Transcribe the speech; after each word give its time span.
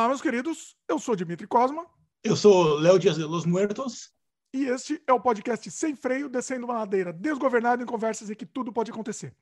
Olá, 0.00 0.08
meus 0.08 0.22
queridos. 0.22 0.74
Eu 0.88 0.98
sou 0.98 1.14
Dimitri 1.14 1.46
Cosma. 1.46 1.84
Eu 2.24 2.34
sou 2.34 2.78
Léo 2.78 2.98
Dias 2.98 3.16
de 3.16 3.22
Los 3.22 3.44
Muertos. 3.44 4.10
E 4.50 4.64
este 4.64 4.98
é 5.06 5.12
o 5.12 5.20
podcast 5.20 5.70
Sem 5.70 5.94
Freio, 5.94 6.26
descendo 6.26 6.64
uma 6.64 6.72
ladeira 6.72 7.12
desgovernada 7.12 7.82
em 7.82 7.86
conversas 7.86 8.30
em 8.30 8.34
que 8.34 8.46
tudo 8.46 8.72
pode 8.72 8.90
acontecer. 8.90 9.34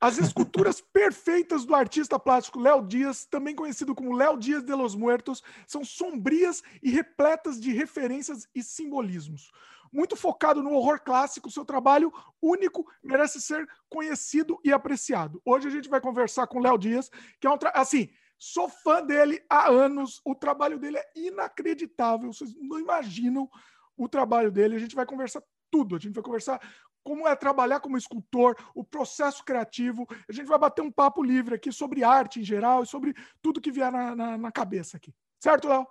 As 0.00 0.16
esculturas 0.16 0.80
perfeitas 0.94 1.66
do 1.66 1.74
artista 1.74 2.18
plástico 2.18 2.58
Léo 2.58 2.86
Dias, 2.86 3.26
também 3.26 3.54
conhecido 3.54 3.94
como 3.94 4.16
Léo 4.16 4.38
Dias 4.38 4.62
de 4.62 4.72
Los 4.72 4.94
Muertos, 4.94 5.42
são 5.66 5.84
sombrias 5.84 6.62
e 6.82 6.90
repletas 6.90 7.60
de 7.60 7.70
referências 7.70 8.48
e 8.54 8.62
simbolismos. 8.62 9.52
Muito 9.92 10.16
focado 10.16 10.62
no 10.62 10.72
horror 10.72 11.02
clássico, 11.02 11.50
seu 11.50 11.66
trabalho 11.66 12.10
único 12.40 12.90
merece 13.04 13.42
ser 13.42 13.68
conhecido 13.90 14.58
e 14.64 14.72
apreciado. 14.72 15.42
Hoje 15.44 15.68
a 15.68 15.70
gente 15.70 15.90
vai 15.90 16.00
conversar 16.00 16.46
com 16.46 16.60
Léo 16.60 16.78
Dias, 16.78 17.10
que 17.38 17.46
é 17.46 17.50
um 17.50 17.58
assim, 17.74 18.08
Sou 18.44 18.68
fã 18.68 19.00
dele 19.06 19.40
há 19.48 19.70
anos. 19.70 20.20
O 20.24 20.34
trabalho 20.34 20.76
dele 20.76 20.98
é 20.98 21.04
inacreditável. 21.14 22.32
Vocês 22.32 22.52
não 22.56 22.80
imaginam 22.80 23.48
o 23.96 24.08
trabalho 24.08 24.50
dele. 24.50 24.74
A 24.74 24.80
gente 24.80 24.96
vai 24.96 25.06
conversar 25.06 25.40
tudo. 25.70 25.94
A 25.94 25.98
gente 26.00 26.14
vai 26.14 26.24
conversar 26.24 26.60
como 27.04 27.28
é 27.28 27.36
trabalhar 27.36 27.78
como 27.78 27.96
escultor, 27.96 28.56
o 28.74 28.82
processo 28.82 29.44
criativo. 29.44 30.08
A 30.28 30.32
gente 30.32 30.48
vai 30.48 30.58
bater 30.58 30.82
um 30.82 30.90
papo 30.90 31.22
livre 31.22 31.54
aqui 31.54 31.70
sobre 31.70 32.02
arte 32.02 32.40
em 32.40 32.44
geral 32.44 32.82
e 32.82 32.86
sobre 32.86 33.14
tudo 33.40 33.60
que 33.60 33.70
vier 33.70 33.92
na, 33.92 34.16
na, 34.16 34.36
na 34.36 34.50
cabeça 34.50 34.96
aqui. 34.96 35.14
Certo, 35.40 35.68
Léo? 35.68 35.86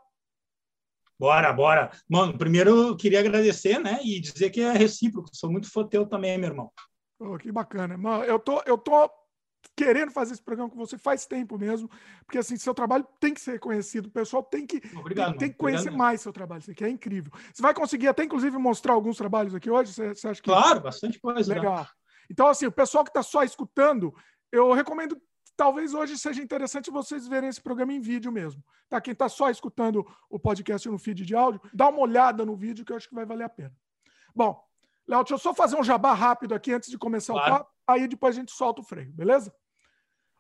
Bora, 1.18 1.54
bora. 1.54 1.90
Mano, 2.09 2.38
primeiro 2.38 2.90
eu 2.90 2.98
queria 2.98 3.22
agradecer, 3.22 3.80
né? 3.80 3.98
E 4.04 4.20
dizer 4.20 4.50
que 4.50 4.59
é 4.59 4.73
recíproco. 4.73 5.30
Sou 5.31 5.50
muito 5.50 5.72
fã 5.72 5.88
teu 5.88 6.06
também, 6.06 6.38
meu 6.38 6.50
irmão. 6.50 6.70
Oh, 7.18 7.38
que 7.38 7.50
bacana. 7.50 7.98
Mano, 7.98 8.26
eu 8.26 8.38
tô, 8.38 8.62
eu 8.66 8.78
tô 8.78 9.09
querendo 9.76 10.12
fazer 10.12 10.34
esse 10.34 10.42
programa 10.42 10.70
com 10.70 10.78
você 10.78 10.98
faz 10.98 11.26
tempo 11.26 11.58
mesmo, 11.58 11.90
porque 12.26 12.38
assim, 12.38 12.58
seu 12.58 12.74
trabalho 12.74 13.08
tem 13.20 13.34
que 13.34 13.42
ser 13.42 13.60
conhecido, 13.60 14.08
o 14.08 14.12
pessoal 14.12 14.44
tem 14.44 14.66
que, 14.66 14.81
Obrigado, 14.95 15.31
tem, 15.31 15.38
tem, 15.40 15.52
que 15.52 15.58
conhecer 15.58 15.90
Obrigado. 15.90 15.98
mais 15.98 16.22
seu 16.22 16.34
trabalho, 16.34 16.62
isso 16.62 16.72
aqui 16.72 16.84
é 16.84 16.90
incrível. 16.90 17.31
Você 17.53 17.62
vai 17.62 17.73
conseguir 17.73 18.08
até, 18.08 18.23
inclusive, 18.23 18.58
mostrar 18.58 18.94
alguns 18.94 19.18
trabalhos 19.18 19.56
aqui 19.56 19.70
hoje? 19.70 19.94
Você, 19.94 20.09
você 20.09 20.28
acha 20.28 20.42
que... 20.42 20.50
Claro, 20.50 20.81
bastante 20.81 21.20
coisa. 21.20 21.53
Legal. 21.53 21.78
Né? 21.78 21.88
Então, 22.30 22.48
assim, 22.48 22.66
o 22.66 22.72
pessoal 22.72 23.03
que 23.03 23.09
está 23.09 23.23
só 23.23 23.44
escutando, 23.44 24.14
eu 24.52 24.72
recomendo 24.73 25.20
talvez 25.56 25.94
hoje 25.94 26.18
seja 26.18 26.42
interessante 26.42 26.90
vocês 26.90 27.28
verem 27.28 27.50
esse 27.50 27.62
programa 27.62 27.94
em 27.94 28.00
vídeo 28.00 28.31
mesmo. 28.31 28.64
Tá? 28.90 29.00
Quem 29.00 29.12
está 29.12 29.30
só 29.30 29.50
escutando 29.50 30.06
o 30.30 30.40
podcast 30.40 30.90
no 30.90 30.98
feed 30.98 31.23
de 31.23 31.36
áudio, 31.36 31.62
dá 31.73 31.88
uma 31.90 32.00
olhada 32.00 32.46
no 32.46 32.56
vídeo 32.56 32.84
que 32.84 32.92
eu 32.92 32.98
acho 32.98 33.08
que 33.08 33.16
vai 33.16 33.25
valer 33.25 33.44
a 33.44 33.50
pena. 33.50 33.73
Bom, 34.36 34.59
Léo, 35.08 35.20
deixa 35.20 35.36
eu 35.36 35.38
só 35.38 35.53
fazer 35.53 35.75
um 35.75 35.84
jabá 35.84 36.14
rápido 36.14 36.56
aqui 36.56 36.73
antes 36.73 36.90
de 36.90 36.98
começar 36.98 37.34
claro. 37.34 37.53
o 37.53 37.58
papo, 37.58 37.70
aí 37.88 38.08
depois 38.08 38.36
a 38.36 38.40
gente 38.40 38.52
solta 38.52 38.82
o 38.82 38.84
freio, 38.84 39.12
beleza? 39.12 39.54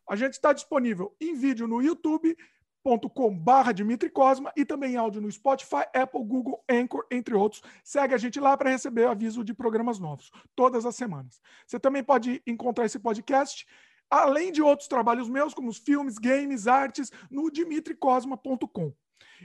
A 0.09 0.15
gente 0.15 0.33
está 0.33 0.51
disponível 0.53 1.15
em 1.21 1.35
vídeo 1.35 1.67
no 1.67 1.81
youtube.com 1.81 3.37
barra 3.37 3.71
Dimitri 3.71 4.09
Cosma 4.09 4.51
e 4.57 4.65
também 4.65 4.93
em 4.93 4.97
áudio 4.97 5.21
no 5.21 5.31
Spotify, 5.31 5.85
Apple, 5.93 6.23
Google, 6.23 6.63
Anchor, 6.69 7.05
entre 7.11 7.35
outros. 7.35 7.61
Segue 7.83 8.13
a 8.13 8.17
gente 8.17 8.39
lá 8.39 8.57
para 8.57 8.69
receber 8.69 9.07
aviso 9.07 9.43
de 9.43 9.53
programas 9.53 9.99
novos, 9.99 10.31
todas 10.55 10.85
as 10.85 10.95
semanas. 10.95 11.39
Você 11.65 11.79
também 11.79 12.03
pode 12.03 12.41
encontrar 12.45 12.85
esse 12.85 12.99
podcast, 12.99 13.65
além 14.09 14.51
de 14.51 14.61
outros 14.61 14.89
trabalhos 14.89 15.29
meus, 15.29 15.53
como 15.53 15.69
os 15.69 15.77
filmes, 15.77 16.17
games, 16.17 16.67
artes, 16.67 17.11
no 17.29 17.49
dimitricosma.com. 17.49 18.93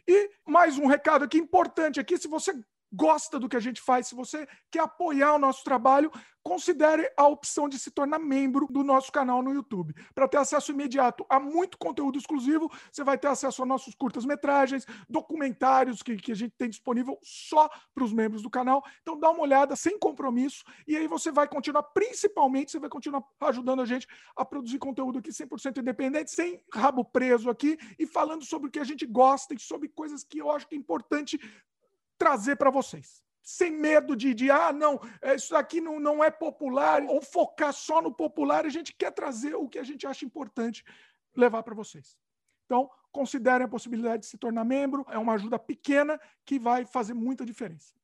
E 0.07 0.31
mais 0.47 0.79
um 0.79 0.87
recado 0.87 1.25
aqui 1.25 1.39
importante 1.39 2.01
aqui, 2.01 2.19
se 2.19 2.29
você 2.29 2.53
gosta 2.93 3.39
do 3.39 3.49
que 3.49 3.57
a 3.57 3.61
gente 3.61 3.81
faz, 3.81 4.09
se 4.09 4.15
você 4.15 4.47
quer 4.71 4.81
apoiar 4.81 5.35
o 5.35 5.39
nosso 5.39 5.63
trabalho, 5.65 6.11
considere 6.47 7.13
a 7.17 7.27
opção 7.27 7.69
de 7.69 7.77
se 7.77 7.91
tornar 7.91 8.21
membro 8.21 8.69
do 8.71 8.85
nosso 8.85 9.11
canal 9.11 9.43
no 9.43 9.53
YouTube. 9.53 9.93
Para 10.15 10.29
ter 10.29 10.37
acesso 10.37 10.71
imediato 10.71 11.27
a 11.29 11.41
muito 11.41 11.77
conteúdo 11.77 12.17
exclusivo, 12.17 12.71
você 12.93 13.03
vai 13.03 13.19
ter 13.19 13.27
acesso 13.27 13.65
a 13.65 13.67
nossos 13.67 13.97
curtas-metragens, 13.97 14.87
documentários 15.09 16.05
que, 16.05 16.15
que 16.17 16.31
a 16.31 16.37
gente 16.37 16.55
tem 16.57 16.71
disponível 16.71 17.19
só 17.21 17.69
para 17.93 18.05
os 18.05 18.13
membros 18.13 18.43
do 18.43 18.49
canal. 18.49 18.85
Então 19.03 19.19
dá 19.19 19.29
uma 19.29 19.43
olhada 19.43 19.75
sem 19.75 19.99
compromisso 19.99 20.63
e 20.87 20.97
aí 20.97 21.09
você 21.09 21.33
vai 21.33 21.49
continuar, 21.49 21.83
principalmente, 21.83 22.71
você 22.71 22.79
vai 22.79 22.91
continuar 22.91 23.25
ajudando 23.41 23.83
a 23.83 23.87
gente 23.87 24.07
a 24.37 24.45
produzir 24.45 24.79
conteúdo 24.79 25.19
aqui 25.19 25.31
100% 25.31 25.79
independente, 25.79 26.31
sem 26.31 26.63
rabo 26.73 27.05
preso 27.05 27.51
aqui 27.51 27.77
e 27.99 28.07
falando 28.07 28.45
sobre 28.45 28.69
o 28.69 28.71
que 28.71 28.79
a 28.79 28.85
gente 28.85 29.05
gosta 29.05 29.53
e 29.53 29.59
sobre 29.59 29.89
coisas 29.89 30.23
que 30.23 30.39
eu 30.39 30.49
acho 30.53 30.69
que 30.69 30.77
é 30.77 30.79
importante 30.79 31.41
trazer 32.19 32.57
para 32.57 32.71
vocês. 32.71 33.23
Sem 33.43 33.71
medo 33.71 34.17
de, 34.17 34.35
de 34.35 34.51
ah, 34.51 34.73
não, 34.73 35.01
é, 35.23 35.37
isso 35.37 35.55
aqui 35.57 35.81
não, 35.81 36.01
não 36.01 36.23
é 36.23 36.31
popular, 36.31 37.03
ou 37.05 37.23
focar 37.23 37.73
só 37.73 38.03
no 38.03 38.13
popular, 38.13 38.67
a 38.67 38.69
gente 38.69 38.93
quer 38.93 39.13
trazer 39.13 39.55
o 39.55 39.69
que 39.69 39.79
a 39.79 39.85
gente 39.85 40.07
acha 40.07 40.25
importante 40.25 40.85
levar 41.37 41.63
para 41.63 41.75
vocês. 41.75 42.17
Então, 42.65 42.91
considerem 43.13 43.65
a 43.65 43.69
possibilidade 43.69 44.23
de 44.23 44.29
se 44.29 44.37
tornar 44.37 44.65
membro, 44.65 45.07
é 45.09 45.17
uma 45.17 45.35
ajuda 45.35 45.59
pequena 45.59 46.21
que 46.45 46.59
vai 46.59 46.85
fazer 46.85 47.15
muita 47.15 47.45
diferença. 47.45 47.95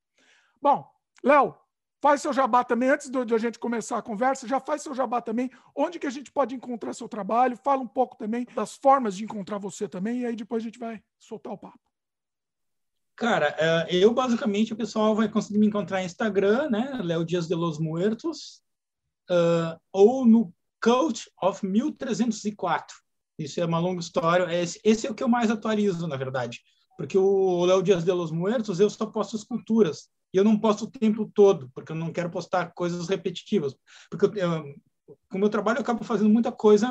Bom, 0.61 0.89
Léo, 1.25 1.57
faz 2.01 2.23
seu 2.23 2.33
jabá 2.33 2.65
também, 2.65 2.89
antes 2.89 3.11
de 3.11 3.35
a 3.35 3.39
gente 3.39 3.59
começar 3.59 3.99
a 3.99 4.03
conversa, 4.03 4.47
já 4.49 4.59
faz 4.59 4.83
seu 4.83 4.95
jabá 4.95 5.21
também, 5.21 5.51
onde 5.75 5.99
que 5.99 6.07
a 6.07 6.11
gente 6.11 6.33
pode 6.33 6.55
encontrar 6.55 6.95
seu 6.95 7.09
trabalho, 7.09 7.57
fala 7.57 7.83
um 7.83 7.87
pouco 7.87 8.17
também 8.17 8.47
das 8.55 8.77
formas 8.77 9.17
de 9.17 9.25
encontrar 9.25 9.59
você 9.59 9.89
também, 9.89 10.21
e 10.21 10.27
aí 10.27 10.37
depois 10.37 10.63
a 10.63 10.67
gente 10.67 10.79
vai 10.79 11.03
soltar 11.19 11.53
o 11.53 11.59
papo. 11.59 11.92
Cara, 13.17 13.55
é, 13.59 13.95
eu 13.95 14.13
basicamente 14.13 14.73
o 14.73 14.77
pessoal 14.77 15.15
vai 15.15 15.29
conseguir 15.29 15.59
me 15.59 15.67
encontrar 15.67 16.01
no 16.01 16.07
Instagram, 16.07 16.71
né? 16.71 17.01
Léo 17.03 17.25
Dias 17.25 17.47
de 17.47 17.55
los 17.55 17.79
Muertos, 17.79 18.63
uh, 19.31 19.79
ou 19.93 20.27
no 20.27 20.53
Coach 20.83 21.31
of 21.41 21.65
1304. 21.65 22.97
Isso 23.39 23.61
é 23.61 23.65
uma 23.65 23.79
longa 23.79 24.01
história. 24.01 24.53
Esse, 24.53 24.81
esse, 24.85 25.07
é 25.07 25.11
o 25.11 25.15
que 25.15 25.23
eu 25.23 25.29
mais 25.29 25.51
atualizo, 25.51 26.07
na 26.07 26.17
verdade. 26.17 26.61
Porque 26.97 27.17
o 27.17 27.65
Léo 27.65 27.83
Dias 27.83 28.05
de 28.05 28.13
los 28.13 28.31
Muertos, 28.31 28.81
eu 28.81 28.91
só 28.91 29.07
posto 29.07 29.37
esculturas. 29.37 30.09
E 30.33 30.39
eu 30.39 30.45
não 30.45 30.59
posto 30.59 30.85
o 30.85 30.91
tempo 30.91 31.31
todo, 31.33 31.71
porque 31.75 31.93
eu 31.93 31.97
não 31.97 32.13
quero 32.13 32.31
postar 32.31 32.73
coisas 32.73 33.09
repetitivas. 33.09 33.75
Porque 34.11 34.27
eu, 34.27 34.35
eu, 34.35 34.75
com 35.29 35.37
o 35.37 35.39
meu 35.39 35.51
trabalho 35.51 35.79
eu 35.79 35.83
acabo 35.83 36.05
fazendo 36.05 36.31
muita 36.31 36.51
coisa, 36.51 36.91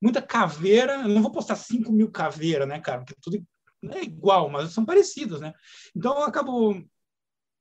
muita 0.00 0.22
caveira. 0.22 1.02
Eu 1.02 1.08
não 1.08 1.22
vou 1.22 1.30
postar 1.30 1.56
5 1.56 1.92
mil 1.92 2.10
caveiras, 2.10 2.66
né, 2.66 2.80
cara? 2.80 3.00
Porque 3.00 3.14
tudo 3.20 3.44
não 3.82 3.94
é 3.94 4.02
igual, 4.02 4.48
mas 4.48 4.72
são 4.72 4.84
parecidos, 4.84 5.40
né? 5.40 5.52
Então 5.94 6.16
eu 6.16 6.24
acabo 6.24 6.82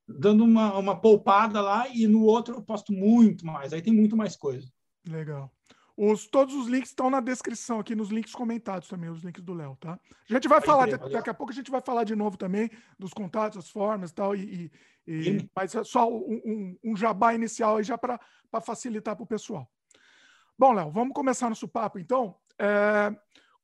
dando 0.08 0.44
uma, 0.44 0.78
uma 0.78 1.00
poupada 1.00 1.62
lá 1.62 1.88
e 1.90 2.08
no 2.08 2.24
outro 2.24 2.56
eu 2.56 2.62
posto 2.62 2.94
muito 2.94 3.46
mais, 3.46 3.74
aí 3.74 3.82
tem 3.82 3.94
muito 3.94 4.16
mais 4.16 4.36
coisa. 4.36 4.68
Legal. 5.08 5.52
Os, 6.00 6.28
todos 6.28 6.54
os 6.54 6.68
links 6.68 6.90
estão 6.90 7.10
na 7.10 7.20
descrição 7.20 7.80
aqui, 7.80 7.96
nos 7.96 8.10
links 8.10 8.32
comentados 8.32 8.88
também, 8.88 9.10
os 9.10 9.24
links 9.24 9.44
do 9.44 9.56
Léo, 9.56 9.76
tá? 9.80 10.00
A 10.30 10.34
gente 10.34 10.48
vai 10.48 10.62
falar, 10.62 10.88
crer, 10.88 11.10
daqui 11.10 11.30
a 11.30 11.34
pouco 11.34 11.52
a 11.52 11.56
gente 11.56 11.72
vai 11.72 11.82
falar 11.82 12.04
de 12.04 12.16
novo 12.16 12.38
também 12.38 12.70
dos 13.00 13.12
contatos, 13.12 13.58
as 13.58 13.70
formas 13.70 14.12
tal, 14.12 14.36
e, 14.36 14.72
e, 15.08 15.30
e 15.30 15.50
mas 15.56 15.74
é 15.74 15.84
só 15.84 16.08
um, 16.08 16.40
um, 16.46 16.78
um 16.92 16.96
jabá 16.96 17.34
inicial 17.34 17.78
aí 17.78 17.84
já 17.84 17.98
para 17.98 18.20
facilitar 18.64 19.16
para 19.16 19.24
o 19.24 19.28
pessoal. 19.28 19.68
Bom, 20.58 20.72
Léo, 20.74 20.92
vamos 20.92 21.16
começar 21.16 21.50
nosso 21.50 21.68
papo 21.68 21.98
então. 21.98 22.36
É, 22.60 23.12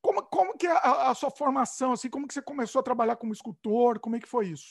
como, 0.04 0.22
como 0.24 0.58
que 0.58 0.68
é 0.68 0.72
a, 0.72 1.12
a, 1.12 1.16
sua 1.16 1.32
formação, 1.32 1.94
assim, 1.94 2.10
como 2.10 2.28
que 2.28 2.34
você 2.34 2.42
começou 2.42 2.82
a 2.82 2.84
trabalhar 2.84 3.16
como 3.16 3.32
escultor? 3.32 4.00
Como 4.00 4.18
é 4.18 4.20
que 4.20 4.28
foi 4.28 4.50
isso 4.50 4.68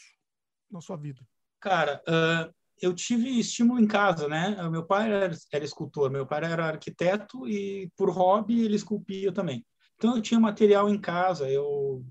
na 0.71 0.81
sua 0.83 0.97
vida? 0.97 1.23
Cara, 1.59 2.03
uh, 2.07 2.55
eu 2.81 2.95
tive 2.95 3.41
estímulo 3.41 3.81
em 3.81 3.87
casa, 3.87 4.29
né? 4.29 4.57
Meu 4.69 4.85
pai 4.85 5.11
era, 5.11 5.35
era, 5.51 5.65
escultor, 5.65 6.11
meu 6.11 6.27
pai 6.27 6.45
era 6.45 6.67
arquiteto 6.67 7.49
e 7.49 7.91
por 7.97 8.11
hobby 8.11 8.63
ele 8.63 8.77
esculpia 8.77 9.33
também. 9.33 9.65
Então 9.97 10.15
eu 10.15 10.23
tinha 10.23 10.39
material 10.39 10.89
em 10.89 11.01
casa, 11.01 11.49
eu 11.51 12.05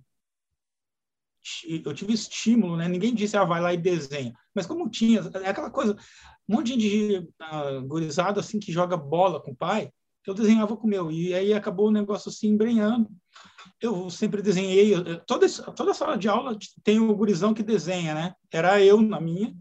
eu 1.67 1.93
tive 1.93 2.13
estímulo, 2.13 2.77
né? 2.77 2.87
Ninguém 2.87 3.15
disse, 3.15 3.35
ah, 3.35 3.43
vai 3.43 3.59
lá 3.59 3.73
e 3.73 3.77
desenha. 3.77 4.33
Mas 4.53 4.65
como 4.65 4.89
tinha, 4.89 5.21
é 5.43 5.49
aquela 5.49 5.71
coisa, 5.71 5.93
um 6.47 6.55
monte 6.55 6.77
de 6.77 7.17
uh, 7.17 7.81
gurizada 7.87 8.39
assim 8.39 8.59
que 8.59 8.71
joga 8.71 8.95
bola 8.95 9.41
com 9.41 9.51
o 9.51 9.55
pai, 9.55 9.91
eu 10.25 10.33
desenhava 10.33 10.77
com 10.77 10.85
o 10.85 10.89
meu. 10.89 11.11
E 11.11 11.33
aí 11.33 11.53
acabou 11.53 11.87
o 11.87 11.91
negócio 11.91 12.29
assim 12.29 12.49
embrenhando. 12.49 13.09
Eu 13.81 14.09
sempre 14.09 14.41
desenhei. 14.41 14.93
Toda, 15.25 15.47
toda 15.73 15.93
sala 15.93 16.17
de 16.17 16.27
aula 16.27 16.57
tem 16.83 16.99
o 16.99 17.15
gurizão 17.15 17.53
que 17.53 17.63
desenha, 17.63 18.13
né? 18.13 18.33
Era 18.51 18.81
eu 18.83 19.01
na 19.01 19.19
minha. 19.19 19.55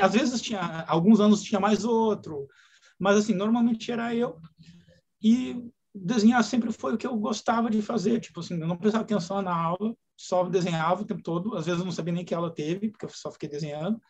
Às 0.00 0.12
vezes 0.12 0.40
tinha, 0.40 0.84
alguns 0.88 1.20
anos 1.20 1.42
tinha 1.42 1.60
mais 1.60 1.84
outro. 1.84 2.48
Mas 2.98 3.18
assim, 3.18 3.34
normalmente 3.34 3.90
era 3.92 4.14
eu. 4.14 4.38
E 5.22 5.62
desenhar 5.94 6.42
sempre 6.42 6.72
foi 6.72 6.94
o 6.94 6.98
que 6.98 7.06
eu 7.06 7.16
gostava 7.16 7.68
de 7.68 7.82
fazer. 7.82 8.20
Tipo 8.20 8.40
assim, 8.40 8.58
eu 8.58 8.66
não 8.66 8.76
prestava 8.76 9.04
atenção 9.04 9.42
na 9.42 9.54
aula, 9.54 9.94
só 10.16 10.44
desenhava 10.44 11.02
o 11.02 11.04
tempo 11.04 11.22
todo. 11.22 11.56
Às 11.56 11.66
vezes 11.66 11.80
eu 11.80 11.84
não 11.84 11.92
sabia 11.92 12.14
nem 12.14 12.24
que 12.24 12.34
aula 12.34 12.52
teve, 12.52 12.90
porque 12.90 13.04
eu 13.04 13.10
só 13.10 13.30
fiquei 13.30 13.48
desenhando. 13.48 14.00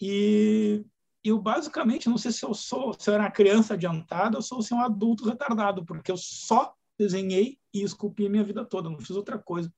E 0.00 0.82
eu 1.24 1.38
basicamente 1.38 2.08
não 2.08 2.18
sei 2.18 2.32
se 2.32 2.44
eu 2.44 2.52
sou, 2.54 2.94
se 2.98 3.08
eu 3.08 3.14
era 3.14 3.24
uma 3.24 3.30
criança 3.30 3.74
adiantada 3.74 4.36
ou 4.36 4.42
se 4.42 4.52
eu 4.54 4.62
sou 4.62 4.78
um 4.78 4.82
adulto 4.82 5.28
retardado, 5.28 5.84
porque 5.84 6.10
eu 6.10 6.16
só 6.16 6.74
desenhei 6.98 7.58
e 7.72 7.82
esculpi 7.82 8.26
a 8.26 8.30
minha 8.30 8.44
vida 8.44 8.64
toda, 8.64 8.90
não 8.90 8.98
fiz 8.98 9.10
outra 9.10 9.38
coisa. 9.38 9.72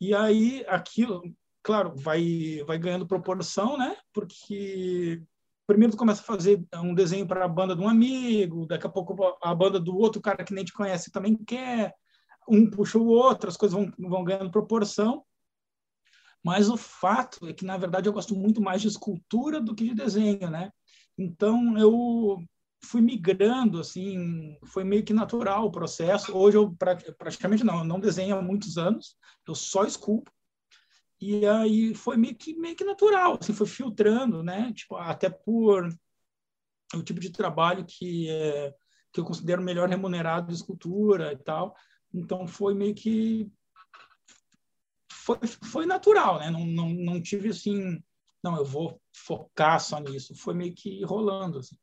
E 0.00 0.14
aí 0.14 0.64
aquilo, 0.68 1.22
claro, 1.62 1.94
vai 1.96 2.62
vai 2.66 2.78
ganhando 2.78 3.06
proporção, 3.06 3.76
né? 3.76 3.96
Porque 4.12 5.22
primeiro 5.66 5.92
tu 5.92 5.98
começa 5.98 6.22
a 6.22 6.24
fazer 6.24 6.64
um 6.76 6.94
desenho 6.94 7.26
para 7.26 7.44
a 7.44 7.48
banda 7.48 7.74
de 7.74 7.82
um 7.82 7.88
amigo, 7.88 8.66
daqui 8.66 8.86
a 8.86 8.90
pouco 8.90 9.36
a 9.42 9.54
banda 9.54 9.80
do 9.80 9.96
outro 9.96 10.20
cara 10.20 10.44
que 10.44 10.54
nem 10.54 10.64
te 10.64 10.72
conhece 10.72 11.10
também 11.10 11.36
quer. 11.36 11.94
um 12.48 12.68
puxa 12.68 12.98
o 12.98 13.06
outro, 13.06 13.48
as 13.48 13.56
coisas 13.56 13.78
vão, 13.78 13.92
vão 13.98 14.24
ganhando 14.24 14.50
proporção. 14.50 15.24
Mas 16.44 16.68
o 16.68 16.76
fato 16.76 17.46
é 17.46 17.52
que, 17.52 17.64
na 17.64 17.76
verdade, 17.76 18.08
eu 18.08 18.12
gosto 18.12 18.34
muito 18.34 18.60
mais 18.60 18.82
de 18.82 18.88
escultura 18.88 19.60
do 19.60 19.74
que 19.74 19.84
de 19.84 19.94
desenho, 19.94 20.50
né? 20.50 20.70
Então, 21.16 21.78
eu 21.78 22.42
fui 22.84 23.00
migrando, 23.00 23.78
assim, 23.78 24.58
foi 24.66 24.82
meio 24.82 25.04
que 25.04 25.12
natural 25.12 25.66
o 25.66 25.70
processo. 25.70 26.36
Hoje 26.36 26.56
eu 26.56 26.74
praticamente 27.16 27.64
não, 27.64 27.78
eu 27.78 27.84
não 27.84 28.00
desenho 28.00 28.36
há 28.36 28.42
muitos 28.42 28.76
anos, 28.76 29.16
eu 29.46 29.54
só 29.54 29.84
esculpo. 29.84 30.30
E 31.20 31.46
aí 31.46 31.94
foi 31.94 32.16
meio 32.16 32.34
que, 32.34 32.54
meio 32.54 32.74
que 32.74 32.82
natural, 32.84 33.38
assim, 33.40 33.52
foi 33.52 33.66
filtrando, 33.66 34.42
né? 34.42 34.72
Tipo, 34.72 34.96
até 34.96 35.30
por 35.30 35.88
o 36.94 37.02
tipo 37.02 37.20
de 37.20 37.30
trabalho 37.30 37.84
que, 37.86 38.28
é, 38.28 38.74
que 39.12 39.20
eu 39.20 39.24
considero 39.24 39.62
melhor 39.62 39.88
remunerado 39.88 40.48
de 40.48 40.54
escultura 40.54 41.32
e 41.32 41.36
tal. 41.36 41.74
Então 42.12 42.46
foi 42.46 42.74
meio 42.74 42.94
que 42.94 43.48
foi, 45.24 45.38
foi 45.46 45.86
natural, 45.86 46.40
né? 46.40 46.50
Não, 46.50 46.66
não, 46.66 46.88
não 46.88 47.22
tive 47.22 47.50
assim, 47.50 48.02
não, 48.42 48.56
eu 48.56 48.64
vou 48.64 49.00
focar 49.12 49.80
só 49.80 50.00
nisso. 50.00 50.34
Foi 50.34 50.52
meio 50.52 50.74
que 50.74 51.04
rolando. 51.04 51.60
Assim. 51.60 51.76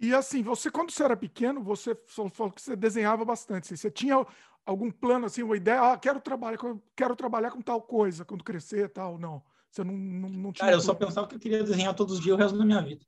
E 0.00 0.12
assim, 0.12 0.42
você, 0.42 0.70
quando 0.70 0.90
você 0.90 1.04
era 1.04 1.16
pequeno, 1.16 1.62
você 1.62 1.96
falou 2.08 2.52
que 2.52 2.60
você 2.60 2.74
desenhava 2.74 3.24
bastante. 3.24 3.64
Assim, 3.64 3.76
você 3.76 3.90
tinha 3.90 4.26
algum 4.66 4.90
plano, 4.90 5.26
assim, 5.26 5.44
uma 5.44 5.56
ideia? 5.56 5.92
Ah, 5.92 5.96
quero 5.96 6.20
trabalhar, 6.20 6.58
quero 6.96 7.14
trabalhar 7.14 7.52
com 7.52 7.62
tal 7.62 7.80
coisa 7.80 8.24
quando 8.24 8.42
crescer 8.42 8.88
tal? 8.88 9.18
Não. 9.18 9.42
Você 9.70 9.84
não, 9.84 9.94
não, 9.94 10.28
não 10.28 10.52
tinha. 10.52 10.66
Cara, 10.66 10.76
eu 10.76 10.80
só 10.80 10.94
pensava 10.94 11.28
que 11.28 11.36
eu 11.36 11.40
queria 11.40 11.62
desenhar 11.62 11.94
todos 11.94 12.14
os 12.14 12.20
dias 12.20 12.36
o 12.36 12.38
resto 12.38 12.58
da 12.58 12.64
minha 12.64 12.82
vida. 12.82 13.06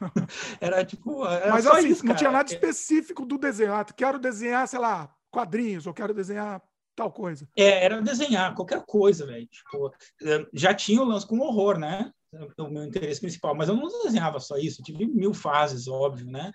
era 0.60 0.84
tipo. 0.84 1.24
Era 1.24 1.52
Mas 1.52 1.66
assim, 1.66 1.88
isso, 1.88 2.04
não 2.04 2.16
tinha 2.16 2.32
nada 2.32 2.52
específico 2.52 3.24
do 3.24 3.38
desenho. 3.38 3.72
Ah, 3.72 3.84
quero 3.84 4.18
desenhar, 4.18 4.66
sei 4.66 4.80
lá, 4.80 5.14
quadrinhos, 5.30 5.86
ou 5.86 5.94
quero 5.94 6.12
desenhar 6.12 6.60
tal 6.94 7.10
coisa. 7.10 7.48
É, 7.56 7.84
era 7.84 8.00
desenhar 8.00 8.54
qualquer 8.54 8.84
coisa, 8.84 9.26
velho. 9.26 9.46
Tipo, 9.46 9.94
eh, 10.22 10.46
já 10.52 10.74
tinha 10.74 11.02
o 11.02 11.04
lance 11.04 11.26
com 11.26 11.38
horror, 11.40 11.78
né? 11.78 12.12
O 12.58 12.68
meu 12.68 12.84
interesse 12.84 13.20
principal, 13.20 13.54
mas 13.54 13.68
eu 13.68 13.76
não 13.76 13.88
desenhava 14.04 14.40
só 14.40 14.56
isso, 14.56 14.80
eu 14.80 14.84
tive 14.84 15.06
mil 15.06 15.34
fases, 15.34 15.86
óbvio, 15.86 16.26
né? 16.26 16.50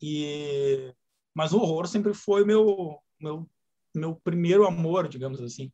E 0.00 0.94
mas 1.34 1.52
o 1.52 1.58
horror 1.58 1.86
sempre 1.86 2.14
foi 2.14 2.44
meu 2.44 2.98
meu 3.18 3.48
meu 3.94 4.14
primeiro 4.14 4.66
amor, 4.66 5.08
digamos 5.08 5.40
assim. 5.40 5.72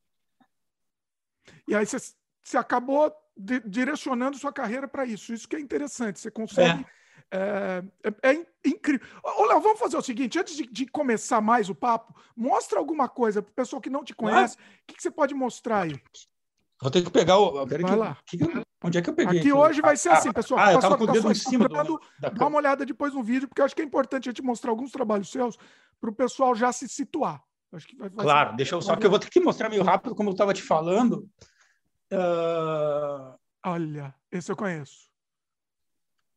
E 1.68 1.74
aí 1.74 1.84
você, 1.84 1.98
você 2.42 2.56
acabou 2.56 3.12
de, 3.36 3.60
direcionando 3.60 4.38
sua 4.38 4.52
carreira 4.52 4.88
para 4.88 5.04
isso. 5.04 5.34
Isso 5.34 5.46
que 5.46 5.56
é 5.56 5.60
interessante. 5.60 6.18
Você 6.18 6.30
consegue 6.30 6.82
é 6.82 6.86
é, 7.32 7.82
é, 8.04 8.30
é 8.32 8.46
incrível. 8.64 9.06
Ô, 9.22 9.44
Léo, 9.46 9.60
vamos 9.60 9.78
fazer 9.78 9.96
o 9.96 10.02
seguinte: 10.02 10.38
antes 10.38 10.56
de, 10.56 10.66
de, 10.66 10.86
começar 10.86 11.40
mais 11.40 11.68
o 11.68 11.74
papo, 11.74 12.14
mostra 12.36 12.78
alguma 12.78 13.08
coisa 13.08 13.42
para 13.42 13.50
o 13.50 13.54
pessoal 13.54 13.82
que 13.82 13.90
não 13.90 14.04
te 14.04 14.14
conhece. 14.14 14.56
O 14.56 14.58
que, 14.86 14.94
que, 14.94 15.02
você 15.02 15.10
pode 15.10 15.34
mostrar 15.34 15.82
aí? 15.82 16.00
Vou 16.80 16.90
ter 16.90 17.02
que 17.02 17.10
pegar 17.10 17.38
o. 17.38 17.66
Peraí, 17.66 17.82
vai 17.82 17.96
lá. 17.96 18.18
Que, 18.26 18.38
onde 18.84 18.98
é 18.98 19.02
que 19.02 19.10
eu 19.10 19.14
peguei? 19.14 19.40
Aqui, 19.40 19.48
aqui? 19.48 19.52
hoje 19.52 19.80
vai 19.80 19.96
ser 19.96 20.10
assim, 20.10 20.32
pessoal. 20.32 20.60
Ah, 20.60 20.72
eu 20.72 20.80
tava 20.80 20.96
com 20.96 21.04
o 21.04 21.12
dedo 21.12 21.30
em 21.30 21.34
cima 21.34 21.68
do, 21.68 22.00
Dá 22.20 22.46
uma 22.46 22.58
olhada 22.58 22.86
depois 22.86 23.12
no 23.12 23.22
vídeo, 23.22 23.48
porque 23.48 23.60
eu 23.60 23.64
acho 23.64 23.74
que 23.74 23.82
é 23.82 23.84
importante 23.84 24.28
a 24.28 24.32
gente 24.32 24.42
mostrar 24.42 24.70
alguns 24.70 24.92
trabalhos 24.92 25.30
seus 25.30 25.56
para 26.00 26.10
o 26.10 26.14
pessoal 26.14 26.54
já 26.54 26.70
se 26.72 26.88
situar. 26.88 27.42
Acho 27.72 27.88
que 27.88 27.96
vai, 27.96 28.08
vai 28.08 28.24
claro, 28.24 28.50
ser... 28.50 28.56
deixa 28.56 28.74
eu 28.74 28.82
só, 28.82 28.94
que 28.96 29.04
eu 29.04 29.10
vou 29.10 29.18
ter 29.18 29.28
que 29.28 29.40
mostrar 29.40 29.68
meio 29.68 29.82
rápido, 29.82 30.14
como 30.14 30.30
eu 30.30 30.32
estava 30.32 30.54
te 30.54 30.62
falando. 30.62 31.28
Uh... 32.12 33.36
Olha, 33.64 34.14
esse 34.30 34.52
eu 34.52 34.56
conheço. 34.56 35.05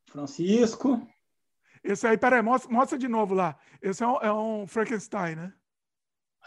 Francisco. 0.09 1.07
Esse 1.83 2.07
aí, 2.07 2.17
peraí, 2.17 2.41
mostra, 2.41 2.71
mostra 2.71 2.97
de 2.97 3.07
novo 3.07 3.33
lá. 3.33 3.57
Esse 3.81 4.03
é 4.03 4.07
um, 4.07 4.17
é 4.17 4.33
um 4.33 4.67
Frankenstein, 4.67 5.35
né? 5.35 5.53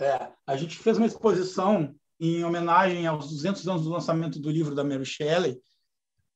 É, 0.00 0.30
a 0.46 0.56
gente 0.56 0.78
fez 0.78 0.96
uma 0.98 1.06
exposição 1.06 1.94
em 2.18 2.44
homenagem 2.44 3.06
aos 3.06 3.30
200 3.30 3.66
anos 3.68 3.84
do 3.84 3.90
lançamento 3.90 4.38
do 4.40 4.50
livro 4.50 4.74
da 4.74 4.84
Mary 4.84 5.04
Shelley, 5.04 5.60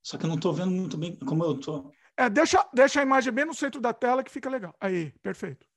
só 0.03 0.17
que 0.17 0.25
eu 0.25 0.27
não 0.27 0.35
estou 0.35 0.53
vendo 0.53 0.71
muito 0.71 0.97
bem 0.97 1.15
como 1.19 1.43
eu 1.43 1.53
estou. 1.53 1.91
É, 2.15 2.29
deixa, 2.29 2.67
deixa 2.73 2.99
a 2.99 3.03
imagem 3.03 3.31
bem 3.31 3.45
no 3.45 3.53
centro 3.53 3.79
da 3.79 3.93
tela 3.93 4.23
que 4.23 4.31
fica 4.31 4.49
legal. 4.49 4.75
Aí, 4.79 5.11
perfeito. 5.21 5.67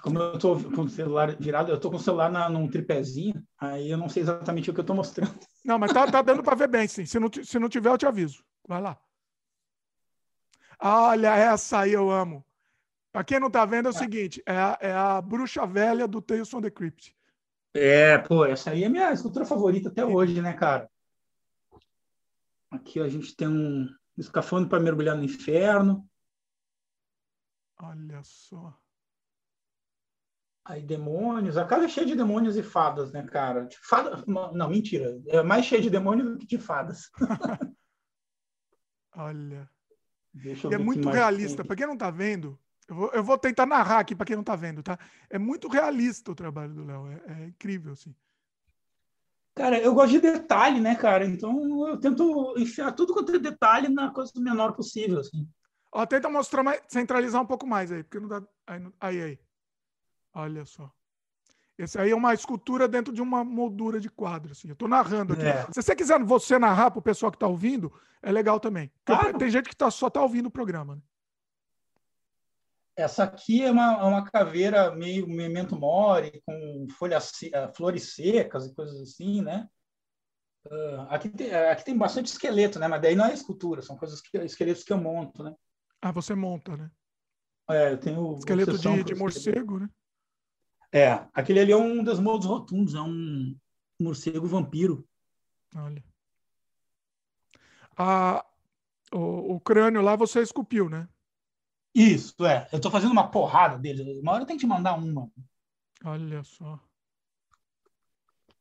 Como 0.00 0.18
eu 0.18 0.34
estou 0.34 0.62
com 0.62 0.82
o 0.82 0.88
celular 0.88 1.36
virado, 1.36 1.70
eu 1.70 1.76
estou 1.76 1.90
com 1.90 1.96
o 1.96 2.00
celular 2.00 2.30
na, 2.30 2.48
num 2.48 2.68
tripézinho, 2.68 3.42
aí 3.58 3.90
eu 3.90 3.98
não 3.98 4.08
sei 4.08 4.22
exatamente 4.22 4.70
o 4.70 4.74
que 4.74 4.80
eu 4.80 4.82
estou 4.82 4.96
mostrando. 4.96 5.34
Não, 5.64 5.78
mas 5.78 5.92
tá, 5.92 6.06
tá 6.06 6.22
dando 6.22 6.42
para 6.42 6.54
ver 6.54 6.68
bem, 6.68 6.86
sim. 6.86 7.04
Se 7.04 7.18
não, 7.18 7.28
se 7.42 7.58
não 7.58 7.68
tiver, 7.68 7.90
eu 7.90 7.98
te 7.98 8.06
aviso. 8.06 8.44
Vai 8.68 8.80
lá. 8.80 8.98
Olha, 10.80 11.34
essa 11.34 11.80
aí 11.80 11.92
eu 11.92 12.10
amo. 12.10 12.44
Para 13.12 13.24
quem 13.24 13.40
não 13.40 13.46
está 13.46 13.64
vendo, 13.64 13.86
é 13.88 13.90
o 13.90 13.94
é. 13.94 13.98
seguinte: 13.98 14.42
é 14.46 14.56
a, 14.56 14.78
é 14.80 14.92
a 14.92 15.20
bruxa 15.20 15.66
velha 15.66 16.06
do 16.06 16.20
Tales 16.20 16.50
from 16.50 16.60
the 16.60 16.70
Crypt. 16.70 17.16
É, 17.74 18.18
pô, 18.18 18.44
essa 18.44 18.70
aí 18.70 18.84
é 18.84 18.88
minha 18.88 19.12
escultura 19.12 19.44
favorita 19.44 19.88
até 19.88 20.04
hoje, 20.04 20.40
né, 20.40 20.52
cara? 20.52 20.90
Aqui 22.70 23.00
a 23.00 23.08
gente 23.08 23.34
tem 23.34 23.48
um 23.48 23.88
escafandro 24.16 24.68
para 24.68 24.80
mergulhar 24.80 25.16
no 25.16 25.24
inferno. 25.24 26.08
Olha 27.78 28.22
só. 28.22 28.78
Aí 30.68 30.82
demônios, 30.82 31.56
a 31.56 31.64
casa 31.64 31.84
é 31.84 31.88
cheia 31.88 32.04
de 32.04 32.16
demônios 32.16 32.56
e 32.56 32.62
fadas, 32.62 33.12
né, 33.12 33.22
cara? 33.22 33.68
Fada, 33.82 34.24
não, 34.26 34.68
mentira, 34.68 35.16
é 35.28 35.40
mais 35.40 35.64
cheia 35.64 35.80
de 35.80 35.88
demônios 35.88 36.32
do 36.32 36.38
que 36.38 36.46
de 36.46 36.58
fadas. 36.58 37.08
Olha. 39.14 39.70
e 40.34 40.74
é 40.74 40.76
muito 40.76 41.08
realista. 41.08 41.64
Para 41.64 41.76
quem 41.76 41.86
não 41.86 41.96
tá 41.96 42.10
vendo, 42.10 42.58
eu 42.88 42.96
vou, 42.96 43.10
eu 43.12 43.22
vou 43.22 43.38
tentar 43.38 43.64
narrar 43.64 44.00
aqui 44.00 44.16
para 44.16 44.26
quem 44.26 44.34
não 44.34 44.42
tá 44.42 44.56
vendo, 44.56 44.82
tá? 44.82 44.98
É 45.30 45.38
muito 45.38 45.68
realista 45.68 46.32
o 46.32 46.34
trabalho 46.34 46.74
do 46.74 46.84
Léo, 46.84 47.06
é, 47.12 47.22
é, 47.28 47.46
incrível, 47.46 47.92
assim. 47.92 48.12
Cara, 49.54 49.78
eu 49.78 49.94
gosto 49.94 50.10
de 50.10 50.20
detalhe, 50.20 50.80
né, 50.80 50.96
cara? 50.96 51.24
Então 51.24 51.88
eu 51.88 51.96
tento 51.96 52.56
enfiar 52.58 52.90
tudo 52.90 53.14
quanto 53.14 53.36
é 53.36 53.38
detalhe 53.38 53.88
na 53.88 54.10
coisa 54.10 54.32
menor 54.38 54.72
possível, 54.72 55.20
assim. 55.20 55.48
Ó, 55.92 56.04
tenta 56.04 56.28
mostrar 56.28 56.64
mais, 56.64 56.82
centralizar 56.88 57.40
um 57.40 57.46
pouco 57.46 57.68
mais 57.68 57.92
aí, 57.92 58.02
porque 58.02 58.18
não 58.18 58.28
dá. 58.28 58.42
Aí, 58.66 58.82
aí. 59.00 59.22
aí. 59.22 59.45
Olha 60.36 60.66
só. 60.66 60.92
Esse 61.78 61.98
aí 61.98 62.10
é 62.10 62.14
uma 62.14 62.34
escultura 62.34 62.86
dentro 62.86 63.12
de 63.12 63.22
uma 63.22 63.42
moldura 63.42 63.98
de 63.98 64.10
quadro. 64.10 64.52
Assim. 64.52 64.68
Eu 64.68 64.74
estou 64.74 64.86
narrando 64.86 65.32
aqui. 65.32 65.46
É. 65.46 65.64
Se 65.72 65.82
você 65.82 65.96
quiser 65.96 66.22
você 66.22 66.58
narrar 66.58 66.90
para 66.90 66.98
o 66.98 67.02
pessoal 67.02 67.32
que 67.32 67.36
está 67.36 67.46
ouvindo, 67.46 67.90
é 68.22 68.30
legal 68.30 68.60
também. 68.60 68.92
Claro. 69.04 69.38
Tem 69.38 69.50
gente 69.50 69.68
que 69.68 69.76
tá, 69.76 69.90
só 69.90 70.08
está 70.08 70.20
ouvindo 70.22 70.46
o 70.46 70.50
programa. 70.50 70.96
Né? 70.96 71.02
Essa 72.98 73.24
aqui 73.24 73.62
é 73.62 73.70
uma, 73.70 73.94
é 73.94 74.04
uma 74.04 74.24
caveira 74.24 74.94
meio 74.94 75.26
memento 75.26 75.74
mori, 75.74 76.42
com 76.46 76.86
folhas, 76.98 77.30
eh, 77.42 77.72
flores 77.74 78.14
secas 78.14 78.66
e 78.66 78.74
coisas 78.74 79.00
assim, 79.00 79.42
né? 79.42 79.68
Uh, 80.66 81.00
aqui, 81.08 81.28
tem, 81.28 81.54
aqui 81.54 81.84
tem 81.84 81.96
bastante 81.96 82.26
esqueleto, 82.26 82.78
né? 82.78 82.88
Mas 82.88 83.00
daí 83.00 83.14
não 83.14 83.26
é 83.26 83.32
escultura, 83.32 83.82
são 83.82 83.96
coisas 83.96 84.20
que, 84.20 84.36
esqueletos 84.38 84.82
que 84.82 84.92
eu 84.92 84.98
monto, 84.98 85.42
né? 85.42 85.54
Ah, 86.02 86.10
você 86.10 86.34
monta, 86.34 86.76
né? 86.76 86.90
É, 87.70 87.92
eu 87.92 87.98
tenho... 87.98 88.34
Esqueleto 88.36 88.78
de, 88.78 89.04
de 89.04 89.14
morcego, 89.14 89.78
né? 89.78 89.88
É, 90.92 91.26
aquele 91.34 91.60
ali 91.60 91.72
é 91.72 91.76
um 91.76 92.02
Desmodos 92.02 92.46
rotundos, 92.46 92.94
é 92.94 93.00
um 93.00 93.56
morcego 94.00 94.46
vampiro. 94.46 95.06
Olha. 95.74 96.02
Ah, 97.96 98.44
o, 99.12 99.54
o 99.54 99.60
crânio 99.60 100.02
lá 100.02 100.16
você 100.16 100.40
esculpiu, 100.40 100.88
né? 100.88 101.08
Isso, 101.94 102.44
é. 102.44 102.68
Eu 102.72 102.80
tô 102.80 102.90
fazendo 102.90 103.12
uma 103.12 103.30
porrada 103.30 103.78
dele. 103.78 104.20
Uma 104.20 104.32
hora 104.32 104.42
eu 104.42 104.46
tenho 104.46 104.58
que 104.58 104.66
te 104.66 104.68
mandar 104.68 104.94
uma. 104.94 105.30
Olha 106.04 106.44
só. 106.44 106.78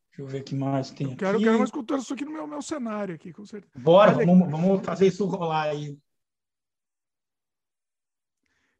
Deixa 0.07 0.21
eu 0.21 0.27
ver 0.27 0.41
o 0.41 0.43
que 0.45 0.55
mais 0.55 0.91
tem 0.91 1.11
eu 1.11 1.17
quero, 1.17 1.35
aqui. 1.35 1.43
quero 1.43 1.57
uma 1.57 1.65
escultura 1.65 1.99
isso 1.99 2.13
aqui 2.13 2.23
no 2.23 2.31
meu, 2.31 2.47
meu 2.47 2.61
cenário 2.61 3.13
aqui, 3.13 3.33
com 3.33 3.45
certeza. 3.45 3.77
Bora, 3.77 4.13
vamos, 4.13 4.49
vamos 4.49 4.85
fazer 4.85 5.07
isso 5.07 5.25
rolar 5.25 5.63
aí. 5.63 5.99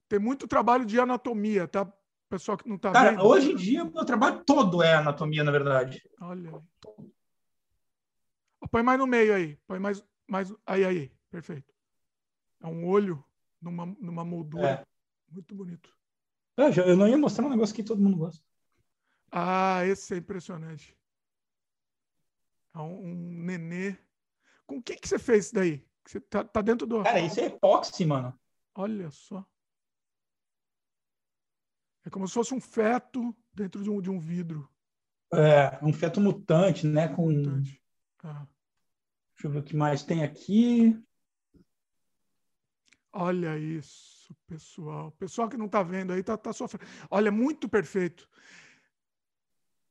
Tem 0.08 0.20
muito 0.20 0.48
trabalho 0.48 0.86
de 0.86 0.98
anatomia, 0.98 1.68
tá? 1.68 1.92
Pessoal 2.30 2.58
que 2.58 2.68
não 2.68 2.76
está 2.76 2.92
vendo. 2.92 3.26
hoje 3.26 3.52
em 3.52 3.56
dia, 3.56 3.84
o 3.84 3.92
meu 3.92 4.06
trabalho 4.06 4.44
todo 4.44 4.82
é 4.82 4.94
anatomia, 4.94 5.44
na 5.44 5.52
verdade. 5.52 6.02
Olha. 6.22 6.52
Põe 8.72 8.84
mais 8.84 9.00
no 9.00 9.08
meio 9.08 9.34
aí. 9.34 9.56
Põe 9.68 9.80
mais. 9.80 10.04
mais 10.28 10.54
aí, 10.66 10.86
aí. 10.86 11.12
Perfeito. 11.30 11.74
É 12.62 12.68
um 12.68 12.88
olho 12.88 13.24
numa, 13.62 13.86
numa 14.00 14.26
moldura. 14.26 14.68
É. 14.68 14.86
Muito 15.32 15.54
bonito. 15.54 15.96
Eu, 16.58 16.72
eu 16.84 16.98
não 16.98 17.08
ia 17.08 17.18
mostrar 17.18 17.46
um 17.46 17.50
negócio 17.50 17.76
que 17.76 17.84
todo 17.84 18.02
mundo 18.02 18.18
gosta. 18.18 18.44
Ah, 19.32 19.86
esse 19.86 20.14
é 20.14 20.18
impressionante. 20.18 20.98
É 22.74 22.80
um, 22.80 23.10
um 23.10 23.44
nenê. 23.44 23.98
Com 24.66 24.78
o 24.78 24.82
que, 24.82 24.96
que 24.96 25.08
você 25.08 25.20
fez 25.20 25.46
isso 25.46 25.56
daí? 25.56 25.86
Você 26.06 26.20
tá, 26.20 26.44
tá 26.44 26.62
dentro 26.62 26.88
do. 26.88 27.04
Cara, 27.04 27.20
isso 27.20 27.40
é 27.40 27.46
epóxi, 27.46 28.06
mano. 28.06 28.38
Olha 28.74 29.10
só. 29.12 29.46
É 32.06 32.10
como 32.10 32.28
se 32.28 32.34
fosse 32.34 32.54
um 32.54 32.62
feto 32.62 33.36
dentro 33.54 33.82
de 33.82 33.90
um, 33.90 34.00
de 34.00 34.10
um 34.10 34.20
vidro. 34.20 34.70
É, 35.34 35.80
um 35.82 35.92
feto 35.92 36.22
mutante, 36.22 36.86
né? 36.86 37.08
Com... 37.08 37.32
Mutante. 37.32 37.82
Ah. 38.24 38.46
Deixa 39.34 39.48
eu 39.48 39.52
ver 39.52 39.60
o 39.60 39.64
que 39.64 39.76
mais 39.76 40.04
tem 40.04 40.24
aqui. 40.24 40.98
Olha 43.12 43.58
isso, 43.58 44.36
pessoal. 44.46 45.12
Pessoal 45.14 45.50
que 45.50 45.58
não 45.58 45.66
está 45.66 45.82
vendo 45.82 46.14
aí 46.14 46.20
está 46.20 46.38
tá 46.38 46.54
sofrendo. 46.54 46.86
Olha, 47.10 47.32
muito 47.32 47.68
perfeito. 47.68 48.30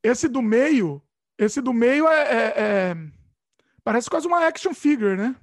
Esse 0.03 0.29
do 0.29 0.43
meio, 0.43 1.03
esse 1.39 1.61
do 1.63 1.73
meio 1.73 2.07
é, 2.07 2.21
é, 2.21 2.61
é... 2.61 2.95
parece 3.83 4.11
quase 4.11 4.27
uma 4.27 4.47
action 4.47 4.75
figure, 4.75 5.17
né? 5.17 5.35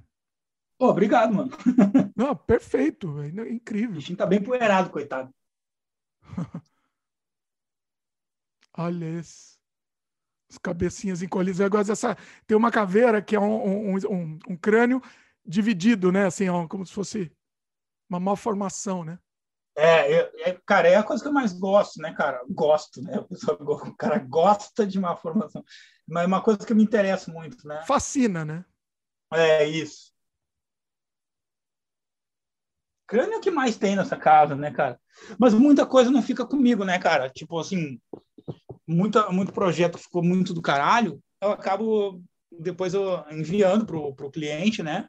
Oh, 0.78 0.88
obrigado, 0.88 1.34
mano. 1.34 1.50
Não, 2.16 2.34
perfeito, 2.34 3.12
véio. 3.12 3.52
incrível. 3.52 3.90
O 3.90 3.94
bichinho 3.94 4.18
tá 4.18 4.26
bem 4.26 4.42
poeirado, 4.42 4.90
coitado. 4.90 5.32
Olha 8.76 9.18
esse. 9.18 9.58
As 10.50 10.58
cabecinhas 10.58 11.22
encolhidas. 11.22 11.60
Eu 11.60 11.70
gosto 11.70 11.88
dessa. 11.88 12.16
Tem 12.46 12.56
uma 12.56 12.70
caveira 12.70 13.22
que 13.22 13.36
é 13.36 13.40
um, 13.40 13.94
um, 13.94 13.96
um, 13.96 14.38
um 14.50 14.56
crânio 14.56 15.00
dividido, 15.44 16.12
né? 16.12 16.26
Assim, 16.26 16.48
ó, 16.48 16.66
como 16.66 16.84
se 16.86 16.92
fosse 16.92 17.32
uma 18.08 18.20
malformação, 18.20 19.04
né? 19.04 19.18
É, 19.74 20.50
é, 20.50 20.60
cara, 20.66 20.88
é 20.88 20.96
a 20.96 21.02
coisa 21.02 21.22
que 21.22 21.28
eu 21.28 21.32
mais 21.32 21.52
gosto, 21.54 22.00
né, 22.00 22.12
cara? 22.12 22.44
Gosto, 22.50 23.00
né? 23.02 23.24
O 23.60 23.94
cara 23.94 24.18
gosta 24.18 24.86
de 24.86 25.00
malformação. 25.00 25.64
Mas 26.06 26.24
é 26.24 26.26
uma 26.26 26.42
coisa 26.42 26.66
que 26.66 26.74
me 26.74 26.82
interessa 26.82 27.32
muito, 27.32 27.66
né? 27.66 27.82
Fascina, 27.86 28.44
né? 28.44 28.64
É, 29.32 29.66
isso 29.66 30.12
crânio 33.12 33.34
é 33.34 33.36
o 33.36 33.40
que 33.42 33.50
mais 33.50 33.76
tem 33.76 33.94
nessa 33.94 34.16
casa, 34.16 34.56
né, 34.56 34.70
cara? 34.70 34.98
Mas 35.38 35.52
muita 35.52 35.84
coisa 35.84 36.10
não 36.10 36.22
fica 36.22 36.46
comigo, 36.46 36.82
né, 36.82 36.98
cara? 36.98 37.28
Tipo 37.28 37.58
assim, 37.58 38.00
muita, 38.86 39.30
muito 39.30 39.52
projeto 39.52 39.98
ficou 39.98 40.22
muito 40.22 40.52
do 40.52 40.62
caralho, 40.62 41.20
eu 41.40 41.50
acabo 41.50 42.22
depois 42.60 42.94
eu 42.94 43.24
enviando 43.30 43.86
pro, 43.86 44.14
pro 44.14 44.30
cliente, 44.30 44.82
né? 44.82 45.08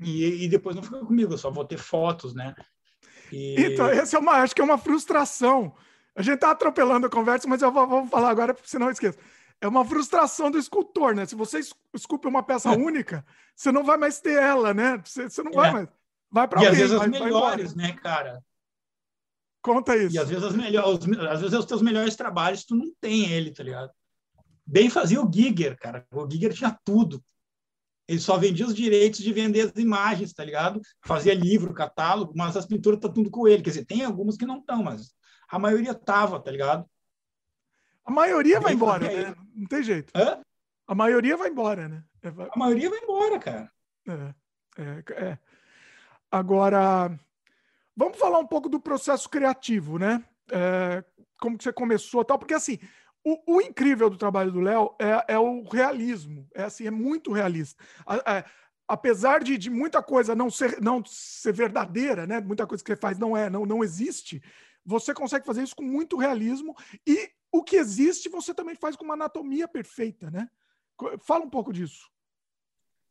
E, 0.00 0.44
e 0.44 0.48
depois 0.48 0.74
não 0.74 0.82
fica 0.82 0.98
comigo, 0.98 1.32
eu 1.32 1.38
só 1.38 1.50
vou 1.50 1.64
ter 1.64 1.78
fotos, 1.78 2.34
né? 2.34 2.54
E... 3.32 3.54
Então, 3.58 3.88
esse 3.90 4.14
é 4.14 4.18
uma, 4.18 4.34
acho 4.34 4.54
que 4.54 4.60
é 4.60 4.64
uma 4.64 4.78
frustração. 4.78 5.74
A 6.14 6.22
gente 6.22 6.38
tá 6.38 6.50
atropelando 6.50 7.06
a 7.06 7.10
conversa, 7.10 7.48
mas 7.48 7.62
eu 7.62 7.72
vou, 7.72 7.86
vou 7.86 8.06
falar 8.06 8.30
agora, 8.30 8.54
porque 8.54 8.68
senão 8.68 8.86
eu 8.86 8.92
esqueço. 8.92 9.18
É 9.60 9.66
uma 9.66 9.84
frustração 9.84 10.50
do 10.50 10.58
escultor, 10.58 11.14
né? 11.14 11.26
Se 11.26 11.34
você 11.34 11.60
esculpe 11.92 12.28
uma 12.28 12.42
peça 12.42 12.72
é. 12.72 12.76
única, 12.76 13.24
você 13.54 13.72
não 13.72 13.84
vai 13.84 13.96
mais 13.96 14.20
ter 14.20 14.40
ela, 14.40 14.74
né? 14.74 15.00
Você, 15.04 15.28
você 15.28 15.42
não 15.42 15.52
é. 15.52 15.54
vai 15.54 15.72
mais. 15.72 15.88
Vai 16.30 16.48
para 16.48 16.58
alguém. 16.58 16.70
E 16.70 16.72
às 16.72 16.78
vezes 16.78 16.96
vai, 16.96 17.06
as 17.06 17.20
melhores, 17.20 17.74
né, 17.74 17.92
cara? 17.92 18.42
Conta 19.64 19.96
isso. 19.96 20.14
E 20.14 20.18
às 20.18 20.28
vezes 20.28 20.44
as 20.44 20.54
melhores, 20.54 21.00
às 21.30 21.40
vezes 21.40 21.58
os 21.58 21.64
teus 21.64 21.80
melhores 21.80 22.14
trabalhos 22.14 22.66
tu 22.66 22.76
não 22.76 22.92
tem 23.00 23.30
ele, 23.32 23.50
tá 23.50 23.62
ligado? 23.62 23.90
Bem 24.66 24.90
fazia 24.90 25.22
o 25.22 25.32
Giger, 25.32 25.74
cara. 25.78 26.06
O 26.12 26.30
Giger 26.30 26.52
tinha 26.52 26.78
tudo. 26.84 27.24
Ele 28.06 28.20
só 28.20 28.36
vendia 28.36 28.66
os 28.66 28.74
direitos 28.74 29.20
de 29.20 29.32
vender 29.32 29.62
as 29.62 29.72
imagens, 29.76 30.34
tá 30.34 30.44
ligado? 30.44 30.82
Fazia 31.06 31.32
livro, 31.32 31.72
catálogo, 31.72 32.34
mas 32.36 32.58
as 32.58 32.66
pinturas 32.66 33.00
tá 33.00 33.08
tudo 33.08 33.30
com 33.30 33.48
ele. 33.48 33.62
Quer 33.62 33.70
dizer, 33.70 33.86
tem 33.86 34.04
algumas 34.04 34.36
que 34.36 34.44
não 34.44 34.58
estão, 34.58 34.82
mas 34.82 35.14
a 35.48 35.58
maioria 35.58 35.94
tava, 35.94 36.38
tá 36.38 36.50
ligado? 36.50 36.84
A 38.04 38.10
maioria 38.10 38.60
vai 38.60 38.74
embora, 38.74 39.10
né? 39.10 39.34
Não 39.54 39.66
tem 39.66 39.82
jeito. 39.82 40.12
Hã? 40.14 40.42
A 40.86 40.94
maioria 40.94 41.38
vai 41.38 41.48
embora, 41.48 41.88
né? 41.88 42.04
É, 42.22 42.28
a 42.28 42.58
maioria 42.58 42.90
vai 42.90 42.98
embora, 42.98 43.38
cara. 43.38 43.72
É, 44.06 44.34
é, 44.82 45.24
é. 45.24 45.38
Agora, 46.30 47.18
vamos 47.96 48.18
falar 48.18 48.38
um 48.38 48.46
pouco 48.46 48.68
do 48.68 48.80
processo 48.80 49.28
criativo, 49.28 49.98
né? 49.98 50.24
É, 50.50 51.04
como 51.40 51.58
que 51.58 51.64
você 51.64 51.72
começou 51.72 52.24
tal, 52.24 52.38
porque 52.38 52.54
assim, 52.54 52.78
o, 53.24 53.56
o 53.56 53.60
incrível 53.60 54.10
do 54.10 54.18
trabalho 54.18 54.52
do 54.52 54.60
Léo 54.60 54.94
é, 54.98 55.34
é, 55.34 55.38
o 55.38 55.62
realismo, 55.62 56.46
é 56.54 56.64
assim, 56.64 56.86
é 56.86 56.90
muito 56.90 57.32
realista. 57.32 57.82
É, 58.26 58.44
apesar 58.86 59.42
de, 59.42 59.56
de, 59.56 59.70
muita 59.70 60.02
coisa 60.02 60.34
não 60.34 60.50
ser, 60.50 60.80
não 60.80 61.02
ser 61.04 61.52
verdadeira, 61.52 62.26
né? 62.26 62.40
Muita 62.40 62.66
coisa 62.66 62.84
que 62.84 62.90
você 62.90 62.96
faz 62.96 63.18
não 63.18 63.36
é, 63.36 63.48
não, 63.48 63.64
não 63.64 63.82
existe. 63.82 64.42
Você 64.84 65.14
consegue 65.14 65.46
fazer 65.46 65.62
isso 65.62 65.74
com 65.74 65.82
muito 65.82 66.18
realismo 66.18 66.76
e 67.06 67.30
o 67.50 67.62
que 67.62 67.76
existe 67.76 68.28
você 68.28 68.52
também 68.52 68.74
faz 68.74 68.96
com 68.96 69.04
uma 69.04 69.14
anatomia 69.14 69.66
perfeita, 69.66 70.30
né? 70.30 70.48
Fala 71.20 71.44
um 71.44 71.50
pouco 71.50 71.72
disso. 71.72 72.10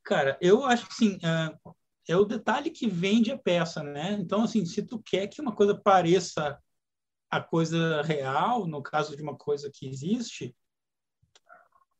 Cara, 0.04 0.38
eu 0.42 0.64
acho 0.66 0.88
que 0.88 0.94
sim. 0.94 1.18
Uh, 1.18 1.76
é 2.08 2.18
o 2.18 2.26
detalhe 2.26 2.70
que 2.70 2.88
vende 2.88 3.32
a 3.32 3.38
peça, 3.38 3.82
né? 3.82 4.18
Então, 4.20 4.44
assim, 4.44 4.66
se 4.66 4.84
tu 4.84 5.02
quer 5.02 5.28
que 5.28 5.42
uma 5.42 5.56
coisa 5.56 5.76
pareça 5.76 6.60
a 7.30 7.42
coisa 7.42 8.02
real, 8.04 8.68
no 8.68 8.82
caso 8.84 9.16
de 9.16 9.24
uma 9.24 9.36
coisa 9.36 9.72
que 9.74 9.88
existe, 9.88 10.56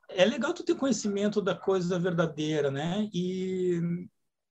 é 0.10 0.26
legal 0.26 0.54
tu 0.54 0.64
ter 0.64 0.76
conhecimento 0.76 1.42
da 1.42 1.56
coisa 1.56 1.98
verdadeira, 1.98 2.70
né? 2.70 3.10
E 3.14 3.80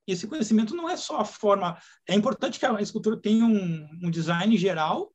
esse 0.06 0.26
conhecimento 0.26 0.74
não 0.74 0.88
é 0.88 0.96
só 0.96 1.20
a 1.20 1.24
forma. 1.24 1.78
É 2.08 2.14
importante 2.14 2.58
que 2.58 2.66
a 2.66 2.80
escultura 2.80 3.16
tenha 3.16 3.44
um, 3.44 3.88
um 4.02 4.10
design 4.10 4.56
geral 4.56 5.12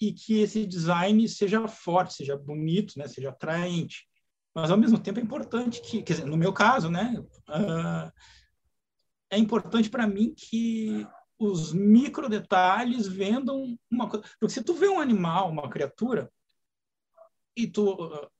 e 0.00 0.12
que 0.12 0.40
esse 0.40 0.66
design 0.66 1.28
seja 1.28 1.66
forte, 1.68 2.14
seja 2.14 2.36
bonito, 2.36 2.98
né? 2.98 3.06
Seja 3.06 3.30
atraente. 3.30 4.06
Mas 4.54 4.70
ao 4.70 4.78
mesmo 4.78 4.98
tempo 4.98 5.20
é 5.20 5.22
importante 5.22 5.80
que, 5.82 6.02
quer 6.02 6.14
dizer, 6.14 6.26
no 6.26 6.36
meu 6.36 6.52
caso, 6.52 6.90
né? 6.90 7.14
Uh, 7.48 8.10
é 9.30 9.38
importante 9.38 9.90
para 9.90 10.06
mim 10.06 10.34
que 10.34 11.06
os 11.38 11.72
micro 11.72 12.28
detalhes 12.28 13.06
vendam 13.06 13.78
uma 13.90 14.08
coisa. 14.08 14.26
Porque 14.40 14.54
se 14.54 14.62
tu 14.62 14.74
vê 14.74 14.88
um 14.88 15.00
animal, 15.00 15.50
uma 15.50 15.68
criatura, 15.68 16.30
e 17.56 17.66
tu 17.66 18.30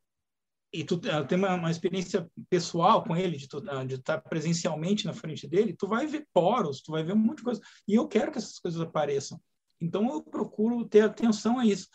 e 0.73 0.85
tu 0.85 1.01
eh, 1.05 1.25
tem 1.25 1.39
uma, 1.39 1.55
uma 1.55 1.71
experiência 1.71 2.29
pessoal 2.51 3.03
com 3.03 3.17
ele, 3.17 3.39
de, 3.39 3.49
ah, 3.69 3.85
estar 3.85 4.21
presencialmente 4.21 5.07
na 5.07 5.13
frente 5.13 5.49
dele, 5.49 5.77
tu 5.77 5.87
vai 5.87 6.07
ver 6.07 6.27
poros, 6.35 6.83
tu 6.83 6.93
vai 6.93 7.03
ver 7.03 7.15
um 7.15 7.17
monte 7.17 7.39
de 7.39 7.45
coisa. 7.45 7.61
E 7.89 7.95
eu 7.95 8.07
quero 8.07 8.31
que 8.31 8.39
essas 8.39 8.59
coisas 8.59 8.81
apareçam. 8.81 9.41
Então 9.81 10.11
eu 10.13 10.23
procuro 10.23 10.85
ter 10.85 11.03
atenção 11.03 11.59
a 11.59 11.67
isso. 11.67 11.89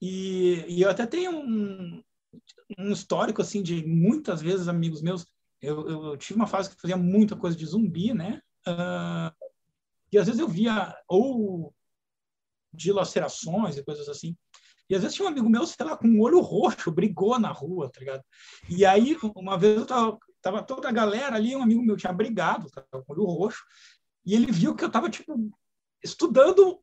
E, 0.00 0.64
e 0.68 0.82
eu 0.82 0.90
até 0.90 1.06
tenho 1.06 1.32
um, 1.32 2.02
um 2.78 2.92
histórico 2.92 3.42
assim 3.42 3.62
de 3.62 3.84
muitas 3.84 4.40
vezes 4.40 4.68
amigos 4.68 5.02
meus 5.02 5.26
eu, 5.60 5.88
eu, 5.88 6.16
tive 6.16 6.38
uma 6.38 6.46
fase 6.46 6.70
que 6.70 6.80
fazia 6.80 6.96
muita 6.96 7.36
coisa 7.36 7.56
de 7.56 7.66
zumbi, 7.66 8.14
né? 8.14 8.40
Uh, 8.66 9.50
e 10.12 10.18
às 10.18 10.26
vezes 10.26 10.40
eu 10.40 10.48
via 10.48 10.94
ou 11.08 11.74
dilacerações 12.72 13.76
e 13.76 13.84
coisas 13.84 14.08
assim. 14.08 14.36
E 14.88 14.94
às 14.94 15.02
vezes 15.02 15.14
tinha 15.14 15.26
um 15.26 15.30
amigo 15.30 15.48
meu, 15.48 15.66
sei 15.66 15.86
lá, 15.86 15.96
com 15.96 16.08
um 16.08 16.20
olho 16.20 16.40
roxo, 16.40 16.90
brigou 16.92 17.38
na 17.38 17.52
rua, 17.52 17.90
tá 17.90 18.00
ligado? 18.00 18.24
E 18.68 18.84
aí, 18.84 19.16
uma 19.36 19.56
vez 19.56 19.78
eu 19.78 19.86
tava, 19.86 20.18
tava 20.42 20.62
toda 20.62 20.88
a 20.88 20.92
galera 20.92 21.36
ali, 21.36 21.54
um 21.54 21.62
amigo 21.62 21.82
meu 21.82 21.96
tinha 21.96 22.12
brigado, 22.12 22.70
tava 22.70 23.04
com 23.04 23.12
olho 23.12 23.24
roxo, 23.24 23.62
e 24.24 24.34
ele 24.34 24.50
viu 24.50 24.74
que 24.74 24.84
eu 24.84 24.90
tava, 24.90 25.08
tipo, 25.08 25.50
estudando 26.02 26.80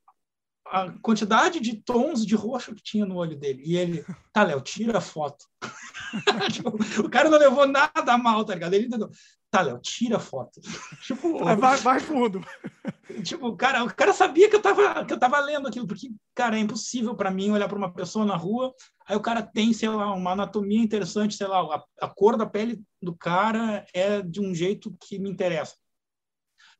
a 0.71 0.91
quantidade 1.01 1.59
de 1.59 1.81
tons 1.81 2.25
de 2.25 2.35
roxo 2.35 2.75
que 2.75 2.83
tinha 2.83 3.05
no 3.05 3.15
olho 3.15 3.37
dele. 3.37 3.63
E 3.65 3.77
ele, 3.77 4.05
tá, 4.33 4.43
Léo, 4.43 4.61
tira 4.61 4.97
a 4.97 5.01
foto. 5.01 5.45
tipo, 6.51 6.69
o 7.01 7.09
cara 7.09 7.29
não 7.29 7.37
levou 7.37 7.67
nada 7.67 8.13
a 8.13 8.17
mal, 8.17 8.43
tá 8.45 8.53
ligado? 8.53 8.73
Ele 8.73 8.87
entendeu. 8.87 9.09
Tá, 9.49 9.61
Léo, 9.61 9.79
tira 9.79 10.17
a 10.17 10.19
foto. 10.19 10.59
tipo, 11.05 11.43
vai, 11.43 11.77
vai 11.77 11.99
fundo. 11.99 12.41
tipo, 13.23 13.55
cara, 13.55 13.83
o 13.83 13.93
cara 13.93 14.13
sabia 14.13 14.49
que 14.49 14.55
eu 14.55 14.61
tava, 14.61 15.05
que 15.05 15.13
eu 15.13 15.19
tava 15.19 15.39
lendo 15.39 15.67
aquilo, 15.67 15.87
porque, 15.87 16.11
cara, 16.35 16.57
é 16.57 16.59
impossível 16.59 17.15
para 17.15 17.31
mim 17.31 17.51
olhar 17.51 17.67
para 17.67 17.77
uma 17.77 17.93
pessoa 17.93 18.25
na 18.25 18.35
rua, 18.35 18.73
aí 19.07 19.15
o 19.15 19.21
cara 19.21 19.41
tem, 19.41 19.73
sei 19.73 19.89
lá, 19.89 20.13
uma 20.13 20.31
anatomia 20.31 20.81
interessante, 20.81 21.35
sei 21.35 21.47
lá, 21.47 21.61
a, 21.61 21.83
a 22.05 22.09
cor 22.09 22.37
da 22.37 22.45
pele 22.45 22.81
do 23.01 23.15
cara 23.15 23.85
é 23.93 24.21
de 24.21 24.41
um 24.41 24.53
jeito 24.53 24.95
que 24.99 25.17
me 25.17 25.29
interessa. 25.29 25.75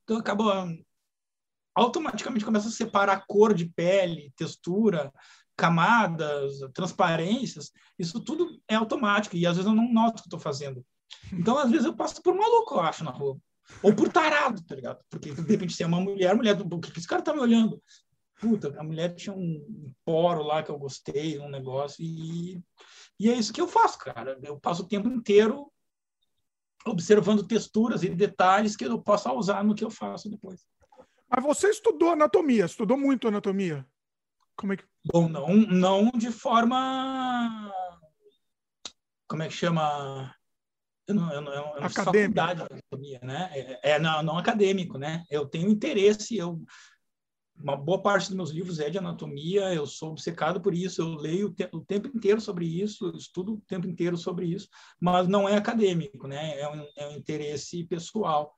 Então, 0.04 0.18
acabou 0.18 0.52
automaticamente 1.78 2.44
começa 2.44 2.68
a 2.68 2.72
separar 2.72 3.26
cor 3.28 3.54
de 3.54 3.66
pele, 3.68 4.34
textura, 4.36 5.14
camadas, 5.56 6.60
transparências. 6.74 7.72
Isso 8.00 8.20
tudo 8.20 8.60
é 8.68 8.74
automático 8.74 9.38
e 9.38 9.46
às 9.46 9.58
vezes 9.58 9.70
eu 9.70 9.76
não 9.76 9.94
noto 9.94 10.20
o 10.20 10.22
que 10.24 10.28
estou 10.28 10.40
fazendo. 10.40 10.84
Então, 11.32 11.58
às 11.58 11.70
vezes 11.70 11.86
eu 11.86 11.96
passo 11.96 12.22
por 12.22 12.34
maluco, 12.34 12.76
eu 12.76 12.80
acho, 12.80 13.04
na 13.04 13.12
rua. 13.12 13.38
Ou 13.84 13.94
por 13.94 14.10
tarado, 14.10 14.64
tá 14.64 14.74
ligado? 14.74 15.00
Porque, 15.10 15.32
de 15.32 15.42
repente, 15.42 15.74
se 15.74 15.84
é 15.84 15.86
uma 15.86 16.02
mulher, 16.02 16.36
mulher, 16.36 16.56
do 16.56 16.80
que 16.80 16.98
esse 16.98 17.08
cara 17.08 17.22
tá 17.22 17.34
me 17.34 17.40
olhando? 17.40 17.82
Puta, 18.40 18.76
a 18.80 18.84
mulher 18.84 19.14
tinha 19.14 19.36
um 19.36 19.94
poro 20.04 20.44
lá 20.44 20.64
que 20.64 20.72
eu 20.72 20.80
gostei, 20.80 21.38
um 21.40 21.50
negócio, 21.50 22.04
e, 22.04 22.62
e 23.20 23.30
é 23.30 23.34
isso 23.34 23.54
que 23.54 23.62
eu 23.62 23.68
faço, 23.68 24.00
cara. 24.00 24.40
Eu 24.44 24.60
passo 24.60 24.84
o 24.84 24.88
tempo 24.88 25.08
inteiro 25.10 25.72
observando 26.86 27.46
texturas 27.46 28.04
e 28.04 28.10
detalhes 28.10 28.76
que 28.76 28.86
eu 28.86 29.02
possa 29.02 29.32
usar 29.32 29.64
no 29.64 29.76
que 29.76 29.84
eu 29.84 29.92
faço 29.92 30.30
depois. 30.30 30.66
Mas 31.30 31.44
você 31.44 31.70
estudou 31.70 32.12
anatomia, 32.12 32.66
estudou 32.66 32.98
muito 32.98 33.28
anatomia. 33.28 33.86
Como 34.56 34.74
é 34.74 34.78
que. 34.78 34.86
Bom, 35.06 35.30
não, 35.30 35.56
não 35.56 36.12
de 36.12 36.32
forma. 36.32 37.72
Como 39.28 39.44
é 39.44 39.48
que 39.48 39.54
chama? 39.54 40.34
Eu 41.08 41.16
não, 41.16 41.34
eu 41.34 41.42
não, 41.42 41.54
eu 41.54 41.82
não 41.82 41.90
faculdade 41.90 42.66
de 42.66 42.74
anatomia, 42.74 43.20
né? 43.24 43.50
É, 43.54 43.92
é 43.92 44.00
não, 44.00 44.24
não, 44.24 44.38
acadêmico, 44.38 44.98
né? 44.98 45.24
Eu 45.30 45.46
tenho 45.48 45.70
interesse, 45.70 46.36
eu 46.38 46.62
uma 47.60 47.76
boa 47.76 48.02
parte 48.02 48.28
dos 48.28 48.36
meus 48.36 48.52
livros 48.52 48.80
é 48.80 48.90
de 48.90 48.98
anatomia, 48.98 49.74
eu 49.74 49.86
sou 49.88 50.12
obcecado 50.12 50.62
por 50.62 50.74
isso, 50.74 51.02
eu 51.02 51.16
leio 51.16 51.48
o, 51.48 51.54
te 51.54 51.68
o 51.74 51.82
tempo 51.82 52.08
inteiro 52.08 52.40
sobre 52.40 52.66
isso, 52.66 53.10
estudo 53.18 53.56
o 53.56 53.62
tempo 53.62 53.88
inteiro 53.88 54.16
sobre 54.16 54.46
isso, 54.46 54.70
mas 55.00 55.28
não 55.28 55.50
é 55.50 55.56
acadêmico, 55.56 56.28
né? 56.28 56.60
É 56.60 56.70
um, 56.70 56.88
é 56.96 57.08
um 57.08 57.16
interesse 57.18 57.84
pessoal. 57.86 58.56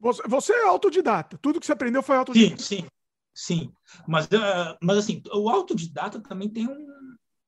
Você, 0.00 0.52
é 0.52 0.66
autodidata. 0.66 1.38
Tudo 1.38 1.58
que 1.58 1.66
você 1.66 1.72
aprendeu 1.72 2.02
foi 2.02 2.16
autodidata. 2.16 2.62
Sim, 2.62 2.82
sim, 2.82 2.86
sim. 3.34 3.72
Mas, 4.06 4.26
uh, 4.26 4.76
mas 4.82 4.98
assim, 4.98 5.22
o 5.32 5.48
autodidata 5.48 6.20
também 6.20 6.48
tem 6.48 6.68
um 6.68 6.94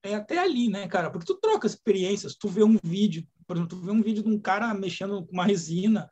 é 0.06 0.14
até 0.14 0.38
ali, 0.38 0.68
né, 0.68 0.87
cara? 0.87 1.11
Porque 1.11 1.26
tu 1.26 1.35
troca 1.35 1.66
experiências, 1.66 2.37
tu 2.37 2.49
vê 2.49 2.62
um 2.62 2.78
vídeo, 2.82 3.26
por 3.46 3.56
exemplo, 3.56 3.76
tu 3.76 3.85
vê 3.85 3.90
um 3.90 4.02
vídeo 4.02 4.23
de 4.23 4.28
um 4.28 4.38
cara 4.38 4.73
mexendo 4.73 5.26
com 5.26 5.32
uma 5.32 5.44
resina. 5.44 6.11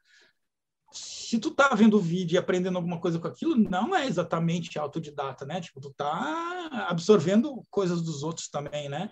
Se 0.92 1.38
tu 1.38 1.50
tá 1.50 1.74
vendo 1.74 1.96
o 1.96 2.00
vídeo 2.00 2.34
e 2.34 2.38
aprendendo 2.38 2.76
alguma 2.76 3.00
coisa 3.00 3.18
com 3.18 3.26
aquilo, 3.26 3.56
não 3.56 3.94
é 3.94 4.06
exatamente 4.06 4.78
autodidata, 4.78 5.44
né? 5.44 5.60
Tipo, 5.60 5.80
tu 5.80 5.92
tá 5.96 6.86
absorvendo 6.88 7.62
coisas 7.70 8.02
dos 8.02 8.22
outros 8.22 8.48
também, 8.48 8.88
né? 8.88 9.10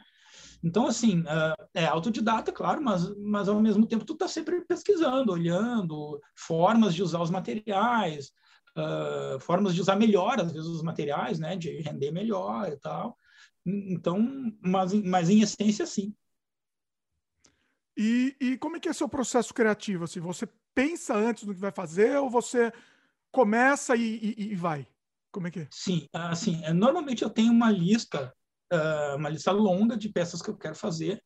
Então, 0.62 0.86
assim, 0.86 1.24
é 1.74 1.84
autodidata, 1.86 2.52
claro, 2.52 2.80
mas, 2.80 3.08
mas 3.18 3.48
ao 3.48 3.60
mesmo 3.60 3.86
tempo 3.86 4.04
tu 4.04 4.14
tá 4.14 4.28
sempre 4.28 4.64
pesquisando, 4.64 5.32
olhando 5.32 6.20
formas 6.36 6.94
de 6.94 7.02
usar 7.02 7.20
os 7.20 7.30
materiais, 7.30 8.30
uh, 8.76 9.40
formas 9.40 9.74
de 9.74 9.80
usar 9.80 9.96
melhor, 9.96 10.40
às 10.40 10.52
vezes, 10.52 10.68
os 10.68 10.82
materiais, 10.82 11.38
né? 11.38 11.56
De 11.56 11.80
render 11.80 12.12
melhor 12.12 12.68
e 12.68 12.76
tal. 12.76 13.16
Então, 13.66 14.20
mas, 14.60 14.92
mas 14.92 15.30
em 15.30 15.40
essência, 15.40 15.86
sim. 15.86 16.14
E, 17.96 18.36
e 18.40 18.58
como 18.58 18.76
é 18.76 18.80
que 18.80 18.88
é 18.88 18.92
seu 18.92 19.08
processo 19.08 19.52
criativo? 19.52 20.04
Assim, 20.04 20.20
você 20.20 20.48
pensa 20.74 21.14
antes 21.14 21.44
do 21.44 21.54
que 21.54 21.60
vai 21.60 21.72
fazer 21.72 22.16
ou 22.16 22.30
você 22.30 22.72
começa 23.30 23.96
e, 23.96 24.34
e, 24.38 24.52
e 24.52 24.54
vai? 24.54 24.86
Como 25.30 25.46
é 25.46 25.50
que 25.50 25.60
é? 25.60 25.68
Sim, 25.70 26.06
assim, 26.12 26.60
normalmente 26.72 27.22
eu 27.22 27.30
tenho 27.30 27.52
uma 27.52 27.70
lista, 27.70 28.34
uh, 28.72 29.16
uma 29.16 29.28
lista 29.28 29.52
longa 29.52 29.96
de 29.96 30.08
peças 30.08 30.40
que 30.40 30.50
eu 30.50 30.56
quero 30.56 30.74
fazer, 30.74 31.22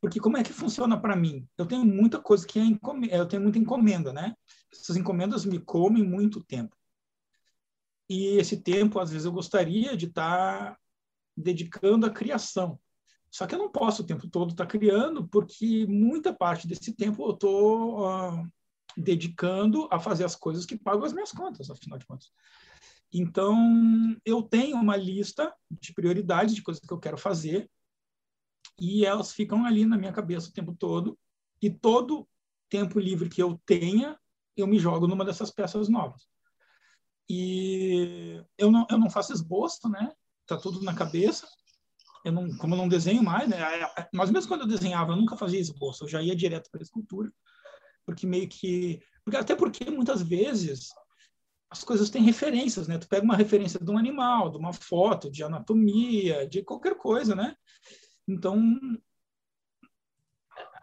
porque 0.00 0.20
como 0.20 0.36
é 0.36 0.42
que 0.42 0.52
funciona 0.52 1.00
para 1.00 1.16
mim? 1.16 1.48
Eu 1.56 1.66
tenho 1.66 1.84
muita 1.84 2.20
coisa 2.20 2.46
que 2.46 2.58
é 2.58 2.62
encomenda, 2.62 3.16
eu 3.16 3.26
tenho 3.26 3.42
muita 3.42 3.58
encomenda, 3.58 4.12
né? 4.12 4.34
Essas 4.72 4.96
encomendas 4.96 5.44
me 5.44 5.58
comem 5.58 6.02
muito 6.02 6.44
tempo. 6.44 6.76
E 8.08 8.36
esse 8.36 8.60
tempo, 8.60 9.00
às 9.00 9.10
vezes, 9.10 9.24
eu 9.24 9.32
gostaria 9.32 9.96
de 9.96 10.06
estar 10.06 10.72
tá 10.72 10.78
dedicando 11.36 12.04
à 12.06 12.10
criação. 12.10 12.78
Só 13.30 13.46
que 13.46 13.54
eu 13.54 13.58
não 13.58 13.70
posso 13.70 14.02
o 14.02 14.06
tempo 14.06 14.28
todo 14.28 14.50
estar 14.50 14.66
criando, 14.66 15.26
porque 15.26 15.86
muita 15.86 16.32
parte 16.32 16.68
desse 16.68 16.94
tempo 16.94 17.24
eu 17.24 17.32
estou 17.32 18.06
uh, 18.06 18.46
dedicando 18.96 19.88
a 19.90 19.98
fazer 19.98 20.24
as 20.24 20.36
coisas 20.36 20.64
que 20.66 20.78
pagam 20.78 21.04
as 21.04 21.12
minhas 21.12 21.32
contas, 21.32 21.70
afinal 21.70 21.98
de 21.98 22.06
contas. 22.06 22.30
Então, 23.14 23.56
eu 24.26 24.42
tenho 24.42 24.76
uma 24.76 24.96
lista 24.96 25.54
de 25.70 25.94
prioridades 25.94 26.54
de 26.54 26.62
coisas 26.62 26.84
que 26.84 26.92
eu 26.92 26.98
quero 26.98 27.16
fazer, 27.16 27.70
e 28.80 29.06
elas 29.06 29.32
ficam 29.32 29.64
ali 29.64 29.86
na 29.86 29.96
minha 29.96 30.12
cabeça 30.12 30.48
o 30.48 30.52
tempo 30.52 30.74
todo, 30.74 31.16
e 31.62 31.70
todo 31.70 32.28
tempo 32.68 32.98
livre 32.98 33.28
que 33.28 33.40
eu 33.40 33.56
tenha, 33.64 34.18
eu 34.56 34.66
me 34.66 34.80
jogo 34.80 35.06
numa 35.06 35.24
dessas 35.24 35.52
peças 35.52 35.88
novas. 35.88 36.28
E 37.30 38.42
eu 38.58 38.70
não, 38.70 38.84
eu 38.90 38.98
não 38.98 39.08
faço 39.08 39.32
esboço, 39.32 39.88
né? 39.88 40.12
tá 40.46 40.56
tudo 40.56 40.82
na 40.82 40.94
cabeça. 40.94 41.48
Eu 42.24 42.32
não, 42.32 42.56
como 42.56 42.74
eu 42.74 42.78
não 42.78 42.88
desenho 42.88 43.22
mais, 43.22 43.48
né? 43.48 43.58
Mas 44.12 44.30
mesmo 44.30 44.48
quando 44.48 44.62
eu 44.62 44.66
desenhava, 44.66 45.12
eu 45.12 45.16
nunca 45.16 45.36
fazia 45.36 45.60
esboço, 45.60 46.04
eu 46.04 46.08
já 46.08 46.22
ia 46.22 46.34
direto 46.34 46.70
para 46.70 46.80
a 46.80 46.82
escultura, 46.82 47.30
porque 48.04 48.26
meio 48.26 48.48
que, 48.48 49.00
porque 49.22 49.36
até 49.36 49.54
porque 49.54 49.90
muitas 49.90 50.22
vezes 50.22 50.88
as 51.74 51.82
coisas 51.82 52.08
têm 52.08 52.22
referências, 52.22 52.86
né? 52.86 52.98
Tu 52.98 53.08
pega 53.08 53.24
uma 53.24 53.36
referência 53.36 53.80
de 53.80 53.90
um 53.90 53.98
animal, 53.98 54.48
de 54.48 54.56
uma 54.56 54.72
foto, 54.72 55.28
de 55.28 55.42
anatomia, 55.42 56.46
de 56.46 56.62
qualquer 56.62 56.96
coisa, 56.96 57.34
né? 57.34 57.56
Então 58.28 58.78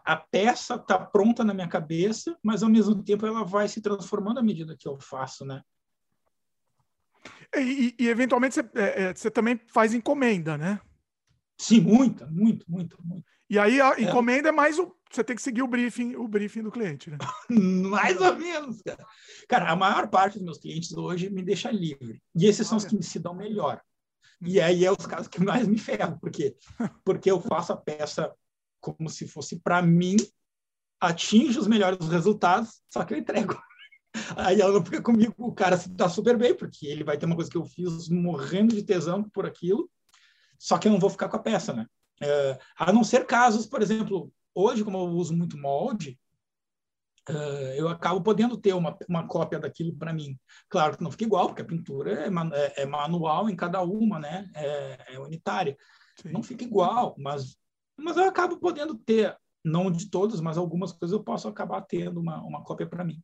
a 0.04 0.16
peça 0.16 0.74
está 0.74 0.98
pronta 0.98 1.42
na 1.42 1.54
minha 1.54 1.68
cabeça, 1.68 2.36
mas 2.42 2.62
ao 2.62 2.68
mesmo 2.68 3.02
tempo 3.02 3.26
ela 3.26 3.42
vai 3.42 3.68
se 3.68 3.80
transformando 3.80 4.38
à 4.38 4.42
medida 4.42 4.76
que 4.76 4.86
eu 4.86 5.00
faço, 5.00 5.46
né? 5.46 5.62
E, 7.56 7.94
e, 7.98 8.08
eventualmente 8.08 8.56
você, 8.56 8.70
é, 8.74 9.02
é, 9.04 9.14
você, 9.14 9.30
também 9.30 9.58
faz 9.68 9.94
encomenda, 9.94 10.58
né? 10.58 10.78
Sim, 11.56 11.80
muita, 11.80 12.26
muito, 12.26 12.70
muito, 12.70 12.98
muito. 13.02 13.24
E 13.52 13.58
aí 13.58 13.82
a 13.82 13.90
é. 13.98 14.04
encomenda 14.04 14.48
é 14.48 14.52
mais 14.52 14.78
o. 14.78 14.96
Você 15.10 15.22
tem 15.22 15.36
que 15.36 15.42
seguir 15.42 15.60
o 15.60 15.68
briefing, 15.68 16.16
o 16.16 16.26
briefing 16.26 16.62
do 16.62 16.72
cliente, 16.72 17.10
né? 17.10 17.18
mais 17.50 18.18
ou 18.18 18.34
menos, 18.34 18.80
cara. 18.80 19.06
Cara, 19.46 19.70
a 19.70 19.76
maior 19.76 20.08
parte 20.08 20.38
dos 20.38 20.42
meus 20.42 20.56
clientes 20.56 20.90
hoje 20.94 21.28
me 21.28 21.42
deixa 21.42 21.70
livre. 21.70 22.22
E 22.34 22.46
esses 22.46 22.66
são 22.66 22.78
os 22.78 22.86
que 22.86 22.96
me 22.96 23.02
se 23.02 23.18
dão 23.18 23.34
melhor. 23.34 23.78
E 24.40 24.58
aí 24.58 24.86
é 24.86 24.90
os 24.90 25.04
casos 25.04 25.28
que 25.28 25.44
mais 25.44 25.68
me 25.68 25.78
ferram. 25.78 26.18
Por 26.18 26.30
quê? 26.30 26.56
Porque 27.04 27.30
eu 27.30 27.42
faço 27.42 27.74
a 27.74 27.76
peça 27.76 28.32
como 28.80 29.10
se 29.10 29.28
fosse 29.28 29.60
para 29.60 29.82
mim, 29.82 30.16
atinge 30.98 31.58
os 31.58 31.66
melhores 31.66 32.08
resultados, 32.08 32.80
só 32.90 33.04
que 33.04 33.12
eu 33.12 33.18
entrego. 33.18 33.62
Aí 34.34 34.60
ela 34.60 34.72
não 34.72 34.84
fica 34.84 35.00
comigo, 35.00 35.34
o 35.38 35.52
cara 35.52 35.76
está 35.76 36.08
super 36.08 36.36
bem, 36.36 36.54
porque 36.54 36.86
ele 36.86 37.04
vai 37.04 37.16
ter 37.16 37.26
uma 37.26 37.36
coisa 37.36 37.50
que 37.50 37.56
eu 37.56 37.64
fiz 37.64 38.08
morrendo 38.08 38.74
de 38.74 38.82
tesão 38.82 39.22
por 39.22 39.46
aquilo, 39.46 39.88
só 40.58 40.78
que 40.78 40.88
eu 40.88 40.92
não 40.92 40.98
vou 40.98 41.10
ficar 41.10 41.28
com 41.28 41.36
a 41.36 41.42
peça, 41.42 41.72
né? 41.72 41.86
É, 42.20 42.58
a 42.76 42.92
não 42.92 43.04
ser 43.04 43.26
casos, 43.26 43.66
por 43.66 43.82
exemplo, 43.82 44.32
hoje, 44.54 44.84
como 44.84 44.98
eu 44.98 45.10
uso 45.10 45.36
muito 45.36 45.56
molde, 45.56 46.18
é, 47.28 47.80
eu 47.80 47.88
acabo 47.88 48.20
podendo 48.20 48.56
ter 48.56 48.74
uma, 48.74 48.96
uma 49.08 49.26
cópia 49.26 49.58
daquilo 49.58 49.94
para 49.96 50.12
mim. 50.12 50.38
Claro 50.68 50.96
que 50.96 51.04
não 51.04 51.10
fica 51.10 51.24
igual, 51.24 51.46
porque 51.46 51.62
a 51.62 51.66
pintura 51.66 52.24
é, 52.24 52.28
é, 52.28 52.82
é 52.82 52.86
manual 52.86 53.48
em 53.48 53.56
cada 53.56 53.80
uma, 53.82 54.18
né? 54.18 54.50
É, 54.54 55.14
é 55.14 55.18
unitária. 55.20 55.76
Sim. 56.20 56.32
Não 56.32 56.42
fica 56.42 56.64
igual, 56.64 57.14
mas, 57.18 57.56
mas 57.96 58.16
eu 58.16 58.24
acabo 58.24 58.58
podendo 58.58 58.94
ter, 58.96 59.36
não 59.64 59.90
de 59.90 60.10
todas, 60.10 60.40
mas 60.40 60.58
algumas 60.58 60.92
coisas 60.92 61.16
eu 61.16 61.22
posso 61.22 61.48
acabar 61.48 61.82
tendo 61.82 62.20
uma, 62.20 62.42
uma 62.42 62.64
cópia 62.64 62.86
para 62.86 63.04
mim. 63.04 63.22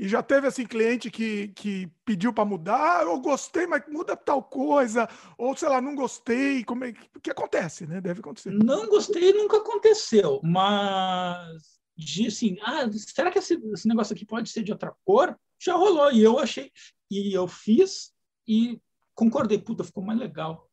E 0.00 0.08
já 0.08 0.22
teve 0.22 0.46
assim 0.46 0.64
cliente 0.64 1.10
que, 1.10 1.48
que 1.48 1.86
pediu 2.06 2.32
para 2.32 2.46
mudar, 2.46 3.00
ah, 3.00 3.02
eu 3.02 3.20
gostei, 3.20 3.66
mas 3.66 3.82
muda 3.86 4.16
tal 4.16 4.42
coisa, 4.42 5.06
ou 5.36 5.54
sei 5.54 5.68
lá, 5.68 5.78
não 5.78 5.94
gostei, 5.94 6.64
como 6.64 6.86
é 6.86 6.94
que, 7.22 7.30
acontece, 7.30 7.86
né? 7.86 8.00
Deve 8.00 8.20
acontecer. 8.20 8.50
Não 8.50 8.88
gostei, 8.88 9.30
nunca 9.34 9.58
aconteceu, 9.58 10.40
mas 10.42 11.78
assim, 12.26 12.56
ah, 12.62 12.88
será 12.92 13.30
que 13.30 13.38
esse, 13.38 13.60
esse 13.74 13.86
negócio 13.86 14.14
aqui 14.14 14.24
pode 14.24 14.48
ser 14.48 14.62
de 14.62 14.72
outra 14.72 14.96
cor? 15.04 15.38
Já 15.62 15.74
rolou 15.74 16.10
e 16.10 16.22
eu 16.22 16.38
achei 16.38 16.72
e 17.10 17.34
eu 17.36 17.46
fiz 17.46 18.10
e 18.48 18.80
concordei, 19.14 19.58
puta, 19.58 19.84
ficou 19.84 20.02
mais 20.02 20.18
legal. 20.18 20.66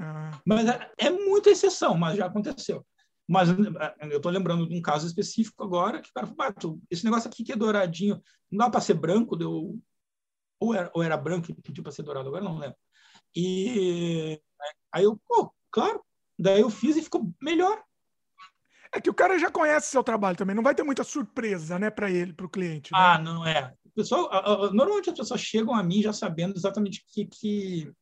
Ah. 0.00 0.40
Mas 0.44 0.68
é, 0.68 0.90
é 0.98 1.10
muita 1.10 1.50
exceção, 1.50 1.96
mas 1.96 2.16
já 2.16 2.26
aconteceu. 2.26 2.84
Mas 3.30 3.48
eh, 3.48 3.96
eu 4.10 4.16
estou 4.16 4.32
lembrando 4.32 4.68
de 4.68 4.76
um 4.76 4.82
caso 4.82 5.06
específico 5.06 5.62
agora, 5.62 6.02
que 6.02 6.10
o 6.10 6.12
cara 6.12 6.26
falou, 6.26 6.80
esse 6.90 7.04
negócio 7.04 7.28
aqui 7.28 7.44
que 7.44 7.52
é 7.52 7.56
douradinho, 7.56 8.20
não 8.50 8.58
dá 8.58 8.68
para 8.68 8.80
ser 8.80 8.94
branco, 8.94 9.36
deu... 9.36 9.78
ou, 10.58 10.74
era, 10.74 10.90
ou 10.92 11.00
era 11.00 11.16
branco 11.16 11.48
e 11.48 11.54
pediu 11.54 11.84
para 11.84 11.92
ser 11.92 12.02
dourado, 12.02 12.26
agora 12.26 12.42
não 12.42 12.58
lembro. 12.58 12.76
E 13.36 14.40
aí 14.92 15.04
eu, 15.04 15.16
pô, 15.28 15.54
claro, 15.70 16.04
daí 16.36 16.60
eu 16.60 16.68
fiz 16.68 16.96
e 16.96 17.02
ficou 17.02 17.32
melhor. 17.40 17.80
É 18.92 19.00
que 19.00 19.08
o 19.08 19.14
cara 19.14 19.38
já 19.38 19.48
conhece 19.48 19.92
seu 19.92 20.02
trabalho 20.02 20.36
também, 20.36 20.56
não 20.56 20.64
vai 20.64 20.74
ter 20.74 20.82
muita 20.82 21.04
surpresa, 21.04 21.78
né, 21.78 21.88
para 21.88 22.10
ele, 22.10 22.32
para 22.32 22.46
o 22.46 22.50
cliente. 22.50 22.90
Né? 22.92 22.98
Ah, 22.98 23.16
não 23.16 23.46
é. 23.46 23.72
O 23.84 23.90
pessoal, 23.90 24.28
normalmente 24.72 25.08
as 25.08 25.16
pessoas 25.16 25.40
chegam 25.40 25.72
a 25.72 25.84
mim 25.84 26.02
já 26.02 26.12
sabendo 26.12 26.56
exatamente 26.56 27.00
o 27.00 27.04
que, 27.06 27.26
que 27.26 27.92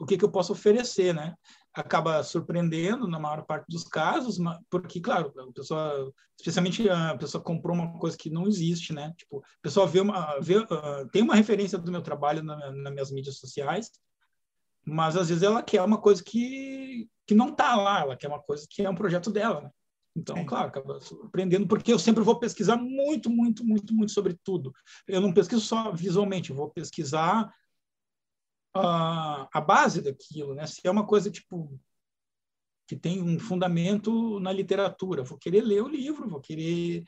o 0.00 0.06
que, 0.06 0.16
que 0.16 0.24
eu 0.24 0.30
posso 0.30 0.52
oferecer, 0.52 1.12
né? 1.12 1.34
Acaba 1.74 2.22
surpreendendo 2.22 3.06
na 3.06 3.18
maior 3.18 3.44
parte 3.44 3.66
dos 3.68 3.84
casos, 3.84 4.38
porque, 4.70 5.00
claro, 5.00 5.32
a 5.38 5.52
pessoa, 5.52 6.12
especialmente 6.36 6.88
a 6.88 7.16
pessoa 7.16 7.42
comprou 7.42 7.76
uma 7.76 7.98
coisa 7.98 8.16
que 8.16 8.30
não 8.30 8.46
existe, 8.46 8.92
né? 8.92 9.14
Tipo, 9.16 9.38
a 9.38 9.62
pessoa 9.62 9.86
vê 9.86 10.00
uma, 10.00 10.38
vê, 10.40 10.58
uh, 10.58 11.08
tem 11.12 11.22
uma 11.22 11.34
referência 11.34 11.78
do 11.78 11.92
meu 11.92 12.02
trabalho 12.02 12.42
na, 12.42 12.72
nas 12.72 12.92
minhas 12.92 13.10
mídias 13.10 13.38
sociais, 13.38 13.90
mas 14.84 15.16
às 15.16 15.28
vezes 15.28 15.42
ela 15.42 15.62
quer 15.62 15.82
uma 15.82 15.98
coisa 15.98 16.22
que, 16.24 17.08
que 17.26 17.34
não 17.34 17.50
está 17.50 17.76
lá, 17.76 18.00
ela 18.00 18.16
quer 18.16 18.28
uma 18.28 18.42
coisa 18.42 18.66
que 18.68 18.82
é 18.82 18.90
um 18.90 18.94
projeto 18.94 19.30
dela, 19.30 19.62
né? 19.62 19.70
Então, 20.16 20.36
é. 20.36 20.44
claro, 20.44 20.68
acaba 20.68 21.00
surpreendendo, 21.00 21.68
porque 21.68 21.92
eu 21.92 21.98
sempre 21.98 22.24
vou 22.24 22.40
pesquisar 22.40 22.76
muito, 22.76 23.30
muito, 23.30 23.64
muito, 23.64 23.94
muito 23.94 24.10
sobre 24.10 24.36
tudo. 24.42 24.72
Eu 25.06 25.20
não 25.20 25.32
pesquiso 25.32 25.60
só 25.60 25.92
visualmente, 25.92 26.52
vou 26.52 26.70
pesquisar 26.70 27.48
a, 28.74 29.48
a 29.52 29.60
base 29.60 30.02
daquilo, 30.02 30.54
né? 30.54 30.66
Se 30.66 30.80
é 30.84 30.90
uma 30.90 31.06
coisa 31.06 31.30
tipo 31.30 31.78
que 32.86 32.96
tem 32.96 33.22
um 33.22 33.38
fundamento 33.38 34.40
na 34.40 34.50
literatura, 34.50 35.22
vou 35.22 35.36
querer 35.36 35.60
ler 35.62 35.82
o 35.82 35.88
livro, 35.88 36.28
vou 36.28 36.40
querer 36.40 37.04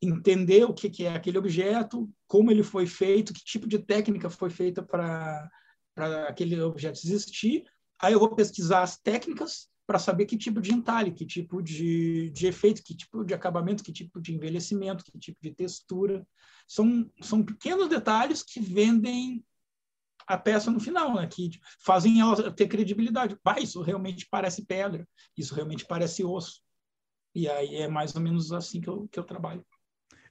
entender 0.00 0.64
o 0.64 0.72
que, 0.72 0.88
que 0.88 1.04
é 1.04 1.12
aquele 1.12 1.38
objeto, 1.38 2.08
como 2.28 2.52
ele 2.52 2.62
foi 2.62 2.86
feito, 2.86 3.32
que 3.32 3.42
tipo 3.44 3.66
de 3.66 3.80
técnica 3.80 4.30
foi 4.30 4.50
feita 4.50 4.82
para 4.82 5.50
para 5.94 6.28
aquele 6.28 6.60
objeto 6.60 7.00
existir. 7.04 7.64
Aí 8.00 8.12
eu 8.12 8.20
vou 8.20 8.32
pesquisar 8.32 8.82
as 8.82 8.96
técnicas 8.96 9.68
para 9.84 9.98
saber 9.98 10.26
que 10.26 10.36
tipo 10.36 10.60
de 10.60 10.72
entalhe, 10.72 11.10
que 11.10 11.26
tipo 11.26 11.60
de, 11.60 12.30
de 12.30 12.46
efeito, 12.46 12.84
que 12.84 12.94
tipo 12.94 13.24
de 13.24 13.34
acabamento, 13.34 13.82
que 13.82 13.90
tipo 13.90 14.20
de 14.20 14.32
envelhecimento, 14.32 15.02
que 15.02 15.18
tipo 15.18 15.38
de 15.42 15.52
textura. 15.52 16.24
São, 16.68 17.10
são 17.20 17.42
pequenos 17.42 17.88
detalhes 17.88 18.44
que 18.44 18.60
vendem 18.60 19.44
a 20.28 20.36
peça 20.36 20.70
no 20.70 20.78
final, 20.78 21.14
né? 21.14 21.26
que 21.26 21.50
fazem 21.80 22.20
ela 22.20 22.52
ter 22.52 22.68
credibilidade. 22.68 23.36
Ah, 23.44 23.58
isso 23.58 23.80
realmente 23.80 24.26
parece 24.30 24.64
pedra, 24.64 25.08
isso 25.36 25.54
realmente 25.54 25.86
parece 25.86 26.22
osso. 26.22 26.60
E 27.34 27.48
aí 27.48 27.76
é 27.76 27.88
mais 27.88 28.14
ou 28.14 28.20
menos 28.20 28.52
assim 28.52 28.80
que 28.80 28.88
eu, 28.88 29.08
que 29.08 29.18
eu 29.18 29.24
trabalho. 29.24 29.64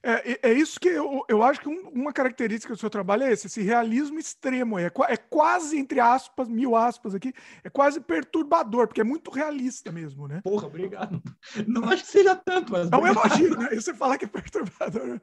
É, 0.00 0.50
é 0.50 0.52
isso 0.52 0.78
que 0.78 0.88
eu, 0.88 1.24
eu 1.28 1.42
acho 1.42 1.60
que 1.60 1.68
um, 1.68 1.88
uma 1.88 2.12
característica 2.12 2.72
do 2.72 2.78
seu 2.78 2.88
trabalho 2.88 3.24
é 3.24 3.32
esse, 3.32 3.48
esse 3.48 3.62
realismo 3.62 4.18
extremo. 4.18 4.78
É, 4.78 4.86
é 4.86 5.16
quase, 5.16 5.76
entre 5.76 5.98
aspas, 5.98 6.48
mil 6.48 6.76
aspas 6.76 7.14
aqui, 7.14 7.32
é 7.64 7.68
quase 7.68 8.00
perturbador, 8.00 8.86
porque 8.86 9.00
é 9.00 9.04
muito 9.04 9.30
realista 9.30 9.90
mesmo, 9.90 10.28
né? 10.28 10.40
Porra, 10.42 10.68
obrigado. 10.68 11.20
Não 11.66 11.88
acho 11.90 12.04
que 12.04 12.10
seja 12.12 12.36
tanto, 12.36 12.70
mas. 12.70 12.88
Não, 12.88 13.04
eu 13.04 13.12
imagino, 13.12 13.56
né? 13.56 13.74
Você 13.74 13.92
falar 13.92 14.18
que 14.18 14.24
é 14.24 14.28
perturbador. 14.28 15.20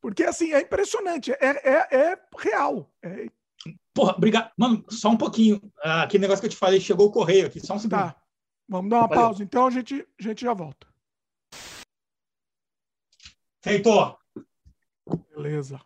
Porque, 0.00 0.24
assim, 0.24 0.52
é 0.52 0.60
impressionante, 0.60 1.32
é, 1.32 1.36
é, 1.40 1.96
é 1.96 2.20
real. 2.38 2.90
É... 3.02 3.26
Porra, 3.94 4.14
obrigado. 4.16 4.50
Mano, 4.56 4.84
só 4.90 5.08
um 5.10 5.16
pouquinho. 5.16 5.60
Ah, 5.82 6.02
aquele 6.02 6.22
negócio 6.22 6.40
que 6.40 6.46
eu 6.46 6.50
te 6.50 6.56
falei, 6.56 6.80
chegou 6.80 7.06
o 7.06 7.12
correio 7.12 7.46
aqui, 7.46 7.60
só 7.60 7.74
um 7.74 7.78
segundo. 7.78 7.98
Tá. 7.98 8.16
Vamos 8.68 8.90
dar 8.90 8.98
uma 8.98 9.08
Valeu. 9.08 9.22
pausa, 9.22 9.42
então 9.42 9.66
a 9.66 9.70
gente, 9.70 10.06
a 10.18 10.22
gente 10.22 10.42
já 10.42 10.52
volta. 10.52 10.86
Feito! 13.62 13.90
Beleza. 15.34 15.80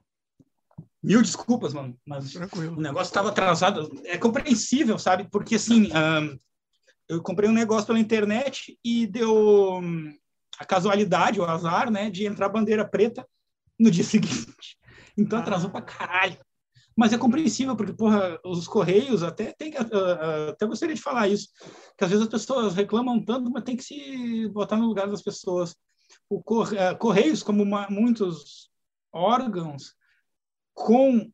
Mil 1.03 1.23
desculpas, 1.23 1.73
mano, 1.73 1.99
mas 2.07 2.33
Tranquilo. 2.33 2.77
o 2.77 2.81
negócio 2.81 3.11
estava 3.11 3.31
atrasado. 3.31 3.91
É 4.05 4.19
compreensível, 4.19 4.99
sabe? 4.99 5.29
Porque, 5.31 5.55
assim, 5.55 5.91
um, 5.93 6.39
eu 7.09 7.23
comprei 7.23 7.49
um 7.49 7.55
negócio 7.55 7.87
pela 7.87 7.99
internet 7.99 8.79
e 8.85 9.07
deu 9.07 9.79
um, 9.79 10.15
a 10.59 10.65
casualidade, 10.65 11.41
o 11.41 11.45
azar, 11.45 11.91
né, 11.91 12.11
de 12.11 12.27
entrar 12.27 12.51
bandeira 12.51 12.87
preta 12.87 13.27
no 13.79 13.91
dia 13.91 14.05
seguinte. 14.05 14.79
Então 15.17 15.39
atrasou 15.39 15.71
pra 15.71 15.81
caralho. 15.81 16.39
Mas 17.01 17.15
é 17.15 17.19
compreensível, 17.19 17.75
porque, 17.75 17.95
porra, 17.95 18.39
os 18.45 18.69
Correios, 18.69 19.23
até, 19.23 19.55
tem, 19.55 19.73
uh, 19.73 20.51
até 20.51 20.67
gostaria 20.67 20.95
de 20.95 21.01
falar 21.01 21.29
isso, 21.29 21.49
que 21.97 22.05
às 22.05 22.11
vezes 22.11 22.27
as 22.27 22.31
pessoas 22.31 22.75
reclamam 22.75 23.25
tanto, 23.25 23.51
mas 23.51 23.65
tem 23.65 23.75
que 23.75 23.83
se 23.83 24.47
botar 24.51 24.77
no 24.77 24.85
lugar 24.85 25.09
das 25.09 25.23
pessoas. 25.23 25.75
O 26.29 26.41
uh, 26.41 26.99
Correios, 26.99 27.43
como 27.43 27.63
uma, 27.63 27.89
muitos 27.89 28.71
órgãos, 29.11 29.95
com 30.75 31.33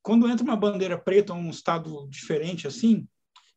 quando 0.00 0.26
entra 0.26 0.44
uma 0.44 0.56
bandeira 0.56 0.98
preta 0.98 1.34
um 1.34 1.50
estado 1.50 2.08
diferente 2.08 2.66
assim, 2.66 3.06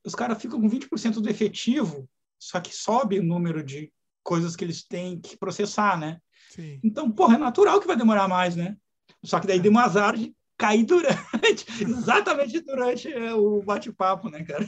os 0.03 0.13
caras 0.13 0.41
ficam 0.41 0.59
com 0.59 0.69
20% 0.69 1.21
do 1.21 1.29
efetivo, 1.29 2.05
só 2.37 2.59
que 2.59 2.75
sobe 2.75 3.17
o 3.17 3.23
número 3.23 3.63
de 3.63 3.89
coisas 4.21 4.57
que 4.57 4.65
eles 4.65 4.83
têm 4.83 5.21
que 5.21 5.37
processar, 5.37 5.97
né? 5.97 6.19
Sim. 6.49 6.81
Então, 6.83 7.09
porra, 7.09 7.35
é 7.35 7.39
natural 7.39 7.79
que 7.79 7.87
vai 7.87 7.95
demorar 7.95 8.27
mais, 8.27 8.57
né? 8.57 8.75
Só 9.23 9.39
que 9.39 9.47
daí 9.47 9.61
deu 9.61 9.71
um 9.71 9.79
azar 9.79 10.17
de 10.17 10.35
cair 10.57 10.85
durante, 10.85 11.65
exatamente 11.81 12.59
durante 12.61 13.11
é, 13.11 13.33
o 13.33 13.61
bate-papo, 13.61 14.29
né, 14.29 14.43
cara? 14.43 14.67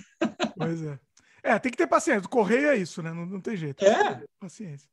Pois 0.57 0.81
é. 0.81 0.99
É, 1.43 1.59
tem 1.59 1.71
que 1.71 1.77
ter 1.77 1.87
paciência. 1.87 2.27
Correio 2.27 2.69
é 2.69 2.75
isso, 2.75 3.03
né? 3.03 3.13
Não, 3.13 3.25
não 3.25 3.39
tem 3.39 3.55
jeito. 3.55 3.85
É. 3.85 4.23
Paciência. 4.39 4.89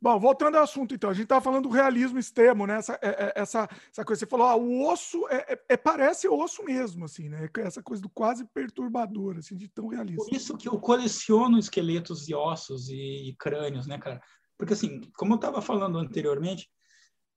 Bom, 0.00 0.18
voltando 0.18 0.56
ao 0.56 0.62
assunto, 0.62 0.94
então, 0.94 1.10
a 1.10 1.12
gente 1.12 1.24
estava 1.24 1.40
falando 1.40 1.64
do 1.64 1.74
realismo 1.74 2.20
extremo, 2.20 2.66
né? 2.66 2.76
Essa, 2.76 2.98
é, 3.02 3.08
é, 3.08 3.32
essa, 3.34 3.68
essa 3.90 4.04
coisa, 4.04 4.20
você 4.20 4.26
falou, 4.26 4.46
ah, 4.46 4.54
o 4.54 4.88
osso 4.88 5.26
é, 5.28 5.54
é, 5.54 5.60
é, 5.70 5.76
parece 5.76 6.28
osso 6.28 6.64
mesmo, 6.64 7.04
assim, 7.04 7.28
né? 7.28 7.48
Essa 7.58 7.82
coisa 7.82 8.00
do 8.00 8.08
quase 8.08 8.44
perturbador, 8.46 9.36
assim, 9.36 9.56
de 9.56 9.66
tão 9.68 9.88
realista. 9.88 10.24
Por 10.24 10.32
isso 10.32 10.56
que 10.56 10.68
eu 10.68 10.78
coleciono 10.78 11.58
esqueletos 11.58 12.28
e 12.28 12.34
ossos 12.34 12.88
e, 12.88 13.30
e 13.30 13.36
crânios, 13.36 13.88
né, 13.88 13.98
cara? 13.98 14.22
Porque, 14.56 14.72
assim, 14.72 15.00
como 15.16 15.32
eu 15.32 15.36
estava 15.36 15.60
falando 15.60 15.98
anteriormente, 15.98 16.70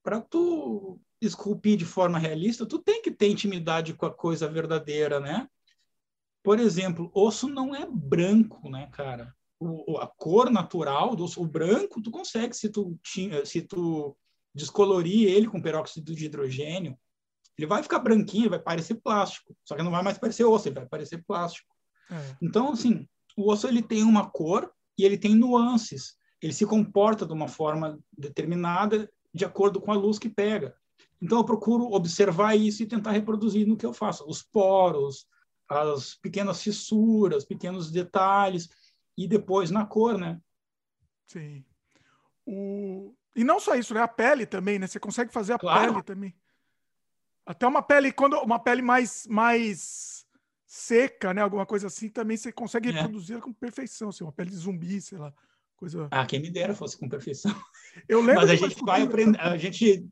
para 0.04 0.22
tu 0.22 1.02
esculpir 1.22 1.78
de 1.78 1.86
forma 1.86 2.18
realista, 2.18 2.66
tu 2.66 2.80
tem 2.80 3.02
que 3.02 3.12
ter 3.12 3.30
intimidade 3.30 3.94
com 3.94 4.06
a 4.06 4.14
coisa 4.14 4.48
verdadeira, 4.48 5.20
né? 5.20 5.48
Por 6.44 6.60
exemplo, 6.60 7.12
osso 7.14 7.48
não 7.48 7.76
é 7.76 7.86
branco, 7.86 8.68
né, 8.70 8.90
cara? 8.92 9.34
o, 9.62 10.00
a 10.00 10.08
cor 10.08 10.50
natural 10.50 11.16
do 11.16 11.26
o 11.38 11.46
branco, 11.46 12.02
tu 12.02 12.10
consegue 12.10 12.56
se 12.56 12.70
tu, 12.70 13.00
se 13.46 13.62
tu 13.62 14.18
descolorir 14.54 15.30
ele 15.30 15.48
com 15.48 15.62
peróxido 15.62 16.16
de 16.16 16.26
hidrogênio, 16.26 16.98
ele 17.56 17.68
vai 17.68 17.84
ficar 17.84 18.00
branquinho, 18.00 18.50
vai 18.50 18.60
parecer 18.60 18.96
plástico, 18.96 19.56
só 19.64 19.76
que 19.76 19.84
não 19.84 19.92
vai 19.92 20.02
mais 20.02 20.18
parecer 20.18 20.46
osso, 20.46 20.68
ele 20.68 20.76
vai 20.76 20.88
parecer 20.88 21.24
plástico. 21.28 21.72
É. 22.10 22.38
Então, 22.42 22.72
assim, 22.72 23.08
o 23.38 23.52
osso 23.52 23.68
ele 23.68 23.84
tem 23.84 24.02
uma 24.02 24.30
cor 24.30 24.72
e 24.98 25.06
ele 25.06 25.18
tem 25.18 25.36
nuances. 25.36 26.16
Ele 26.42 26.54
se 26.54 26.66
comporta 26.66 27.26
de 27.26 27.34
uma 27.34 27.48
forma 27.48 28.00
determinada 28.12 29.10
de 29.32 29.46
acordo 29.46 29.80
com 29.80 29.92
a 29.92 29.96
luz 29.96 30.18
que 30.18 30.28
pega. 30.28 30.76
Então, 31.22 31.38
eu 31.38 31.46
procuro 31.46 31.92
observar 31.92 32.56
isso 32.56 32.82
e 32.82 32.88
tentar 32.88 33.12
reproduzir 33.12 33.68
no 33.68 33.78
que 33.78 33.86
eu 33.86 33.94
faço. 33.94 34.26
Os 34.28 34.42
poros, 34.42 35.28
as 35.70 36.16
pequenas 36.16 36.62
fissuras, 36.62 37.46
pequenos 37.46 37.92
detalhes 37.92 38.70
e 39.18 39.28
depois 39.28 39.70
na 39.70 39.86
cor, 39.86 40.18
né? 40.18 40.40
Sim. 41.28 41.64
O... 42.46 43.14
E 43.36 43.44
não 43.44 43.60
só 43.60 43.76
isso, 43.76 43.94
né? 43.94 44.02
A 44.02 44.08
pele 44.08 44.46
também, 44.46 44.80
né? 44.80 44.88
Você 44.88 45.00
consegue 45.00 45.32
fazer 45.32 45.54
a 45.54 45.60
claro. 45.60 45.94
pele 45.94 46.04
também. 46.04 46.36
Até 47.46 47.66
uma 47.68 47.82
pele, 47.82 48.12
quando 48.12 48.38
uma 48.40 48.60
pele 48.60 48.82
mais, 48.82 49.26
mais 49.28 50.26
seca, 50.66 51.34
né? 51.34 51.42
Alguma 51.42 51.66
coisa 51.66 51.88
assim, 51.88 52.10
também 52.10 52.36
você 52.36 52.52
consegue 52.52 52.90
é. 52.90 52.92
reproduzir 52.92 53.40
com 53.40 53.54
perfeição, 53.54 54.10
assim, 54.10 54.24
uma 54.24 54.34
pele 54.34 54.50
de 54.50 54.58
zumbi, 54.58 55.02
sei 55.02 55.18
lá. 55.18 55.34
Coisa... 55.76 56.08
Ah, 56.12 56.26
quem 56.26 56.40
me 56.40 56.50
dera 56.50 56.76
fosse 56.76 56.98
com 56.98 57.10
perfeição. 57.10 57.56
Eu 58.08 58.20
lembro 58.22 58.42
Mas 58.42 58.50
a 58.50 58.56
gente 58.56 58.84
vai 58.84 59.02
aprender, 59.02 59.40
a 59.40 59.58
gente 59.58 60.08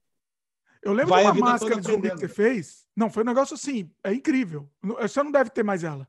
eu 0.82 0.94
lembro 0.94 1.10
vai 1.10 1.32
de 1.32 1.40
uma 1.40 1.52
máscara 1.52 1.80
de 1.80 1.92
zumbi 1.92 2.10
que 2.10 2.18
você 2.18 2.28
fez. 2.28 2.88
Não, 2.96 3.10
foi 3.10 3.24
um 3.24 3.28
negócio 3.28 3.54
assim, 3.54 3.92
é 4.04 4.14
incrível. 4.14 4.70
Você 4.82 5.22
não 5.22 5.32
deve 5.32 5.50
ter 5.50 5.64
mais 5.64 5.84
ela. 5.84 6.08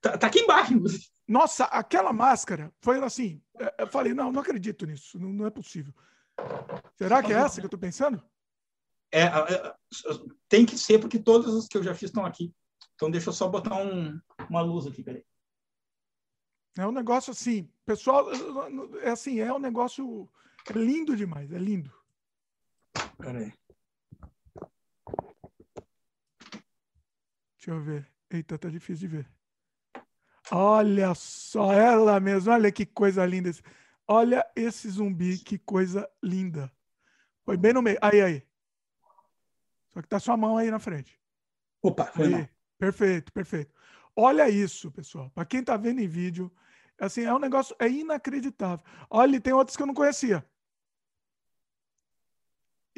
Tá, 0.00 0.16
tá 0.16 0.26
aqui 0.28 0.40
embaixo. 0.40 0.74
Nossa, 1.26 1.64
aquela 1.64 2.12
máscara 2.12 2.72
foi 2.80 3.02
assim. 3.02 3.42
É, 3.58 3.82
eu 3.82 3.86
falei, 3.88 4.14
não, 4.14 4.32
não 4.32 4.40
acredito 4.40 4.86
nisso, 4.86 5.18
não, 5.18 5.32
não 5.32 5.46
é 5.46 5.50
possível. 5.50 5.92
Será 6.96 7.22
que 7.22 7.32
é 7.32 7.36
essa 7.36 7.60
que 7.60 7.66
eu 7.66 7.68
estou 7.68 7.78
pensando? 7.78 8.22
É, 9.10 9.22
é, 9.22 9.74
tem 10.48 10.64
que 10.64 10.78
ser, 10.78 11.00
porque 11.00 11.18
todas 11.18 11.54
as 11.54 11.66
que 11.66 11.76
eu 11.76 11.82
já 11.82 11.94
fiz 11.94 12.10
estão 12.10 12.24
aqui. 12.24 12.54
Então, 12.94 13.10
deixa 13.10 13.30
eu 13.30 13.32
só 13.32 13.48
botar 13.48 13.76
um, 13.76 14.20
uma 14.48 14.60
luz 14.60 14.86
aqui, 14.86 15.02
peraí. 15.02 15.24
É 16.76 16.86
um 16.86 16.92
negócio 16.92 17.32
assim, 17.32 17.68
pessoal, 17.84 18.30
é 19.02 19.10
assim, 19.10 19.40
é 19.40 19.52
um 19.52 19.58
negócio 19.58 20.28
é 20.68 20.72
lindo 20.72 21.16
demais, 21.16 21.50
é 21.52 21.58
lindo. 21.58 21.92
Peraí. 23.16 23.52
Deixa 27.68 27.80
eu 27.80 27.84
ver. 27.84 28.08
Eita, 28.30 28.56
tá 28.56 28.70
difícil 28.70 29.06
de 29.06 29.16
ver. 29.16 29.30
Olha 30.50 31.14
só, 31.14 31.70
ela 31.70 32.18
mesmo, 32.18 32.50
olha 32.50 32.72
que 32.72 32.86
coisa 32.86 33.26
linda. 33.26 33.50
Olha 34.06 34.42
esse 34.56 34.88
zumbi, 34.88 35.36
que 35.36 35.58
coisa 35.58 36.08
linda. 36.22 36.72
Foi 37.44 37.58
bem 37.58 37.74
no 37.74 37.82
meio. 37.82 37.98
Aí, 38.00 38.22
aí. 38.22 38.42
Só 39.92 40.00
que 40.00 40.08
tá 40.08 40.18
sua 40.18 40.34
mão 40.34 40.56
aí 40.56 40.70
na 40.70 40.78
frente. 40.78 41.20
Opa, 41.82 42.06
foi 42.06 42.34
aí. 42.34 42.48
Perfeito, 42.78 43.30
perfeito. 43.34 43.74
Olha 44.16 44.48
isso, 44.48 44.90
pessoal. 44.90 45.30
Para 45.34 45.44
quem 45.44 45.62
tá 45.62 45.76
vendo 45.76 46.00
em 46.00 46.08
vídeo, 46.08 46.50
assim, 46.98 47.24
é 47.24 47.34
um 47.34 47.38
negócio 47.38 47.76
é 47.78 47.86
inacreditável. 47.86 48.82
Olha, 49.10 49.38
tem 49.38 49.52
outros 49.52 49.76
que 49.76 49.82
eu 49.82 49.86
não 49.86 49.92
conhecia. 49.92 50.42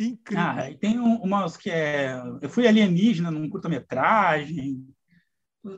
Incrível. 0.00 0.44
Ah, 0.44 0.56
tem 0.80 0.98
umas 0.98 1.56
que 1.56 1.70
é. 1.70 2.14
Eu 2.40 2.48
fui 2.48 2.66
alienígena 2.66 3.30
num 3.30 3.48
curta-metragem 3.48 4.84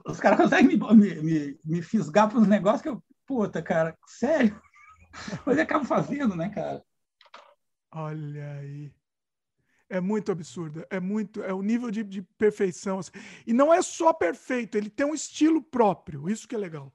os 0.06 0.20
caras 0.20 0.38
conseguem 0.38 0.78
me, 0.78 0.94
me, 0.94 1.22
me, 1.22 1.58
me 1.64 1.82
fisgar 1.82 2.28
para 2.28 2.38
uns 2.38 2.46
negócios 2.46 2.82
que 2.82 2.88
eu, 2.88 3.02
puta, 3.26 3.62
cara, 3.62 3.96
sério? 4.06 4.60
Mas 5.44 5.56
eu 5.56 5.62
acabo 5.62 5.84
fazendo, 5.84 6.36
né, 6.36 6.48
cara? 6.50 6.82
Olha 7.92 8.58
aí. 8.58 8.92
É 9.88 10.00
muito 10.00 10.32
absurdo. 10.32 10.86
É 10.88 10.98
muito. 10.98 11.42
É 11.42 11.52
o 11.52 11.60
nível 11.60 11.90
de, 11.90 12.02
de 12.02 12.22
perfeição. 12.22 12.98
Assim. 12.98 13.10
E 13.46 13.52
não 13.52 13.74
é 13.74 13.82
só 13.82 14.12
perfeito, 14.12 14.78
ele 14.78 14.88
tem 14.88 15.04
um 15.04 15.14
estilo 15.14 15.62
próprio. 15.62 16.30
Isso 16.30 16.48
que 16.48 16.54
é 16.54 16.58
legal. 16.58 16.92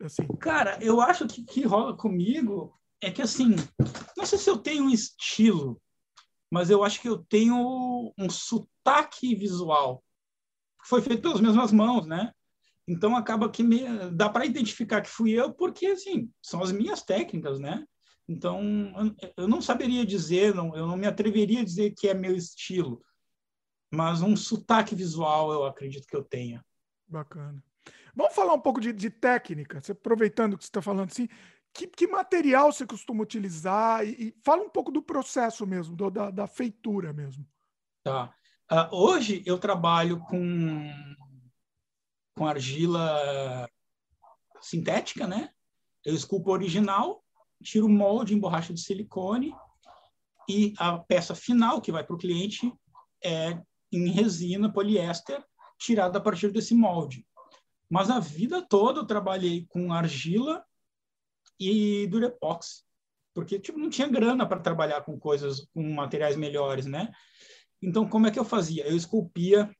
Assim. 0.00 0.26
Cara, 0.40 0.76
eu 0.82 1.00
acho 1.00 1.28
que 1.28 1.44
que 1.44 1.62
rola 1.62 1.96
comigo 1.96 2.76
é 3.00 3.10
que, 3.10 3.22
assim, 3.22 3.54
não 4.16 4.26
sei 4.26 4.38
se 4.38 4.50
eu 4.50 4.58
tenho 4.58 4.84
um 4.84 4.90
estilo, 4.90 5.80
mas 6.50 6.70
eu 6.70 6.82
acho 6.82 7.00
que 7.00 7.08
eu 7.08 7.18
tenho 7.18 8.12
um 8.18 8.28
sotaque 8.28 9.34
visual 9.34 10.02
foi 10.84 11.00
feito 11.02 11.22
pelas 11.22 11.40
mesmas 11.40 11.72
mãos, 11.72 12.06
né? 12.06 12.32
Então 12.88 13.16
acaba 13.16 13.48
que 13.48 13.62
me, 13.62 14.10
dá 14.10 14.28
para 14.28 14.46
identificar 14.46 15.00
que 15.00 15.08
fui 15.08 15.32
eu, 15.32 15.52
porque 15.52 15.86
assim 15.86 16.30
são 16.42 16.62
as 16.62 16.72
minhas 16.72 17.02
técnicas, 17.02 17.60
né? 17.60 17.84
Então 18.28 18.60
eu 19.36 19.46
não 19.46 19.60
saberia 19.60 20.04
dizer, 20.04 20.54
não, 20.54 20.74
eu 20.76 20.86
não 20.86 20.96
me 20.96 21.06
atreveria 21.06 21.60
a 21.60 21.64
dizer 21.64 21.94
que 21.96 22.08
é 22.08 22.14
meu 22.14 22.34
estilo, 22.34 23.02
mas 23.92 24.22
um 24.22 24.36
sotaque 24.36 24.94
visual 24.94 25.52
eu 25.52 25.64
acredito 25.64 26.06
que 26.06 26.16
eu 26.16 26.24
tenha. 26.24 26.64
Bacana. 27.06 27.62
Vamos 28.14 28.34
falar 28.34 28.54
um 28.54 28.60
pouco 28.60 28.80
de, 28.80 28.92
de 28.92 29.10
técnica, 29.10 29.80
aproveitando 29.88 30.56
que 30.56 30.64
você 30.64 30.68
está 30.68 30.82
falando 30.82 31.10
assim, 31.10 31.28
que, 31.72 31.86
que, 31.86 32.06
material 32.06 32.72
você 32.72 32.86
costuma 32.86 33.22
utilizar 33.22 34.04
e, 34.04 34.10
e, 34.10 34.34
fala 34.42 34.62
um 34.62 34.68
pouco 34.68 34.90
do 34.90 35.02
processo 35.02 35.66
mesmo, 35.66 35.96
do, 35.96 36.10
da, 36.10 36.30
da 36.30 36.46
feitura 36.46 37.12
mesmo. 37.12 37.46
Tá. 38.02 38.34
Uh, 38.70 38.94
hoje 38.94 39.42
eu 39.46 39.58
trabalho 39.58 40.20
com, 40.20 40.90
com 42.36 42.46
argila 42.46 43.68
sintética, 44.60 45.26
né? 45.26 45.50
Eu 46.04 46.14
esculpo 46.14 46.50
original, 46.50 47.22
tiro 47.62 47.88
molde 47.88 48.34
em 48.34 48.38
borracha 48.38 48.72
de 48.72 48.80
silicone 48.80 49.54
e 50.48 50.72
a 50.78 50.98
peça 50.98 51.34
final 51.34 51.80
que 51.80 51.92
vai 51.92 52.04
para 52.04 52.14
o 52.14 52.18
cliente 52.18 52.72
é 53.22 53.60
em 53.92 54.08
resina 54.08 54.72
poliéster 54.72 55.44
tirada 55.78 56.18
a 56.18 56.20
partir 56.20 56.50
desse 56.50 56.74
molde. 56.74 57.26
Mas 57.88 58.08
a 58.08 58.20
vida 58.20 58.62
toda 58.62 59.00
eu 59.00 59.06
trabalhei 59.06 59.66
com 59.68 59.92
argila 59.92 60.64
e 61.60 62.06
durepox, 62.06 62.84
porque 63.34 63.60
tipo 63.60 63.78
não 63.78 63.90
tinha 63.90 64.08
grana 64.08 64.48
para 64.48 64.60
trabalhar 64.60 65.02
com 65.02 65.18
coisas 65.18 65.66
com 65.74 65.82
materiais 65.92 66.36
melhores, 66.36 66.86
né? 66.86 67.12
Então 67.82 68.08
como 68.08 68.26
é 68.26 68.30
que 68.30 68.38
eu 68.38 68.44
fazia? 68.44 68.86
Eu 68.86 68.96
esculpia 68.96 69.70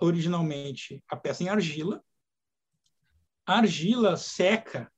originalmente 0.00 1.02
a 1.08 1.16
peça 1.16 1.42
em 1.42 1.48
argila. 1.48 2.02
A 3.44 3.58
argila 3.58 4.16
seca, 4.16 4.90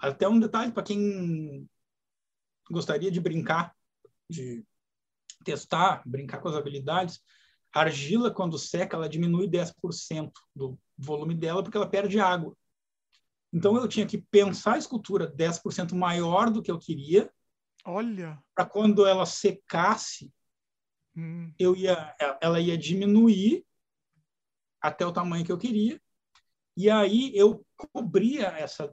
até 0.00 0.28
um 0.28 0.40
detalhe 0.40 0.72
para 0.72 0.82
quem 0.82 1.68
gostaria 2.70 3.10
de 3.10 3.20
brincar, 3.20 3.74
de 4.28 4.64
testar, 5.44 6.02
brincar 6.04 6.40
com 6.40 6.48
as 6.48 6.56
habilidades, 6.56 7.22
a 7.74 7.80
argila, 7.80 8.30
quando 8.30 8.58
seca, 8.58 8.96
ela 8.96 9.08
diminui 9.08 9.48
10% 9.48 10.30
do 10.54 10.78
volume 10.96 11.34
dela 11.34 11.62
porque 11.62 11.76
ela 11.76 11.88
perde 11.88 12.20
água. 12.20 12.54
Então 13.52 13.76
eu 13.76 13.86
tinha 13.86 14.06
que 14.06 14.18
pensar 14.18 14.74
a 14.74 14.78
escultura 14.78 15.30
10% 15.30 15.94
maior 15.94 16.50
do 16.50 16.62
que 16.62 16.70
eu 16.70 16.78
queria. 16.78 17.30
Olha. 17.84 18.42
Para 18.54 18.64
quando 18.64 19.06
ela 19.06 19.26
secasse, 19.26 20.32
hum. 21.16 21.52
eu 21.58 21.76
ia, 21.76 22.14
ela 22.40 22.60
ia 22.60 22.78
diminuir 22.78 23.64
até 24.80 25.06
o 25.06 25.12
tamanho 25.12 25.44
que 25.44 25.52
eu 25.52 25.58
queria. 25.58 26.00
E 26.76 26.88
aí 26.88 27.30
eu 27.34 27.64
cobria 27.76 28.48
essa 28.48 28.90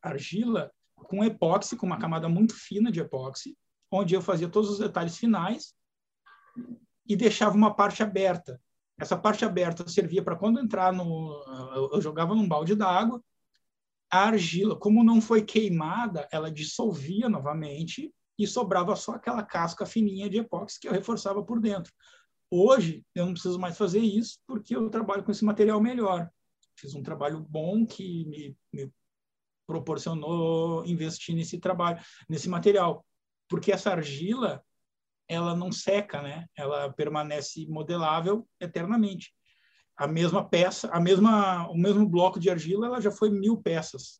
argila 0.00 0.72
com 0.94 1.22
epóxi, 1.22 1.76
com 1.76 1.84
uma 1.84 1.98
camada 1.98 2.28
muito 2.28 2.54
fina 2.54 2.90
de 2.90 3.00
epóxi, 3.00 3.56
onde 3.90 4.14
eu 4.14 4.22
fazia 4.22 4.48
todos 4.48 4.70
os 4.70 4.78
detalhes 4.78 5.16
finais 5.18 5.74
e 7.06 7.16
deixava 7.16 7.54
uma 7.56 7.74
parte 7.74 8.02
aberta. 8.02 8.60
Essa 8.98 9.16
parte 9.16 9.44
aberta 9.44 9.86
servia 9.88 10.22
para 10.22 10.36
quando 10.36 10.60
entrar 10.60 10.92
no. 10.92 11.90
Eu 11.92 12.00
jogava 12.00 12.34
num 12.34 12.46
balde 12.46 12.74
d'água, 12.74 13.22
a 14.10 14.26
argila, 14.26 14.76
como 14.76 15.04
não 15.04 15.20
foi 15.20 15.42
queimada, 15.42 16.28
ela 16.32 16.50
dissolvia 16.50 17.28
novamente 17.28 18.12
e 18.38 18.46
sobrava 18.46 18.96
só 18.96 19.12
aquela 19.12 19.42
casca 19.42 19.86
fininha 19.86 20.28
de 20.28 20.38
epóxi 20.38 20.80
que 20.80 20.88
eu 20.88 20.92
reforçava 20.92 21.42
por 21.44 21.60
dentro. 21.60 21.92
Hoje, 22.50 23.04
eu 23.14 23.26
não 23.26 23.32
preciso 23.32 23.58
mais 23.58 23.78
fazer 23.78 24.00
isso 24.00 24.38
porque 24.46 24.74
eu 24.74 24.90
trabalho 24.90 25.22
com 25.22 25.30
esse 25.30 25.44
material 25.44 25.80
melhor. 25.80 26.28
Fiz 26.74 26.94
um 26.94 27.02
trabalho 27.02 27.38
bom 27.38 27.86
que 27.86 28.24
me, 28.24 28.56
me 28.72 28.92
proporcionou 29.66 30.84
investir 30.84 31.34
nesse 31.36 31.58
trabalho, 31.60 32.02
nesse 32.28 32.48
material. 32.48 33.06
Porque 33.48 33.70
essa 33.70 33.90
argila, 33.90 34.64
ela 35.28 35.54
não 35.54 35.70
seca, 35.70 36.20
né? 36.20 36.46
Ela 36.56 36.92
permanece 36.92 37.66
modelável 37.68 38.48
eternamente. 38.58 39.32
A 40.00 40.06
mesma 40.06 40.48
peça, 40.48 40.88
a 40.88 40.98
mesma, 40.98 41.68
o 41.68 41.76
mesmo 41.76 42.08
bloco 42.08 42.40
de 42.40 42.48
argila, 42.48 42.86
ela 42.86 43.02
já 43.02 43.10
foi 43.10 43.28
mil 43.28 43.58
peças. 43.58 44.18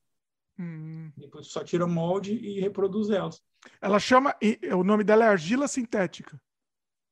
Hum. 0.58 1.10
Depois 1.16 1.46
só 1.46 1.64
tira 1.64 1.86
molde 1.86 2.34
e 2.34 2.60
reproduz 2.60 3.08
elas. 3.08 3.42
Ela 3.80 3.98
chama, 3.98 4.36
o 4.76 4.84
nome 4.84 5.04
dela 5.04 5.24
é 5.24 5.28
argila 5.28 5.66
sintética. 5.66 6.38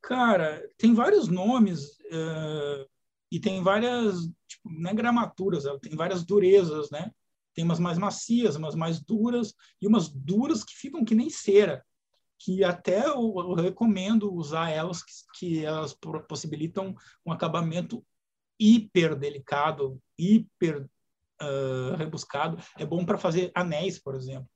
Cara, 0.03 0.63
tem 0.77 0.93
vários 0.93 1.29
nomes 1.29 1.99
uh, 2.13 2.87
e 3.33 3.41
tem 3.41 3.63
várias, 3.63 4.27
tipo, 4.47 4.71
não 4.71 4.91
é 4.91 4.95
gramaturas, 4.95 5.65
ela 5.65 5.81
tem 5.81 5.97
várias 5.97 6.23
durezas, 6.23 6.91
né? 6.91 7.11
Tem 7.55 7.65
umas 7.65 7.79
mais 7.81 7.97
macias, 7.97 8.55
umas 8.57 8.75
mais 8.75 9.01
duras 9.01 9.55
e 9.81 9.87
umas 9.87 10.11
duras 10.11 10.63
que 10.63 10.75
ficam 10.75 11.07
que 11.07 11.15
nem 11.15 11.31
cera 11.31 11.83
que 12.39 12.63
até 12.63 13.09
eu, 13.09 13.35
eu 13.37 13.55
recomendo 13.55 14.33
usar 14.33 14.71
elas, 14.71 15.03
que, 15.03 15.13
que, 15.35 15.65
elas 15.65 15.93
possibilitam 16.29 16.95
um 17.27 17.33
acabamento 17.33 18.05
hiper 18.59 19.15
delicado, 19.17 20.01
hiper 20.19 20.89
uh, 21.41 21.97
rebuscado. 21.97 22.59
É 22.77 22.85
bom 22.85 23.05
para 23.05 23.19
fazer 23.19 23.51
anéis, 23.55 23.99
por 23.99 24.15
exemplo. 24.15 24.49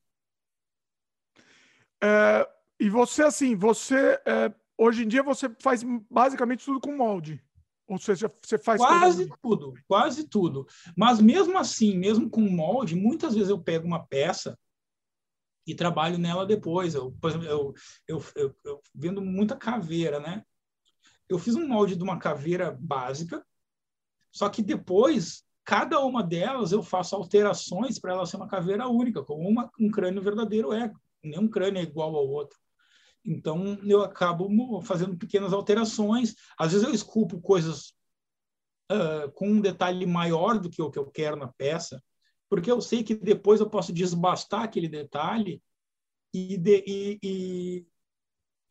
É, 2.02 2.48
e 2.80 2.90
você, 2.90 3.22
assim, 3.22 3.54
você 3.54 4.20
é, 4.26 4.52
hoje 4.76 5.04
em 5.04 5.08
dia 5.08 5.22
você 5.22 5.48
faz 5.60 5.84
basicamente 6.10 6.64
tudo 6.64 6.80
com 6.80 6.96
molde. 6.96 7.42
Ou 7.86 7.98
seja, 7.98 8.32
você 8.42 8.58
faz 8.58 8.80
quase 8.80 9.30
tudo, 9.42 9.74
quase 9.86 10.28
tudo. 10.28 10.66
Mas 10.96 11.20
mesmo 11.20 11.58
assim, 11.58 11.96
mesmo 11.96 12.30
com 12.30 12.40
molde, 12.40 12.96
muitas 12.96 13.34
vezes 13.34 13.50
eu 13.50 13.62
pego 13.62 13.86
uma 13.86 14.04
peça 14.04 14.58
e 15.66 15.74
trabalho 15.74 16.18
nela 16.18 16.46
depois. 16.46 16.94
Eu, 16.94 17.12
por 17.20 17.30
exemplo, 17.30 17.46
eu, 17.46 17.74
eu, 18.08 18.24
eu, 18.34 18.56
eu 18.64 18.80
vendo 18.94 19.20
muita 19.20 19.56
caveira, 19.56 20.18
né? 20.18 20.44
Eu 21.28 21.38
fiz 21.38 21.54
um 21.54 21.68
molde 21.68 21.96
de 21.96 22.02
uma 22.02 22.18
caveira 22.18 22.76
básica, 22.80 23.44
só 24.32 24.48
que 24.48 24.62
depois, 24.62 25.44
cada 25.64 26.00
uma 26.00 26.22
delas 26.22 26.72
eu 26.72 26.82
faço 26.82 27.14
alterações 27.14 27.98
para 27.98 28.14
ela 28.14 28.26
ser 28.26 28.36
uma 28.36 28.48
caveira 28.48 28.88
única, 28.88 29.22
como 29.22 29.46
uma, 29.48 29.70
um 29.78 29.90
crânio 29.90 30.22
verdadeiro 30.22 30.72
é. 30.72 30.90
Nenhum 31.22 31.46
crânio 31.46 31.78
é 31.78 31.82
igual 31.82 32.16
ao 32.16 32.26
outro. 32.26 32.58
Então, 33.24 33.78
eu 33.84 34.02
acabo 34.02 34.80
fazendo 34.82 35.16
pequenas 35.16 35.52
alterações. 35.52 36.34
Às 36.58 36.72
vezes 36.72 36.86
eu 36.86 36.92
esculpo 36.92 37.40
coisas 37.40 37.94
uh, 38.90 39.30
com 39.34 39.48
um 39.48 39.60
detalhe 39.60 40.06
maior 40.06 40.58
do 40.58 40.68
que 40.68 40.82
o 40.82 40.90
que 40.90 40.98
eu 40.98 41.08
quero 41.08 41.36
na 41.36 41.46
peça, 41.46 42.02
porque 42.48 42.70
eu 42.70 42.80
sei 42.80 43.04
que 43.04 43.14
depois 43.14 43.60
eu 43.60 43.70
posso 43.70 43.92
desbastar 43.92 44.62
aquele 44.62 44.88
detalhe 44.88 45.62
e, 46.34 46.56
de, 46.56 46.84
e, 46.86 47.18
e, 47.22 47.86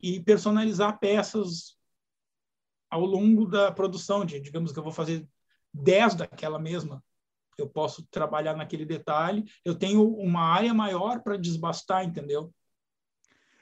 e 0.02 0.20
personalizar 0.20 0.98
peças 0.98 1.78
ao 2.90 3.06
longo 3.06 3.46
da 3.46 3.72
produção. 3.72 4.24
De, 4.24 4.38
digamos 4.38 4.72
que 4.72 4.78
eu 4.78 4.84
vou 4.84 4.92
fazer 4.92 5.26
10 5.72 6.14
daquela 6.16 6.58
mesma. 6.58 7.02
Eu 7.58 7.68
posso 7.68 8.06
trabalhar 8.10 8.56
naquele 8.56 8.84
detalhe. 8.84 9.44
Eu 9.64 9.74
tenho 9.74 10.06
uma 10.14 10.42
área 10.42 10.72
maior 10.72 11.22
para 11.22 11.36
desbastar, 11.36 12.04
entendeu? 12.04 12.52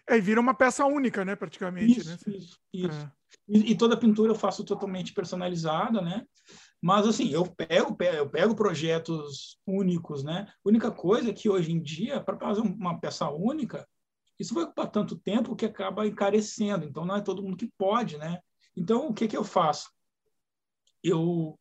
É, 0.09 0.17
e 0.17 0.21
vira 0.21 0.41
uma 0.41 0.55
peça 0.55 0.85
única, 0.85 1.25
né, 1.25 1.37
praticamente. 1.37 2.01
Isso, 2.01 2.09
né? 2.11 2.37
isso, 2.37 2.59
isso. 2.73 3.01
É. 3.01 3.13
E, 3.49 3.73
e, 3.73 3.77
toda 3.77 3.97
pintura 3.97 4.31
eu 4.33 4.35
faço 4.35 4.65
totalmente 4.65 5.13
personalizada, 5.13 6.01
né? 6.01 6.27
Mas, 6.83 7.07
assim, 7.07 7.31
eu 7.31 7.45
pego, 7.45 7.97
eu 8.01 8.29
pego 8.29 8.57
projetos 8.57 9.59
únicos, 9.67 10.25
né? 10.25 10.47
A 10.49 10.69
única 10.69 10.91
coisa 10.91 11.31
é 11.31 11.33
que, 11.33 11.49
hoje 11.49 11.71
em 11.71 11.81
dia, 11.81 12.21
para 12.21 12.39
fazer 12.39 12.61
uma 12.61 12.99
peça 12.99 13.29
única, 13.31 13.87
isso 14.39 14.55
vai 14.55 14.65
ocupar 14.65 14.91
tanto 14.91 15.17
tempo 15.17 15.55
que 15.55 15.67
acaba 15.67 16.07
encarecendo. 16.07 16.87
Então, 16.87 17.05
não 17.05 17.17
é 17.17 17.21
todo 17.21 17.43
mundo 17.43 17.57
que 17.57 17.71
pode, 17.77 18.17
né? 18.17 18.41
Então, 18.77 19.09
o 19.09 19.15
que, 19.15 19.29
que 19.29 19.37
eu 19.37 19.45
faço? 19.45 19.91
Eu, 21.05 21.59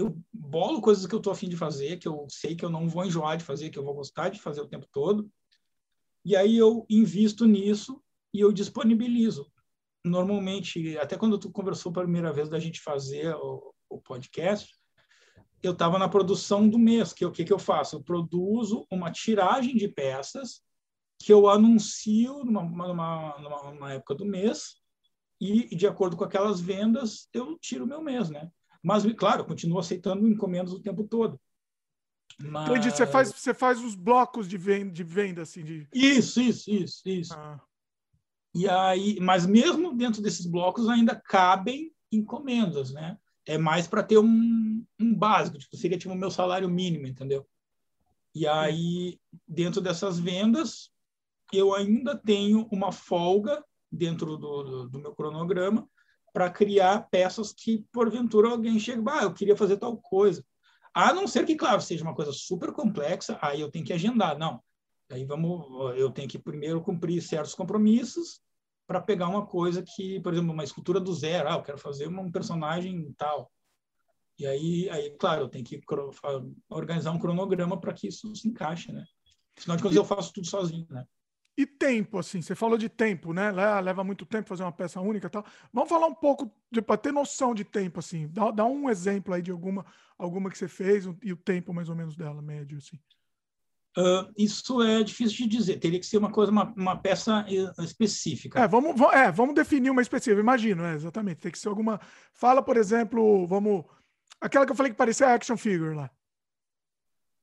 eu 0.00 0.18
bolo 0.32 0.80
coisas 0.80 1.06
que 1.06 1.14
eu 1.14 1.18
estou 1.18 1.32
afim 1.32 1.48
de 1.48 1.56
fazer, 1.56 1.98
que 1.98 2.08
eu 2.08 2.26
sei 2.28 2.54
que 2.56 2.64
eu 2.64 2.70
não 2.70 2.88
vou 2.88 3.04
enjoar 3.04 3.36
de 3.36 3.44
fazer, 3.44 3.70
que 3.70 3.78
eu 3.78 3.84
vou 3.84 3.94
gostar 3.94 4.28
de 4.28 4.40
fazer 4.40 4.60
o 4.60 4.68
tempo 4.68 4.86
todo. 4.92 5.30
E 6.24 6.36
aí 6.36 6.56
eu 6.56 6.84
invisto 6.88 7.46
nisso 7.46 8.02
e 8.32 8.40
eu 8.40 8.52
disponibilizo. 8.52 9.50
Normalmente, 10.04 10.98
até 10.98 11.16
quando 11.16 11.38
tu 11.38 11.50
conversou 11.50 11.92
pela 11.92 12.04
primeira 12.04 12.32
vez 12.32 12.48
da 12.48 12.58
gente 12.58 12.80
fazer 12.80 13.34
o, 13.36 13.74
o 13.88 14.00
podcast, 14.00 14.74
eu 15.62 15.72
estava 15.72 15.98
na 15.98 16.08
produção 16.08 16.68
do 16.68 16.78
mês, 16.78 17.12
que 17.12 17.24
o 17.24 17.30
que, 17.30 17.44
que 17.44 17.52
eu 17.52 17.58
faço? 17.58 17.96
Eu 17.96 18.02
produzo 18.02 18.86
uma 18.90 19.10
tiragem 19.10 19.76
de 19.76 19.88
peças 19.88 20.62
que 21.18 21.32
eu 21.32 21.48
anuncio 21.48 22.44
numa, 22.44 22.62
numa, 22.62 23.38
numa, 23.38 23.72
numa 23.72 23.92
época 23.92 24.14
do 24.14 24.24
mês 24.24 24.76
e, 25.38 25.74
de 25.76 25.86
acordo 25.86 26.16
com 26.16 26.24
aquelas 26.24 26.60
vendas, 26.60 27.28
eu 27.32 27.58
tiro 27.58 27.84
o 27.84 27.88
meu 27.88 28.02
mês, 28.02 28.30
né? 28.30 28.50
Mas, 28.82 29.04
claro, 29.14 29.42
eu 29.42 29.46
continuo 29.46 29.78
aceitando 29.78 30.28
encomendas 30.28 30.72
o 30.72 30.80
tempo 30.80 31.04
todo. 31.04 31.38
Mas... 32.38 32.70
Entendi, 32.70 32.90
você 32.90 33.06
faz, 33.06 33.32
você 33.32 33.52
faz 33.52 33.82
os 33.82 33.94
blocos 33.94 34.48
de 34.48 34.56
venda, 34.56 34.90
de 34.90 35.04
venda 35.04 35.42
assim, 35.42 35.62
de... 35.62 35.86
Isso, 35.92 36.40
isso, 36.40 36.70
isso, 36.70 37.08
isso. 37.08 37.34
Ah. 37.34 37.60
E 38.54 38.68
aí, 38.68 39.18
mas 39.20 39.46
mesmo 39.46 39.94
dentro 39.94 40.22
desses 40.22 40.46
blocos 40.46 40.88
ainda 40.88 41.14
cabem 41.14 41.92
encomendas, 42.10 42.92
né? 42.92 43.18
é 43.46 43.58
mais 43.58 43.86
para 43.88 44.02
ter 44.02 44.18
um, 44.18 44.84
um 44.98 45.14
básico, 45.14 45.58
tipo, 45.58 45.76
seria 45.76 45.98
tipo 45.98 46.14
o 46.14 46.16
meu 46.16 46.30
salário 46.30 46.68
mínimo, 46.68 47.06
entendeu? 47.06 47.44
E 48.32 48.46
aí, 48.46 49.18
dentro 49.46 49.80
dessas 49.80 50.20
vendas, 50.20 50.90
eu 51.52 51.74
ainda 51.74 52.16
tenho 52.16 52.68
uma 52.70 52.92
folga 52.92 53.64
dentro 53.90 54.36
do, 54.36 54.62
do, 54.62 54.88
do 54.88 54.98
meu 55.00 55.12
cronograma 55.12 55.88
para 56.32 56.50
criar 56.50 57.08
peças 57.10 57.52
que, 57.52 57.84
porventura, 57.92 58.48
alguém 58.48 58.78
chega, 58.78 59.02
ah, 59.10 59.22
eu 59.24 59.34
queria 59.34 59.56
fazer 59.56 59.76
tal 59.76 59.96
coisa. 59.96 60.44
A 60.92 61.12
não 61.12 61.26
ser 61.26 61.46
que, 61.46 61.54
claro, 61.54 61.80
seja 61.80 62.02
uma 62.02 62.14
coisa 62.14 62.32
super 62.32 62.72
complexa, 62.72 63.38
aí 63.40 63.60
eu 63.60 63.70
tenho 63.70 63.84
que 63.84 63.92
agendar. 63.92 64.38
Não. 64.38 64.62
Aí 65.10 65.24
vamos, 65.24 65.96
eu 65.98 66.10
tenho 66.10 66.28
que 66.28 66.38
primeiro 66.38 66.80
cumprir 66.80 67.20
certos 67.20 67.54
compromissos 67.54 68.40
para 68.86 69.00
pegar 69.00 69.28
uma 69.28 69.46
coisa 69.46 69.82
que, 69.82 70.20
por 70.20 70.32
exemplo, 70.32 70.52
uma 70.52 70.64
escultura 70.64 71.00
do 71.00 71.12
zero, 71.14 71.48
ah, 71.48 71.54
eu 71.54 71.62
quero 71.62 71.78
fazer 71.78 72.08
um 72.08 72.30
personagem 72.30 73.12
tal. 73.16 73.50
E 74.38 74.46
aí, 74.46 74.88
aí 74.90 75.10
claro, 75.16 75.42
eu 75.42 75.48
tenho 75.48 75.64
que 75.64 75.80
organizar 76.68 77.12
um 77.12 77.18
cronograma 77.18 77.78
para 77.78 77.92
que 77.92 78.08
isso 78.08 78.34
se 78.34 78.48
encaixe, 78.48 78.90
né? 78.90 79.04
Senão 79.56 79.76
de 79.76 79.82
contas 79.82 79.96
eu 79.96 80.04
faço 80.04 80.32
tudo 80.32 80.46
sozinho, 80.46 80.86
né? 80.88 81.04
E 81.60 81.66
tempo, 81.66 82.18
assim, 82.18 82.40
você 82.40 82.54
falou 82.54 82.78
de 82.78 82.88
tempo, 82.88 83.34
né? 83.34 83.52
Leva 83.82 84.02
muito 84.02 84.24
tempo 84.24 84.48
fazer 84.48 84.62
uma 84.62 84.72
peça 84.72 84.98
única 84.98 85.26
e 85.26 85.30
tal. 85.30 85.44
Vamos 85.70 85.90
falar 85.90 86.06
um 86.06 86.14
pouco, 86.14 86.50
para 86.86 86.96
ter 86.96 87.12
noção 87.12 87.54
de 87.54 87.64
tempo, 87.64 88.00
assim. 88.00 88.28
Dá, 88.28 88.50
dá, 88.50 88.64
um 88.64 88.88
exemplo 88.88 89.34
aí 89.34 89.42
de 89.42 89.50
alguma, 89.50 89.84
alguma 90.16 90.48
que 90.48 90.56
você 90.56 90.66
fez 90.66 91.04
e 91.22 91.34
o 91.34 91.36
tempo 91.36 91.74
mais 91.74 91.90
ou 91.90 91.94
menos 91.94 92.16
dela, 92.16 92.40
médio, 92.40 92.78
assim. 92.78 92.98
Uh, 93.94 94.32
isso 94.38 94.82
é 94.82 95.02
difícil 95.02 95.36
de 95.36 95.58
dizer. 95.58 95.76
Teria 95.76 96.00
que 96.00 96.06
ser 96.06 96.16
uma 96.16 96.32
coisa, 96.32 96.50
uma, 96.50 96.72
uma 96.74 96.96
peça 96.96 97.44
específica. 97.80 98.58
É 98.58 98.66
vamos, 98.66 98.98
é, 99.12 99.30
vamos 99.30 99.54
definir 99.54 99.90
uma 99.90 100.00
específica. 100.00 100.40
Imagino, 100.40 100.82
é, 100.82 100.94
exatamente. 100.94 101.42
Tem 101.42 101.52
que 101.52 101.58
ser 101.58 101.68
alguma. 101.68 102.00
Fala, 102.32 102.62
por 102.62 102.78
exemplo, 102.78 103.46
vamos. 103.46 103.84
Aquela 104.40 104.64
que 104.64 104.72
eu 104.72 104.76
falei 104.76 104.92
que 104.92 104.96
parecia 104.96 105.34
action 105.34 105.58
figure 105.58 105.94
lá 105.94 106.10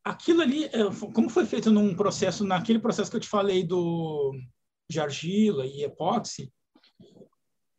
aquilo 0.09 0.41
ali, 0.41 0.65
é, 0.65 0.83
como 1.13 1.29
foi 1.29 1.45
feito 1.45 1.69
num 1.71 1.95
processo, 1.95 2.45
naquele 2.45 2.79
processo 2.79 3.11
que 3.11 3.17
eu 3.17 3.21
te 3.21 3.29
falei 3.29 3.63
do 3.63 4.33
de 4.89 5.01
argila 5.01 5.65
e 5.65 5.83
epóxi, 5.83 6.51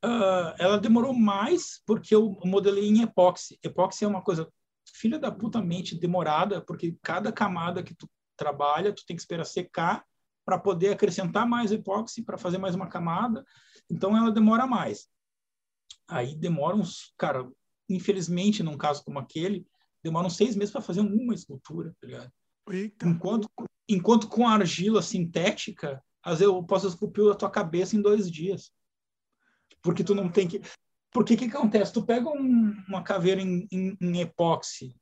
uh, 0.04 0.52
ela 0.58 0.78
demorou 0.78 1.14
mais 1.14 1.82
porque 1.86 2.14
eu 2.14 2.38
modelei 2.44 2.86
em 2.86 3.02
epóxi. 3.02 3.58
Epóxi 3.62 4.04
é 4.04 4.08
uma 4.08 4.22
coisa 4.22 4.46
filha 4.94 5.18
da 5.18 5.32
puta 5.32 5.62
mente 5.62 5.98
demorada, 5.98 6.60
porque 6.60 6.96
cada 7.02 7.32
camada 7.32 7.82
que 7.82 7.94
tu 7.94 8.08
trabalha, 8.36 8.92
tu 8.92 9.04
tem 9.06 9.16
que 9.16 9.22
esperar 9.22 9.44
secar 9.44 10.04
para 10.44 10.58
poder 10.58 10.90
acrescentar 10.90 11.46
mais 11.46 11.72
epóxi 11.72 12.22
para 12.22 12.38
fazer 12.38 12.58
mais 12.58 12.74
uma 12.74 12.88
camada. 12.88 13.44
Então 13.90 14.16
ela 14.16 14.30
demora 14.30 14.66
mais. 14.66 15.08
Aí 16.06 16.34
demora 16.34 16.76
uns, 16.76 17.12
cara, 17.16 17.46
infelizmente 17.88 18.62
num 18.62 18.76
caso 18.76 19.04
como 19.04 19.18
aquele, 19.18 19.66
demoram 20.02 20.30
seis 20.30 20.56
meses 20.56 20.72
para 20.72 20.80
fazer 20.80 21.00
uma 21.00 21.34
escultura, 21.34 21.94
tá 22.00 22.06
ligado? 22.06 22.32
Enquanto, 23.04 23.48
enquanto 23.88 24.28
com 24.28 24.46
argila 24.46 25.02
sintética, 25.02 26.02
às 26.22 26.38
vezes 26.38 26.52
eu 26.52 26.62
posso 26.62 26.86
esculpir 26.86 27.30
a 27.30 27.34
tua 27.34 27.50
cabeça 27.50 27.96
em 27.96 28.02
dois 28.02 28.30
dias. 28.30 28.70
Porque 29.82 30.04
tu 30.04 30.14
não 30.14 30.28
tem 30.28 30.46
que. 30.46 30.60
Porque 31.10 31.34
o 31.34 31.36
que, 31.36 31.46
acontece? 31.46 31.92
Tu 31.92 32.04
pega 32.04 32.28
um, 32.28 32.76
uma 32.86 33.02
caveira 33.02 33.40
em, 33.40 33.66
em, 33.72 33.96
em 34.00 34.20
epóxi, 34.20 34.94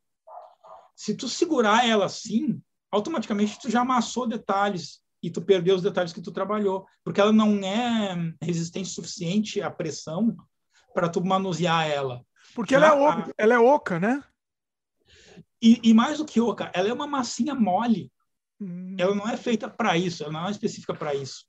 se 0.96 1.14
tu 1.14 1.28
segurar 1.28 1.86
ela 1.86 2.06
assim, 2.06 2.60
automaticamente 2.90 3.60
tu 3.60 3.70
já 3.70 3.82
amassou 3.82 4.26
detalhes 4.26 5.00
e 5.22 5.30
tu 5.30 5.42
perdeu 5.42 5.76
os 5.76 5.82
detalhes 5.82 6.12
que 6.12 6.22
tu 6.22 6.32
trabalhou, 6.32 6.86
porque 7.04 7.20
ela 7.20 7.32
não 7.32 7.58
é 7.58 8.32
resistente 8.40 8.88
suficiente 8.88 9.60
à 9.60 9.70
pressão 9.70 10.36
para 10.94 11.08
tu 11.08 11.22
manusear 11.22 11.86
ela. 11.86 12.24
Porque 12.54 12.74
ela 12.74 12.86
é, 12.86 12.92
oca, 12.92 13.30
a... 13.30 13.34
ela 13.36 13.54
é 13.54 13.58
oca, 13.58 14.00
né? 14.00 14.22
E, 15.62 15.80
e, 15.82 15.94
mais 15.94 16.18
do 16.18 16.24
que 16.24 16.40
oca, 16.40 16.70
ela 16.74 16.88
é 16.88 16.92
uma 16.92 17.06
massinha 17.06 17.54
mole. 17.54 18.12
Hum. 18.60 18.96
Ela 18.98 19.14
não 19.14 19.28
é 19.28 19.36
feita 19.36 19.68
para 19.68 19.96
isso, 19.96 20.22
ela 20.22 20.32
não 20.32 20.46
é 20.46 20.50
específica 20.50 20.94
para 20.94 21.14
isso. 21.14 21.44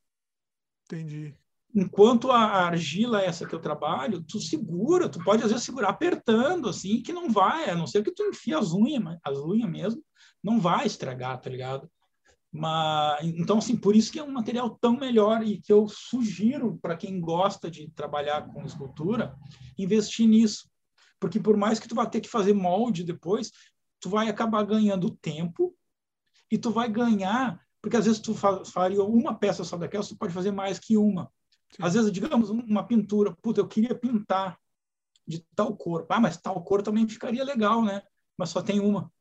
Entendi. 0.86 1.36
Enquanto 1.76 2.32
a 2.32 2.40
argila, 2.40 3.22
essa 3.22 3.46
que 3.46 3.54
eu 3.54 3.60
trabalho, 3.60 4.24
tu 4.24 4.40
segura, 4.40 5.10
tu 5.10 5.24
pode 5.24 5.44
às 5.44 5.52
vezes 5.52 5.66
segurar 5.66 5.90
apertando, 5.90 6.70
assim, 6.70 7.02
que 7.02 7.12
não 7.12 7.30
vai, 7.30 7.70
a 7.70 7.76
não 7.76 7.86
ser 7.86 8.04
que 8.04 8.12
tu 8.12 8.24
enfie 8.24 8.54
as 8.54 8.72
unhas, 8.72 9.18
as 9.24 9.38
unhas 9.38 9.70
mesmo, 9.70 10.04
não 10.44 10.60
vai 10.60 10.88
estragar, 10.88 11.40
tá 11.40 11.50
ligado? 11.50 11.90
Mas, 12.52 13.26
então, 13.26 13.58
assim, 13.58 13.76
por 13.76 13.96
isso 13.96 14.12
que 14.12 14.20
é 14.20 14.24
um 14.24 14.32
material 14.32 14.70
tão 14.82 14.98
melhor 14.98 15.44
e 15.44 15.62
que 15.62 15.72
eu 15.72 15.88
sugiro 15.88 16.78
para 16.82 16.98
quem 16.98 17.20
gosta 17.20 17.70
de 17.70 17.90
trabalhar 17.92 18.48
com 18.48 18.66
escultura, 18.66 19.36
investir 19.78 20.28
nisso. 20.28 20.70
Porque 21.20 21.40
por 21.40 21.58
mais 21.58 21.80
que 21.80 21.88
tu 21.88 21.96
vá 21.96 22.06
ter 22.06 22.22
que 22.22 22.30
fazer 22.30 22.54
molde 22.54 23.04
depois, 23.04 23.52
tu 24.00 24.10
vai 24.10 24.30
acabar 24.30 24.64
ganhando 24.64 25.12
tempo 25.12 25.76
e 26.52 26.58
tu 26.58 26.72
vai 26.72 26.90
ganhar, 26.90 27.62
porque 27.82 27.98
às 27.98 28.06
vezes 28.06 28.20
tu 28.20 28.34
faria 28.34 29.04
uma 29.04 29.36
peça 29.36 29.64
só 29.64 29.78
daquela, 29.78 30.04
tu 30.04 30.18
pode 30.18 30.34
fazer 30.34 30.52
mais 30.52 30.80
que 30.80 30.98
uma. 30.98 31.32
Sim. 31.72 31.84
Às 31.84 31.94
vezes, 31.94 32.12
digamos, 32.12 32.50
uma 32.50 32.84
pintura, 32.86 33.36
puta, 33.36 33.62
eu 33.62 33.68
queria 33.68 33.94
pintar 33.94 34.58
de 35.28 35.46
tal 35.56 35.76
cor. 35.76 36.06
Ah, 36.10 36.20
mas 36.20 36.38
tal 36.38 36.64
cor 36.64 36.82
também 36.82 37.08
ficaria 37.08 37.44
legal, 37.44 37.84
né? 37.84 38.02
Mas 38.38 38.50
só 38.50 38.62
tem 38.62 38.80
uma. 38.80 39.12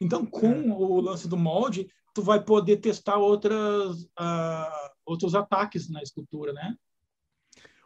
Então, 0.00 0.26
com 0.26 0.52
é. 0.52 0.74
o 0.74 1.00
lance 1.00 1.28
do 1.28 1.36
molde, 1.36 1.90
tu 2.14 2.22
vai 2.22 2.42
poder 2.42 2.78
testar 2.78 3.16
outras, 3.16 4.02
uh, 4.02 4.90
outros 5.04 5.34
ataques 5.34 5.88
na 5.88 6.02
escultura, 6.02 6.52
né? 6.52 6.76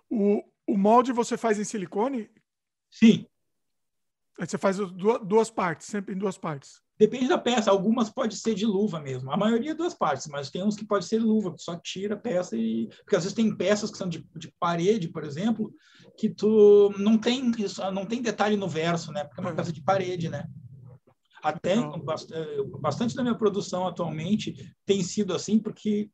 O, 0.08 0.42
o 0.66 0.76
molde 0.76 1.12
você 1.12 1.36
faz 1.36 1.58
em 1.58 1.64
silicone? 1.64 2.30
Sim. 2.90 3.26
Aí 4.42 4.48
você 4.48 4.58
faz 4.58 4.76
duas 4.76 5.50
partes, 5.50 5.86
sempre 5.86 6.16
em 6.16 6.18
duas 6.18 6.36
partes. 6.36 6.82
Depende 6.98 7.28
da 7.28 7.38
peça. 7.38 7.70
Algumas 7.70 8.10
pode 8.10 8.34
ser 8.36 8.56
de 8.56 8.66
luva 8.66 8.98
mesmo. 8.98 9.30
A 9.30 9.36
maioria 9.36 9.70
é 9.70 9.74
duas 9.74 9.94
partes, 9.94 10.26
mas 10.26 10.50
tem 10.50 10.64
uns 10.64 10.74
que 10.74 10.84
pode 10.84 11.04
ser 11.04 11.20
luva, 11.20 11.54
que 11.54 11.62
só 11.62 11.76
tira 11.76 12.16
a 12.16 12.18
peça 12.18 12.56
e. 12.56 12.88
Porque 13.04 13.14
às 13.14 13.22
vezes 13.22 13.36
tem 13.36 13.56
peças 13.56 13.88
que 13.88 13.96
são 13.96 14.08
de, 14.08 14.26
de 14.34 14.52
parede, 14.58 15.06
por 15.06 15.22
exemplo, 15.22 15.72
que 16.18 16.28
tu 16.28 16.92
não 16.98 17.16
tem 17.16 17.52
não 17.94 18.04
tem 18.04 18.20
detalhe 18.20 18.56
no 18.56 18.66
verso, 18.66 19.12
né? 19.12 19.22
Porque 19.22 19.40
é 19.40 19.44
uma 19.44 19.52
é. 19.52 19.54
peça 19.54 19.72
de 19.72 19.80
parede, 19.80 20.28
né? 20.28 20.44
Até 21.40 21.74
eh, 21.74 22.62
bastante 22.80 23.14
da 23.14 23.22
minha 23.22 23.38
produção 23.38 23.86
atualmente 23.86 24.74
tem 24.84 25.04
sido 25.04 25.34
assim, 25.34 25.56
porque 25.56 26.10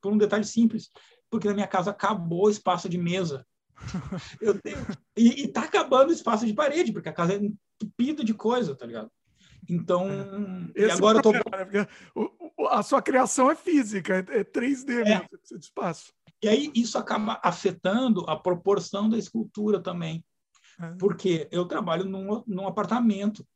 por 0.00 0.12
um 0.12 0.16
detalhe 0.16 0.44
simples, 0.44 0.90
porque 1.28 1.48
na 1.48 1.54
minha 1.54 1.66
casa 1.66 1.90
acabou 1.90 2.46
o 2.46 2.50
espaço 2.50 2.88
de 2.88 2.96
mesa. 2.96 3.44
Eu 4.40 4.60
tenho... 4.60 4.78
E, 5.16 5.46
está 5.46 5.62
acabando 5.62 6.10
o 6.10 6.12
espaço 6.12 6.46
de 6.46 6.54
parede, 6.54 6.92
porque 6.92 7.08
a 7.08 7.12
casa 7.12 7.34
é 7.34 7.36
entupida 7.36 8.24
de 8.24 8.34
coisa, 8.34 8.74
tá 8.74 8.86
ligado? 8.86 9.10
Então, 9.68 10.08
é. 10.74 10.86
e 10.86 10.90
agora 10.90 11.18
é 11.18 11.20
eu 11.20 11.22
tô... 11.22 11.32
Né? 11.32 11.40
a 12.70 12.82
sua 12.82 13.00
criação 13.02 13.50
é 13.50 13.54
física, 13.54 14.16
é 14.16 14.44
3D 14.44 14.90
é. 14.90 15.04
mesmo, 15.04 15.28
de 15.58 15.64
espaço. 15.64 16.12
E 16.42 16.48
aí 16.48 16.72
isso 16.74 16.96
acaba 16.98 17.38
afetando 17.42 18.24
a 18.28 18.36
proporção 18.36 19.08
da 19.08 19.18
escultura 19.18 19.80
também. 19.80 20.24
É. 20.80 20.94
Porque 20.98 21.48
eu 21.50 21.66
trabalho 21.66 22.04
num, 22.04 22.42
num 22.46 22.66
apartamento. 22.66 23.46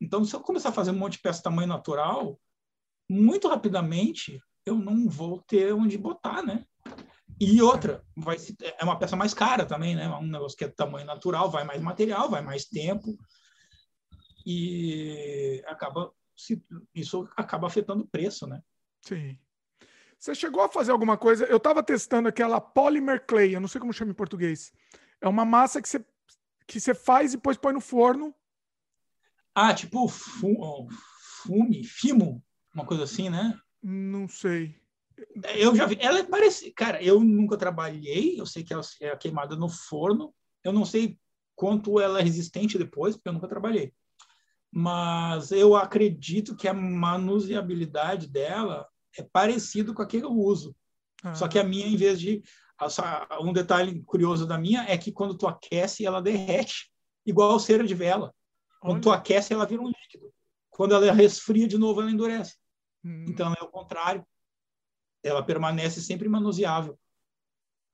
Então, 0.00 0.24
se 0.24 0.34
eu 0.34 0.40
começar 0.40 0.70
a 0.70 0.72
fazer 0.72 0.90
um 0.90 0.98
monte 0.98 1.14
de 1.14 1.20
peça 1.20 1.42
tamanho 1.42 1.68
natural, 1.68 2.40
muito 3.08 3.48
rapidamente 3.48 4.40
eu 4.64 4.76
não 4.76 5.08
vou 5.08 5.42
ter 5.42 5.74
onde 5.74 5.98
botar, 5.98 6.42
né? 6.42 6.64
E 7.40 7.62
outra, 7.62 8.04
vai 8.14 8.36
é 8.78 8.84
uma 8.84 8.98
peça 8.98 9.16
mais 9.16 9.32
cara 9.32 9.64
também, 9.64 9.96
né? 9.96 10.06
Um 10.08 10.26
negócio 10.26 10.58
que 10.58 10.64
é 10.64 10.68
tamanho 10.68 11.06
natural, 11.06 11.50
vai 11.50 11.64
mais 11.64 11.80
material, 11.80 12.28
vai 12.28 12.42
mais 12.42 12.66
tempo 12.66 13.18
e 14.44 15.62
acaba 15.66 16.12
isso 16.94 17.28
acaba 17.36 17.66
afetando 17.66 18.04
o 18.04 18.06
preço, 18.06 18.46
né? 18.46 18.62
Sim. 19.00 19.38
Você 20.18 20.34
chegou 20.34 20.62
a 20.62 20.68
fazer 20.68 20.92
alguma 20.92 21.16
coisa? 21.16 21.46
Eu 21.46 21.56
estava 21.56 21.82
testando 21.82 22.28
aquela 22.28 22.60
polymer 22.60 23.24
clay, 23.26 23.54
eu 23.54 23.60
não 23.60 23.68
sei 23.68 23.80
como 23.80 23.92
chama 23.92 24.10
em 24.10 24.14
português. 24.14 24.70
É 25.18 25.26
uma 25.26 25.44
massa 25.44 25.80
que 25.80 25.88
você 25.88 26.04
que 26.66 26.78
você 26.78 26.94
faz 26.94 27.32
e 27.32 27.36
depois 27.36 27.56
põe 27.56 27.72
no 27.72 27.80
forno. 27.80 28.34
Ah, 29.54 29.74
tipo 29.74 30.06
fume, 30.08 31.82
fimo, 31.84 32.44
uma 32.74 32.84
coisa 32.84 33.04
assim, 33.04 33.30
né? 33.30 33.58
Não 33.82 34.28
sei. 34.28 34.79
Eu 35.56 35.74
já 35.74 35.86
vi. 35.86 35.98
Ela 36.00 36.20
é 36.20 36.24
parecida. 36.24 36.72
Cara, 36.76 37.02
eu 37.02 37.20
nunca 37.20 37.56
trabalhei. 37.56 38.38
Eu 38.38 38.46
sei 38.46 38.62
que 38.62 38.72
ela 38.72 38.82
é 39.00 39.16
queimada 39.16 39.56
no 39.56 39.68
forno. 39.68 40.34
Eu 40.62 40.72
não 40.72 40.84
sei 40.84 41.18
quanto 41.54 42.00
ela 42.00 42.20
é 42.20 42.22
resistente 42.22 42.78
depois, 42.78 43.16
porque 43.16 43.28
eu 43.28 43.32
nunca 43.32 43.48
trabalhei. 43.48 43.92
Mas 44.72 45.50
eu 45.50 45.74
acredito 45.74 46.56
que 46.56 46.68
a 46.68 46.74
manuseabilidade 46.74 48.28
dela 48.28 48.86
é 49.16 49.22
parecido 49.22 49.92
com 49.92 50.02
a 50.02 50.06
que 50.06 50.18
eu 50.18 50.32
uso. 50.32 50.74
Ah. 51.22 51.34
Só 51.34 51.48
que 51.48 51.58
a 51.58 51.64
minha, 51.64 51.86
em 51.86 51.96
vez 51.96 52.20
de. 52.20 52.42
Um 53.42 53.52
detalhe 53.52 54.02
curioso 54.04 54.46
da 54.46 54.56
minha 54.56 54.84
é 54.84 54.96
que 54.96 55.12
quando 55.12 55.36
tu 55.36 55.46
aquece, 55.46 56.06
ela 56.06 56.22
derrete, 56.22 56.90
igual 57.26 57.60
cera 57.60 57.84
de 57.84 57.94
vela. 57.94 58.34
Quando 58.80 58.94
Olha. 58.94 59.02
tu 59.02 59.10
aquece, 59.10 59.52
ela 59.52 59.66
vira 59.66 59.82
um 59.82 59.88
líquido. 59.88 60.32
Quando 60.70 60.94
ela 60.94 61.12
resfria 61.12 61.68
de 61.68 61.76
novo, 61.76 62.00
ela 62.00 62.10
endurece. 62.10 62.56
Hum. 63.04 63.26
Então 63.28 63.52
é 63.52 63.62
o 63.62 63.68
contrário 63.68 64.24
ela 65.22 65.42
permanece 65.42 66.00
sempre 66.00 66.28
manuseável. 66.28 66.98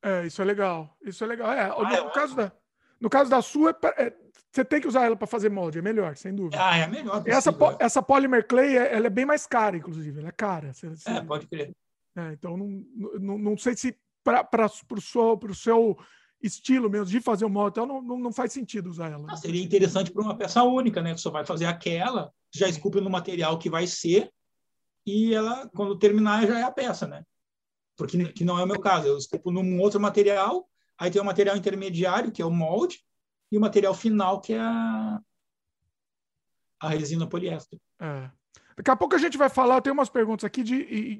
É, 0.03 0.27
isso 0.27 0.41
é 0.41 0.45
legal. 0.45 0.97
Isso 1.03 1.25
é 1.25 1.27
legal. 1.27 1.53
É, 1.53 1.63
ah, 1.63 1.77
no, 1.77 1.95
é 1.95 2.11
caso 2.13 2.37
da, 2.37 2.53
no 3.01 3.11
caso 3.11 3.31
da 3.31 3.43
sua, 3.43 3.77
é, 3.97 4.13
você 4.53 4.65
tem 4.65 4.81
que 4.81 4.89
usar 4.89 5.05
ela 5.05 5.17
para 5.17 5.27
fazer 5.27 5.51
molde, 5.51 5.79
é 5.79 5.83
melhor, 5.83 6.17
sem 6.17 6.35
dúvida. 6.35 6.57
Ah, 6.59 6.77
é 6.77 6.87
melhor. 6.87 7.23
Essa, 7.27 7.51
é. 7.51 7.85
essa 7.85 8.03
Polymer 8.03 8.47
Clay, 8.47 8.77
é, 8.77 8.95
ela 8.95 9.07
é 9.07 9.11
bem 9.11 9.27
mais 9.27 9.47
cara, 9.47 9.77
inclusive. 9.77 10.21
Ela 10.21 10.29
é 10.29 10.33
cara. 10.33 10.73
Você, 10.73 10.89
você... 10.89 11.11
É, 11.11 11.21
pode 11.21 11.47
crer. 11.47 11.73
É, 12.17 12.33
então, 12.33 12.57
não, 12.57 12.85
não, 13.21 13.39
não 13.39 13.59
sei 13.59 13.77
se 13.77 13.97
para 14.25 14.67
o 14.67 15.01
seu, 15.01 15.39
seu 15.55 15.99
estilo 16.43 16.91
mesmo 16.91 17.07
de 17.07 17.21
fazer 17.21 17.45
o 17.45 17.51
molde, 17.51 17.75
então 17.79 17.87
não, 17.87 18.03
não, 18.03 18.19
não 18.19 18.33
faz 18.33 18.53
sentido 18.53 18.89
usar 18.89 19.13
ela. 19.13 19.27
Ah, 19.29 19.37
seria 19.37 19.63
interessante 19.63 20.11
para 20.11 20.23
uma 20.23 20.37
peça 20.37 20.63
única, 20.63 21.03
né? 21.03 21.15
Você 21.15 21.23
só 21.23 21.31
vai 21.31 21.45
fazer 21.45 21.67
aquela, 21.67 22.33
já 22.53 22.69
esculpe 22.69 23.01
no 23.01 23.11
material 23.11 23.59
que 23.59 23.71
vai 23.71 23.87
ser, 23.87 24.31
e 25.07 25.33
ela, 25.33 25.69
quando 25.69 25.99
terminar, 25.99 26.47
já 26.47 26.59
é 26.59 26.63
a 26.63 26.71
peça, 26.71 27.07
né? 27.07 27.25
Porque 27.97 28.33
que 28.33 28.45
não 28.45 28.59
é 28.59 28.65
o 28.65 28.67
meu 28.67 28.81
caso. 28.81 29.07
Eu 29.07 29.17
esculpo 29.17 29.53
num 29.53 29.81
outro 29.81 30.01
material, 30.01 30.69
aí 30.99 31.11
tem 31.11 31.23
o 31.23 31.25
material 31.25 31.57
intermediário, 31.57 32.33
que 32.33 32.43
é 32.43 32.45
o 32.45 32.51
molde, 32.51 33.01
e 33.51 33.57
o 33.57 33.61
material 33.61 33.95
final, 33.95 34.41
que 34.41 34.53
é 34.53 34.61
a, 34.61 35.21
a 36.81 36.89
resina 36.89 37.27
poliéster. 37.27 37.79
É. 38.01 38.31
Daqui 38.77 38.91
a 38.91 38.97
pouco 38.97 39.15
a 39.15 39.19
gente 39.19 39.39
vai 39.39 39.49
falar, 39.49 39.81
tem 39.81 39.91
umas 39.91 40.11
perguntas 40.11 40.45
aqui 40.45 40.63
de, 40.63 40.75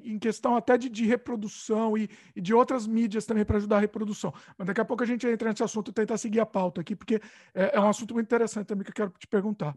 em 0.05 0.19
questão 0.19 0.55
até 0.55 0.77
de, 0.77 0.89
de 0.89 1.05
reprodução 1.05 1.97
e, 1.97 2.07
e, 2.35 2.41
de 2.41 2.53
outras 2.53 2.85
mídias 2.85 3.25
também 3.25 3.43
para 3.43 3.57
ajudar 3.57 3.77
a 3.77 3.79
reprodução. 3.79 4.31
Mas 4.55 4.67
daqui 4.67 4.79
a 4.79 4.85
pouco 4.85 5.01
a 5.03 5.07
gente 5.07 5.25
entra 5.25 5.49
nesse 5.49 5.63
assunto 5.63 5.89
e 5.89 5.93
tentar 5.93 6.19
seguir 6.19 6.39
a 6.39 6.45
pauta 6.45 6.81
aqui, 6.81 6.95
porque 6.95 7.19
é, 7.55 7.75
é 7.75 7.79
um 7.79 7.89
assunto 7.89 8.13
muito 8.13 8.27
interessante 8.27 8.67
também 8.67 8.83
que 8.83 8.91
eu 8.91 8.93
quero 8.93 9.13
te 9.17 9.25
perguntar. 9.25 9.75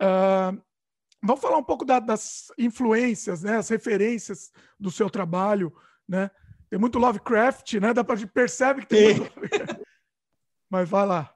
Uh, 0.00 0.60
vamos 1.22 1.40
falar 1.40 1.58
um 1.58 1.64
pouco 1.64 1.84
da, 1.84 1.98
das 1.98 2.52
influências, 2.58 3.42
né, 3.42 3.56
as 3.56 3.68
referências 3.68 4.52
do 4.78 4.90
seu 4.90 5.08
trabalho, 5.10 5.72
né? 6.08 6.30
Tem 6.70 6.78
muito 6.78 6.98
Lovecraft, 6.98 7.74
né? 7.74 7.94
Dá 7.94 8.04
para 8.04 8.26
percebe 8.26 8.82
que 8.82 8.88
tem. 8.88 9.24
tem. 9.24 9.30
Mas 10.68 10.88
vai 10.88 11.06
lá. 11.06 11.34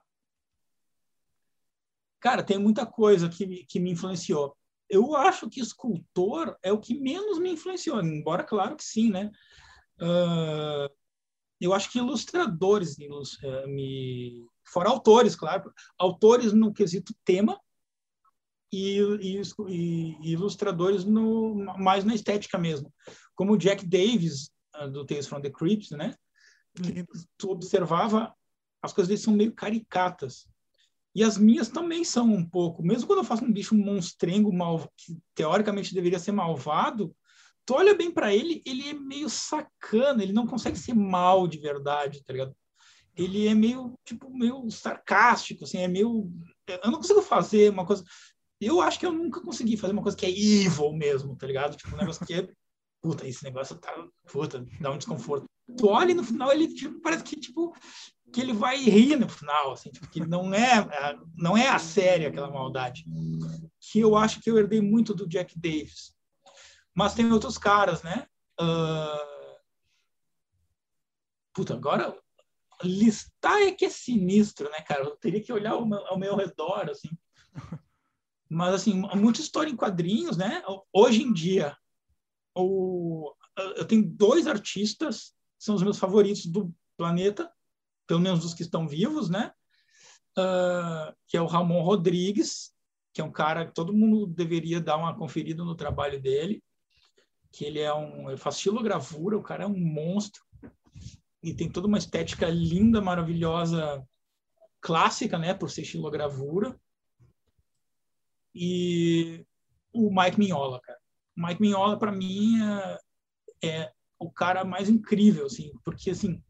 Cara, 2.19 2.43
tem 2.43 2.59
muita 2.59 2.85
coisa 2.85 3.27
que, 3.27 3.65
que 3.65 3.79
me 3.79 3.91
influenciou 3.91 4.55
eu 4.93 5.15
acho 5.15 5.49
que 5.49 5.59
escultor 5.59 6.55
é 6.61 6.71
o 6.71 6.79
que 6.79 6.93
menos 6.93 7.39
me 7.39 7.51
influenciou, 7.51 7.99
embora 8.01 8.43
claro 8.43 8.75
que 8.75 8.83
sim, 8.83 9.09
né? 9.09 9.31
Uh, 9.99 10.87
eu 11.59 11.73
acho 11.73 11.91
que 11.91 11.97
ilustradores 11.97 12.95
uh, 12.97 13.67
me 13.67 14.45
fora 14.63 14.89
autores, 14.89 15.35
claro, 15.35 15.73
autores 15.97 16.53
no 16.53 16.71
quesito 16.71 17.13
tema 17.25 17.59
e, 18.73 18.99
e, 19.21 19.41
e 19.69 20.31
ilustradores 20.31 21.05
no 21.05 21.53
mais 21.77 22.03
na 22.03 22.15
estética 22.15 22.57
mesmo, 22.57 22.91
como 23.35 23.53
o 23.53 23.57
Jack 23.57 23.85
Davis 23.85 24.49
uh, 24.81 24.89
do 24.89 25.05
Tales 25.05 25.27
from 25.27 25.41
the 25.41 25.51
Crypt, 25.51 25.95
né? 25.95 26.15
Tu 27.37 27.51
observava 27.51 28.33
as 28.81 28.91
coisas 28.91 29.07
dele 29.07 29.21
são 29.21 29.33
meio 29.33 29.53
caricatas 29.53 30.47
e 31.15 31.23
as 31.23 31.37
minhas 31.37 31.69
também 31.69 32.03
são 32.03 32.25
um 32.25 32.43
pouco. 32.43 32.81
Mesmo 32.81 33.05
quando 33.05 33.19
eu 33.19 33.23
faço 33.23 33.45
um 33.45 33.53
bicho 33.53 33.75
monstrengo 33.75 34.51
mal, 34.51 34.91
que 34.97 35.15
teoricamente 35.35 35.93
deveria 35.93 36.17
ser 36.17 36.31
malvado, 36.31 37.15
tu 37.65 37.75
olha 37.75 37.93
bem 37.93 38.09
para 38.11 38.33
ele, 38.33 38.63
ele 38.65 38.89
é 38.89 38.93
meio 38.93 39.29
sacana, 39.29 40.23
ele 40.23 40.33
não 40.33 40.47
consegue 40.47 40.77
ser 40.77 40.95
mal 40.95 41.47
de 41.47 41.59
verdade, 41.59 42.23
tá 42.23 42.33
ligado? 42.33 42.55
Ele 43.15 43.47
é 43.47 43.53
meio, 43.53 43.93
tipo, 44.03 44.35
meio 44.35 44.67
sarcástico, 44.71 45.65
assim, 45.65 45.77
é 45.77 45.87
meio... 45.87 46.31
Eu 46.67 46.89
não 46.89 46.97
consigo 46.97 47.21
fazer 47.21 47.69
uma 47.69 47.85
coisa... 47.85 48.03
Eu 48.65 48.81
acho 48.81 48.99
que 48.99 49.05
eu 49.05 49.11
nunca 49.11 49.41
consegui 49.41 49.77
fazer 49.77 49.93
uma 49.93 50.01
coisa 50.01 50.17
que 50.17 50.25
é 50.25 50.29
evil 50.29 50.93
mesmo, 50.93 51.35
tá 51.35 51.45
ligado? 51.47 51.75
Tipo, 51.75 51.95
um 51.95 51.99
negócio 51.99 52.25
que 52.25 52.33
é... 52.33 52.49
Puta, 53.01 53.27
esse 53.27 53.43
negócio 53.43 53.75
tá... 53.77 53.93
Puta, 54.31 54.65
dá 54.79 54.91
um 54.91 54.97
desconforto. 54.97 55.45
Tu 55.77 55.87
olha 55.87 56.11
e 56.11 56.15
no 56.15 56.23
final 56.23 56.51
ele, 56.51 56.73
tipo, 56.73 57.01
parece 57.01 57.23
que, 57.23 57.39
tipo, 57.39 57.75
que 58.31 58.41
ele 58.41 58.53
vai 58.53 58.77
rir 58.77 59.15
no 59.17 59.29
final, 59.29 59.71
assim, 59.71 59.91
tipo, 59.91 60.09
que 60.09 60.19
não 60.19 60.53
é, 60.53 60.87
não 61.35 61.55
é 61.55 61.69
a 61.69 61.79
série 61.79 62.25
aquela 62.25 62.49
maldade. 62.49 63.05
Que 63.79 63.99
eu 63.99 64.15
acho 64.15 64.41
que 64.41 64.49
eu 64.49 64.57
herdei 64.57 64.81
muito 64.81 65.13
do 65.13 65.27
Jack 65.27 65.57
Davis. 65.59 66.13
Mas 66.93 67.13
tem 67.13 67.31
outros 67.31 67.57
caras, 67.57 68.03
né? 68.03 68.27
Uh... 68.59 69.33
Puta, 71.53 71.75
agora 71.75 72.17
listar 72.83 73.61
é 73.61 73.71
que 73.71 73.85
é 73.85 73.89
sinistro, 73.89 74.69
né, 74.69 74.81
cara? 74.81 75.03
Eu 75.03 75.15
teria 75.15 75.41
que 75.41 75.53
olhar 75.53 75.73
ao 75.73 76.17
meu 76.17 76.35
redor, 76.35 76.89
assim. 76.89 77.09
Mas, 78.53 78.75
assim, 78.75 79.01
muita 79.15 79.41
história 79.41 79.69
em 79.69 79.75
quadrinhos, 79.75 80.37
né? 80.37 80.63
Hoje 80.91 81.23
em 81.23 81.33
dia, 81.33 81.75
o... 82.55 83.33
eu 83.75 83.85
tenho 83.85 84.07
dois 84.07 84.47
artistas, 84.47 85.33
são 85.57 85.75
os 85.75 85.83
meus 85.83 85.97
favoritos 85.97 86.45
do 86.45 86.73
planeta, 86.97 87.51
pelo 88.05 88.19
menos 88.19 88.41
dos 88.41 88.53
que 88.53 88.61
estão 88.61 88.87
vivos, 88.87 89.29
né? 89.29 89.51
Uh, 90.37 91.13
que 91.27 91.37
é 91.37 91.41
o 91.41 91.47
Ramon 91.47 91.81
Rodrigues, 91.81 92.73
que 93.13 93.21
é 93.21 93.23
um 93.23 93.31
cara 93.31 93.67
que 93.67 93.73
todo 93.73 93.93
mundo 93.93 94.25
deveria 94.25 94.81
dar 94.81 94.97
uma 94.97 95.15
conferida 95.15 95.63
no 95.63 95.75
trabalho 95.75 96.21
dele, 96.21 96.63
que 97.51 97.65
ele 97.65 97.79
é 97.79 97.93
um, 97.93 98.29
ele 98.29 98.37
faz 98.37 98.59
xilogravura, 98.59 99.37
o 99.37 99.43
cara 99.43 99.63
é 99.63 99.67
um 99.67 99.77
monstro 99.77 100.41
e 101.43 101.53
tem 101.53 101.69
toda 101.69 101.87
uma 101.87 101.99
estética 101.99 102.49
linda, 102.49 102.99
maravilhosa, 102.99 104.03
clássica, 104.81 105.37
né, 105.37 105.53
por 105.53 105.69
ser 105.69 105.85
xilogravura. 105.85 106.79
E 108.53 109.45
o 109.91 110.09
Mike 110.13 110.39
Mignola, 110.39 110.79
cara. 110.81 110.99
O 111.35 111.45
Mike 111.45 111.61
Mignola 111.61 111.97
para 111.97 112.11
mim 112.11 112.61
é, 112.61 112.99
é 113.63 113.93
o 114.19 114.31
cara 114.31 114.63
mais 114.63 114.89
incrível, 114.89 115.45
assim, 115.45 115.71
porque 115.83 116.11
assim, 116.11 116.41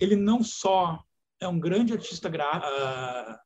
ele 0.00 0.16
não 0.16 0.42
só 0.42 1.02
é 1.40 1.48
um 1.48 1.58
grande 1.58 1.92
artista 1.92 2.28
uh, 2.28 3.38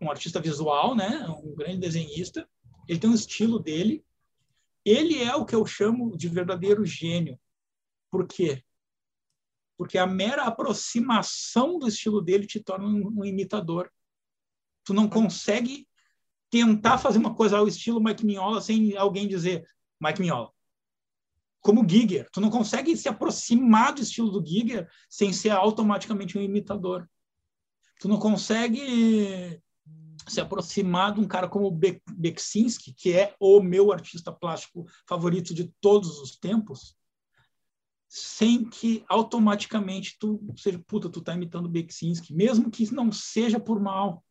um 0.00 0.10
artista 0.10 0.40
visual, 0.40 0.94
né, 0.94 1.26
um 1.42 1.54
grande 1.54 1.78
desenhista, 1.78 2.48
ele 2.88 2.98
tem 2.98 3.10
um 3.10 3.14
estilo 3.14 3.58
dele. 3.58 4.04
Ele 4.84 5.22
é 5.22 5.34
o 5.34 5.44
que 5.44 5.54
eu 5.54 5.66
chamo 5.66 6.16
de 6.16 6.28
verdadeiro 6.28 6.84
gênio. 6.84 7.38
Por 8.10 8.26
quê? 8.26 8.62
Porque 9.76 9.98
a 9.98 10.06
mera 10.06 10.44
aproximação 10.44 11.78
do 11.78 11.88
estilo 11.88 12.22
dele 12.22 12.46
te 12.46 12.60
torna 12.60 12.86
um, 12.86 13.20
um 13.20 13.24
imitador. 13.24 13.90
Tu 14.84 14.94
não 14.94 15.08
consegue 15.08 15.88
tentar 16.50 16.98
fazer 16.98 17.18
uma 17.18 17.34
coisa 17.34 17.58
ao 17.58 17.68
estilo 17.68 18.02
Mike 18.02 18.24
Mignola 18.24 18.60
sem 18.60 18.96
alguém 18.96 19.26
dizer 19.26 19.66
Mike 20.00 20.20
Mignola 20.20 20.50
como 21.66 21.88
Giger. 21.88 22.28
Tu 22.30 22.40
não 22.40 22.48
consegue 22.48 22.96
se 22.96 23.08
aproximar 23.08 23.92
do 23.92 24.00
estilo 24.00 24.30
do 24.30 24.46
Giger 24.46 24.88
sem 25.10 25.32
ser 25.32 25.50
automaticamente 25.50 26.38
um 26.38 26.40
imitador. 26.40 27.10
Tu 27.98 28.06
não 28.06 28.20
consegue 28.20 29.60
se 30.28 30.40
aproximar 30.40 31.12
de 31.12 31.20
um 31.20 31.26
cara 31.26 31.48
como 31.48 31.68
Be 31.68 32.00
Beksinski, 32.12 32.92
que 32.92 33.12
é 33.12 33.34
o 33.40 33.60
meu 33.60 33.90
artista 33.90 34.32
plástico 34.32 34.86
favorito 35.08 35.52
de 35.52 35.72
todos 35.80 36.20
os 36.20 36.36
tempos, 36.36 36.96
sem 38.08 38.64
que 38.64 39.04
automaticamente 39.08 40.16
tu 40.20 40.40
seja, 40.56 40.80
puta, 40.86 41.08
tu 41.08 41.20
tá 41.20 41.34
imitando 41.34 41.68
Beksinski, 41.68 42.32
mesmo 42.32 42.70
que 42.70 42.92
não 42.94 43.10
seja 43.10 43.58
por 43.58 43.80
mal. 43.80 44.24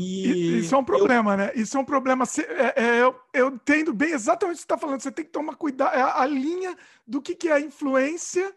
E 0.00 0.58
Isso 0.58 0.74
é 0.74 0.78
um 0.78 0.84
problema, 0.84 1.32
eu... 1.32 1.36
né? 1.36 1.52
Isso 1.54 1.76
é 1.76 1.80
um 1.80 1.84
problema. 1.84 2.24
É, 2.38 2.82
é, 2.82 3.02
eu, 3.02 3.14
eu 3.34 3.48
entendo 3.48 3.92
bem 3.92 4.12
exatamente 4.12 4.54
o 4.54 4.56
que 4.56 4.60
você 4.60 4.64
está 4.64 4.78
falando. 4.78 5.00
Você 5.00 5.12
tem 5.12 5.24
que 5.24 5.30
tomar 5.30 5.56
cuidado. 5.56 5.94
É 5.94 6.00
a, 6.00 6.20
a 6.22 6.26
linha 6.26 6.76
do 7.06 7.20
que, 7.20 7.34
que 7.34 7.48
é 7.48 7.60
influência 7.60 8.54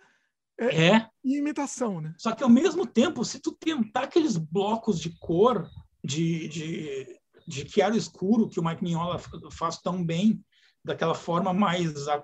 é, 0.58 0.88
é. 0.88 1.10
e 1.24 1.38
imitação, 1.38 2.00
né? 2.00 2.14
Só 2.18 2.32
que 2.32 2.44
ao 2.44 2.50
mesmo 2.50 2.86
tempo, 2.86 3.26
se 3.26 3.40
tu 3.40 3.52
tentar 3.52 4.04
aqueles 4.04 4.38
blocos 4.38 5.00
de 5.00 5.18
cor, 5.20 5.70
de, 6.04 6.48
de, 6.48 7.20
de 7.48 7.70
chiaro 7.70 7.98
escuro 7.98 8.48
que 8.48 8.60
o 8.60 8.64
Mike 8.64 8.84
Mignola 8.84 9.20
faz 9.52 9.78
tão 9.80 10.04
bem, 10.04 10.44
daquela 10.84 11.16
forma 11.16 11.54
mais 11.54 12.08
a, 12.08 12.22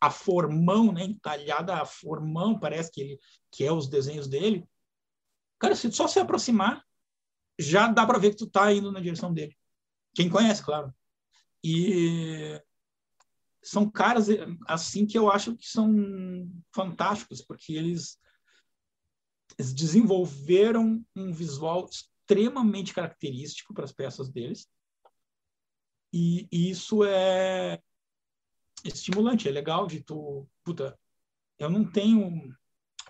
a 0.00 0.10
formão, 0.10 0.92
né? 0.92 1.04
Entalhada 1.04 1.74
a 1.74 1.84
formão, 1.84 2.58
parece 2.58 2.90
que 2.90 3.00
ele 3.00 3.20
que 3.50 3.64
é 3.64 3.72
os 3.72 3.86
desenhos 3.86 4.26
dele. 4.26 4.66
Cara, 5.58 5.76
se 5.76 5.92
só 5.92 6.08
se 6.08 6.18
aproximar 6.18 6.82
já 7.58 7.88
dá 7.88 8.06
para 8.06 8.18
ver 8.18 8.30
que 8.30 8.36
tu 8.36 8.46
tá 8.46 8.72
indo 8.72 8.90
na 8.90 9.00
direção 9.00 9.32
dele. 9.32 9.56
Quem 10.14 10.28
conhece, 10.28 10.62
claro. 10.62 10.94
E 11.64 12.60
são 13.62 13.88
caras 13.88 14.26
assim 14.66 15.06
que 15.06 15.16
eu 15.16 15.30
acho 15.30 15.56
que 15.56 15.66
são 15.66 16.50
fantásticos, 16.74 17.40
porque 17.40 17.72
eles, 17.72 18.18
eles 19.58 19.72
desenvolveram 19.72 21.04
um 21.14 21.32
visual 21.32 21.88
extremamente 21.88 22.92
característico 22.92 23.72
para 23.72 23.84
as 23.84 23.92
peças 23.92 24.28
deles. 24.28 24.68
E, 26.12 26.48
e, 26.52 26.70
isso 26.70 27.04
é 27.04 27.80
estimulante, 28.84 29.48
é 29.48 29.50
legal 29.52 29.86
de 29.86 30.02
tu, 30.02 30.46
puta, 30.64 30.98
eu 31.58 31.70
não 31.70 31.90
tenho 31.90 32.54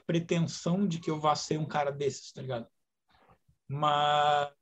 pretensão 0.07 0.87
de 0.87 1.01
que 1.01 1.11
eu 1.11 1.19
vá 1.19 1.35
ser 1.35 1.59
um 1.59 1.67
cara 1.67 1.91
desses, 1.91 2.31
tá 2.33 2.43
ligado? 2.43 2.69
Mas 3.73 4.53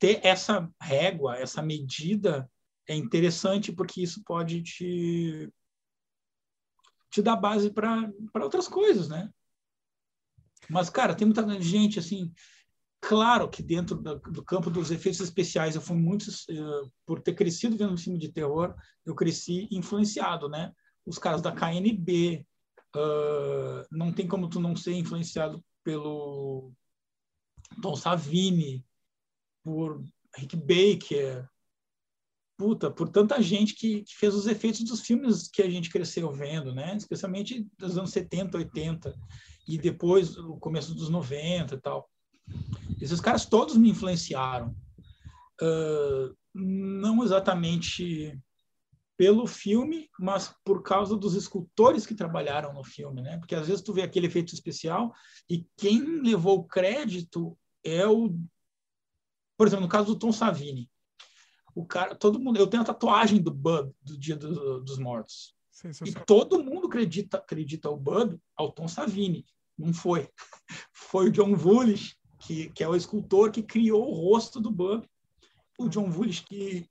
ter 0.00 0.20
essa 0.26 0.68
régua, 0.80 1.36
essa 1.36 1.62
medida 1.62 2.50
é 2.88 2.94
interessante 2.94 3.70
porque 3.72 4.02
isso 4.02 4.20
pode 4.24 4.62
te, 4.64 5.48
te 7.08 7.22
dar 7.22 7.36
base 7.36 7.70
para 7.70 8.10
outras 8.42 8.66
coisas, 8.66 9.08
né? 9.08 9.30
Mas, 10.68 10.90
cara, 10.90 11.14
tem 11.14 11.24
muita 11.24 11.60
gente 11.60 12.00
assim. 12.00 12.32
Claro 13.00 13.48
que 13.48 13.62
dentro 13.62 13.94
do, 13.94 14.18
do 14.18 14.44
campo 14.44 14.70
dos 14.70 14.90
efeitos 14.90 15.20
especiais, 15.20 15.76
eu 15.76 15.80
fui 15.80 15.96
muito. 15.96 16.26
Uh, 16.50 16.90
por 17.06 17.20
ter 17.20 17.34
crescido 17.34 17.76
vendo 17.76 17.96
filme 17.96 18.18
de 18.18 18.32
terror, 18.32 18.74
eu 19.04 19.14
cresci 19.14 19.68
influenciado, 19.70 20.48
né? 20.48 20.72
Os 21.06 21.16
caras 21.16 21.40
da 21.40 21.52
KNB. 21.52 22.44
Uh, 22.96 23.86
não 23.92 24.12
tem 24.12 24.26
como 24.26 24.48
tu 24.48 24.58
não 24.58 24.74
ser 24.74 24.94
influenciado 24.94 25.64
pelo 25.84 26.72
Tom 27.82 27.96
Savini, 27.96 28.84
por 29.62 30.02
Rick 30.36 30.56
Baker, 30.56 31.48
puta, 32.56 32.90
por 32.90 33.08
tanta 33.08 33.40
gente 33.42 33.74
que, 33.74 34.02
que, 34.02 34.16
fez 34.16 34.34
os 34.34 34.46
efeitos 34.46 34.82
dos 34.84 35.00
filmes 35.00 35.48
que 35.48 35.62
a 35.62 35.68
gente 35.68 35.90
cresceu 35.90 36.32
vendo, 36.32 36.74
né? 36.74 36.96
Especialmente 36.96 37.66
dos 37.78 37.98
anos 37.98 38.10
70, 38.10 38.56
80 38.58 39.14
e 39.68 39.76
depois 39.76 40.36
o 40.36 40.56
começo 40.56 40.94
dos 40.94 41.08
90 41.08 41.74
e 41.74 41.80
tal. 41.80 42.08
Esses 43.00 43.20
caras 43.20 43.44
todos 43.44 43.76
me 43.76 43.90
influenciaram. 43.90 44.74
Uh, 45.60 46.34
não 46.54 47.24
exatamente 47.24 48.38
pelo 49.16 49.46
filme, 49.46 50.10
mas 50.18 50.54
por 50.64 50.82
causa 50.82 51.16
dos 51.16 51.34
escultores 51.34 52.04
que 52.04 52.14
trabalharam 52.14 52.72
no 52.72 52.84
filme, 52.84 53.22
né? 53.22 53.38
Porque 53.38 53.54
às 53.54 53.66
vezes 53.66 53.82
tu 53.82 53.92
vê 53.92 54.02
aquele 54.02 54.26
efeito 54.26 54.52
especial 54.52 55.14
e 55.48 55.66
quem 55.76 56.22
levou 56.22 56.58
o 56.58 56.64
crédito 56.64 57.56
é 57.82 58.06
o, 58.06 58.38
por 59.56 59.66
exemplo, 59.66 59.84
no 59.84 59.90
caso 59.90 60.08
do 60.08 60.18
Tom 60.18 60.32
Savini, 60.32 60.90
o 61.74 61.84
cara, 61.84 62.14
todo 62.14 62.38
mundo, 62.38 62.58
eu 62.58 62.66
tenho 62.66 62.82
a 62.82 62.86
tatuagem 62.86 63.40
do 63.40 63.50
Bud 63.50 63.92
do 64.02 64.18
Dia 64.18 64.36
do, 64.36 64.80
dos 64.80 64.98
Mortos. 64.98 65.54
E 66.04 66.12
todo 66.24 66.64
mundo 66.64 66.86
acredita 66.86 67.36
acredita 67.36 67.90
o 67.90 67.96
Bud 67.96 68.38
ao 68.56 68.72
Tom 68.72 68.88
Savini, 68.88 69.44
não 69.78 69.92
foi, 69.92 70.28
foi 70.92 71.28
o 71.28 71.32
John 71.32 71.54
Vullish 71.54 72.16
que, 72.38 72.70
que 72.70 72.82
é 72.82 72.88
o 72.88 72.96
escultor 72.96 73.50
que 73.50 73.62
criou 73.62 74.08
o 74.08 74.14
rosto 74.14 74.60
do 74.60 74.70
Bud, 74.70 75.06
o 75.78 75.88
John 75.88 76.10
Vullish 76.10 76.42
que 76.44 76.88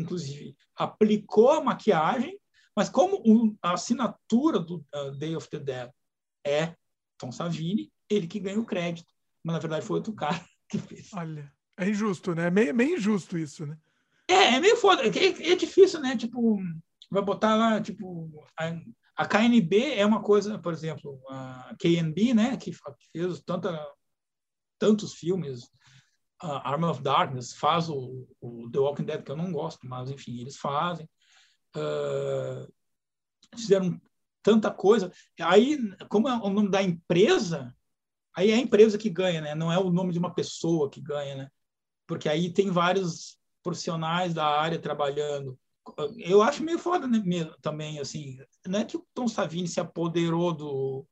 inclusive, 0.00 0.56
aplicou 0.76 1.50
a 1.50 1.62
maquiagem, 1.62 2.38
mas 2.76 2.88
como 2.88 3.56
a 3.62 3.72
assinatura 3.72 4.58
do 4.58 4.84
uh, 4.94 5.12
Day 5.18 5.36
of 5.36 5.48
the 5.50 5.58
Dead 5.58 5.90
é 6.44 6.74
Tom 7.18 7.30
Savini, 7.30 7.92
ele 8.08 8.26
que 8.26 8.40
ganha 8.40 8.58
o 8.58 8.64
crédito. 8.64 9.12
Mas, 9.44 9.54
na 9.54 9.60
verdade, 9.60 9.86
foi 9.86 9.96
outro 9.96 10.14
cara 10.14 10.42
que 10.68 10.78
fez. 10.78 11.10
Olha, 11.14 11.52
é 11.76 11.88
injusto, 11.88 12.34
né? 12.34 12.46
É 12.46 12.50
meio, 12.50 12.74
meio 12.74 12.96
injusto 12.96 13.36
isso, 13.36 13.66
né? 13.66 13.78
É, 14.28 14.54
é 14.54 14.60
meio 14.60 14.76
foda. 14.76 15.02
É, 15.02 15.52
é 15.52 15.56
difícil, 15.56 16.00
né? 16.00 16.16
Tipo, 16.16 16.58
vai 17.10 17.22
botar 17.22 17.54
lá, 17.54 17.80
tipo... 17.80 18.46
A, 18.58 18.74
a 19.14 19.26
KNB 19.26 19.94
é 19.94 20.06
uma 20.06 20.22
coisa, 20.22 20.58
por 20.58 20.72
exemplo, 20.72 21.20
a 21.28 21.74
KNB, 21.78 22.34
né? 22.34 22.56
Que 22.56 22.72
fez 23.12 23.40
tanta, 23.42 23.78
tantos 24.78 25.14
filmes 25.14 25.70
Arm 26.42 26.84
of 26.84 27.02
Darkness 27.02 27.52
faz 27.54 27.88
o, 27.88 28.26
o, 28.40 28.68
The 28.70 28.78
Walking 28.78 29.04
Dead, 29.04 29.22
que 29.22 29.30
eu 29.30 29.36
não 29.36 29.52
gosto, 29.52 29.86
mas 29.86 30.10
enfim, 30.10 30.40
eles 30.40 30.56
fazem. 30.56 31.08
Uh, 31.76 32.70
fizeram 33.56 34.00
tanta 34.42 34.70
coisa. 34.70 35.12
Aí, 35.40 35.78
como 36.08 36.28
é 36.28 36.34
o 36.34 36.50
nome 36.50 36.68
da 36.68 36.82
empresa, 36.82 37.74
aí 38.34 38.50
é 38.50 38.54
a 38.54 38.58
empresa 38.58 38.98
que 38.98 39.08
ganha, 39.08 39.40
né? 39.40 39.54
Não 39.54 39.72
é 39.72 39.78
o 39.78 39.90
nome 39.90 40.12
de 40.12 40.18
uma 40.18 40.34
pessoa 40.34 40.90
que 40.90 41.00
ganha, 41.00 41.36
né? 41.36 41.50
Porque 42.06 42.28
aí 42.28 42.52
tem 42.52 42.70
vários 42.70 43.38
profissionais 43.62 44.34
da 44.34 44.44
área 44.44 44.78
trabalhando. 44.78 45.58
Eu 46.18 46.42
acho 46.42 46.62
meio 46.64 46.78
foda 46.78 47.06
né, 47.06 47.20
também, 47.60 48.00
assim. 48.00 48.38
Não 48.66 48.80
é 48.80 48.84
que 48.84 48.96
o 48.96 49.06
Tom 49.14 49.28
Savini 49.28 49.68
se 49.68 49.80
apoderou 49.80 50.52
do, 50.52 51.06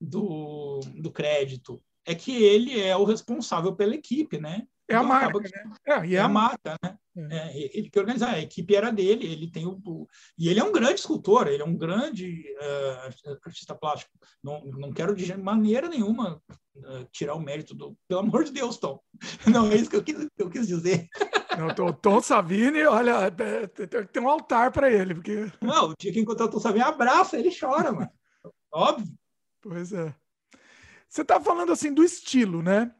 do, 0.00 0.80
do 0.96 1.12
crédito 1.12 1.82
é 2.06 2.14
que 2.14 2.42
ele 2.42 2.80
é 2.80 2.96
o 2.96 3.04
responsável 3.04 3.74
pela 3.74 3.94
equipe, 3.94 4.38
né? 4.38 4.66
É 4.88 4.94
a 4.94 4.98
então, 4.98 5.08
marca, 5.08 5.40
que... 5.40 5.50
né? 5.50 5.72
É, 5.86 5.92
é, 5.92 6.14
é 6.14 6.18
a 6.18 6.28
marca, 6.28 6.76
né? 6.82 6.98
É. 7.16 7.36
É, 7.36 7.56
ele 7.78 7.88
que 7.88 7.98
organiza, 7.98 8.28
a 8.28 8.40
equipe 8.40 8.74
era 8.74 8.90
dele, 8.90 9.24
ele 9.26 9.48
tem 9.48 9.66
o, 9.66 9.80
o, 9.86 10.06
e 10.36 10.48
ele 10.48 10.58
é 10.58 10.64
um 10.64 10.72
grande 10.72 10.98
escultor, 10.98 11.46
ele 11.46 11.62
é 11.62 11.64
um 11.64 11.76
grande 11.76 12.44
uh, 12.58 13.36
artista 13.44 13.74
plástico. 13.74 14.12
Não, 14.42 14.64
não 14.64 14.92
quero 14.92 15.14
de 15.14 15.34
maneira 15.36 15.88
nenhuma 15.88 16.42
uh, 16.76 17.04
tirar 17.12 17.34
o 17.34 17.40
mérito 17.40 17.72
do, 17.72 17.96
pelo 18.08 18.20
amor 18.20 18.44
de 18.44 18.52
Deus, 18.52 18.78
Tom. 18.78 19.00
Não 19.46 19.70
é 19.70 19.76
isso 19.76 19.88
que 19.88 19.96
eu 19.96 20.02
quis, 20.02 20.28
eu 20.36 20.50
quis 20.50 20.66
dizer. 20.66 21.08
Não, 21.56 21.86
o 21.86 21.92
Tom 21.92 22.20
Savini, 22.20 22.82
olha, 22.82 23.30
tem 24.12 24.20
um 24.20 24.28
altar 24.28 24.72
para 24.72 24.90
ele, 24.90 25.14
porque 25.14 25.52
não, 25.62 25.90
o 25.90 25.94
dia 25.96 26.12
que 26.12 26.18
encontrar 26.18 26.46
o 26.46 26.50
Tom 26.50 26.58
Savini, 26.58 26.84
abraça, 26.84 27.38
ele 27.38 27.56
chora, 27.56 27.92
mano. 27.92 28.10
Óbvio. 28.72 29.14
Pois 29.62 29.92
é. 29.92 30.12
Você 31.14 31.22
está 31.22 31.40
falando 31.40 31.70
assim 31.70 31.94
do 31.94 32.02
estilo, 32.02 32.60
né? 32.60 32.92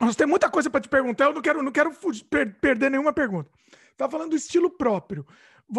Nós 0.00 0.16
tem 0.16 0.26
muita 0.26 0.50
coisa 0.50 0.68
para 0.68 0.80
te 0.80 0.88
perguntar, 0.88 1.26
eu 1.26 1.32
não 1.32 1.40
quero, 1.40 1.62
não 1.62 1.70
quero 1.70 1.92
fugir, 1.92 2.24
per, 2.24 2.52
perder 2.58 2.90
nenhuma 2.90 3.12
pergunta. 3.12 3.48
Está 3.92 4.10
falando 4.10 4.30
do 4.30 4.36
estilo 4.36 4.68
próprio. 4.68 5.24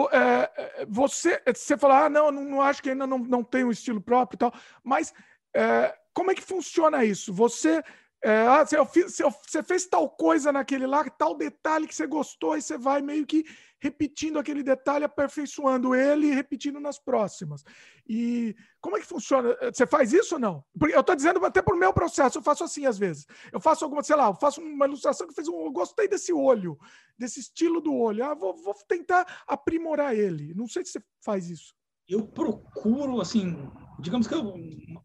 É, 0.09 0.51
é, 0.55 0.85
você, 0.87 1.41
você 1.45 1.77
fala, 1.77 2.05
ah, 2.05 2.09
não, 2.09 2.31
não 2.31 2.61
acho 2.61 2.81
que 2.81 2.91
ainda 2.91 3.05
não, 3.05 3.17
não 3.17 3.43
tem 3.43 3.65
um 3.65 3.71
estilo 3.71 3.99
próprio 3.99 4.37
e 4.37 4.39
tal, 4.39 4.53
mas 4.81 5.13
é, 5.53 5.93
como 6.13 6.31
é 6.31 6.35
que 6.35 6.41
funciona 6.41 7.03
isso? 7.03 7.33
Você, 7.33 7.83
é, 8.25 8.47
ah, 8.47 8.65
você, 8.65 9.23
você 9.23 9.61
fez 9.61 9.85
tal 9.85 10.09
coisa 10.09 10.51
naquele 10.51 10.87
lá, 10.87 11.07
tal 11.11 11.37
detalhe 11.37 11.85
que 11.85 11.93
você 11.93 12.07
gostou, 12.07 12.57
e 12.57 12.61
você 12.61 12.75
vai 12.75 12.99
meio 12.99 13.23
que 13.23 13.45
repetindo 13.79 14.39
aquele 14.39 14.63
detalhe, 14.63 15.05
aperfeiçoando 15.05 15.93
ele 15.93 16.25
e 16.25 16.33
repetindo 16.33 16.79
nas 16.79 16.97
próximas. 16.97 17.63
E 18.09 18.55
como 18.81 18.97
é 18.97 18.99
que 18.99 19.05
funciona? 19.05 19.55
Você 19.71 19.85
faz 19.85 20.11
isso 20.11 20.35
ou 20.35 20.41
não? 20.41 20.65
Eu 20.91 21.01
estou 21.01 21.15
dizendo 21.15 21.45
até 21.45 21.61
para 21.61 21.75
o 21.75 21.77
meu 21.77 21.93
processo, 21.93 22.39
eu 22.39 22.41
faço 22.41 22.63
assim 22.63 22.87
às 22.87 22.97
vezes. 22.97 23.27
Eu 23.51 23.59
faço 23.59 23.83
alguma, 23.83 24.01
sei 24.01 24.15
lá, 24.15 24.25
eu 24.29 24.33
faço 24.33 24.59
uma 24.59 24.87
ilustração 24.87 25.27
que 25.27 25.35
fez 25.35 25.47
um. 25.47 25.63
Eu 25.63 25.71
gostei 25.71 26.07
desse 26.07 26.33
olho, 26.33 26.79
desse 27.15 27.39
estilo 27.39 27.79
do 27.79 27.93
olho. 27.93 28.25
Ah, 28.25 28.33
vou, 28.33 28.55
vou 28.55 28.73
tentar 28.87 29.43
aprimorar 29.47 30.15
ele. 30.15 30.51
Não 30.55 30.67
sei 30.67 30.83
se 30.83 30.93
você 30.93 31.03
faz 31.23 31.47
isso. 31.47 31.75
Eu 32.09 32.25
procuro, 32.25 33.21
assim, 33.21 33.55
digamos 33.99 34.27
que 34.27 34.33
eu, 34.33 34.53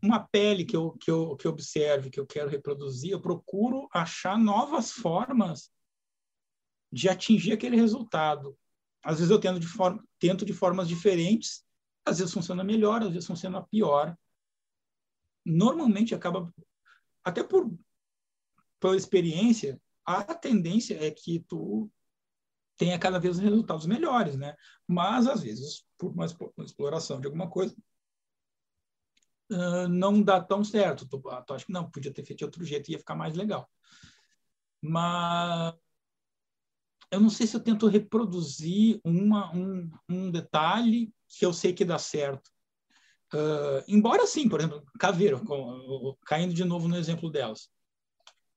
uma 0.03 0.21
pele 0.21 0.65
que 0.65 0.77
eu, 0.77 0.93
que, 0.93 1.11
eu, 1.11 1.37
que 1.37 1.47
eu 1.47 1.53
observe, 1.53 2.11
que 2.11 2.19
eu 2.19 2.27
quero 2.27 2.51
reproduzir, 2.51 3.13
eu 3.13 3.21
procuro 3.21 3.89
achar 3.93 4.39
novas 4.39 4.91
formas 4.93 5.71
de 6.93 7.09
atingir 7.09 7.53
aquele 7.53 7.77
resultado. 7.77 8.57
Às 9.03 9.17
vezes 9.17 9.31
eu 9.31 9.41
tento 9.41 9.61
de, 9.61 9.67
forma, 9.67 10.05
tento 10.19 10.45
de 10.45 10.53
formas 10.53 10.89
diferentes, 10.89 11.65
às 12.05 12.19
vezes 12.19 12.35
funciona 12.35 12.65
melhor, 12.65 13.03
às 13.03 13.11
vezes 13.11 13.27
funciona 13.27 13.63
pior. 13.63 14.17
Normalmente 15.45 16.15
acaba, 16.15 16.53
até 17.25 17.43
por 17.43 17.71
pela 18.81 18.97
experiência, 18.97 19.81
a 20.05 20.35
tendência 20.35 20.97
é 21.05 21.11
que 21.11 21.41
tu 21.41 21.91
tenha 22.77 22.99
cada 22.99 23.19
vez 23.19 23.39
resultados 23.39 23.85
melhores, 23.85 24.37
né? 24.37 24.57
Mas 24.89 25.27
às 25.27 25.43
vezes, 25.43 25.85
por 25.99 26.13
uma, 26.13 26.25
exploração 26.65 27.21
de 27.21 27.27
alguma 27.27 27.49
coisa, 27.49 27.77
não 29.89 30.23
dá 30.23 30.41
tão 30.41 30.65
certo. 30.65 31.07
Tu, 31.09 31.19
tu 31.19 31.55
acha 31.55 31.67
que 31.67 31.73
não, 31.73 31.91
podia 31.91 32.13
ter 32.13 32.25
feito 32.25 32.39
de 32.39 32.45
outro 32.45 32.65
jeito, 32.65 32.91
ia 32.91 32.99
ficar 32.99 33.15
mais 33.15 33.35
legal. 33.35 33.69
Mas 34.83 35.75
eu 37.11 37.21
não 37.21 37.29
sei 37.31 37.47
se 37.47 37.57
eu 37.57 37.61
tento 37.61 37.89
reproduzir 37.89 39.01
uma, 39.05 39.55
um, 39.55 39.91
um 40.09 40.31
detalhe 40.31 41.13
que 41.29 41.45
eu 41.45 41.53
sei 41.53 41.73
que 41.73 41.85
dá 41.85 41.99
certo. 41.99 42.51
Uh, 43.33 43.83
embora 43.87 44.27
sim, 44.27 44.49
por 44.49 44.61
exemplo, 44.61 44.85
caveira, 44.99 45.41
caindo 46.25 46.55
de 46.55 46.65
novo 46.65 46.89
no 46.89 46.97
exemplo 46.97 47.31
delas. 47.31 47.69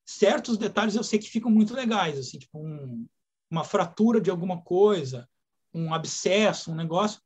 Certos 0.04 0.58
detalhes 0.58 0.94
eu 0.94 1.04
sei 1.04 1.18
que 1.18 1.30
ficam 1.30 1.50
muito 1.50 1.74
legais, 1.74 2.18
assim, 2.18 2.38
tipo 2.38 2.58
um, 2.58 3.06
uma 3.50 3.64
fratura 3.64 4.20
de 4.20 4.30
alguma 4.30 4.60
coisa, 4.62 5.28
um 5.72 5.92
abscesso, 5.94 6.70
um 6.70 6.74
negócio 6.74 7.20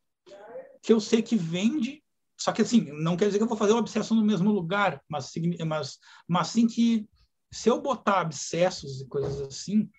que 0.82 0.92
eu 0.92 1.00
sei 1.00 1.22
que 1.22 1.36
vende, 1.36 2.02
só 2.38 2.52
que 2.52 2.62
assim, 2.62 2.82
não 3.02 3.16
quer 3.16 3.26
dizer 3.26 3.38
que 3.38 3.44
eu 3.44 3.48
vou 3.48 3.56
fazer 3.56 3.72
o 3.72 3.78
abscesso 3.78 4.14
no 4.14 4.24
mesmo 4.24 4.50
lugar, 4.52 5.02
mas, 5.08 5.32
mas, 5.66 5.98
mas 6.26 6.46
sim 6.48 6.66
que 6.66 7.08
se 7.52 7.68
eu 7.68 7.80
botar 7.80 8.20
abscessos 8.20 9.00
e 9.00 9.08
coisas 9.08 9.40
assim, 9.40 9.90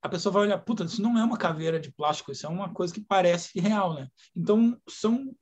a 0.00 0.08
pessoa 0.08 0.32
vai 0.32 0.42
olhar, 0.42 0.58
puta, 0.58 0.84
isso 0.84 1.02
não 1.02 1.18
é 1.18 1.24
uma 1.24 1.36
caveira 1.36 1.80
de 1.80 1.90
plástico, 1.90 2.30
isso 2.30 2.46
é 2.46 2.48
uma 2.48 2.72
coisa 2.72 2.94
que 2.94 3.00
parece 3.00 3.58
real, 3.58 3.94
né? 3.94 4.08
Então, 4.34 4.80
são 4.88 5.34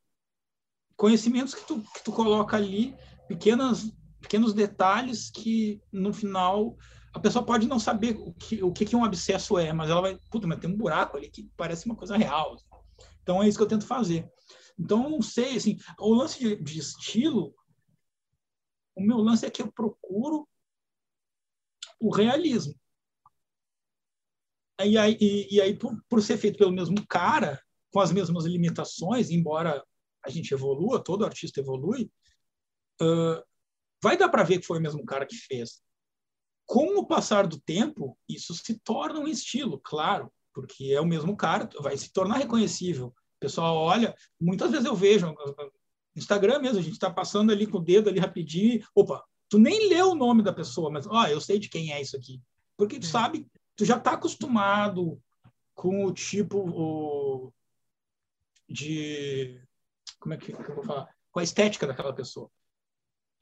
conhecimentos 0.97 1.55
que 1.55 1.67
tu, 1.67 1.83
que 1.93 2.03
tu 2.03 2.13
coloca 2.13 2.57
ali, 2.57 2.97
pequenas, 3.29 3.93
pequenos 4.21 4.55
detalhes 4.55 5.31
que, 5.31 5.83
no 5.93 6.15
final, 6.15 6.77
a 7.13 7.21
pessoa 7.21 7.45
pode 7.45 7.69
não 7.69 7.79
saber 7.79 8.17
o 8.19 8.33
que, 8.33 8.63
o 8.63 8.73
que, 8.73 8.87
que 8.87 8.97
um 8.97 9.05
abscesso 9.05 9.59
é, 9.59 9.73
mas 9.73 9.91
ela 9.91 10.01
vai, 10.01 10.19
puta, 10.31 10.47
mas 10.47 10.59
tem 10.59 10.71
um 10.71 10.77
buraco 10.77 11.17
ali 11.17 11.29
que 11.29 11.51
parece 11.57 11.85
uma 11.85 11.97
coisa 11.97 12.17
real. 12.17 12.57
Então, 13.23 13.43
é 13.43 13.49
isso 13.49 13.59
que 13.59 13.63
eu 13.63 13.69
tento 13.69 13.87
fazer. 13.87 14.31
Então, 14.79 15.09
não 15.09 15.23
sei, 15.23 15.57
assim, 15.57 15.79
o 15.99 16.15
lance 16.15 16.39
de, 16.39 16.57
de 16.57 16.79
estilo, 16.79 17.55
o 18.95 19.03
meu 19.03 19.19
lance 19.19 19.47
é 19.47 19.51
que 19.51 19.63
eu 19.63 19.71
procuro 19.73 20.49
o 22.01 22.11
realismo. 22.11 22.75
E 24.83 24.99
aí, 24.99 25.17
e, 25.21 25.55
e 25.55 25.61
aí 25.61 25.77
por, 25.77 25.97
por, 26.09 26.21
ser 26.21 26.37
feito 26.37 26.59
pelo 26.59 26.73
mesmo 26.73 27.07
cara, 27.07 27.63
com 27.93 28.01
as 28.01 28.11
mesmas 28.11 28.45
limitações, 28.45 29.31
embora 29.31 29.85
a 30.25 30.31
gente 30.31 30.53
evolua, 30.53 31.03
todo 31.03 31.25
artista 31.25 31.61
evolui, 31.61 32.11
uh, 33.01 33.43
vai 34.03 34.17
dar 34.17 34.29
para 34.29 34.43
ver 34.43 34.59
que 34.59 34.67
foi 34.67 34.79
o 34.79 34.83
mesmo 34.83 35.05
cara 35.05 35.27
que 35.27 35.37
fez. 35.37 35.81
Com 36.67 36.99
o 36.99 37.07
passar 37.07 37.47
do 37.47 37.61
tempo, 37.61 38.19
isso 38.29 38.55
se 38.55 38.79
torna 38.81 39.21
um 39.21 39.29
estilo, 39.29 39.79
claro, 39.79 40.33
porque 40.53 40.93
é 40.93 41.01
o 41.01 41.07
mesmo 41.07 41.37
cara, 41.37 41.69
vai 41.81 41.97
se 41.97 42.13
tornar 42.13 42.39
reconhecível. 42.39 43.15
O 43.45 43.47
pessoal 43.47 43.77
olha, 43.77 44.15
muitas 44.41 44.71
vezes 44.71 44.87
eu 44.87 44.97
vejo, 44.97 45.35
Instagram 46.17 46.61
mesmo, 46.61 46.79
a 46.79 46.83
gente 46.83 46.95
está 46.95 47.11
passando 47.11 47.53
ali 47.53 47.67
com 47.67 47.77
o 47.77 47.83
dedo 47.83 48.09
ali 48.09 48.19
rapidinho, 48.19 48.83
opa, 48.95 49.23
tu 49.51 49.59
nem 49.59 49.91
leu 49.91 50.13
o 50.13 50.15
nome 50.15 50.43
da 50.43 50.53
pessoa, 50.53 50.91
mas 50.91 51.07
ó, 51.07 51.27
eu 51.27 51.41
sei 51.43 51.59
de 51.59 51.69
quem 51.69 51.93
é 51.93 52.01
isso 52.01 52.17
aqui. 52.17 52.41
Porque 52.77 52.99
tu 52.99 53.07
sabe 53.07 53.47
tu 53.77 53.85
já 53.85 53.99
está 53.99 54.13
acostumado 54.13 55.21
com 55.75 56.07
o 56.07 56.13
tipo 56.13 56.59
o, 56.59 57.53
de 58.67 59.61
como 60.19 60.35
é 60.35 60.39
que, 60.39 60.53
que, 60.53 60.71
eu 60.71 60.75
vou 60.75 60.85
falar? 60.85 61.15
Com 61.31 61.41
a 61.41 61.43
estética 61.43 61.87
daquela 61.87 62.15
pessoa. 62.15 62.51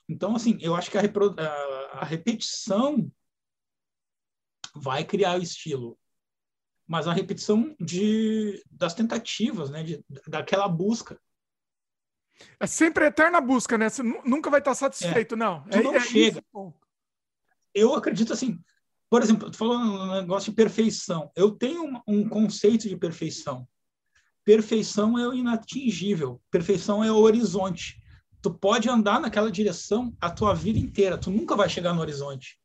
Então 0.08 0.34
assim 0.34 0.58
eu 0.60 0.74
acho 0.74 0.90
que 0.90 0.98
a, 0.98 1.02
a, 1.02 2.00
a 2.00 2.04
repetição 2.04 3.08
vai 4.74 5.04
criar 5.04 5.38
o 5.38 5.42
estilo 5.42 5.96
mas 6.86 7.06
a 7.06 7.12
repetição 7.12 7.74
de, 7.80 8.62
das 8.70 8.94
tentativas, 8.94 9.70
né? 9.70 9.82
De, 9.82 10.04
daquela 10.26 10.68
busca. 10.68 11.18
É 12.58 12.66
sempre 12.66 13.06
eterna 13.06 13.40
busca, 13.40 13.78
né? 13.78 13.88
Você 13.88 14.02
nunca 14.02 14.50
vai 14.50 14.60
estar 14.60 14.74
satisfeito, 14.74 15.34
é. 15.34 15.38
não. 15.38 15.62
Tu 15.64 15.78
é, 15.78 15.82
não 15.82 15.94
é 15.94 16.00
chega. 16.00 16.42
Eu 17.74 17.94
acredito 17.94 18.32
assim, 18.32 18.58
por 19.08 19.22
exemplo, 19.22 19.50
tu 19.50 19.56
falou 19.56 19.76
um 19.76 20.20
negócio 20.20 20.50
de 20.50 20.56
perfeição. 20.56 21.30
Eu 21.36 21.50
tenho 21.50 21.84
um, 21.84 22.00
um 22.06 22.28
conceito 22.28 22.88
de 22.88 22.96
perfeição. 22.96 23.68
Perfeição 24.44 25.18
é 25.18 25.28
o 25.28 25.34
inatingível. 25.34 26.40
Perfeição 26.50 27.04
é 27.04 27.12
o 27.12 27.18
horizonte. 27.18 28.02
Tu 28.40 28.52
pode 28.52 28.88
andar 28.88 29.20
naquela 29.20 29.50
direção 29.50 30.16
a 30.20 30.30
tua 30.30 30.54
vida 30.54 30.78
inteira. 30.78 31.18
Tu 31.18 31.30
nunca 31.30 31.54
vai 31.54 31.68
chegar 31.68 31.92
no 31.92 32.00
horizonte. 32.00 32.58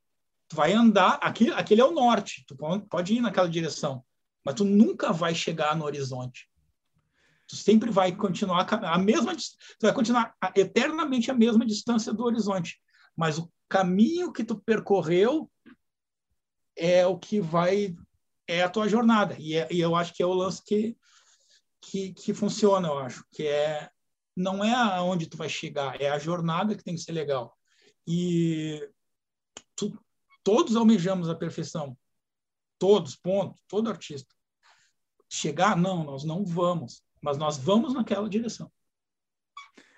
Tu 0.47 0.55
vai 0.55 0.71
andar, 0.71 1.19
aquele, 1.21 1.51
aquele 1.51 1.81
é 1.81 1.85
o 1.85 1.91
norte. 1.91 2.45
Tu 2.47 2.55
pode 2.89 3.13
ir 3.13 3.21
naquela 3.21 3.49
direção, 3.49 4.01
mas 4.47 4.55
tu 4.55 4.63
nunca 4.63 5.11
vai 5.11 5.35
chegar 5.35 5.75
no 5.75 5.83
horizonte. 5.83 6.49
Tu 7.49 7.57
sempre 7.57 7.91
vai 7.91 8.15
continuar 8.15 8.65
a 8.85 8.97
mesma, 8.97 9.35
tu 9.35 9.81
vai 9.81 9.93
continuar 9.93 10.33
eternamente 10.55 11.29
a 11.29 11.33
mesma 11.33 11.65
distância 11.65 12.13
do 12.13 12.23
horizonte. 12.23 12.79
Mas 13.13 13.37
o 13.37 13.51
caminho 13.67 14.31
que 14.31 14.45
tu 14.45 14.55
percorreu 14.55 15.51
é 16.77 17.05
o 17.05 17.19
que 17.19 17.41
vai 17.41 17.93
é 18.47 18.63
a 18.63 18.69
tua 18.69 18.87
jornada. 18.87 19.35
E, 19.37 19.53
é, 19.53 19.67
e 19.69 19.81
eu 19.81 19.97
acho 19.97 20.13
que 20.13 20.23
é 20.23 20.25
o 20.25 20.33
lance 20.33 20.63
que, 20.63 20.95
que 21.81 22.13
que 22.13 22.33
funciona 22.33 22.87
eu 22.87 22.99
acho 22.99 23.25
que 23.29 23.45
é 23.45 23.89
não 24.33 24.63
é 24.63 24.73
aonde 24.73 25.27
tu 25.27 25.35
vai 25.35 25.49
chegar 25.49 25.99
é 25.99 26.09
a 26.09 26.19
jornada 26.19 26.73
que 26.73 26.85
tem 26.85 26.95
que 26.95 27.01
ser 27.01 27.11
legal. 27.11 27.53
E 28.07 28.89
tu, 29.75 29.91
todos 30.41 30.77
almejamos 30.77 31.27
a 31.27 31.35
perfeição. 31.35 31.97
Todos 32.79 33.13
ponto. 33.13 33.59
Todo 33.67 33.89
artista 33.89 34.36
chegar 35.29 35.75
não 35.75 36.03
nós 36.03 36.23
não 36.23 36.45
vamos 36.45 37.03
mas 37.21 37.37
nós 37.37 37.57
vamos 37.57 37.93
naquela 37.93 38.29
direção 38.29 38.71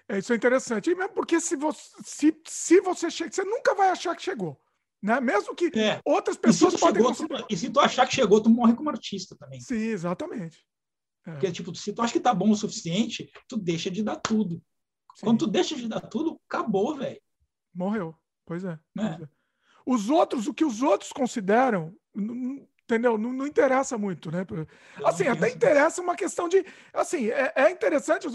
é, 0.10 0.18
isso 0.18 0.34
é 0.34 0.36
interessante. 0.36 0.90
E 0.90 0.96
mesmo 0.96 1.14
porque 1.14 1.40
se 1.40 1.56
você, 1.56 1.88
se, 2.04 2.42
se 2.48 2.82
você 2.82 3.12
chega, 3.12 3.32
você 3.32 3.44
nunca 3.44 3.76
vai 3.76 3.92
achar 3.92 4.16
que 4.16 4.24
chegou. 4.24 4.60
Né? 5.02 5.22
Mesmo 5.22 5.56
que 5.56 5.72
é. 5.80 6.02
outras 6.04 6.36
pessoas 6.36 6.76
podem 6.76 7.04
chegou. 7.14 7.46
E 7.48 7.56
se 7.56 7.70
tu 7.70 7.80
achar 7.80 8.08
que 8.08 8.16
chegou, 8.16 8.42
tu 8.42 8.50
morre 8.50 8.76
como 8.76 8.90
artista 8.90 9.36
também. 9.38 9.62
Sim, 9.62 9.76
exatamente. 9.76 10.66
É. 11.28 11.32
Porque, 11.32 11.52
tipo, 11.52 11.74
se 11.76 11.94
tu 11.94 12.02
acha 12.02 12.12
que 12.12 12.20
tá 12.20 12.34
bom 12.34 12.50
o 12.50 12.56
suficiente, 12.56 13.32
tu 13.48 13.56
deixa 13.56 13.92
de 13.92 14.02
dar 14.02 14.16
tudo. 14.16 14.56
Sim. 15.16 15.28
Quando 15.28 15.40
tu 15.40 15.48
deixa 15.48 15.76
de 15.76 15.88
dar 15.88 16.02
tudo, 16.02 16.42
acabou, 16.50 16.96
velho. 16.96 17.22
Morreu. 17.74 18.16
Pois 18.46 18.66
é, 18.66 18.72
é. 18.72 18.80
pois 18.96 19.22
é. 19.22 19.30
Os 19.86 20.10
outros, 20.10 20.48
o 20.48 20.54
que 20.54 20.66
os 20.66 20.82
outros 20.82 21.12
consideram, 21.14 21.96
entendeu? 22.90 23.18
Não, 23.20 23.32
não, 23.32 23.46
interessa 23.46 23.98
muito, 23.98 24.32
né? 24.32 24.46
Assim, 25.06 25.28
até 25.28 25.52
interessa 25.52 26.02
uma 26.02 26.16
questão 26.16 26.50
de, 26.50 26.66
assim, 26.92 27.30
é, 27.30 27.54
é, 27.56 27.70
interessante, 27.70 28.28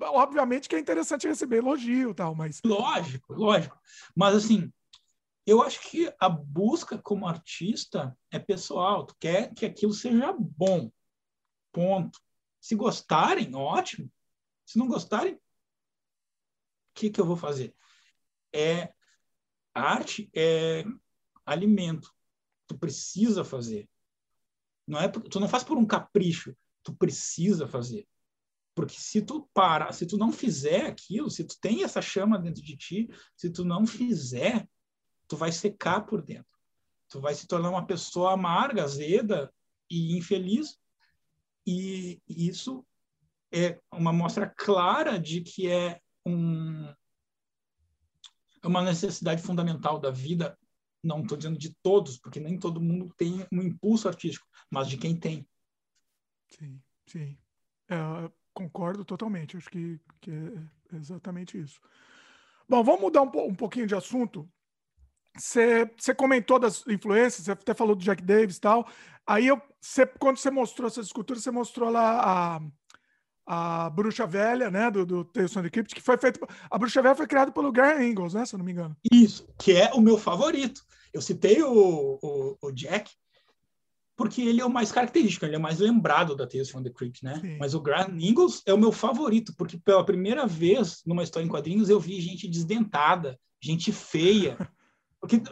obviamente 0.00 0.68
que 0.68 0.76
é 0.76 0.78
interessante 0.78 1.26
receber 1.26 1.58
elogio 1.58 2.10
e 2.10 2.14
tal, 2.14 2.34
mas... 2.34 2.60
Lógico, 2.62 3.32
lógico. 3.32 3.78
Mas, 4.14 4.34
assim, 4.34 4.70
eu 5.46 5.62
acho 5.62 5.80
que 5.88 6.12
a 6.20 6.28
busca 6.28 6.98
como 6.98 7.26
artista 7.26 8.16
é 8.30 8.38
pessoal. 8.38 9.06
Tu 9.06 9.16
quer 9.18 9.54
que 9.54 9.64
aquilo 9.64 9.94
seja 9.94 10.34
bom. 10.38 10.90
Ponto. 11.72 12.20
Se 12.60 12.74
gostarem, 12.74 13.54
ótimo. 13.54 14.12
Se 14.66 14.78
não 14.78 14.88
gostarem, 14.88 15.34
o 15.34 15.40
que, 16.94 17.10
que 17.10 17.20
eu 17.20 17.26
vou 17.26 17.36
fazer? 17.36 17.74
É 18.52 18.92
arte 19.72 20.28
é 20.34 20.84
alimento. 21.44 22.15
Tu 22.66 22.76
precisa 22.78 23.44
fazer. 23.44 23.88
Não 24.86 25.00
é 25.00 25.08
tu 25.08 25.40
não 25.40 25.48
faz 25.48 25.64
por 25.64 25.76
um 25.76 25.86
capricho. 25.86 26.56
Tu 26.82 26.94
precisa 26.94 27.66
fazer. 27.66 28.06
Porque 28.74 28.94
se 28.98 29.22
tu 29.22 29.48
para, 29.54 29.90
se 29.92 30.06
tu 30.06 30.18
não 30.18 30.30
fizer 30.30 30.84
aquilo, 30.86 31.30
se 31.30 31.42
tu 31.44 31.58
tem 31.58 31.82
essa 31.82 32.02
chama 32.02 32.38
dentro 32.38 32.62
de 32.62 32.76
ti, 32.76 33.08
se 33.34 33.48
tu 33.50 33.64
não 33.64 33.86
fizer, 33.86 34.68
tu 35.26 35.36
vai 35.36 35.50
secar 35.50 36.02
por 36.02 36.22
dentro. 36.22 36.46
Tu 37.08 37.20
vai 37.20 37.34
se 37.34 37.46
tornar 37.46 37.70
uma 37.70 37.86
pessoa 37.86 38.34
amarga, 38.34 38.84
azeda 38.84 39.52
e 39.90 40.16
infeliz. 40.16 40.78
E 41.66 42.20
isso 42.28 42.84
é 43.50 43.80
uma 43.90 44.12
mostra 44.12 44.46
clara 44.46 45.18
de 45.18 45.40
que 45.40 45.68
é 45.68 46.00
um, 46.24 46.86
é 48.62 48.66
uma 48.66 48.82
necessidade 48.82 49.40
fundamental 49.40 49.98
da 49.98 50.10
vida. 50.10 50.58
Não 51.02 51.22
estou 51.22 51.36
dizendo 51.36 51.58
de 51.58 51.74
todos, 51.82 52.18
porque 52.18 52.40
nem 52.40 52.58
todo 52.58 52.80
mundo 52.80 53.12
tem 53.16 53.46
um 53.52 53.62
impulso 53.62 54.08
artístico, 54.08 54.46
mas 54.70 54.88
de 54.88 54.96
quem 54.96 55.16
tem. 55.16 55.46
Sim, 56.48 56.80
sim. 57.06 57.38
É, 57.88 58.30
concordo 58.52 59.04
totalmente. 59.04 59.56
Acho 59.56 59.70
que, 59.70 60.00
que 60.20 60.30
é 60.30 60.96
exatamente 60.96 61.58
isso. 61.58 61.80
Bom, 62.68 62.82
vamos 62.82 63.00
mudar 63.00 63.22
um, 63.22 63.30
um 63.46 63.54
pouquinho 63.54 63.86
de 63.86 63.94
assunto. 63.94 64.48
Você 65.38 66.14
comentou 66.16 66.58
das 66.58 66.86
influências, 66.86 67.44
você 67.44 67.52
até 67.52 67.74
falou 67.74 67.94
do 67.94 68.02
Jack 68.02 68.22
Davis 68.22 68.56
e 68.56 68.60
tal. 68.60 68.88
Aí, 69.26 69.46
eu, 69.46 69.60
cê, 69.80 70.06
quando 70.06 70.38
você 70.38 70.50
mostrou 70.50 70.86
essas 70.88 71.06
esculturas, 71.06 71.42
você 71.42 71.50
mostrou 71.50 71.90
lá 71.90 72.56
a, 72.56 72.60
a 73.46 73.88
Bruxa 73.90 74.26
Velha, 74.26 74.70
né, 74.70 74.90
do, 74.90 75.06
do 75.06 75.24
Tales 75.24 75.52
from 75.52 75.62
the 75.62 75.70
Crypt, 75.70 75.94
que 75.94 76.02
foi 76.02 76.18
feito... 76.18 76.40
A 76.70 76.78
Bruxa 76.78 77.00
Velha 77.00 77.14
foi 77.14 77.26
criada 77.26 77.52
pelo 77.52 77.70
Graham 77.70 78.02
Ingalls, 78.02 78.36
né, 78.36 78.44
se 78.44 78.54
eu 78.54 78.58
não 78.58 78.64
me 78.64 78.72
engano. 78.72 78.96
Isso, 79.10 79.48
que 79.58 79.72
é 79.72 79.92
o 79.94 80.00
meu 80.00 80.18
favorito. 80.18 80.82
Eu 81.12 81.22
citei 81.22 81.62
o, 81.62 82.18
o, 82.20 82.58
o 82.60 82.72
Jack, 82.72 83.10
porque 84.16 84.42
ele 84.42 84.60
é 84.60 84.64
o 84.64 84.70
mais 84.70 84.90
característico, 84.90 85.44
ele 85.44 85.54
é 85.54 85.58
o 85.58 85.62
mais 85.62 85.78
lembrado 85.78 86.34
da 86.34 86.46
Tales 86.46 86.70
from 86.70 86.82
the 86.82 86.90
Crypt, 86.90 87.24
né? 87.24 87.38
Sim. 87.40 87.56
Mas 87.58 87.74
o 87.74 87.80
Graham 87.80 88.18
Ingalls 88.18 88.62
é 88.66 88.74
o 88.74 88.78
meu 88.78 88.90
favorito, 88.90 89.54
porque 89.56 89.78
pela 89.78 90.04
primeira 90.04 90.46
vez 90.46 91.02
numa 91.06 91.22
história 91.22 91.46
em 91.46 91.50
quadrinhos 91.50 91.88
eu 91.88 92.00
vi 92.00 92.20
gente 92.20 92.48
desdentada, 92.48 93.38
gente 93.60 93.92
feia, 93.92 94.56
Porque 95.20 95.42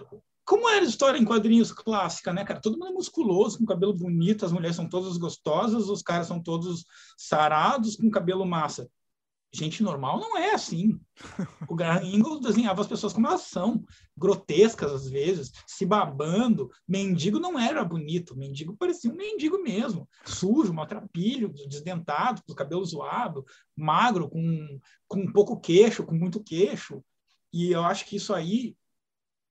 como 0.45 0.69
era 0.69 0.85
a 0.85 0.89
história 0.89 1.19
em 1.19 1.25
quadrinhos 1.25 1.73
clássica, 1.73 2.33
né, 2.33 2.45
cara? 2.45 2.61
Todo 2.61 2.79
mundo 2.79 2.89
é 2.89 2.93
musculoso, 2.93 3.59
com 3.59 3.65
cabelo 3.65 3.95
bonito, 3.95 4.45
as 4.45 4.53
mulheres 4.53 4.77
são 4.77 4.89
todas 4.89 5.17
gostosas, 5.17 5.89
os 5.89 6.03
caras 6.03 6.27
são 6.27 6.43
todos 6.43 6.85
sarados, 7.17 7.97
com 7.97 8.11
cabelo 8.11 8.45
massa. 8.45 8.89
Gente 9.55 9.85
normal 9.85 10.19
não 10.19 10.37
é 10.37 10.53
assim. 10.53 11.01
O 11.69 11.77
Graham 11.77 12.05
Ingalls 12.05 12.43
desenhava 12.43 12.83
as 12.83 12.89
pessoas 12.89 13.13
como 13.13 13.27
elas 13.27 13.43
são, 13.43 13.85
grotescas 14.17 14.93
às 14.93 15.09
vezes, 15.09 15.53
se 15.67 15.87
babando. 15.87 16.71
Mendigo 16.87 17.39
não 17.39 17.59
era 17.59 17.85
bonito, 17.85 18.37
mendigo 18.37 18.77
parecia 18.77 19.11
um 19.11 19.17
mendigo 19.17 19.63
mesmo, 19.63 20.09
sujo, 20.27 20.75
maltrapilho, 20.75 21.55
desdentado, 21.69 22.43
com 22.45 22.53
o 22.53 22.57
cabelo 22.57 22.85
zoado, 22.85 23.47
magro, 23.77 24.29
com, 24.29 24.79
com 25.07 25.33
pouco 25.33 25.59
queixo, 25.59 26.05
com 26.05 26.15
muito 26.15 26.43
queixo. 26.43 27.03
E 27.53 27.71
eu 27.71 27.83
acho 27.83 28.05
que 28.07 28.17
isso 28.17 28.35
aí 28.35 28.77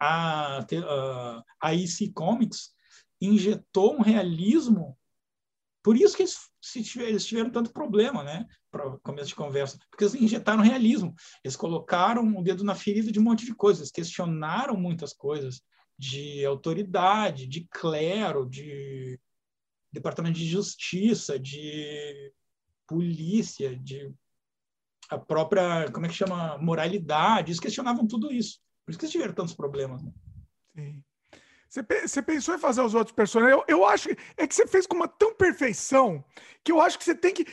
a, 0.04 1.44
a, 1.62 1.74
EC 1.74 2.12
Comics 2.14 2.74
injetou 3.22 3.96
um 3.96 4.02
realismo. 4.02 4.98
Por 5.82 5.96
isso 5.96 6.16
que 6.16 6.24
eles, 6.24 6.50
eles 6.98 7.26
tiveram 7.26 7.50
tanto 7.50 7.72
problema, 7.72 8.24
né? 8.24 8.46
Para 8.72 8.98
começo 9.00 9.30
de 9.30 9.36
conversa, 9.36 9.78
porque 9.90 10.04
eles 10.04 10.16
injetaram 10.16 10.62
realismo. 10.62 11.14
Eles 11.44 11.56
colocaram 11.56 12.38
o 12.38 12.44
dedo 12.44 12.64
na 12.64 12.76
ferida 12.76 13.12
de 13.12 13.20
um 13.20 13.24
monte 13.24 13.46
de 13.46 13.56
coisas, 13.56 13.92
questionaram 13.92 14.76
muitas 14.76 15.14
coisas 15.14 15.62
de 15.98 16.44
autoridade, 16.46 17.48
de 17.48 17.68
clero, 17.70 18.50
de 18.50 19.20
departamento 19.92 20.40
de 20.40 20.48
justiça, 20.48 21.40
de 21.40 22.34
polícia, 22.88 23.76
de 23.76 24.14
a 25.10 25.18
própria, 25.18 25.90
como 25.92 26.06
é 26.06 26.10
que 26.10 26.16
chama, 26.16 26.58
moralidade. 26.58 27.52
Eles 27.52 27.60
questionavam 27.60 28.08
tudo 28.08 28.32
isso. 28.32 28.60
Por 28.86 28.92
isso 28.92 29.00
que 29.00 29.06
eles 29.06 29.12
tiveram 29.12 29.34
tantos 29.34 29.54
problemas. 29.54 30.02
Né? 30.04 30.12
Sim. 30.76 31.04
Você 31.70 32.22
pensou 32.22 32.54
em 32.54 32.60
fazer 32.60 32.82
os 32.82 32.94
outros 32.94 33.16
personagens? 33.16 33.58
Eu, 33.58 33.78
eu 33.78 33.86
acho 33.86 34.10
que 34.10 34.18
é 34.38 34.46
que 34.46 34.54
você 34.54 34.68
fez 34.68 34.86
com 34.86 34.96
uma 34.96 35.08
tão 35.08 35.34
perfeição 35.34 36.24
que 36.64 36.72
eu 36.72 36.80
acho 36.80 37.00
que 37.00 37.04
você 37.04 37.16
tem 37.16 37.34
que. 37.34 37.48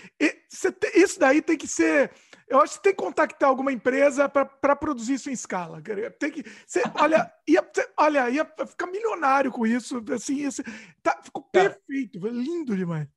Você 0.46 0.76
isso 0.94 1.18
daí 1.18 1.40
tem 1.40 1.56
que 1.56 1.66
ser. 1.66 2.12
Eu 2.46 2.58
acho 2.60 2.72
que 2.72 2.76
você 2.76 2.82
tem 2.82 2.92
que 2.92 3.02
contactar 3.02 3.48
alguma 3.48 3.72
empresa 3.72 4.28
para 4.28 4.76
produzir 4.76 5.14
isso 5.14 5.30
em 5.30 5.32
escala. 5.32 5.82
Tem 6.18 6.30
que. 6.30 6.44
Você, 6.66 6.82
olha, 6.96 7.32
ia, 7.48 7.66
olha, 7.96 8.28
ia 8.28 8.44
ficar 8.66 8.88
milionário 8.88 9.50
com 9.50 9.66
isso. 9.66 10.04
Assim, 10.14 10.46
tá, 11.02 11.18
ficou 11.22 11.42
perfeito, 11.44 12.18
lindo 12.28 12.76
demais. 12.76 13.08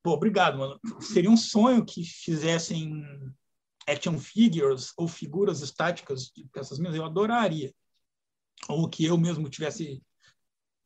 Pô, 0.00 0.12
obrigado, 0.12 0.58
mano. 0.58 0.78
Seria 1.00 1.30
um 1.30 1.36
sonho 1.36 1.84
que 1.84 2.04
fizessem 2.04 3.04
action 3.88 4.18
figures 4.18 4.92
ou 4.96 5.08
figuras 5.08 5.60
estáticas 5.60 6.30
de 6.34 6.44
peças 6.52 6.78
minhas, 6.78 6.94
eu 6.94 7.04
adoraria. 7.04 7.72
Ou 8.68 8.88
que 8.88 9.04
eu 9.04 9.18
mesmo 9.18 9.48
tivesse 9.48 10.02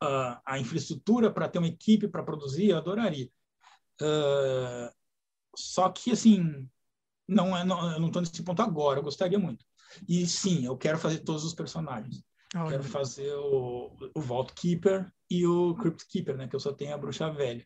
uh, 0.03 0.39
a 0.45 0.59
infraestrutura 0.59 1.31
para 1.31 1.47
ter 1.47 1.59
uma 1.59 1.67
equipe 1.67 2.07
para 2.07 2.23
produzir, 2.23 2.69
eu 2.69 2.77
adoraria. 2.77 3.29
Uh, 4.01 4.91
só 5.55 5.89
que, 5.89 6.11
assim, 6.11 6.67
não 7.27 7.55
é, 7.55 7.63
não, 7.63 7.91
eu 7.91 7.99
não 7.99 8.07
estou 8.07 8.21
nesse 8.21 8.43
ponto 8.43 8.61
agora, 8.61 8.99
eu 8.99 9.03
gostaria 9.03 9.39
muito. 9.39 9.65
E 10.07 10.25
sim, 10.27 10.65
eu 10.65 10.77
quero 10.77 10.97
fazer 10.97 11.19
todos 11.19 11.43
os 11.43 11.53
personagens. 11.53 12.23
Oh, 12.55 12.67
quero 12.67 12.83
fazer 12.83 13.33
o, 13.35 13.91
o 14.15 14.21
Vault 14.21 14.53
Keeper 14.53 15.11
e 15.29 15.45
o 15.45 15.75
Crypt 15.75 16.05
Keeper, 16.07 16.37
né? 16.37 16.47
Que 16.47 16.55
eu 16.55 16.59
só 16.59 16.71
tenho 16.71 16.93
a 16.93 16.97
Bruxa 16.97 17.29
Velha. 17.29 17.65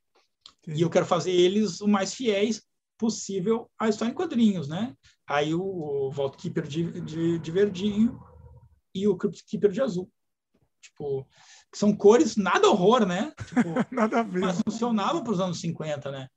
Sim. 0.66 0.74
E 0.74 0.82
eu 0.82 0.90
quero 0.90 1.06
fazer 1.06 1.32
eles 1.32 1.82
o 1.82 1.88
mais 1.88 2.14
fiéis 2.14 2.64
possível 3.02 3.68
à 3.80 3.90
história 3.90 4.12
em 4.12 4.16
quadrinhos, 4.16 4.68
né? 4.68 4.96
Aí 5.28 5.56
o, 5.56 5.64
o 5.64 6.12
Vault 6.12 6.38
Keeper 6.38 6.68
de, 6.68 7.02
de, 7.02 7.40
de 7.40 7.52
verdinho 7.52 8.22
e 8.94 9.08
o 9.08 9.18
Crypt 9.18 9.44
Keeper 9.44 9.72
de 9.72 9.82
azul. 9.82 10.08
Tipo, 10.80 11.28
são 11.74 11.96
cores 11.96 12.36
nada 12.36 12.70
horror, 12.70 13.08
né? 13.08 13.34
Tipo, 13.48 13.70
nada 13.92 14.20
a 14.20 14.24
ver. 14.24 14.40
Mas 14.40 14.62
funcionavam 14.62 15.24
para 15.24 15.34
os 15.34 15.40
anos 15.40 15.60
50, 15.60 16.12
né? 16.12 16.28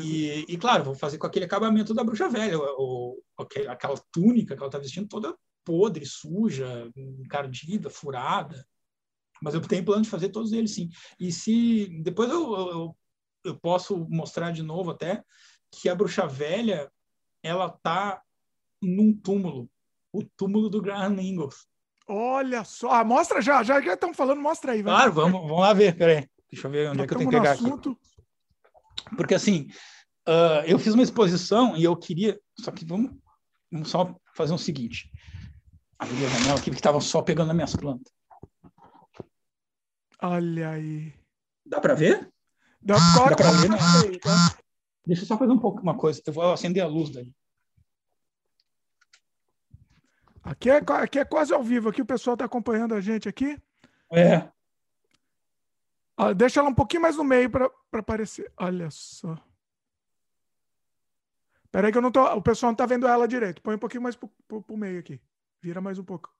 E, 0.00 0.30
é. 0.30 0.38
e, 0.48 0.56
claro, 0.56 0.84
vou 0.84 0.94
fazer 0.94 1.18
com 1.18 1.26
aquele 1.26 1.46
acabamento 1.46 1.92
da 1.92 2.04
bruxa 2.04 2.28
velha, 2.28 2.56
ou, 2.58 3.20
aquela 3.68 3.96
túnica 4.12 4.54
que 4.54 4.60
ela 4.60 4.68
está 4.68 4.78
vestindo 4.78 5.08
toda 5.08 5.36
podre, 5.64 6.06
suja, 6.06 6.88
encardida, 6.96 7.90
furada. 7.90 8.64
Mas 9.42 9.54
eu 9.54 9.60
tenho 9.60 9.84
plano 9.84 10.02
de 10.02 10.10
fazer 10.10 10.28
todos 10.28 10.52
eles, 10.52 10.74
sim. 10.74 10.90
E 11.18 11.32
se 11.32 11.88
depois 12.02 12.30
eu, 12.30 12.56
eu, 12.56 12.96
eu 13.44 13.58
posso 13.58 14.06
mostrar 14.08 14.52
de 14.52 14.62
novo 14.62 14.90
até 14.90 15.24
que 15.70 15.88
a 15.88 15.94
bruxa 15.94 16.26
velha 16.26 16.90
ela 17.42 17.68
tá 17.68 18.22
num 18.82 19.12
túmulo, 19.12 19.68
o 20.12 20.22
túmulo 20.24 20.68
do 20.68 20.80
Graham 20.80 21.20
Ingalls. 21.20 21.66
Olha 22.06 22.64
só, 22.64 22.90
ah, 22.92 23.04
mostra 23.04 23.42
já, 23.42 23.62
já 23.62 23.80
que 23.82 23.88
estamos 23.88 24.16
falando, 24.16 24.40
mostra 24.40 24.72
aí. 24.72 24.82
Vai. 24.82 24.94
Claro, 24.94 25.12
vamos, 25.12 25.42
vamos 25.42 25.60
lá 25.60 25.72
ver, 25.74 25.96
peraí. 25.96 26.28
Deixa 26.50 26.66
eu 26.66 26.70
ver 26.70 26.88
onde 26.88 26.98
já 26.98 27.04
é 27.04 27.06
que 27.06 27.12
eu 27.12 27.18
tenho 27.18 27.30
que 27.30 27.36
pegar 27.36 27.52
assunto. 27.52 27.90
aqui. 27.90 29.16
Porque 29.16 29.34
assim, 29.34 29.68
uh, 30.26 30.64
eu 30.66 30.78
fiz 30.78 30.94
uma 30.94 31.02
exposição 31.02 31.76
e 31.76 31.84
eu 31.84 31.94
queria, 31.96 32.40
só 32.58 32.70
que 32.70 32.84
vamos, 32.84 33.12
vamos 33.70 33.90
só 33.90 34.14
fazer 34.34 34.54
o 34.54 34.58
seguinte. 34.58 35.10
Abrir 35.98 36.26
a 36.26 36.28
janela 36.28 36.58
aqui 36.58 36.70
que 36.70 36.76
estavam 36.76 37.00
só 37.00 37.20
pegando 37.20 37.50
as 37.50 37.54
minhas 37.54 37.76
plantas. 37.76 38.12
Olha 40.22 40.70
aí. 40.70 41.12
Dá 41.66 41.80
para 41.80 41.94
ver? 41.94 42.30
Dá, 42.80 42.94
Dá 42.94 43.36
para 43.36 43.50
ver, 43.52 43.68
né? 43.68 43.78
Deixa 45.08 45.22
eu 45.22 45.26
só 45.26 45.38
fazer 45.38 45.52
um 45.52 45.58
pouco 45.58 45.80
uma 45.80 45.96
coisa. 45.96 46.22
Eu 46.26 46.32
vou 46.34 46.52
acender 46.52 46.82
a 46.82 46.86
luz 46.86 47.08
daí. 47.08 47.34
Aqui 50.42 50.68
é, 50.68 50.82
aqui 51.02 51.18
é 51.18 51.24
quase 51.24 51.54
ao 51.54 51.64
vivo. 51.64 51.88
Aqui 51.88 52.02
o 52.02 52.06
pessoal 52.06 52.34
está 52.34 52.44
acompanhando 52.44 52.94
a 52.94 53.00
gente 53.00 53.26
aqui. 53.26 53.58
É. 54.12 54.52
Ah, 56.14 56.34
deixa 56.34 56.60
ela 56.60 56.68
um 56.68 56.74
pouquinho 56.74 57.00
mais 57.00 57.16
no 57.16 57.24
meio 57.24 57.48
para 57.48 57.70
aparecer. 57.90 58.52
Olha 58.58 58.90
só. 58.90 59.34
Peraí 61.70 61.90
que 61.90 61.96
eu 61.96 62.02
não 62.02 62.12
tô, 62.12 62.22
o 62.34 62.42
pessoal 62.42 62.68
não 62.68 62.74
está 62.74 62.84
vendo 62.84 63.08
ela 63.08 63.26
direito. 63.26 63.62
Põe 63.62 63.76
um 63.76 63.78
pouquinho 63.78 64.02
mais 64.02 64.14
para 64.14 64.28
o 64.50 64.76
meio 64.76 65.00
aqui. 65.00 65.18
Vira 65.62 65.80
mais 65.80 65.98
um 65.98 66.04
pouco. 66.04 66.30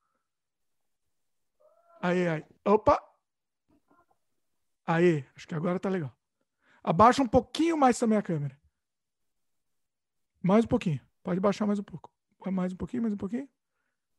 Aí, 2.03 2.29
aí. 2.29 2.45
Opa! 2.67 3.03
Aí, 4.87 5.25
acho 5.35 5.49
que 5.49 5.55
agora 5.55 5.81
tá 5.81 5.89
legal. 5.89 6.13
Abaixa 6.83 7.23
um 7.23 7.29
pouquinho 7.29 7.79
mais 7.79 7.99
também 7.99 8.19
a 8.19 8.23
câmera. 8.23 8.58
Mais 10.43 10.65
um 10.65 10.69
pouquinho. 10.69 11.01
Pode 11.23 11.41
baixar 11.41 11.67
mais 11.67 11.79
um 11.79 11.83
pouco. 11.83 12.11
Mais 12.47 12.73
um 12.73 12.77
pouquinho, 12.77 13.03
mais 13.03 13.15
um 13.15 13.19
pouquinho. 13.19 13.49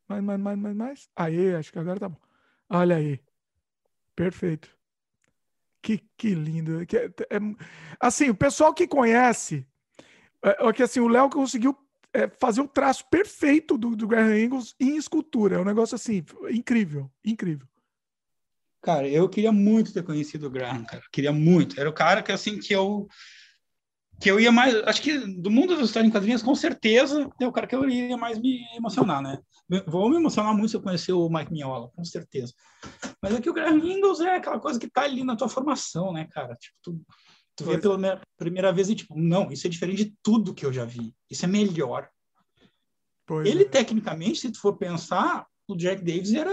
Mais, 0.08 0.24
mais, 0.24 0.40
mais, 0.40 0.58
mais, 0.58 0.76
mais. 0.76 1.10
Aí, 1.16 1.56
acho 1.56 1.72
que 1.72 1.80
agora 1.80 2.00
tá 2.00 2.10
bom. 2.10 2.18
Olha 2.70 2.98
aí. 2.98 3.20
Perfeito. 4.16 4.70
Que, 5.82 6.04
que 6.18 6.34
lindo. 6.36 6.86
Que, 6.86 6.98
é, 6.98 7.06
é, 7.06 7.40
assim, 8.00 8.30
o 8.30 8.36
pessoal 8.36 8.74
que 8.74 8.88
conhece, 8.88 9.66
é, 10.44 10.68
é 10.68 10.74
que 10.74 10.84
assim, 10.84 11.00
o 11.00 11.08
Léo 11.08 11.30
conseguiu 11.30 11.78
é, 12.14 12.28
fazer 12.28 12.62
o 12.62 12.68
traço 12.68 13.06
perfeito 13.10 13.78
do, 13.78 13.96
do 13.96 14.08
Graham 14.08 14.38
Ingles 14.38 14.76
em 14.80 14.98
escultura. 14.98 15.56
É 15.56 15.60
um 15.60 15.66
negócio 15.66 15.96
assim, 15.96 16.24
incrível, 16.52 17.10
incrível. 17.24 17.68
Cara, 18.82 19.08
eu 19.08 19.28
queria 19.28 19.52
muito 19.52 19.94
ter 19.94 20.04
conhecido 20.04 20.48
o 20.48 20.50
Graham, 20.50 20.84
cara. 20.86 21.04
Queria 21.12 21.32
muito. 21.32 21.80
Era 21.80 21.90
o 21.90 21.94
cara 21.94 22.22
que, 22.22 22.32
assim, 22.32 22.60
que 22.60 22.74
eu 22.74 23.08
que 24.20 24.30
eu 24.30 24.40
ia 24.40 24.52
mais, 24.52 24.76
acho 24.84 25.02
que 25.02 25.18
do 25.18 25.50
mundo 25.50 25.76
das 25.76 25.86
histórias 25.86 26.10
em 26.10 26.12
quadrinhos, 26.12 26.44
com 26.44 26.54
certeza, 26.54 27.30
é 27.40 27.48
o 27.48 27.52
cara 27.52 27.66
que 27.66 27.76
eu 27.76 27.88
iria 27.90 28.18
mais 28.18 28.38
me 28.38 28.60
emocionar, 28.76 29.22
né? 29.22 29.40
Vou 29.88 30.10
me 30.10 30.18
emocionar 30.18 30.54
muito 30.54 30.70
se 30.70 30.78
eu 30.78 30.82
conhecer 30.82 31.14
o 31.14 31.30
Mike 31.30 31.52
Mignola, 31.52 31.90
com 31.96 32.04
certeza. 32.04 32.54
Mas 33.22 33.34
aqui 33.34 33.50
o 33.50 33.54
Graham 33.54 33.80
é 34.26 34.36
aquela 34.36 34.60
coisa 34.60 34.80
que 34.80 34.90
tá 34.90 35.04
ali 35.04 35.24
na 35.24 35.36
tua 35.36 35.48
formação, 35.48 36.12
né, 36.12 36.28
cara? 36.32 36.54
Tipo, 36.56 36.76
tu, 36.84 37.02
tu 37.56 37.64
vê 37.64 37.78
pela 37.78 38.22
primeira 38.38 38.74
vez 38.74 38.90
e 38.90 38.96
tipo, 38.96 39.18
não, 39.18 39.52
isso 39.52 39.66
é 39.68 39.70
diferente 39.70 40.06
de 40.06 40.16
tudo 40.22 40.54
que 40.54 40.66
eu 40.66 40.74
já 40.74 40.84
vi. 40.84 41.14
Isso 41.30 41.46
é 41.46 41.48
melhor. 41.48 42.10
Pois 43.26 43.48
Ele, 43.48 43.64
é. 43.64 43.70
tecnicamente, 43.70 44.40
se 44.40 44.52
tu 44.52 44.60
for 44.60 44.76
pensar, 44.76 45.48
o 45.68 45.76
Jack 45.76 46.04
Davis 46.04 46.34
era 46.34 46.52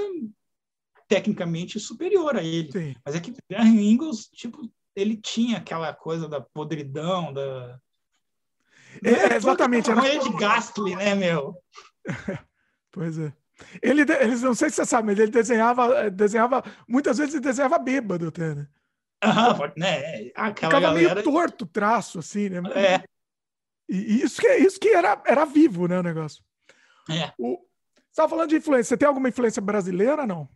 tecnicamente 1.09 1.81
superior 1.81 2.37
a 2.37 2.45
ele. 2.45 2.71
Sim. 2.71 2.95
Mas 3.05 3.15
é 3.15 3.21
que 3.21 3.31
o 3.31 3.37
Graham 3.51 3.81
Ingles, 3.81 4.29
tipo, 4.29 4.71
ele 4.97 5.17
tinha 5.17 5.59
aquela 5.59 5.93
coisa 5.95 6.29
da 6.29 6.41
podridão, 6.41 7.33
da. 7.33 7.79
É, 9.05 9.35
é 9.35 9.37
exatamente. 9.37 9.91
Era 9.91 10.19
de 10.19 10.33
Gastly, 10.37 10.97
né, 10.97 11.15
meu? 11.15 11.63
pois 12.91 13.19
é. 13.19 13.33
Ele, 13.83 14.03
eles 14.21 14.43
não 14.43 14.55
sei 14.55 14.71
se 14.71 14.77
você 14.77 14.85
sabe, 14.85 15.09
mas 15.09 15.19
ele 15.19 15.31
desenhava, 15.31 16.11
desenhava 16.11 16.63
muitas 16.89 17.19
vezes 17.19 17.35
ele 17.35 17.43
desenhava 17.43 17.79
bêbado 17.79 18.29
até, 18.29 18.55
né? 18.55 18.69
Aham, 19.23 19.73
né? 19.77 20.31
Aquela 20.35 20.55
Ficava 20.55 20.81
galera... 20.81 21.15
meio 21.15 21.25
torto 21.25 21.65
o 21.65 21.69
traço, 21.69 22.19
assim, 22.19 22.51
né? 22.51 22.61
É. 22.75 23.05
E 23.89 24.23
isso 24.23 24.41
que, 24.41 24.49
isso 24.57 24.81
que 24.81 24.89
era, 24.89 25.23
era 25.27 25.45
vivo, 25.45 25.87
né, 25.87 25.99
o 25.99 26.03
negócio. 26.03 26.43
É. 27.09 27.33
O, 27.39 27.57
você 27.57 28.11
estava 28.11 28.29
falando 28.29 28.49
de 28.49 28.57
influência. 28.57 28.91
Você 28.91 28.97
tem 28.97 29.09
alguma 29.09 29.29
influência 29.29 29.63
brasileira, 29.63 30.27
não? 30.27 30.49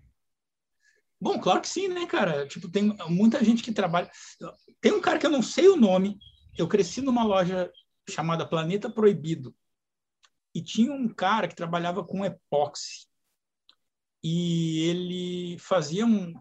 Bom, 1.21 1.39
claro 1.39 1.61
que 1.61 1.69
sim, 1.69 1.89
né, 1.89 2.07
cara? 2.07 2.47
Tipo, 2.47 2.71
tem 2.71 2.97
muita 3.09 3.45
gente 3.45 3.63
que 3.63 3.73
trabalha. 3.73 4.11
Tem 4.81 4.93
um 4.93 5.01
cara 5.01 5.19
que 5.19 5.27
eu 5.27 5.31
não 5.31 5.43
sei 5.43 5.69
o 5.69 5.77
nome. 5.77 6.19
Eu 6.57 6.67
cresci 6.67 7.01
numa 7.01 7.23
loja 7.23 7.71
chamada 8.09 8.49
Planeta 8.49 8.89
Proibido. 8.89 9.55
E 10.55 10.63
tinha 10.63 10.93
um 10.93 11.09
cara 11.09 11.47
que 11.47 11.55
trabalhava 11.55 12.03
com 12.03 12.25
epóxi. 12.25 13.07
E 14.23 14.85
ele 14.89 15.59
fazia 15.59 16.05
um, 16.05 16.35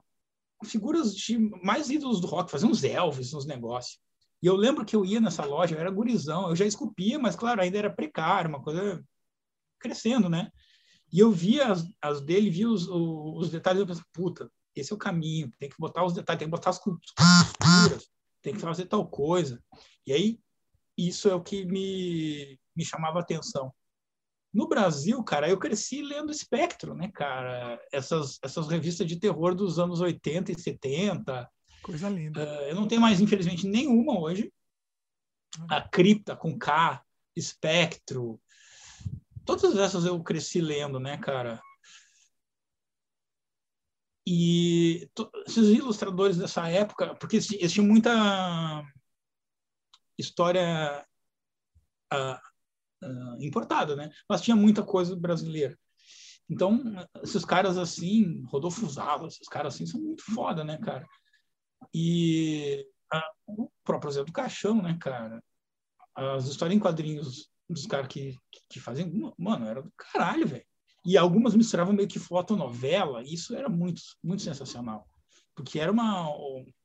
figuras 0.65 1.15
de 1.15 1.37
mais 1.63 1.89
ídolos 1.89 2.19
do 2.19 2.27
rock, 2.27 2.51
fazia 2.51 2.67
uns 2.67 2.83
Elvis, 2.83 3.33
uns 3.33 3.45
negócios. 3.45 3.99
E 4.41 4.47
eu 4.47 4.55
lembro 4.55 4.85
que 4.85 4.95
eu 4.95 5.05
ia 5.05 5.19
nessa 5.19 5.45
loja, 5.45 5.75
eu 5.75 5.79
era 5.79 5.91
gurizão, 5.91 6.49
eu 6.49 6.55
já 6.55 6.65
esculpia, 6.65 7.19
mas 7.19 7.35
claro, 7.35 7.61
ainda 7.61 7.77
era 7.77 7.93
precário, 7.93 8.49
uma 8.49 8.61
coisa 8.61 9.03
crescendo, 9.79 10.29
né? 10.29 10.49
E 11.11 11.19
eu 11.19 11.31
via 11.31 11.71
as, 11.71 11.85
as 12.01 12.21
dele, 12.21 12.49
via 12.49 12.69
os, 12.69 12.87
os, 12.87 13.49
detalhes, 13.49 13.79
eu 13.81 13.87
pensava, 13.87 14.07
puta, 14.13 14.51
esse 14.75 14.91
é 14.91 14.95
o 14.95 14.99
caminho, 14.99 15.51
tem 15.59 15.69
que 15.69 15.77
botar 15.77 16.05
os 16.05 16.13
detalhes, 16.13 16.39
tem 16.39 16.47
que 16.47 16.55
botar 16.55 16.69
as 16.69 16.79
costuras, 16.79 18.09
tem 18.41 18.53
que 18.53 18.59
fazer 18.59 18.85
tal 18.85 19.07
coisa. 19.07 19.61
E 20.05 20.13
aí, 20.13 20.39
isso 20.97 21.29
é 21.29 21.35
o 21.35 21.41
que 21.41 21.65
me, 21.65 22.59
me 22.75 22.85
chamava 22.85 23.19
a 23.19 23.21
atenção. 23.21 23.73
No 24.53 24.67
Brasil, 24.67 25.23
cara, 25.23 25.47
eu 25.47 25.59
cresci 25.59 26.01
lendo 26.01 26.31
Espectro, 26.31 26.95
né, 26.95 27.11
cara? 27.13 27.79
Essas, 27.91 28.39
essas 28.43 28.67
revistas 28.67 29.05
de 29.05 29.19
terror 29.19 29.53
dos 29.53 29.77
anos 29.77 30.01
80 30.01 30.51
e 30.51 30.59
70. 30.59 31.49
Coisa 31.83 32.09
linda. 32.09 32.43
Uh, 32.43 32.63
eu 32.63 32.75
não 32.75 32.87
tenho 32.87 33.01
mais, 33.01 33.21
infelizmente, 33.21 33.67
nenhuma 33.67 34.19
hoje. 34.19 34.51
A 35.69 35.81
Cripta 35.81 36.35
com 36.35 36.57
K, 36.57 37.03
Espectro. 37.35 38.41
Todas 39.45 39.77
essas 39.77 40.05
eu 40.05 40.21
cresci 40.23 40.61
lendo, 40.61 40.99
né, 40.99 41.17
cara? 41.17 41.61
E 44.31 45.09
esses 45.47 45.69
ilustradores 45.69 46.37
dessa 46.37 46.69
época, 46.69 47.15
porque 47.15 47.37
eles 47.37 47.73
tinham 47.73 47.87
muita 47.87 48.85
história 50.19 51.03
uh, 52.13 53.07
uh, 53.07 53.43
importada, 53.43 53.95
né? 53.95 54.11
Mas 54.29 54.41
tinha 54.41 54.55
muita 54.55 54.83
coisa 54.83 55.15
brasileira. 55.15 55.75
Então, 56.47 56.79
esses 57.23 57.43
caras 57.43 57.75
assim, 57.75 58.43
Rodolfo 58.45 58.87
Zala, 58.87 59.27
esses 59.27 59.47
caras 59.47 59.73
assim 59.73 59.87
são 59.87 59.99
muito 59.99 60.23
foda, 60.31 60.63
né, 60.63 60.77
cara? 60.77 61.07
E 61.91 62.85
uh, 63.11 63.63
o 63.63 63.71
próprio 63.83 64.11
Zé 64.11 64.23
do 64.23 64.31
Caixão, 64.31 64.79
né, 64.79 64.95
cara? 65.01 65.43
As 66.13 66.45
histórias 66.45 66.77
em 66.77 66.79
quadrinhos 66.79 67.49
dos 67.67 67.87
caras 67.87 68.09
que, 68.09 68.37
que, 68.51 68.61
que 68.69 68.79
faziam, 68.79 69.33
mano, 69.39 69.65
era 69.65 69.81
do 69.81 69.91
caralho, 69.97 70.47
velho 70.47 70.68
e 71.09 71.17
algumas 71.17 71.55
misturavam 71.55 71.91
meio 71.91 72.07
que 72.07 72.19
fotonovela, 72.19 73.23
e 73.23 73.33
isso 73.33 73.55
era 73.55 73.67
muito, 73.67 73.99
muito 74.23 74.43
sensacional, 74.43 75.07
porque 75.55 75.79
era 75.79 75.91
uma, 75.91 76.29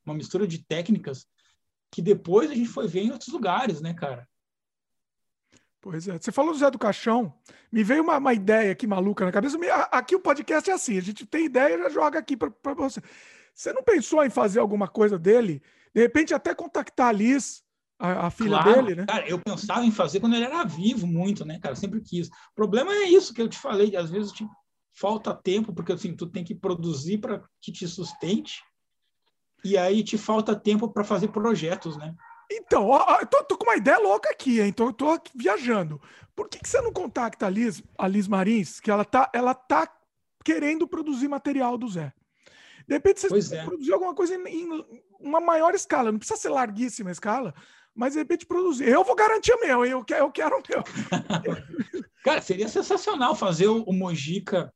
uma 0.02 0.14
mistura 0.14 0.46
de 0.46 0.64
técnicas 0.64 1.26
que 1.90 2.00
depois 2.00 2.50
a 2.50 2.54
gente 2.54 2.70
foi 2.70 2.88
ver 2.88 3.02
em 3.02 3.12
outros 3.12 3.28
lugares, 3.28 3.82
né, 3.82 3.92
cara? 3.92 4.26
Pois 5.78 6.08
é. 6.08 6.18
Você 6.18 6.32
falou 6.32 6.54
do 6.54 6.58
Zé 6.58 6.70
do 6.70 6.78
Caixão, 6.78 7.34
me 7.70 7.84
veio 7.84 8.02
uma, 8.02 8.16
uma 8.16 8.32
ideia 8.32 8.72
aqui 8.72 8.86
maluca 8.86 9.26
na 9.26 9.30
cabeça. 9.30 9.58
Aqui 9.92 10.16
o 10.16 10.20
podcast 10.20 10.70
é 10.70 10.72
assim, 10.72 10.96
a 10.96 11.02
gente 11.02 11.26
tem 11.26 11.44
ideia 11.44 11.74
e 11.74 11.82
já 11.82 11.90
joga 11.90 12.18
aqui 12.18 12.34
para 12.34 12.72
você. 12.74 13.02
Você 13.54 13.74
não 13.74 13.82
pensou 13.82 14.24
em 14.24 14.30
fazer 14.30 14.58
alguma 14.58 14.88
coisa 14.88 15.18
dele? 15.18 15.62
De 15.94 16.00
repente 16.00 16.32
até 16.32 16.54
contactar 16.54 17.08
a 17.08 17.12
Liz, 17.12 17.62
a, 17.98 18.26
a 18.26 18.30
filha 18.30 18.62
claro, 18.62 18.82
dele, 18.82 18.94
né? 18.96 19.06
Cara, 19.06 19.28
eu 19.28 19.38
pensava 19.38 19.84
em 19.84 19.90
fazer 19.90 20.20
quando 20.20 20.34
ele 20.34 20.44
era 20.44 20.64
vivo 20.64 21.06
muito, 21.06 21.44
né, 21.44 21.58
cara? 21.58 21.74
Sempre 21.74 22.00
quis. 22.00 22.28
O 22.28 22.54
problema 22.54 22.92
é 22.92 23.04
isso 23.04 23.32
que 23.32 23.40
eu 23.40 23.48
te 23.48 23.58
falei, 23.58 23.96
às 23.96 24.10
vezes 24.10 24.32
tipo, 24.32 24.50
falta 24.92 25.34
tempo, 25.34 25.72
porque 25.72 25.92
assim, 25.92 26.14
tu 26.14 26.26
tem 26.26 26.44
que 26.44 26.54
produzir 26.54 27.18
para 27.18 27.42
que 27.60 27.72
te 27.72 27.86
sustente, 27.86 28.62
e 29.64 29.78
aí 29.78 30.04
te 30.04 30.18
falta 30.18 30.54
tempo 30.54 30.88
para 30.88 31.02
fazer 31.02 31.28
projetos, 31.28 31.96
né? 31.96 32.14
Então, 32.52 32.88
ó, 32.88 33.18
eu 33.20 33.26
tô, 33.26 33.42
tô, 33.44 33.56
com 33.56 33.64
uma 33.64 33.76
ideia 33.76 33.98
louca 33.98 34.30
aqui, 34.30 34.60
hein? 34.60 34.68
então 34.68 34.86
eu 34.86 34.92
tô 34.92 35.18
viajando. 35.34 36.00
Por 36.36 36.48
que, 36.48 36.58
que 36.58 36.68
você 36.68 36.80
não 36.82 36.92
contacta 36.92 37.46
a 37.46 37.50
Liz, 37.50 37.82
a 37.96 38.06
Liz 38.06 38.28
Marins, 38.28 38.78
que 38.80 38.90
ela 38.90 39.04
tá, 39.04 39.30
ela 39.32 39.54
tá 39.54 39.88
querendo 40.44 40.86
produzir 40.86 41.26
material 41.26 41.78
do 41.78 41.88
Zé? 41.88 42.12
De 42.86 42.94
repente 42.94 43.26
você 43.26 43.56
é. 43.56 43.64
produzir 43.64 43.92
alguma 43.94 44.14
coisa 44.14 44.34
em, 44.34 44.46
em, 44.46 45.02
uma 45.18 45.40
maior 45.40 45.74
escala, 45.74 46.12
não 46.12 46.18
precisa 46.18 46.38
ser 46.38 46.50
larguíssima 46.50 47.10
escala, 47.10 47.54
mas 47.94 48.14
de 48.14 48.18
repente 48.18 48.46
produzir. 48.46 48.88
Eu 48.88 49.04
vou 49.04 49.14
garantir 49.14 49.52
o 49.52 49.60
meu, 49.60 49.84
eu, 49.84 50.04
eu 50.08 50.32
quero 50.32 50.56
o 50.56 50.62
meu. 50.68 50.82
Cara, 52.24 52.40
seria 52.40 52.68
sensacional 52.68 53.34
fazer 53.34 53.68
o, 53.68 53.82
o 53.82 53.92
Mojica, 53.92 54.72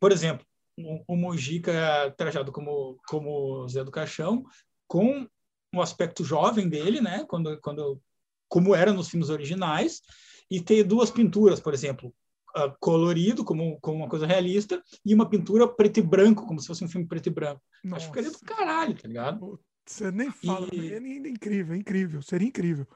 por 0.00 0.10
exemplo, 0.10 0.44
o, 0.78 1.14
o 1.14 1.16
Mojica 1.16 2.14
trajado 2.16 2.50
como, 2.50 2.98
como 3.06 3.68
Zé 3.68 3.84
do 3.84 3.90
Caixão, 3.90 4.44
com 4.88 5.28
o 5.74 5.82
aspecto 5.82 6.24
jovem 6.24 6.68
dele, 6.68 7.00
né? 7.00 7.24
Quando, 7.28 7.60
quando, 7.60 8.00
como 8.48 8.74
era 8.74 8.92
nos 8.92 9.08
filmes 9.08 9.28
originais, 9.28 10.00
e 10.50 10.60
ter 10.60 10.84
duas 10.84 11.10
pinturas, 11.10 11.60
por 11.60 11.74
exemplo, 11.74 12.14
uh, 12.56 12.72
colorido, 12.80 13.44
como, 13.44 13.78
como 13.80 13.98
uma 13.98 14.08
coisa 14.08 14.26
realista, 14.26 14.82
e 15.04 15.14
uma 15.14 15.28
pintura 15.28 15.68
preto 15.68 15.98
e 15.98 16.02
branco, 16.02 16.46
como 16.46 16.60
se 16.60 16.66
fosse 16.66 16.84
um 16.84 16.88
filme 16.88 17.06
preto 17.06 17.26
e 17.26 17.30
branco. 17.30 17.60
Nossa. 17.84 17.96
Acho 17.96 18.12
que 18.12 18.22
ficaria 18.22 18.38
do 18.38 18.44
caralho, 18.44 18.94
tá 18.96 19.08
ligado? 19.08 19.60
Você 19.86 20.10
nem 20.10 20.30
fala, 20.30 20.68
e... 20.72 20.92
é 20.92 20.98
incrível, 20.98 21.74
é 21.74 21.78
incrível, 21.78 22.20
seria 22.20 22.48
incrível. 22.48 22.86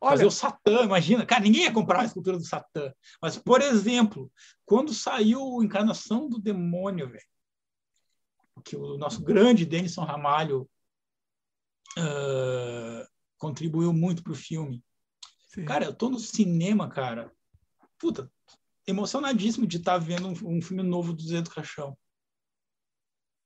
Olha... 0.00 0.12
Fazer 0.12 0.26
o 0.26 0.30
Satã, 0.30 0.82
imagina. 0.82 1.24
Cara, 1.24 1.42
ninguém 1.42 1.62
ia 1.62 1.72
comprar 1.72 2.00
a 2.00 2.04
escultura 2.04 2.36
do 2.36 2.44
Satã. 2.44 2.92
Mas, 3.20 3.38
por 3.38 3.62
exemplo, 3.62 4.30
quando 4.66 4.92
saiu 4.92 5.62
Encarnação 5.62 6.28
do 6.28 6.38
Demônio, 6.38 7.08
velho, 7.08 7.24
que 8.62 8.76
o 8.76 8.96
nosso 8.98 9.22
grande 9.22 9.64
Denison 9.64 10.04
Ramalho 10.04 10.68
uh, 11.98 13.06
contribuiu 13.38 13.92
muito 13.92 14.22
para 14.22 14.32
o 14.32 14.36
filme. 14.36 14.84
Sim. 15.48 15.64
Cara, 15.64 15.86
eu 15.86 15.94
tô 15.94 16.10
no 16.10 16.18
cinema, 16.18 16.88
cara. 16.88 17.32
Puta, 17.98 18.30
emocionadíssimo 18.86 19.66
de 19.66 19.78
estar 19.78 19.92
tá 19.92 19.98
vendo 19.98 20.28
um, 20.28 20.56
um, 20.56 20.62
filme 20.62 20.82
novo 20.82 21.12
do 21.12 21.22
Zé 21.22 21.40
do 21.40 21.50
Caixão. 21.50 21.96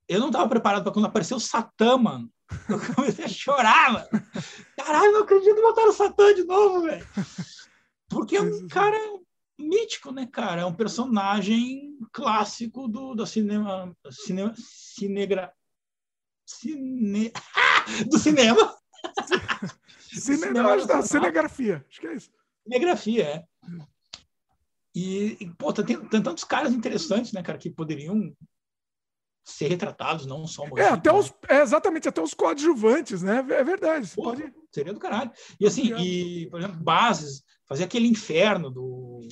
Eu 0.09 0.21
não 0.21 0.29
estava 0.29 0.49
preparado 0.49 0.83
para 0.83 0.93
quando 0.93 1.05
apareceu 1.05 1.37
o 1.37 1.41
Satã, 1.41 1.99
mano. 1.99 2.33
Eu 2.69 2.95
comecei 2.95 3.27
a 3.27 3.29
chorar, 3.29 3.93
mano. 3.93 4.09
Caralho, 4.77 5.13
não 5.13 5.23
acredito 5.23 5.55
que 5.55 5.61
botaram 5.61 5.91
o 5.91 5.93
Satã 5.93 6.35
de 6.35 6.45
novo, 6.45 6.83
velho. 6.83 7.07
Porque 8.09 8.37
é 8.37 8.41
um 8.41 8.67
cara 8.69 8.99
mítico, 9.59 10.13
né, 10.13 10.27
cara? 10.27 10.63
É 10.63 10.65
um 10.65 10.75
personagem 10.75 11.99
clássico 12.13 12.89
do, 12.89 13.13
do 13.15 13.27
cinema, 13.27 13.95
cinema 14.11 14.55
cinegra, 14.57 15.53
cine, 16.47 17.33
do 18.07 18.19
cinema. 18.19 18.75
cinema, 20.01 20.87
da 20.87 21.03
cinegrafia, 21.03 21.85
acho 21.89 22.01
que 22.01 22.07
é 22.07 22.15
isso. 22.15 22.31
Cinegrafia, 22.63 23.25
é. 23.25 23.45
E, 24.95 25.37
e 25.41 25.51
pô, 25.55 25.73
tem, 25.73 25.85
tem, 26.09 26.23
tantos 26.23 26.45
caras 26.45 26.73
interessantes, 26.73 27.33
né, 27.33 27.43
cara, 27.43 27.59
que 27.59 27.71
poderiam 27.71 28.35
ser 29.51 29.69
retratados, 29.69 30.27
não 30.27 30.47
só 30.47 30.65
É, 30.77 30.89
até 30.89 31.13
os, 31.13 31.33
é, 31.49 31.61
exatamente, 31.63 32.09
até 32.09 32.21
os 32.21 32.35
coadjuvantes, 32.35 33.23
né? 33.23 33.39
É 33.39 33.65
verdade. 33.65 34.11
Pô, 34.15 34.25
pode... 34.25 34.53
Seria 34.71 34.93
do 34.93 35.01
caralho. 35.01 35.33
E 35.59 35.67
assim, 35.67 35.95
e, 35.97 36.49
por 36.51 36.61
exemplo, 36.61 36.79
bases, 36.79 37.43
fazer 37.67 37.85
aquele 37.85 38.07
inferno 38.07 38.71
do, 38.71 39.27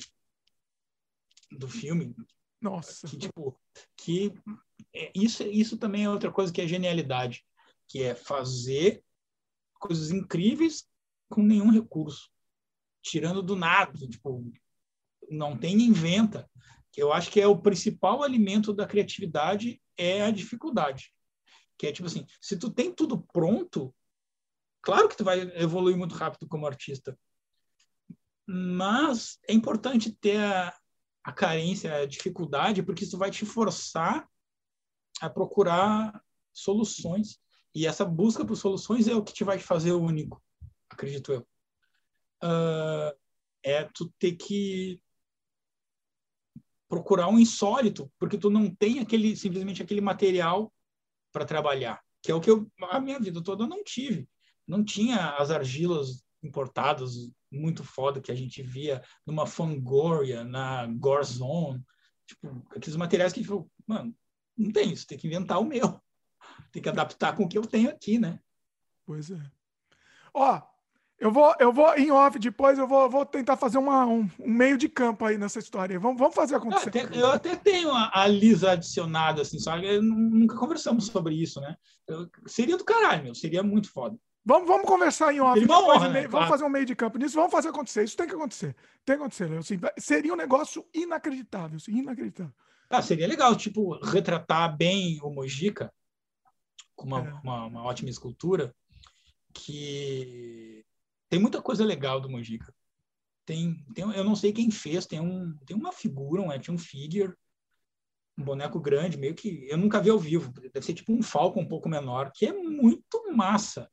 do 1.51 1.67
filme. 1.67 2.15
Nossa. 2.59 3.07
Que, 3.07 3.17
tipo, 3.17 3.59
que 3.95 4.33
é, 4.93 5.11
isso, 5.13 5.43
isso 5.43 5.77
também 5.77 6.05
é 6.05 6.09
outra 6.09 6.31
coisa 6.31 6.51
que 6.51 6.61
é 6.61 6.67
genialidade, 6.67 7.45
que 7.87 8.01
é 8.01 8.15
fazer 8.15 9.03
coisas 9.79 10.11
incríveis 10.11 10.87
com 11.29 11.43
nenhum 11.43 11.69
recurso, 11.69 12.29
tirando 13.03 13.43
do 13.43 13.55
nada, 13.55 13.93
tipo, 14.07 14.43
não 15.29 15.55
tem 15.55 15.79
inventa. 15.81 16.49
Eu 16.97 17.13
acho 17.13 17.29
que 17.29 17.39
é 17.39 17.45
o 17.45 17.61
principal 17.61 18.23
alimento 18.23 18.73
da 18.73 18.87
criatividade 18.87 19.79
é 19.95 20.23
a 20.23 20.31
dificuldade. 20.31 21.13
Que 21.77 21.85
é 21.85 21.91
tipo 21.91 22.07
assim, 22.07 22.25
se 22.41 22.57
tu 22.57 22.71
tem 22.71 22.91
tudo 22.91 23.21
pronto, 23.31 23.93
claro 24.81 25.07
que 25.07 25.15
tu 25.15 25.23
vai 25.23 25.41
evoluir 25.61 25.95
muito 25.95 26.15
rápido 26.15 26.47
como 26.47 26.65
artista. 26.65 27.17
Mas 28.47 29.37
é 29.47 29.53
importante 29.53 30.11
ter 30.11 30.39
a, 30.39 30.75
a 31.23 31.31
carência, 31.31 31.93
a 31.93 32.05
dificuldade, 32.07 32.81
porque 32.81 33.03
isso 33.03 33.17
vai 33.17 33.29
te 33.29 33.45
forçar 33.45 34.27
a 35.21 35.29
procurar 35.29 36.19
soluções. 36.51 37.37
E 37.75 37.85
essa 37.85 38.03
busca 38.03 38.43
por 38.43 38.55
soluções 38.55 39.07
é 39.07 39.13
o 39.13 39.23
que 39.23 39.33
te 39.33 39.43
vai 39.43 39.59
fazer 39.59 39.91
único, 39.91 40.41
acredito 40.89 41.31
eu. 41.31 41.47
Uh, 42.43 43.15
é 43.61 43.83
tu 43.83 44.11
ter 44.17 44.33
que 44.33 44.99
procurar 46.87 47.27
um 47.27 47.39
insólito, 47.39 48.11
porque 48.17 48.37
tu 48.37 48.49
não 48.49 48.73
tem 48.73 48.99
aquele 48.99 49.35
simplesmente 49.35 49.81
aquele 49.81 50.01
material 50.01 50.73
para 51.31 51.45
trabalhar, 51.45 52.01
que 52.21 52.31
é 52.31 52.35
o 52.35 52.41
que 52.41 52.49
eu 52.49 52.69
a 52.89 52.99
minha 52.99 53.19
vida 53.19 53.43
toda 53.43 53.67
não 53.67 53.83
tive. 53.83 54.27
Não 54.67 54.83
tinha 54.83 55.35
as 55.37 55.49
argilas 55.49 56.23
importadas 56.43 57.29
muito 57.51 57.83
foda 57.83 58.21
que 58.21 58.31
a 58.31 58.35
gente 58.35 58.61
via 58.61 59.01
numa 59.25 59.45
Fangoria, 59.45 60.43
na 60.43 60.85
Gorzone, 60.87 61.83
tipo, 62.25 62.65
aqueles 62.71 62.95
materiais 62.95 63.31
que, 63.31 63.41
tipo, 63.41 63.69
mano, 63.85 64.15
não 64.57 64.71
tem 64.71 64.91
isso, 64.91 65.07
tem 65.07 65.17
que 65.17 65.27
inventar 65.27 65.59
o 65.59 65.65
meu. 65.65 66.01
Tem 66.71 66.81
que 66.81 66.89
adaptar 66.89 67.35
com 67.35 67.43
o 67.43 67.47
que 67.47 67.57
eu 67.57 67.65
tenho 67.65 67.89
aqui, 67.89 68.19
né? 68.19 68.39
Pois 69.05 69.31
é. 69.31 69.51
Ó, 70.33 70.61
eu 71.19 71.31
vou, 71.31 71.53
eu 71.59 71.73
vou 71.73 71.93
em 71.95 72.11
off 72.11 72.37
depois, 72.37 72.77
eu 72.77 72.87
vou, 72.87 73.09
vou 73.09 73.25
tentar 73.25 73.57
fazer 73.57 73.77
uma, 73.77 74.05
um, 74.05 74.29
um, 74.39 74.49
meio 74.49 74.77
de 74.77 74.87
campo 74.87 75.25
aí 75.25 75.37
nessa 75.37 75.59
história. 75.59 75.99
Vamos, 75.99 76.19
vamos 76.19 76.35
fazer 76.35 76.55
acontecer. 76.55 76.91
Eu 76.95 77.05
até, 77.05 77.19
eu 77.19 77.27
até 77.27 77.55
tenho 77.55 77.91
a, 77.91 78.11
a 78.13 78.27
Lisa 78.27 78.71
adicionada, 78.71 79.41
assim, 79.41 79.59
só 79.59 79.79
que 79.79 79.99
nunca 79.99 80.55
conversamos 80.55 81.07
sobre 81.07 81.35
isso, 81.35 81.59
né? 81.59 81.75
Eu, 82.07 82.29
seria 82.45 82.77
do 82.77 82.85
caralho, 82.85 83.23
meu, 83.23 83.35
seria 83.35 83.63
muito 83.63 83.91
foda. 83.91 84.17
Vamos, 84.45 84.67
vamos 84.67 84.87
conversar 84.87 85.33
em 85.33 85.41
off. 85.41 85.59
Honra, 85.69 86.07
né? 86.07 86.27
Vamos 86.27 86.47
fazer 86.47 86.63
um 86.63 86.69
meio 86.69 86.85
de 86.85 86.95
campo 86.95 87.17
nisso, 87.17 87.35
vamos 87.35 87.51
fazer 87.51 87.69
acontecer. 87.69 88.03
Isso 88.03 88.15
tem 88.15 88.27
que 88.27 88.35
acontecer. 88.35 88.75
Tem 89.03 89.17
que 89.17 89.21
acontecer. 89.21 89.51
Assim, 89.57 89.77
seria 89.97 90.33
um 90.33 90.37
negócio 90.37 90.85
inacreditável, 90.93 91.75
assim, 91.75 91.97
inacreditável. 91.97 92.53
Ah, 92.89 93.01
seria 93.01 93.27
legal, 93.27 93.55
tipo, 93.55 93.99
retratar 93.99 94.77
bem 94.77 95.19
o 95.21 95.29
Mojica 95.29 95.91
com 96.95 97.07
uma, 97.07 97.19
é. 97.19 97.33
uma, 97.43 97.65
uma, 97.65 97.83
ótima 97.83 98.09
escultura, 98.09 98.73
que 99.53 100.85
tem 101.29 101.39
muita 101.39 101.61
coisa 101.61 101.83
legal 101.83 102.19
do 102.19 102.29
Mojica. 102.29 102.73
Tem, 103.45 103.83
tem, 103.93 104.03
eu 104.11 104.23
não 104.23 104.35
sei 104.35 104.51
quem 104.51 104.69
fez, 104.69 105.05
tem, 105.05 105.19
um, 105.19 105.55
tem 105.65 105.75
uma 105.75 105.91
figura, 105.91 106.41
um 106.41 106.51
action 106.51 106.77
figure, 106.77 107.33
um 108.37 108.43
boneco 108.43 108.79
grande, 108.79 109.17
meio 109.17 109.33
que 109.33 109.67
eu 109.69 109.77
nunca 109.77 110.01
vi 110.01 110.09
ao 110.09 110.19
vivo. 110.19 110.51
Deve 110.51 110.85
ser 110.85 110.93
tipo 110.93 111.13
um 111.13 111.23
falco 111.23 111.59
um 111.59 111.67
pouco 111.67 111.89
menor, 111.89 112.31
que 112.33 112.45
é 112.45 112.53
muito 112.53 113.33
massa. 113.33 113.89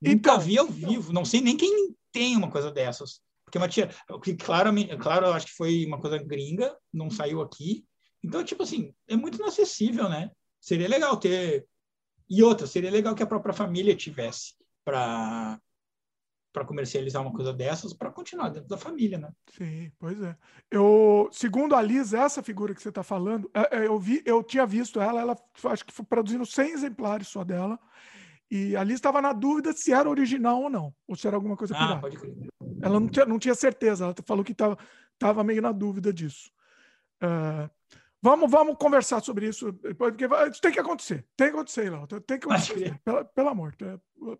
Nunca 0.00 0.14
então, 0.14 0.40
vi 0.40 0.58
ao 0.58 0.66
vivo, 0.66 1.12
não 1.12 1.24
sei 1.24 1.40
nem 1.40 1.56
quem 1.56 1.94
tem 2.12 2.36
uma 2.36 2.50
coisa 2.50 2.70
dessas. 2.70 3.20
Porque 3.44 3.58
uma 3.58 3.68
tia, 3.68 3.90
que 4.22 4.34
claramente, 4.36 4.96
claro, 4.96 5.26
eu 5.26 5.32
acho 5.32 5.46
que 5.46 5.54
foi 5.54 5.84
uma 5.84 6.00
coisa 6.00 6.16
gringa, 6.18 6.76
não 6.92 7.10
saiu 7.10 7.42
aqui. 7.42 7.84
Então, 8.22 8.44
tipo 8.44 8.62
assim, 8.62 8.94
é 9.08 9.16
muito 9.16 9.38
inacessível, 9.38 10.08
né? 10.08 10.30
Seria 10.60 10.88
legal 10.88 11.16
ter. 11.16 11.66
E 12.28 12.42
outra, 12.44 12.66
seria 12.66 12.90
legal 12.90 13.14
que 13.14 13.22
a 13.22 13.26
própria 13.26 13.52
família 13.52 13.96
tivesse 13.96 14.54
para 14.84 15.60
para 16.52 16.64
comercializar 16.64 17.22
uma 17.22 17.32
coisa 17.32 17.52
dessas 17.52 17.92
para 17.92 18.10
continuar 18.10 18.48
dentro 18.48 18.68
da 18.68 18.76
família, 18.76 19.18
né? 19.18 19.30
Sim, 19.56 19.92
pois 19.98 20.20
é. 20.22 20.36
Eu, 20.70 21.28
segundo 21.32 21.74
a 21.74 21.82
Liz, 21.82 22.12
essa 22.12 22.42
figura 22.42 22.74
que 22.74 22.82
você 22.82 22.88
está 22.88 23.02
falando, 23.02 23.50
é, 23.54 23.78
é, 23.78 23.86
eu 23.86 23.98
vi, 23.98 24.22
eu 24.24 24.42
tinha 24.42 24.66
visto 24.66 25.00
ela, 25.00 25.20
ela 25.20 25.36
acho 25.64 25.84
que 25.84 25.92
foi 25.92 26.04
produzindo 26.04 26.44
100 26.44 26.72
exemplares 26.72 27.28
só 27.28 27.44
dela. 27.44 27.78
E 28.50 28.74
ali 28.74 28.94
estava 28.94 29.22
na 29.22 29.32
dúvida 29.32 29.72
se 29.72 29.92
era 29.92 30.10
original 30.10 30.62
ou 30.62 30.70
não, 30.70 30.92
ou 31.06 31.14
se 31.14 31.26
era 31.26 31.36
alguma 31.36 31.56
coisa 31.56 31.72
ah, 31.76 31.78
pirata. 31.78 32.00
Pode 32.00 32.18
crer. 32.18 32.34
Ela 32.82 32.98
não 32.98 33.08
tinha, 33.08 33.24
não 33.24 33.38
tinha 33.38 33.54
certeza, 33.54 34.04
ela 34.04 34.14
falou 34.26 34.44
que 34.44 34.52
estava 34.52 34.76
tava 35.20 35.44
meio 35.44 35.62
na 35.62 35.70
dúvida 35.70 36.12
disso. 36.12 36.50
Uh, 37.22 37.70
vamos, 38.22 38.50
vamos 38.50 38.76
conversar 38.78 39.22
sobre 39.22 39.48
isso, 39.48 39.72
porque 39.96 40.26
isso 40.50 40.60
tem 40.60 40.72
que 40.72 40.80
acontecer. 40.80 41.26
Tem 41.36 41.48
que 41.48 41.54
acontecer, 41.54 41.90
Léo. 41.90 42.06
Tem 42.06 42.38
que 42.38 42.46
acontecer. 42.46 43.00
Pelo, 43.04 43.24
pelo 43.26 43.48
amor. 43.48 43.76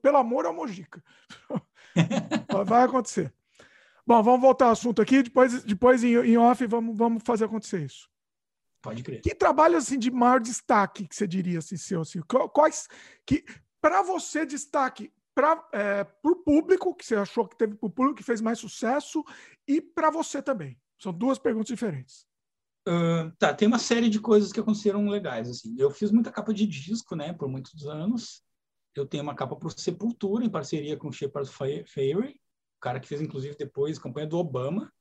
Pelo 0.03 0.17
amor 0.17 0.47
ao 0.47 0.55
Mojica. 0.55 1.03
Vai 2.67 2.85
acontecer. 2.85 3.33
Bom, 4.07 4.23
vamos 4.23 4.41
voltar 4.41 4.67
ao 4.67 4.73
assunto 4.73 5.01
aqui. 5.01 5.23
Depois, 5.23 5.63
depois 5.65 6.03
em, 6.05 6.15
em 6.15 6.37
off, 6.37 6.67
vamos, 6.67 6.97
vamos 6.97 7.23
fazer 7.25 7.45
acontecer 7.45 7.85
isso. 7.85 8.09
Pode 8.83 9.03
crer. 9.03 9.21
Que 9.21 9.35
trabalho 9.35 9.77
assim 9.77 9.99
de 9.99 10.11
maior 10.11 10.41
destaque 10.41 11.07
que 11.07 11.15
você 11.15 11.27
diria 11.27 11.59
assim, 11.59 11.77
seu 11.77 12.01
assim, 12.01 12.21
quais 12.53 12.89
que 13.27 13.45
para 13.81 14.03
você, 14.03 14.45
destaque 14.45 15.13
para 15.35 15.67
é, 15.73 16.07
o 16.23 16.37
público, 16.37 16.95
que 16.95 17.05
você 17.05 17.17
achou 17.17 17.47
que 17.47 17.57
teve 17.57 17.75
para 17.75 17.87
o 17.87 17.91
público, 17.91 18.19
que 18.19 18.23
fez 18.23 18.41
mais 18.41 18.59
sucesso, 18.59 19.25
e 19.67 19.81
para 19.81 20.11
você 20.11 20.43
também. 20.43 20.79
São 20.99 21.13
duas 21.13 21.39
perguntas 21.39 21.69
diferentes. 21.69 22.27
Uh, 22.89 23.31
tá, 23.39 23.53
tem 23.53 23.69
uma 23.69 23.79
série 23.79 24.09
de 24.09 24.19
coisas 24.19 24.53
que 24.53 24.61
aconteceram 24.61 25.09
legais. 25.09 25.49
Assim. 25.49 25.75
Eu 25.79 25.91
fiz 25.91 26.11
muita 26.11 26.33
capa 26.33 26.53
de 26.53 26.67
disco, 26.67 27.15
né, 27.15 27.33
por 27.33 27.49
muitos 27.49 27.87
anos. 27.87 28.43
Eu 28.95 29.07
tenho 29.07 29.23
uma 29.23 29.35
capa 29.35 29.55
para 29.55 29.69
o 29.69 29.71
Sepultura, 29.71 30.45
em 30.45 30.51
parceria 30.51 30.97
com 30.97 31.09
o 31.09 31.13
Shepard 31.13 31.49
Fairey, 31.87 32.33
o 32.33 32.81
cara 32.81 32.99
que 32.99 33.07
fez, 33.07 33.21
inclusive, 33.21 33.57
depois 33.57 33.99
a 33.99 34.03
campanha 34.03 34.27
do 34.27 34.39
Obama. 34.39 34.93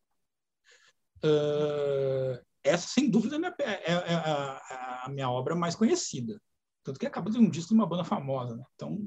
Uh, 1.23 2.39
essa, 2.63 2.87
sem 2.87 3.09
dúvida, 3.09 3.35
é, 3.35 3.39
minha, 3.39 3.55
é, 3.59 3.91
é 3.91 4.13
a, 4.15 5.05
a, 5.05 5.09
minha 5.09 5.29
obra 5.29 5.55
mais 5.55 5.75
conhecida. 5.75 6.39
Tanto 6.83 6.99
que 6.99 7.05
acaba 7.05 7.29
de 7.29 7.37
um 7.37 7.49
disco 7.49 7.69
de 7.69 7.75
uma 7.75 7.87
banda 7.87 8.03
famosa. 8.03 8.55
Né? 8.55 8.63
Então, 8.75 8.99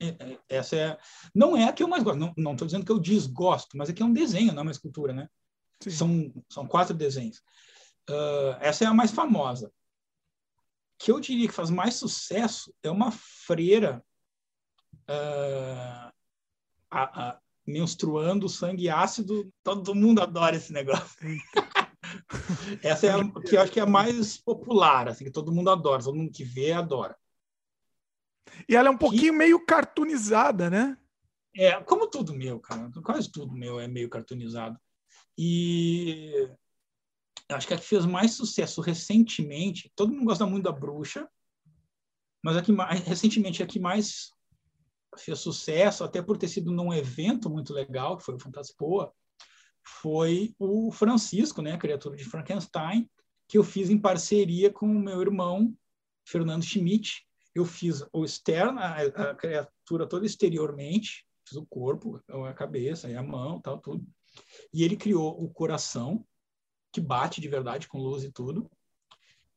é, 0.00 0.08
é, 0.08 0.38
essa 0.48 0.76
é. 0.76 0.98
Não 1.34 1.56
é 1.56 1.64
a 1.64 1.72
que 1.72 1.82
eu 1.82 1.88
mais 1.88 2.02
gosto. 2.02 2.18
Não 2.36 2.52
estou 2.52 2.66
dizendo 2.66 2.84
que 2.84 2.92
eu 2.92 2.98
desgosto, 2.98 3.76
mas 3.76 3.88
é 3.88 3.92
que 3.92 4.02
é 4.02 4.06
um 4.06 4.12
desenho, 4.12 4.52
não 4.52 4.60
é 4.60 4.62
uma 4.62 4.72
escultura, 4.72 5.12
né? 5.12 5.28
São, 5.88 6.32
são 6.48 6.66
quatro 6.66 6.94
desenhos. 6.94 7.40
Uh, 8.08 8.56
essa 8.60 8.84
é 8.84 8.86
a 8.86 8.94
mais 8.94 9.10
famosa. 9.10 9.72
Que 10.98 11.12
eu 11.12 11.20
diria 11.20 11.46
que 11.46 11.54
faz 11.54 11.70
mais 11.70 11.94
sucesso 11.94 12.74
é 12.82 12.90
uma 12.90 13.12
freira 13.12 14.04
uh, 15.08 16.12
a, 16.90 17.28
a, 17.28 17.40
menstruando 17.66 18.48
sangue 18.48 18.88
ácido. 18.88 19.52
Todo 19.62 19.94
mundo 19.94 20.22
adora 20.22 20.56
esse 20.56 20.72
negócio. 20.72 21.18
essa 22.82 23.06
é 23.06 23.10
a 23.10 23.30
que 23.42 23.56
eu 23.56 23.60
acho 23.60 23.72
que 23.72 23.80
é 23.80 23.82
a 23.82 23.86
mais 23.86 24.38
popular, 24.38 25.08
assim, 25.08 25.24
que 25.24 25.30
todo 25.30 25.52
mundo 25.52 25.70
adora, 25.70 26.02
todo 26.02 26.16
mundo 26.16 26.32
que 26.32 26.44
vê 26.44 26.72
adora. 26.72 27.16
E 28.68 28.74
ela 28.74 28.88
é 28.88 28.90
um 28.90 28.98
pouquinho 28.98 29.32
que... 29.32 29.38
meio 29.38 29.64
cartoonizada, 29.64 30.70
né? 30.70 30.96
É, 31.54 31.78
como 31.82 32.08
tudo 32.08 32.34
meu, 32.34 32.58
cara. 32.60 32.90
Quase 33.02 33.30
tudo 33.30 33.54
meu 33.54 33.78
é 33.78 33.86
meio 33.86 34.08
cartoonizado. 34.08 34.78
E 35.36 36.50
acho 37.50 37.66
que 37.66 37.74
a 37.74 37.78
que 37.78 37.84
fez 37.84 38.04
mais 38.04 38.32
sucesso 38.32 38.80
recentemente, 38.80 39.90
todo 39.96 40.12
mundo 40.12 40.26
gosta 40.26 40.46
muito 40.46 40.64
da 40.64 40.72
Bruxa, 40.72 41.28
mas 42.42 42.56
a 42.56 42.62
que 42.62 42.72
mais, 42.72 43.00
recentemente 43.00 43.62
a 43.62 43.66
que 43.66 43.80
mais 43.80 44.30
fez 45.18 45.38
sucesso, 45.38 46.04
até 46.04 46.22
por 46.22 46.36
ter 46.36 46.48
sido 46.48 46.70
num 46.70 46.92
evento 46.92 47.48
muito 47.48 47.72
legal, 47.72 48.16
que 48.16 48.24
foi 48.24 48.34
o 48.34 48.40
Fantaspoa, 48.40 49.12
foi 49.82 50.54
o 50.58 50.92
Francisco, 50.92 51.62
né, 51.62 51.72
a 51.72 51.78
criatura 51.78 52.16
de 52.16 52.24
Frankenstein, 52.24 53.08
que 53.48 53.56
eu 53.56 53.64
fiz 53.64 53.88
em 53.88 53.98
parceria 53.98 54.70
com 54.70 54.86
o 54.86 55.00
meu 55.00 55.20
irmão, 55.22 55.74
Fernando 56.26 56.62
Schmidt. 56.62 57.26
Eu 57.54 57.64
fiz 57.64 58.04
o 58.12 58.24
externo, 58.24 58.78
a, 58.78 58.96
a 58.96 59.34
criatura 59.34 60.06
toda 60.06 60.26
exteriormente, 60.26 61.26
fiz 61.48 61.56
o 61.56 61.66
corpo, 61.66 62.22
a 62.46 62.52
cabeça, 62.52 63.08
a 63.08 63.22
mão, 63.22 63.60
tal, 63.60 63.78
tudo. 63.78 64.06
E 64.72 64.84
ele 64.84 64.96
criou 64.96 65.42
o 65.42 65.48
coração, 65.48 66.24
que 66.98 67.00
bate 67.00 67.40
de 67.40 67.48
verdade 67.48 67.86
com 67.86 67.98
luz 67.98 68.24
e 68.24 68.32
tudo. 68.32 68.68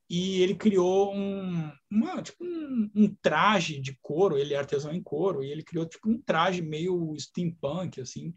E 0.07 0.41
ele 0.41 0.55
criou 0.55 1.13
um, 1.15 1.71
uma, 1.89 2.21
tipo 2.21 2.43
um, 2.43 2.91
um, 2.93 3.15
traje 3.21 3.79
de 3.79 3.97
couro, 4.01 4.37
ele 4.37 4.53
é 4.53 4.57
artesão 4.57 4.93
em 4.93 5.01
couro, 5.01 5.43
e 5.43 5.49
ele 5.49 5.63
criou 5.63 5.85
tipo 5.85 6.09
um 6.09 6.21
traje 6.21 6.61
meio 6.61 7.15
steampunk, 7.17 8.01
assim, 8.01 8.33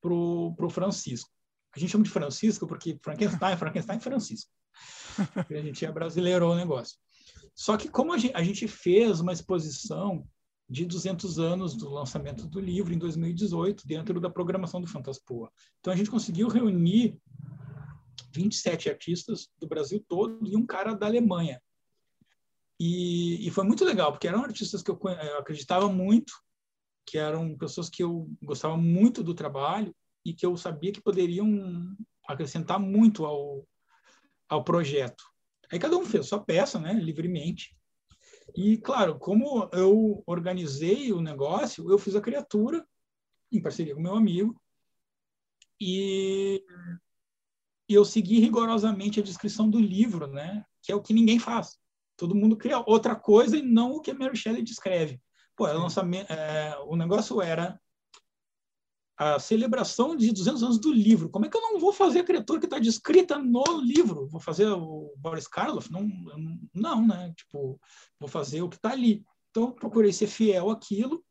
pro, 0.00 0.54
pro 0.56 0.70
Francisco. 0.70 1.30
A 1.76 1.78
gente 1.78 1.90
chama 1.90 2.04
de 2.04 2.10
Francisco 2.10 2.66
porque 2.66 2.98
Frankenstein, 3.02 3.56
Frankenstein 3.58 4.00
Francisco. 4.00 4.50
a 5.34 5.60
gente 5.60 5.84
é 5.84 5.92
brasileiro 5.92 6.48
o 6.48 6.56
negócio. 6.56 6.96
Só 7.54 7.76
que 7.76 7.88
como 7.88 8.12
a 8.12 8.18
gente, 8.18 8.34
a 8.34 8.42
gente 8.42 8.66
fez 8.66 9.20
uma 9.20 9.32
exposição 9.32 10.26
de 10.68 10.84
200 10.84 11.38
anos 11.38 11.76
do 11.76 11.90
lançamento 11.90 12.46
do 12.46 12.60
livro 12.60 12.92
em 12.92 12.98
2018, 12.98 13.86
dentro 13.86 14.20
da 14.20 14.30
programação 14.30 14.80
do 14.80 14.86
Fantaspoa. 14.86 15.50
Então 15.80 15.92
a 15.92 15.96
gente 15.96 16.10
conseguiu 16.10 16.48
reunir 16.48 17.18
27 18.32 18.88
artistas 18.88 19.48
do 19.58 19.66
Brasil 19.66 20.04
todo 20.08 20.46
e 20.46 20.56
um 20.56 20.66
cara 20.66 20.94
da 20.94 21.06
Alemanha. 21.06 21.60
E, 22.80 23.46
e 23.46 23.50
foi 23.50 23.64
muito 23.64 23.84
legal, 23.84 24.12
porque 24.12 24.28
eram 24.28 24.44
artistas 24.44 24.82
que 24.82 24.90
eu, 24.90 24.98
eu 25.02 25.38
acreditava 25.38 25.88
muito, 25.88 26.32
que 27.04 27.18
eram 27.18 27.56
pessoas 27.56 27.88
que 27.88 28.02
eu 28.02 28.30
gostava 28.42 28.76
muito 28.76 29.22
do 29.22 29.34
trabalho 29.34 29.94
e 30.24 30.32
que 30.32 30.46
eu 30.46 30.56
sabia 30.56 30.92
que 30.92 31.00
poderiam 31.00 31.96
acrescentar 32.28 32.78
muito 32.78 33.24
ao, 33.24 33.66
ao 34.48 34.62
projeto. 34.62 35.24
Aí 35.72 35.78
cada 35.78 35.96
um 35.96 36.04
fez 36.04 36.26
sua 36.26 36.42
peça, 36.42 36.78
né, 36.78 36.92
livremente. 36.92 37.76
E, 38.56 38.78
claro, 38.78 39.18
como 39.18 39.68
eu 39.72 40.22
organizei 40.26 41.12
o 41.12 41.20
negócio, 41.20 41.90
eu 41.90 41.98
fiz 41.98 42.14
a 42.14 42.20
criatura 42.20 42.86
em 43.50 43.60
parceria 43.60 43.94
com 43.94 44.00
meu 44.00 44.14
amigo 44.14 44.60
e, 45.80 46.64
e 47.88 47.94
eu 47.94 48.04
segui 48.04 48.38
rigorosamente 48.38 49.18
a 49.18 49.22
descrição 49.22 49.68
do 49.68 49.80
livro, 49.80 50.26
né? 50.26 50.64
Que 50.82 50.92
é 50.92 50.94
o 50.94 51.02
que 51.02 51.14
ninguém 51.14 51.38
faz. 51.38 51.78
Todo 52.16 52.34
mundo 52.34 52.56
cria 52.56 52.82
outra 52.86 53.16
coisa 53.16 53.56
e 53.56 53.62
não 53.62 53.92
o 53.92 54.00
que 54.00 54.10
a 54.10 54.14
Mary 54.14 54.36
Shelley 54.36 54.62
descreve. 54.62 55.20
Pô, 55.56 55.66
é, 55.66 55.72
é, 56.28 56.78
o 56.86 56.96
negócio 56.96 57.40
era 57.40 57.80
a 59.16 59.38
celebração 59.40 60.14
de 60.14 60.30
200 60.32 60.62
anos 60.62 60.78
do 60.78 60.92
livro. 60.92 61.28
Como 61.28 61.46
é 61.46 61.48
que 61.48 61.56
eu 61.56 61.62
não 61.62 61.80
vou 61.80 61.92
fazer 61.92 62.20
a 62.20 62.24
criatura 62.24 62.60
que 62.60 62.66
está 62.66 62.78
descrita 62.78 63.38
no 63.38 63.64
livro? 63.80 64.28
Vou 64.28 64.40
fazer 64.40 64.66
o 64.66 65.12
Boris 65.16 65.48
Karloff? 65.48 65.90
Não, 65.90 66.08
não, 66.72 67.06
né? 67.06 67.32
Tipo, 67.36 67.80
vou 68.20 68.28
fazer 68.28 68.62
o 68.62 68.68
que 68.68 68.76
está 68.76 68.92
ali. 68.92 69.24
Então, 69.50 69.72
procurei 69.72 70.12
ser 70.12 70.28
fiel 70.28 70.70
àquilo. 70.70 71.24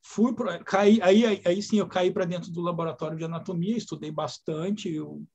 Fui 0.00 0.34
pra, 0.34 0.62
caí, 0.62 1.00
aí, 1.02 1.26
aí, 1.26 1.42
aí 1.44 1.62
sim 1.62 1.78
eu 1.78 1.88
caí 1.88 2.12
para 2.12 2.26
dentro 2.26 2.52
do 2.52 2.60
laboratório 2.60 3.16
de 3.16 3.24
anatomia, 3.24 3.76
estudei 3.76 4.12
bastante 4.12 4.92
eu, 4.92 5.26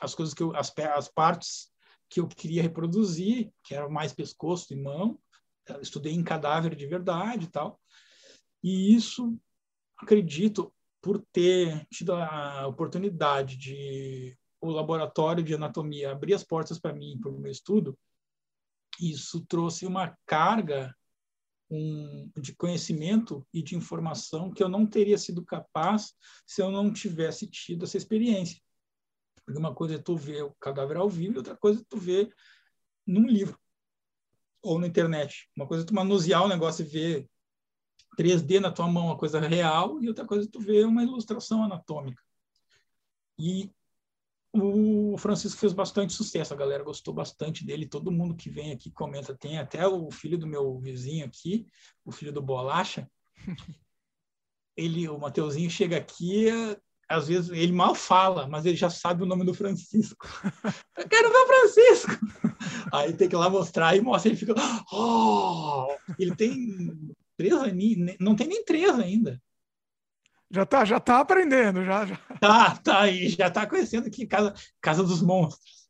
as 0.00 0.14
coisas 0.14 0.34
que 0.34 0.42
eu, 0.42 0.54
as, 0.56 0.72
as 0.96 1.08
partes 1.08 1.70
que 2.08 2.20
eu 2.20 2.28
queria 2.28 2.62
reproduzir, 2.62 3.50
que 3.62 3.74
era 3.74 3.88
mais 3.88 4.12
pescoço 4.12 4.72
e 4.72 4.76
mão. 4.76 5.18
Estudei 5.80 6.12
em 6.12 6.22
cadáver 6.22 6.74
de 6.74 6.86
verdade 6.86 7.46
e 7.46 7.50
tal. 7.50 7.80
E 8.62 8.94
isso, 8.94 9.38
acredito, 9.96 10.72
por 11.00 11.24
ter 11.32 11.86
tido 11.90 12.12
a 12.12 12.66
oportunidade 12.66 13.56
de 13.56 14.36
o 14.60 14.70
laboratório 14.70 15.42
de 15.42 15.54
anatomia 15.54 16.12
abrir 16.12 16.34
as 16.34 16.44
portas 16.44 16.78
para 16.78 16.92
mim, 16.92 17.18
para 17.20 17.32
o 17.32 17.38
meu 17.38 17.50
estudo, 17.50 17.98
isso 19.00 19.44
trouxe 19.46 19.84
uma 19.84 20.16
carga 20.24 20.94
um, 21.68 22.30
de 22.36 22.54
conhecimento 22.54 23.44
e 23.52 23.62
de 23.62 23.74
informação 23.74 24.52
que 24.52 24.62
eu 24.62 24.68
não 24.68 24.86
teria 24.86 25.18
sido 25.18 25.44
capaz 25.44 26.14
se 26.46 26.62
eu 26.62 26.70
não 26.70 26.92
tivesse 26.92 27.46
tido 27.48 27.84
essa 27.84 27.96
experiência. 27.96 28.60
Porque 29.44 29.58
uma 29.58 29.74
coisa 29.74 29.96
é 29.96 29.98
tu 29.98 30.16
ver 30.16 30.42
o 30.44 30.54
cadáver 30.60 30.96
ao 30.96 31.08
vivo 31.08 31.34
e 31.34 31.38
outra 31.38 31.56
coisa 31.56 31.80
é 31.80 31.84
tu 31.88 31.96
ver 31.96 32.32
num 33.06 33.26
livro 33.26 33.58
ou 34.62 34.78
na 34.78 34.86
internet. 34.86 35.48
Uma 35.56 35.66
coisa 35.66 35.84
é 35.84 35.86
tu 35.86 35.94
manusear 35.94 36.44
o 36.44 36.48
negócio 36.48 36.84
e 36.84 36.88
ver 36.88 37.30
3D 38.16 38.60
na 38.60 38.70
tua 38.70 38.86
mão, 38.86 39.06
uma 39.06 39.18
coisa 39.18 39.40
real, 39.40 40.00
e 40.02 40.08
outra 40.08 40.24
coisa 40.24 40.48
tu 40.50 40.60
vê 40.60 40.84
uma 40.84 41.02
ilustração 41.02 41.64
anatômica. 41.64 42.22
E 43.38 43.70
o 44.52 45.16
Francisco 45.16 45.58
fez 45.58 45.72
bastante 45.72 46.12
sucesso, 46.12 46.52
a 46.52 46.56
galera 46.56 46.84
gostou 46.84 47.14
bastante 47.14 47.64
dele, 47.64 47.86
todo 47.86 48.12
mundo 48.12 48.36
que 48.36 48.50
vem 48.50 48.70
aqui 48.70 48.90
comenta, 48.90 49.34
tem 49.34 49.58
até 49.58 49.86
o 49.86 50.10
filho 50.10 50.36
do 50.36 50.46
meu 50.46 50.78
vizinho 50.78 51.24
aqui, 51.24 51.66
o 52.04 52.12
filho 52.12 52.32
do 52.32 52.42
Bolacha, 52.42 53.10
ele, 54.76 55.08
o 55.08 55.18
Mateuzinho 55.18 55.70
chega 55.70 55.96
aqui, 55.96 56.48
às 57.12 57.28
vezes 57.28 57.50
ele 57.50 57.72
mal 57.72 57.94
fala, 57.94 58.48
mas 58.48 58.64
ele 58.64 58.76
já 58.76 58.90
sabe 58.90 59.22
o 59.22 59.26
nome 59.26 59.44
do 59.44 59.54
Francisco. 59.54 60.26
Eu 60.96 61.08
quero 61.08 61.30
ver 61.30 61.36
o 61.36 61.46
Francisco! 61.46 62.12
Aí 62.92 63.12
tem 63.12 63.28
que 63.28 63.34
ir 63.34 63.38
lá 63.38 63.48
mostrar 63.48 63.96
e 63.96 64.00
mostra, 64.00 64.30
ele 64.30 64.38
fica, 64.38 64.54
oh! 64.92 65.88
Ele 66.18 66.34
tem 66.34 67.14
três 67.36 67.54
aninhos, 67.54 68.16
não 68.18 68.34
tem 68.34 68.46
nem 68.46 68.64
três 68.64 68.98
ainda. 68.98 69.40
Já 70.50 70.66
tá, 70.66 70.84
já 70.84 71.00
tá 71.00 71.18
aprendendo, 71.20 71.84
já, 71.84 72.04
já. 72.04 72.16
Tá, 72.38 72.76
tá 72.76 73.00
aí, 73.02 73.28
já 73.28 73.50
tá 73.50 73.66
conhecendo 73.66 74.06
aqui 74.06 74.26
Casa, 74.26 74.52
casa 74.80 75.02
dos 75.02 75.22
Monstros. 75.22 75.82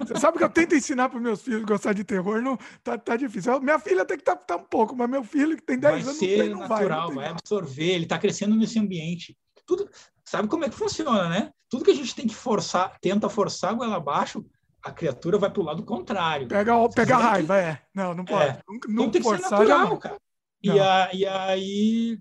Você 0.00 0.18
sabe 0.18 0.38
que 0.38 0.44
eu 0.44 0.50
tento 0.50 0.74
ensinar 0.74 1.08
para 1.08 1.20
meus 1.20 1.42
filhos 1.42 1.64
gostar 1.64 1.92
de 1.92 2.04
terror, 2.04 2.42
não 2.42 2.56
tá, 2.82 2.98
tá 2.98 3.16
difícil. 3.16 3.60
minha 3.60 3.78
filha 3.78 4.04
tem 4.04 4.16
que 4.16 4.22
estar 4.22 4.36
tá, 4.36 4.56
tá 4.56 4.56
um 4.56 4.66
pouco, 4.66 4.96
mas 4.96 5.08
meu 5.08 5.22
filho 5.22 5.56
que 5.56 5.62
tem 5.62 5.78
10 5.78 5.92
vai 5.92 6.02
anos 6.02 6.16
ser 6.16 6.26
não, 6.26 6.44
tem, 6.44 6.50
não 6.50 6.60
natural, 6.60 7.06
vai, 7.08 7.16
vai 7.16 7.28
absorver, 7.28 7.94
ele 7.94 8.04
está 8.04 8.18
crescendo 8.18 8.54
nesse 8.56 8.78
ambiente. 8.78 9.36
Tudo, 9.66 9.88
sabe 10.24 10.48
como 10.48 10.64
é 10.64 10.68
que 10.68 10.76
funciona, 10.76 11.28
né? 11.28 11.52
Tudo 11.68 11.84
que 11.84 11.90
a 11.90 11.94
gente 11.94 12.14
tem 12.14 12.26
que 12.26 12.34
forçar, 12.34 12.98
tenta 13.00 13.28
forçar 13.28 13.70
a 13.70 13.74
goela 13.74 13.96
abaixo, 13.96 14.44
a 14.82 14.92
criatura 14.92 15.38
vai 15.38 15.50
para 15.50 15.62
o 15.62 15.64
lado 15.64 15.84
contrário. 15.84 16.46
Pega, 16.46 16.72
pega 16.90 17.16
a 17.16 17.18
raiva, 17.18 17.54
que... 17.54 17.60
é. 17.60 17.82
Não, 17.94 18.14
não 18.14 18.24
pode. 18.24 18.50
É. 18.50 18.62
Não, 18.88 19.06
não 19.06 19.22
forçar, 19.22 19.50
natural, 19.50 19.88
não. 19.88 19.98
cara. 19.98 20.20
E, 20.62 20.70
a, 20.78 21.10
e 21.12 21.26
aí 21.26 22.18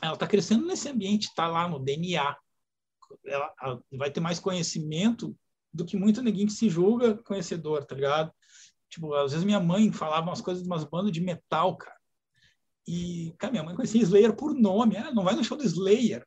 ela 0.00 0.14
está 0.14 0.26
crescendo 0.26 0.66
nesse 0.66 0.88
ambiente, 0.88 1.28
está 1.28 1.46
lá 1.46 1.68
no 1.68 1.78
DNA. 1.78 2.36
Ela, 3.26 3.54
ela, 3.62 3.82
vai 3.92 4.10
ter 4.10 4.20
mais 4.20 4.38
conhecimento 4.40 5.36
do 5.72 5.84
que 5.84 5.96
muito 5.96 6.22
ninguém 6.22 6.46
que 6.46 6.52
se 6.52 6.68
julga 6.68 7.14
conhecedor, 7.22 7.84
tá 7.84 7.94
ligado? 7.94 8.32
Tipo, 8.88 9.14
às 9.14 9.32
vezes 9.32 9.44
minha 9.44 9.60
mãe 9.60 9.92
falava 9.92 10.28
umas 10.28 10.40
coisas 10.40 10.62
de 10.62 10.68
umas 10.68 10.84
bandas 10.84 11.12
de 11.12 11.20
metal, 11.20 11.76
cara. 11.76 11.96
E, 12.86 13.34
cara, 13.38 13.52
minha 13.52 13.62
mãe 13.62 13.74
conhecia 13.74 14.02
Slayer 14.02 14.34
por 14.34 14.54
nome. 14.54 14.96
Ela 14.96 15.12
não 15.12 15.22
vai 15.22 15.34
no 15.34 15.44
show 15.44 15.56
do 15.56 15.64
Slayer. 15.64 16.26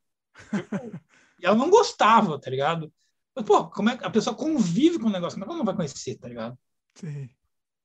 Tipo, 0.54 1.02
e 1.40 1.46
ela 1.46 1.56
não 1.56 1.70
gostava, 1.70 2.40
tá 2.40 2.50
ligado? 2.50 2.92
Mas, 3.36 3.46
pô, 3.46 3.70
como 3.70 3.90
é 3.90 3.98
que 3.98 4.06
a 4.06 4.10
pessoa 4.10 4.36
convive 4.36 5.00
com 5.00 5.08
o 5.08 5.12
negócio? 5.12 5.40
Como 5.40 5.44
é 5.44 5.48
que 5.48 5.52
ela 5.52 5.58
não 5.60 5.66
vai 5.66 5.76
conhecer, 5.76 6.16
tá 6.18 6.28
ligado? 6.28 6.58
Sim, 6.96 7.30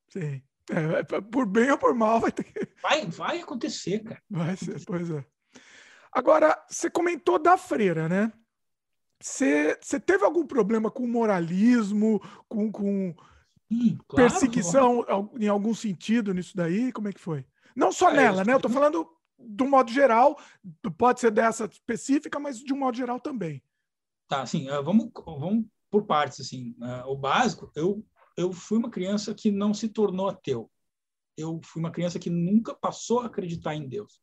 sim. 0.08 0.42
É, 0.70 1.00
é 1.00 1.20
por 1.20 1.46
bem 1.46 1.70
ou 1.70 1.78
por 1.78 1.94
mal 1.94 2.20
vai 2.20 2.30
ter 2.30 2.44
que. 2.44 2.68
Vai, 2.82 3.06
vai 3.06 3.40
acontecer, 3.40 4.00
cara. 4.00 4.22
Vai 4.28 4.56
ser, 4.56 4.84
pois 4.84 5.10
é. 5.10 5.24
Agora, 6.12 6.62
você 6.68 6.90
comentou 6.90 7.38
da 7.38 7.56
freira, 7.56 8.08
né? 8.08 8.32
Você, 9.20 9.78
você 9.80 9.98
teve 9.98 10.24
algum 10.24 10.46
problema 10.46 10.90
com 10.90 11.06
moralismo, 11.06 12.20
com, 12.48 12.70
com 12.70 13.14
Sim, 13.70 13.98
claro, 14.06 14.30
perseguição 14.30 15.02
claro. 15.02 15.30
em 15.38 15.48
algum 15.48 15.74
sentido 15.74 16.32
nisso 16.32 16.56
daí? 16.56 16.92
Como 16.92 17.08
é 17.08 17.12
que 17.12 17.20
foi? 17.20 17.44
Não 17.74 17.90
só 17.90 18.10
é, 18.10 18.14
nela, 18.14 18.44
né? 18.44 18.52
Eu 18.54 18.60
tô 18.60 18.68
falando 18.68 19.08
do 19.38 19.66
modo 19.66 19.90
geral, 19.90 20.38
pode 20.96 21.20
ser 21.20 21.30
dessa 21.30 21.66
específica, 21.66 22.38
mas 22.38 22.58
de 22.58 22.72
um 22.72 22.78
modo 22.78 22.96
geral 22.96 23.20
também. 23.20 23.62
Tá, 24.28 24.42
assim, 24.42 24.66
vamos, 24.84 25.10
vamos 25.14 25.66
por 25.90 26.04
partes, 26.04 26.40
assim. 26.40 26.74
O 27.06 27.16
básico, 27.16 27.70
eu, 27.74 28.04
eu 28.36 28.52
fui 28.52 28.78
uma 28.78 28.90
criança 28.90 29.34
que 29.34 29.50
não 29.50 29.72
se 29.72 29.88
tornou 29.88 30.28
ateu. 30.28 30.70
Eu 31.36 31.60
fui 31.62 31.80
uma 31.80 31.90
criança 31.92 32.18
que 32.18 32.28
nunca 32.28 32.74
passou 32.74 33.20
a 33.20 33.26
acreditar 33.26 33.74
em 33.74 33.88
Deus. 33.88 34.20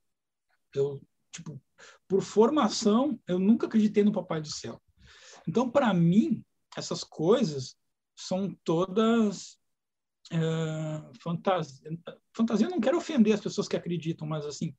Eu, 0.73 1.01
tipo, 1.31 1.59
por 2.07 2.21
formação, 2.21 3.19
eu 3.27 3.39
nunca 3.39 3.67
acreditei 3.67 4.03
no 4.03 4.11
Papai 4.11 4.41
do 4.41 4.49
Céu. 4.49 4.81
Então, 5.47 5.69
para 5.69 5.93
mim, 5.93 6.43
essas 6.75 7.03
coisas 7.03 7.77
são 8.15 8.53
todas 8.63 9.57
é, 10.31 10.37
fantasia. 11.21 11.97
Fantasia, 12.35 12.69
não 12.69 12.79
quero 12.79 12.97
ofender 12.97 13.33
as 13.33 13.41
pessoas 13.41 13.67
que 13.67 13.75
acreditam, 13.75 14.27
mas 14.27 14.45
assim, 14.45 14.75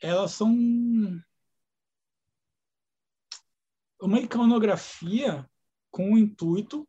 elas 0.00 0.32
são 0.32 0.54
uma 4.00 4.20
iconografia 4.20 5.48
com 5.90 6.12
o 6.12 6.18
intuito 6.18 6.88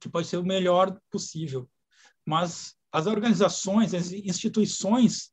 que 0.00 0.08
pode 0.08 0.26
ser 0.26 0.36
o 0.36 0.44
melhor 0.44 0.98
possível. 1.10 1.68
Mas 2.24 2.76
as 2.90 3.06
organizações, 3.06 3.94
as 3.94 4.12
instituições 4.12 5.32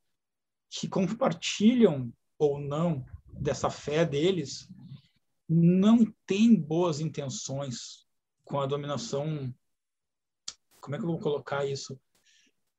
que 0.69 0.87
compartilham 0.87 2.11
ou 2.37 2.59
não 2.59 3.05
dessa 3.27 3.69
fé 3.69 4.05
deles, 4.05 4.67
não 5.47 6.05
tem 6.25 6.55
boas 6.55 6.99
intenções 6.99 8.05
com 8.43 8.59
a 8.59 8.65
dominação. 8.65 9.53
Como 10.81 10.95
é 10.95 10.99
que 10.99 11.05
eu 11.05 11.09
vou 11.09 11.19
colocar 11.19 11.65
isso? 11.65 11.99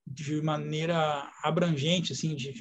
De 0.07 0.41
maneira 0.43 1.31
abrangente, 1.43 2.13
assim, 2.13 2.35
de 2.35 2.53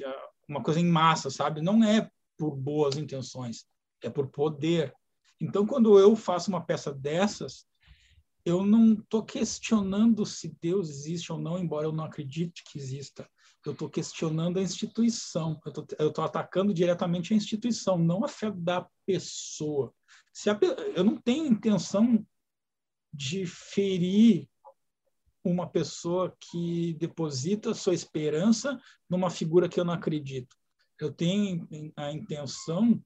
uma 0.48 0.62
coisa 0.62 0.80
em 0.80 0.86
massa, 0.86 1.30
sabe? 1.30 1.60
Não 1.60 1.82
é 1.82 2.10
por 2.36 2.54
boas 2.54 2.96
intenções, 2.96 3.64
é 4.02 4.10
por 4.10 4.28
poder. 4.28 4.94
Então, 5.40 5.66
quando 5.66 5.98
eu 5.98 6.14
faço 6.14 6.50
uma 6.50 6.64
peça 6.64 6.92
dessas, 6.92 7.66
eu 8.44 8.64
não 8.64 8.94
estou 8.94 9.24
questionando 9.24 10.24
se 10.24 10.56
Deus 10.62 10.88
existe 10.88 11.32
ou 11.32 11.38
não, 11.38 11.58
embora 11.58 11.86
eu 11.86 11.92
não 11.92 12.04
acredite 12.04 12.62
que 12.64 12.78
exista. 12.78 13.28
Eu 13.64 13.72
estou 13.72 13.90
questionando 13.90 14.58
a 14.58 14.62
instituição. 14.62 15.60
Eu 15.98 16.08
estou 16.08 16.24
atacando 16.24 16.72
diretamente 16.72 17.34
a 17.34 17.36
instituição, 17.36 17.98
não 17.98 18.24
a 18.24 18.28
fé 18.28 18.48
da 18.52 18.86
pessoa. 19.04 19.92
Se 20.32 20.48
a, 20.48 20.56
eu 20.94 21.02
não 21.02 21.20
tenho 21.20 21.46
intenção 21.46 22.24
de 23.12 23.44
ferir 23.46 24.48
uma 25.50 25.68
pessoa 25.68 26.36
que 26.40 26.94
deposita 26.94 27.74
sua 27.74 27.94
esperança 27.94 28.80
numa 29.08 29.30
figura 29.30 29.68
que 29.68 29.78
eu 29.78 29.84
não 29.84 29.94
acredito. 29.94 30.56
Eu 30.98 31.12
tenho 31.12 31.68
a 31.96 32.12
intenção 32.12 33.02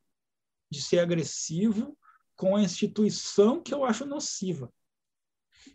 de 0.70 0.80
ser 0.80 1.00
agressivo 1.00 1.96
com 2.36 2.56
a 2.56 2.62
instituição 2.62 3.62
que 3.62 3.74
eu 3.74 3.84
acho 3.84 4.06
nociva. 4.06 4.72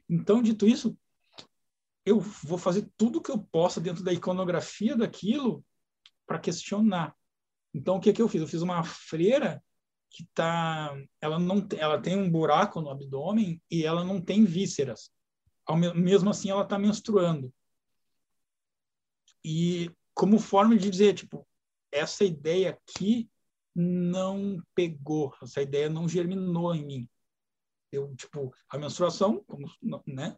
Então, 0.09 0.41
dito 0.41 0.67
isso, 0.67 0.97
eu 2.05 2.19
vou 2.19 2.57
fazer 2.57 2.89
tudo 2.97 3.21
que 3.21 3.31
eu 3.31 3.37
possa 3.37 3.81
dentro 3.81 4.03
da 4.03 4.13
iconografia 4.13 4.95
daquilo 4.95 5.63
para 6.25 6.39
questionar. 6.39 7.15
Então, 7.73 7.97
o 7.97 7.99
que, 7.99 8.13
que 8.13 8.21
eu 8.21 8.29
fiz? 8.29 8.41
Eu 8.41 8.47
fiz 8.47 8.61
uma 8.61 8.83
freira 8.83 9.61
que 10.09 10.25
tá, 10.33 10.95
ela 11.19 11.37
não, 11.37 11.67
ela 11.77 12.01
tem 12.01 12.17
um 12.17 12.31
buraco 12.31 12.79
no 12.79 12.89
abdômen 12.89 13.61
e 13.69 13.83
ela 13.83 14.03
não 14.03 14.21
tem 14.21 14.45
vísceras. 14.45 15.11
Mesmo 15.95 16.29
assim, 16.29 16.49
ela 16.49 16.63
está 16.63 16.77
menstruando. 16.77 17.53
E 19.43 19.89
como 20.13 20.39
forma 20.39 20.77
de 20.77 20.89
dizer, 20.89 21.13
tipo, 21.13 21.47
essa 21.91 22.23
ideia 22.23 22.71
aqui 22.71 23.29
não 23.75 24.61
pegou, 24.73 25.35
essa 25.41 25.61
ideia 25.61 25.89
não 25.89 26.07
germinou 26.07 26.73
em 26.73 26.85
mim. 26.85 27.09
Eu, 27.91 28.15
tipo, 28.15 28.53
a 28.69 28.77
menstruação, 28.77 29.43
como, 29.45 29.67
né, 30.05 30.37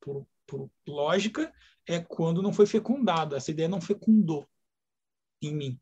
por, 0.00 0.26
por 0.46 0.70
lógica, 0.86 1.52
é 1.86 2.00
quando 2.00 2.42
não 2.42 2.52
foi 2.52 2.66
fecundada. 2.66 3.36
Essa 3.36 3.50
ideia 3.50 3.68
não 3.68 3.80
fecundou 3.80 4.48
em 5.42 5.54
mim. 5.54 5.80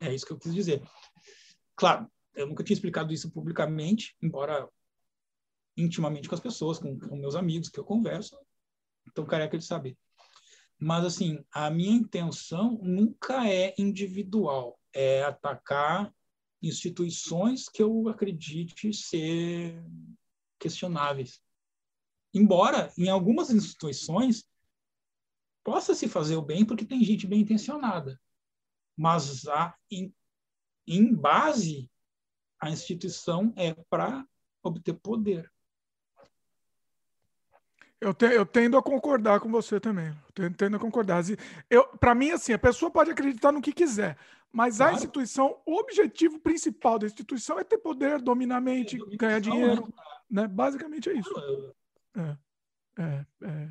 É 0.00 0.12
isso 0.12 0.26
que 0.26 0.32
eu 0.32 0.38
quis 0.38 0.54
dizer. 0.54 0.82
Claro, 1.76 2.10
eu 2.34 2.46
nunca 2.46 2.62
tinha 2.62 2.74
explicado 2.74 3.12
isso 3.12 3.30
publicamente, 3.30 4.16
embora 4.22 4.68
intimamente 5.76 6.28
com 6.28 6.34
as 6.34 6.40
pessoas, 6.40 6.78
com, 6.78 6.98
com 6.98 7.16
meus 7.16 7.34
amigos 7.34 7.68
que 7.68 7.78
eu 7.78 7.84
converso, 7.84 8.36
então 9.06 9.24
careca 9.24 9.58
de 9.58 9.64
saber. 9.64 9.96
Mas, 10.78 11.04
assim, 11.04 11.44
a 11.52 11.70
minha 11.70 11.92
intenção 11.92 12.78
nunca 12.82 13.48
é 13.48 13.74
individual, 13.78 14.78
é 14.92 15.22
atacar 15.22 16.12
instituições 16.62 17.68
que 17.68 17.82
eu 17.82 18.08
acredite 18.08 18.92
ser 18.92 19.82
questionáveis. 20.58 21.40
Embora, 22.32 22.92
em 22.98 23.08
algumas 23.08 23.50
instituições, 23.50 24.48
possa 25.62 25.94
se 25.94 26.08
fazer 26.08 26.36
o 26.36 26.42
bem 26.42 26.64
porque 26.64 26.84
tem 26.84 27.04
gente 27.04 27.26
bem 27.26 27.40
intencionada. 27.40 28.20
Mas, 28.96 29.46
a, 29.46 29.74
em, 29.90 30.14
em 30.86 31.14
base, 31.14 31.90
a 32.60 32.70
instituição 32.70 33.52
é 33.56 33.74
para 33.88 34.26
obter 34.62 34.94
poder. 34.94 35.53
Eu, 38.04 38.12
te, 38.12 38.26
eu, 38.26 38.44
tendo 38.44 38.76
a 38.76 38.82
concordar 38.82 39.40
com 39.40 39.50
você 39.50 39.80
também. 39.80 40.14
Eu 40.36 40.52
tendo 40.52 40.76
a 40.76 40.78
concordar. 40.78 41.24
Para 41.98 42.14
mim, 42.14 42.32
assim, 42.32 42.52
a 42.52 42.58
pessoa 42.58 42.90
pode 42.90 43.10
acreditar 43.10 43.50
no 43.50 43.62
que 43.62 43.72
quiser, 43.72 44.18
mas 44.52 44.76
claro. 44.76 44.92
a 44.92 44.94
instituição, 44.94 45.56
o 45.64 45.76
objetivo 45.76 46.38
principal 46.38 46.98
da 46.98 47.06
instituição 47.06 47.58
é 47.58 47.64
ter 47.64 47.78
poder, 47.78 48.20
dominar 48.20 48.58
a 48.58 48.60
mente, 48.60 48.98
é, 49.00 49.16
ganhar 49.16 49.40
dinheiro. 49.40 49.86
Né? 50.30 50.42
né? 50.42 50.48
Basicamente 50.48 51.08
é 51.08 51.14
isso. 51.14 51.32
É, 52.14 52.36
é, 52.98 53.26
é, 53.42 53.68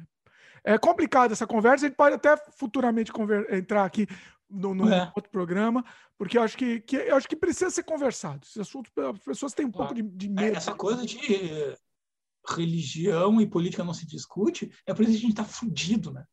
é 0.73 0.77
complicado 0.79 1.31
essa 1.31 1.45
conversa. 1.45 1.85
A 1.85 1.89
gente 1.89 1.95
pode 1.95 2.15
até 2.15 2.35
futuramente 2.57 3.11
entrar 3.51 3.85
aqui 3.85 4.07
no, 4.49 4.73
no 4.73 4.91
é. 4.91 5.11
outro 5.15 5.29
programa, 5.29 5.85
porque 6.17 6.39
eu 6.39 6.41
acho 6.41 6.57
que, 6.57 6.79
que, 6.81 6.95
eu 6.95 7.15
acho 7.15 7.27
que 7.27 7.35
precisa 7.35 7.69
ser 7.69 7.83
conversado. 7.83 8.41
Esse 8.43 8.59
assunto, 8.59 8.89
as 8.97 9.19
pessoas 9.19 9.53
têm 9.53 9.67
um 9.67 9.71
pouco 9.71 9.93
de, 9.93 10.01
de 10.01 10.27
medo. 10.27 10.57
Essa 10.57 10.73
coisa 10.73 11.05
de 11.05 11.19
religião 12.47 13.39
e 13.39 13.47
política 13.47 13.83
não 13.83 13.93
se 13.93 14.05
discute, 14.05 14.71
é 14.85 14.93
por 14.93 15.03
isso 15.03 15.11
que 15.11 15.17
a 15.17 15.21
gente 15.21 15.31
está 15.31 15.45
fudido, 15.45 16.11
né? 16.11 16.25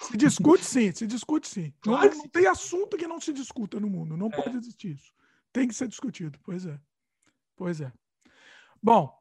Se 0.00 0.16
discute 0.16 0.64
sim, 0.64 0.92
se 0.92 1.06
discute 1.06 1.48
sim. 1.48 1.72
Claro 1.80 2.10
não, 2.10 2.18
não 2.18 2.28
tem 2.28 2.46
assunto 2.46 2.96
que 2.96 3.06
não 3.06 3.20
se 3.20 3.32
discuta 3.32 3.78
no 3.78 3.88
mundo, 3.88 4.16
não 4.16 4.28
é. 4.28 4.36
pode 4.36 4.56
existir 4.56 4.94
isso. 4.94 5.12
Tem 5.52 5.68
que 5.68 5.74
ser 5.74 5.86
discutido, 5.86 6.38
pois 6.42 6.66
é. 6.66 6.78
Pois 7.56 7.80
é. 7.80 7.92
Bom, 8.82 9.16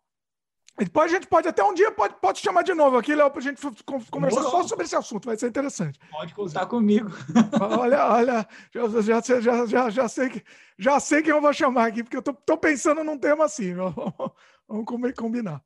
depois 0.78 1.12
a 1.12 1.16
gente 1.16 1.28
pode 1.28 1.48
até 1.48 1.64
um 1.64 1.74
dia 1.74 1.92
pode, 1.92 2.16
pode 2.16 2.40
chamar 2.40 2.64
de 2.64 2.74
novo 2.74 2.98
aqui, 2.98 3.14
Léo, 3.14 3.30
para 3.30 3.40
a 3.40 3.44
gente 3.44 3.62
conversar 4.10 4.42
só 4.44 4.64
sobre 4.64 4.86
esse 4.86 4.96
assunto, 4.96 5.26
vai 5.26 5.38
ser 5.38 5.48
interessante. 5.50 6.00
Pode 6.10 6.34
contar 6.34 6.66
comigo. 6.66 7.10
Olha, 7.80 8.08
olha, 8.08 8.48
já, 8.74 9.22
já, 9.22 9.66
já, 9.66 9.90
já, 9.90 10.08
sei 10.08 10.30
que, 10.30 10.44
já 10.78 11.00
sei 11.00 11.22
quem 11.22 11.32
eu 11.32 11.42
vou 11.42 11.54
chamar 11.54 11.88
aqui, 11.88 12.04
porque 12.04 12.18
eu 12.18 12.22
tô 12.24 12.58
pensando 12.58 13.04
num 13.04 13.18
tema 13.18 13.46
assim. 13.46 13.74
Vamos 14.68 14.86
combinar. 15.16 15.62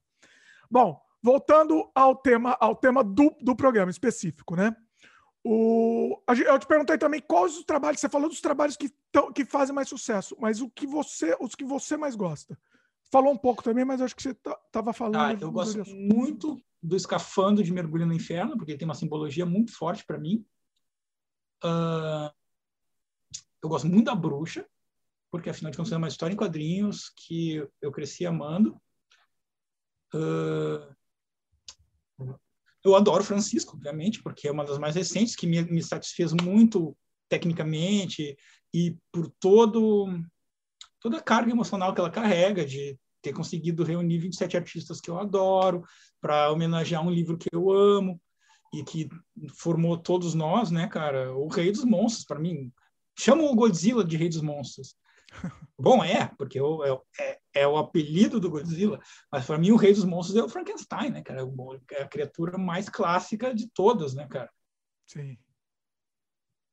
Bom, 0.69 0.99
voltando 1.21 1.89
ao 1.93 2.15
tema, 2.15 2.57
ao 2.59 2.75
tema 2.75 3.03
do, 3.03 3.35
do 3.41 3.55
programa 3.55 3.91
específico, 3.91 4.55
né? 4.55 4.75
O, 5.43 6.19
eu 6.27 6.57
te 6.57 6.65
perguntei 6.65 6.97
também 6.97 7.21
quais 7.21 7.55
os 7.55 7.63
trabalhos, 7.63 7.99
você 7.99 8.09
falou 8.09 8.27
dos 8.27 8.41
trabalhos 8.41 8.75
que, 8.75 8.89
tão, 9.11 9.31
que 9.31 9.45
fazem 9.45 9.75
mais 9.75 9.87
sucesso, 9.87 10.35
mas 10.39 10.59
o 10.59 10.69
que 10.69 10.87
você, 10.87 11.37
os 11.39 11.53
que 11.53 11.63
você 11.63 11.95
mais 11.95 12.15
gosta. 12.15 12.57
Falou 13.11 13.31
um 13.31 13.37
pouco 13.37 13.63
também, 13.63 13.85
mas 13.85 14.01
acho 14.01 14.15
que 14.15 14.23
você 14.23 14.31
estava 14.31 14.57
tá, 14.71 14.93
falando. 14.93 15.17
Ah, 15.17 15.37
eu 15.39 15.51
gosto 15.51 15.83
muito 15.85 16.59
do 16.81 16.95
escafando 16.95 17.63
de 17.63 17.71
mergulho 17.71 18.07
no 18.07 18.13
inferno, 18.13 18.57
porque 18.57 18.71
ele 18.71 18.79
tem 18.79 18.87
uma 18.87 18.95
simbologia 18.95 19.45
muito 19.45 19.71
forte 19.71 20.03
para 20.05 20.17
mim. 20.17 20.43
Uh, 21.63 22.33
eu 23.61 23.69
gosto 23.69 23.87
muito 23.87 24.05
da 24.05 24.15
bruxa, 24.15 24.67
porque 25.31 25.49
afinal 25.49 25.71
de 25.71 25.77
contas 25.77 25.93
é 25.93 25.97
uma 25.97 26.07
história 26.07 26.33
em 26.33 26.37
quadrinhos 26.37 27.11
que 27.15 27.67
eu 27.81 27.91
cresci 27.91 28.25
amando. 28.25 28.79
Uh, 30.15 30.95
eu 32.83 32.95
adoro 32.95 33.23
Francisco, 33.23 33.75
obviamente, 33.75 34.21
porque 34.21 34.47
é 34.47 34.51
uma 34.51 34.63
das 34.63 34.77
mais 34.77 34.95
recentes, 34.95 35.35
que 35.35 35.47
me, 35.47 35.61
me 35.63 35.83
satisfez 35.83 36.31
muito 36.33 36.95
tecnicamente 37.27 38.37
e 38.73 38.95
por 39.11 39.31
todo 39.39 40.07
toda 40.99 41.17
a 41.17 41.21
carga 41.21 41.51
emocional 41.51 41.93
que 41.93 41.99
ela 41.99 42.09
carrega 42.09 42.65
de 42.65 42.97
ter 43.21 43.33
conseguido 43.33 43.83
reunir 43.83 44.19
27 44.19 44.55
artistas 44.55 45.01
que 45.01 45.09
eu 45.09 45.19
adoro 45.19 45.83
para 46.21 46.51
homenagear 46.51 47.05
um 47.05 47.09
livro 47.09 47.37
que 47.37 47.49
eu 47.51 47.71
amo. 47.71 48.21
e 48.73 48.83
que 48.83 49.09
formou 49.53 49.97
todos 49.97 50.33
nós, 50.33 50.69
né, 50.69 50.87
cara? 50.87 51.33
O 51.35 51.47
Rei 51.47 51.71
dos 51.71 51.85
Monstros, 51.85 52.25
para 52.25 52.39
mim. 52.39 52.71
Chamam 53.17 53.45
o 53.45 53.55
Godzilla 53.55 54.03
de 54.03 54.17
Rei 54.17 54.29
dos 54.29 54.41
Monstros. 54.41 54.95
Bom, 55.77 56.03
é, 56.03 56.27
porque 56.37 56.57
é, 56.57 56.63
é, 57.19 57.39
é, 57.53 57.67
o 57.67 57.77
apelido 57.77 58.39
do 58.39 58.49
Godzilla, 58.49 58.99
mas 59.31 59.45
para 59.45 59.57
mim 59.57 59.71
o 59.71 59.75
Rei 59.75 59.93
dos 59.93 60.05
Monstros 60.05 60.37
é 60.37 60.43
o 60.43 60.49
Frankenstein, 60.49 61.09
né, 61.09 61.21
cara? 61.21 61.41
É 61.91 62.03
a 62.03 62.07
criatura 62.07 62.57
mais 62.57 62.87
clássica 62.87 63.53
de 63.53 63.69
todas, 63.69 64.13
né, 64.13 64.25
cara? 64.27 64.49
Sim. 65.05 65.37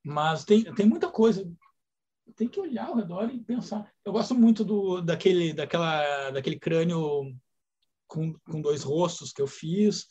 Mas 0.03 0.45
tem, 0.45 0.63
tem 0.73 0.85
muita 0.85 1.09
coisa. 1.09 1.49
Tem 2.35 2.47
que 2.47 2.59
olhar 2.59 2.87
ao 2.87 2.95
redor 2.95 3.29
e 3.29 3.43
pensar. 3.43 3.91
Eu 4.05 4.13
gosto 4.13 4.33
muito 4.33 4.63
do, 4.63 5.01
daquele, 5.01 5.53
daquela, 5.53 6.31
daquele 6.31 6.57
crânio 6.57 7.35
com, 8.07 8.33
com 8.39 8.61
dois 8.61 8.83
rostos 8.83 9.33
que 9.33 9.41
eu 9.41 9.47
fiz, 9.47 10.07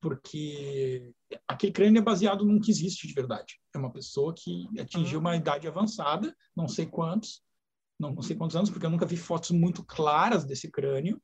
porque 0.00 1.12
aquele 1.48 1.72
crânio 1.72 1.98
é 1.98 2.02
baseado 2.02 2.44
num 2.44 2.60
que 2.60 2.70
existe 2.70 3.08
de 3.08 3.12
verdade. 3.14 3.60
É 3.74 3.78
uma 3.78 3.92
pessoa 3.92 4.32
que 4.32 4.68
atingiu 4.78 5.18
uma 5.18 5.36
idade 5.36 5.66
avançada, 5.66 6.34
não 6.54 6.68
sei 6.68 6.86
quantos, 6.86 7.42
não 7.98 8.20
sei 8.22 8.36
quantos 8.36 8.56
anos, 8.56 8.70
porque 8.70 8.86
eu 8.86 8.90
nunca 8.90 9.06
vi 9.06 9.16
fotos 9.16 9.50
muito 9.50 9.84
claras 9.84 10.44
desse 10.44 10.70
crânio. 10.70 11.20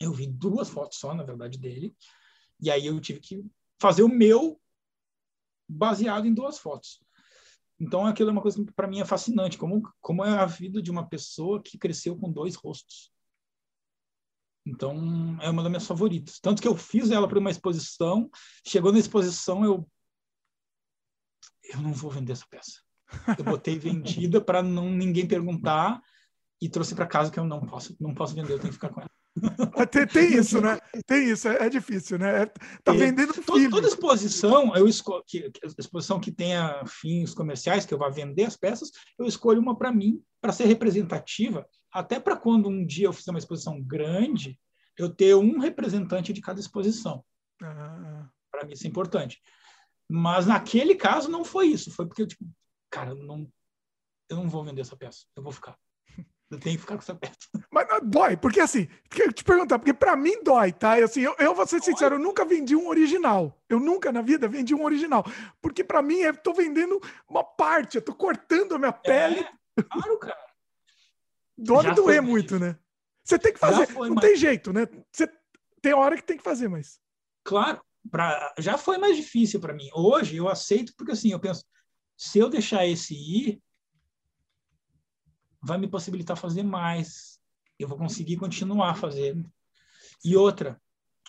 Eu 0.00 0.12
vi 0.12 0.26
duas 0.26 0.68
fotos 0.68 0.98
só, 0.98 1.14
na 1.14 1.22
verdade, 1.22 1.58
dele. 1.58 1.94
E 2.60 2.70
aí 2.70 2.86
eu 2.86 3.00
tive 3.00 3.20
que 3.20 3.44
fazer 3.80 4.02
o 4.02 4.08
meu 4.08 4.60
baseado 5.68 6.26
em 6.26 6.34
duas 6.34 6.58
fotos. 6.58 7.00
Então 7.78 8.04
aquilo 8.04 8.28
é 8.28 8.32
uma 8.32 8.42
coisa 8.42 8.62
que 8.62 8.72
para 8.72 8.88
mim 8.88 9.00
é 9.00 9.04
fascinante, 9.04 9.56
como 9.56 9.82
como 10.00 10.24
é 10.24 10.38
a 10.38 10.44
vida 10.44 10.82
de 10.82 10.90
uma 10.90 11.08
pessoa 11.08 11.62
que 11.62 11.78
cresceu 11.78 12.16
com 12.16 12.30
dois 12.30 12.54
rostos. 12.54 13.10
Então 14.66 15.40
é 15.40 15.48
uma 15.48 15.62
das 15.62 15.70
minhas 15.70 15.86
favoritas. 15.86 16.38
Tanto 16.38 16.60
que 16.60 16.68
eu 16.68 16.76
fiz 16.76 17.10
ela 17.10 17.26
para 17.26 17.38
uma 17.38 17.50
exposição, 17.50 18.28
chegou 18.66 18.92
na 18.92 18.98
exposição 18.98 19.64
eu 19.64 19.88
eu 21.62 21.80
não 21.80 21.92
vou 21.92 22.10
vender 22.10 22.32
essa 22.32 22.46
peça. 22.50 22.82
Eu 23.38 23.44
botei 23.44 23.78
vendida 23.78 24.40
para 24.40 24.62
não 24.62 24.90
ninguém 24.90 25.26
perguntar 25.26 26.00
e 26.60 26.68
trouxe 26.68 26.94
para 26.94 27.06
casa 27.06 27.30
que 27.30 27.38
eu 27.38 27.44
não 27.44 27.60
posso 27.60 27.96
não 28.00 28.14
posso 28.14 28.34
vender, 28.34 28.52
eu 28.52 28.58
tenho 28.58 28.72
que 28.72 28.74
ficar 28.74 28.90
com 28.90 29.00
ela. 29.00 29.10
Tem, 29.86 30.06
tem, 30.06 30.34
isso, 30.38 30.60
né? 30.60 30.78
Tem 31.06 31.30
isso, 31.30 31.48
é, 31.48 31.66
é 31.66 31.68
difícil, 31.68 32.18
né? 32.18 32.42
É, 32.42 32.46
tá 32.84 32.92
vendendo 32.92 33.32
toda, 33.42 33.70
toda, 33.70 33.88
exposição, 33.88 34.74
eu 34.74 34.88
escolho 34.88 35.22
que, 35.26 35.50
exposição 35.78 36.20
que 36.20 36.32
tenha 36.32 36.84
fins 36.86 37.32
comerciais, 37.32 37.86
que 37.86 37.94
eu 37.94 37.98
vá 37.98 38.08
vender 38.08 38.44
as 38.44 38.56
peças, 38.56 38.90
eu 39.18 39.26
escolho 39.26 39.60
uma 39.60 39.76
para 39.76 39.92
mim, 39.92 40.20
para 40.40 40.52
ser 40.52 40.64
representativa, 40.66 41.66
até 41.92 42.18
para 42.18 42.36
quando 42.36 42.68
um 42.68 42.84
dia 42.84 43.06
eu 43.06 43.12
fizer 43.12 43.30
uma 43.30 43.38
exposição 43.38 43.80
grande, 43.80 44.58
eu 44.98 45.08
ter 45.08 45.34
um 45.34 45.58
representante 45.58 46.32
de 46.32 46.40
cada 46.40 46.60
exposição. 46.60 47.24
Ah. 47.62 48.28
Para 48.50 48.66
mim 48.66 48.74
isso 48.74 48.86
é 48.86 48.90
importante. 48.90 49.40
Mas 50.10 50.46
naquele 50.46 50.96
caso 50.96 51.30
não 51.30 51.44
foi 51.44 51.68
isso, 51.68 51.90
foi 51.92 52.06
porque 52.06 52.22
eu 52.22 52.26
tipo, 52.26 52.44
cara, 52.90 53.14
não, 53.14 53.50
eu 54.28 54.36
não 54.36 54.48
vou 54.48 54.64
vender 54.64 54.80
essa 54.80 54.96
peça, 54.96 55.26
eu 55.36 55.42
vou 55.42 55.52
ficar. 55.52 55.78
Eu 56.50 56.58
tenho 56.58 56.74
que 56.74 56.80
ficar 56.80 56.96
com 56.96 57.02
essa 57.02 57.14
peça. 57.14 57.36
Mas 57.70 57.88
não, 57.88 58.00
dói, 58.00 58.36
porque 58.36 58.58
assim, 58.58 58.88
eu 59.16 59.32
te 59.32 59.44
perguntar, 59.44 59.78
porque 59.78 59.94
para 59.94 60.16
mim 60.16 60.42
dói, 60.42 60.72
tá? 60.72 60.94
Assim, 60.94 61.20
eu, 61.20 61.34
eu 61.38 61.54
vou 61.54 61.64
ser 61.64 61.80
sincero, 61.80 62.16
eu 62.16 62.18
nunca 62.18 62.44
vendi 62.44 62.74
um 62.74 62.88
original. 62.88 63.56
Eu 63.68 63.78
nunca 63.78 64.10
na 64.10 64.20
vida 64.20 64.48
vendi 64.48 64.74
um 64.74 64.82
original. 64.82 65.24
Porque 65.62 65.84
para 65.84 66.02
mim, 66.02 66.18
eu 66.18 66.36
tô 66.36 66.52
vendendo 66.52 67.00
uma 67.28 67.44
parte, 67.44 67.96
eu 67.96 68.02
tô 68.02 68.12
cortando 68.12 68.74
a 68.74 68.78
minha 68.78 68.92
pele. 68.92 69.46
É, 69.78 69.82
claro, 69.82 70.18
cara. 70.18 70.50
Dói 71.56 71.94
doer 71.94 72.20
muito, 72.20 72.58
né? 72.58 72.76
Você 73.24 73.38
tem 73.38 73.52
que 73.52 73.60
fazer, 73.60 73.86
foi, 73.86 74.08
não 74.08 74.16
mas... 74.16 74.24
tem 74.24 74.34
jeito, 74.34 74.72
né? 74.72 74.88
Você 75.12 75.30
tem 75.80 75.94
hora 75.94 76.16
que 76.16 76.24
tem 76.24 76.36
que 76.36 76.42
fazer, 76.42 76.68
mas. 76.68 76.98
Claro, 77.44 77.80
pra, 78.10 78.54
já 78.58 78.76
foi 78.76 78.98
mais 78.98 79.16
difícil 79.16 79.60
para 79.60 79.72
mim. 79.72 79.88
Hoje 79.94 80.36
eu 80.36 80.48
aceito, 80.48 80.92
porque 80.96 81.12
assim, 81.12 81.30
eu 81.30 81.38
penso, 81.38 81.64
se 82.22 82.38
eu 82.38 82.50
deixar 82.50 82.86
esse 82.86 83.14
ir, 83.14 83.62
vai 85.58 85.78
me 85.78 85.88
possibilitar 85.88 86.36
fazer 86.36 86.62
mais. 86.62 87.40
Eu 87.78 87.88
vou 87.88 87.96
conseguir 87.96 88.36
continuar 88.36 88.94
fazendo. 88.94 89.50
E 90.22 90.36
outra, 90.36 90.78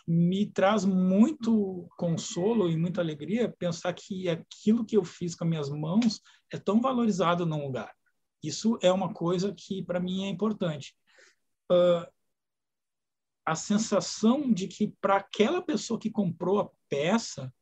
me 0.05 0.45
traz 0.45 0.83
muito 0.83 1.87
consolo 1.95 2.69
e 2.69 2.75
muita 2.75 2.99
alegria 2.99 3.55
pensar 3.57 3.93
que 3.93 4.27
aquilo 4.27 4.83
que 4.83 4.97
eu 4.97 5.05
fiz 5.05 5.33
com 5.33 5.45
as 5.45 5.49
minhas 5.49 5.69
mãos 5.69 6.19
é 6.51 6.57
tão 6.57 6.81
valorizado 6.81 7.45
num 7.45 7.67
lugar. 7.67 7.95
Isso 8.43 8.77
é 8.81 8.91
uma 8.91 9.13
coisa 9.13 9.53
que 9.53 9.81
para 9.81 9.99
mim 10.01 10.25
é 10.25 10.27
importante. 10.27 10.93
Uh, 11.71 12.05
a 13.45 13.55
sensação 13.55 14.51
de 14.51 14.67
que 14.67 14.93
para 14.99 15.15
aquela 15.15 15.61
pessoa 15.61 15.97
que 15.97 16.11
comprou 16.11 16.59
a 16.59 16.69
peça, 16.89 17.53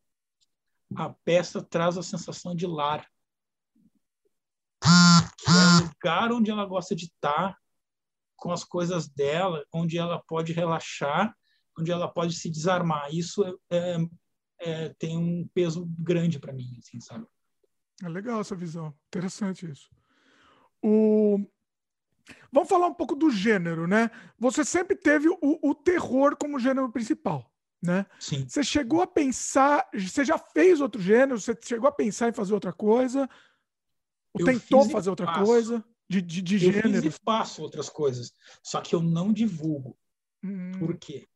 a 0.95 1.11
peça 1.23 1.61
traz 1.61 1.95
a 1.95 2.01
sensação 2.01 2.55
de 2.55 2.65
lar 2.65 3.07
é 5.47 5.83
o 5.83 5.87
lugar 5.87 6.31
onde 6.31 6.51
ela 6.51 6.65
gosta 6.65 6.95
de 6.95 7.05
estar 7.05 7.55
com 8.35 8.51
as 8.51 8.63
coisas 8.63 9.07
dela, 9.07 9.63
onde 9.73 9.97
ela 9.97 10.21
pode 10.27 10.53
relaxar, 10.53 11.35
onde 11.77 11.91
ela 11.91 12.07
pode 12.07 12.33
se 12.33 12.49
desarmar. 12.49 13.13
Isso 13.13 13.43
é, 13.43 13.77
é, 13.77 13.97
é 14.59 14.89
tem 14.97 15.17
um 15.17 15.47
peso 15.53 15.85
grande 15.99 16.39
para 16.39 16.53
mim, 16.53 16.77
assim, 16.79 16.99
sabe? 16.99 17.25
É 18.03 18.07
legal 18.07 18.39
essa 18.39 18.55
visão, 18.55 18.93
interessante 19.07 19.69
isso. 19.69 19.89
O... 20.81 21.45
Vamos 22.51 22.69
falar 22.69 22.87
um 22.87 22.93
pouco 22.93 23.15
do 23.15 23.29
gênero, 23.29 23.87
né? 23.87 24.09
Você 24.37 24.63
sempre 24.63 24.95
teve 24.95 25.27
o, 25.29 25.37
o 25.41 25.75
terror 25.75 26.37
como 26.37 26.59
gênero 26.59 26.89
principal, 26.91 27.51
né? 27.81 28.05
Sim. 28.19 28.47
Você 28.47 28.63
chegou 28.63 29.01
a 29.01 29.07
pensar, 29.07 29.89
você 29.93 30.23
já 30.23 30.37
fez 30.37 30.79
outro 30.79 31.01
gênero, 31.01 31.39
você 31.39 31.57
chegou 31.61 31.89
a 31.89 31.91
pensar 31.91 32.29
em 32.29 32.33
fazer 32.33 32.53
outra 32.53 32.71
coisa? 32.71 33.27
Ou 34.33 34.45
tentou 34.45 34.89
fazer 34.89 35.09
outra 35.09 35.25
faço. 35.25 35.45
coisa 35.45 35.85
de, 36.09 36.21
de, 36.21 36.41
de 36.41 36.55
eu 36.55 36.73
gênero? 36.73 37.05
Eu 37.05 37.11
faço 37.25 37.61
outras 37.61 37.89
coisas, 37.89 38.33
só 38.63 38.81
que 38.81 38.93
eu 38.93 39.01
não 39.01 39.33
divulgo. 39.33 39.97
Hum. 40.43 40.71
Por 40.79 40.97
quê? 40.97 41.27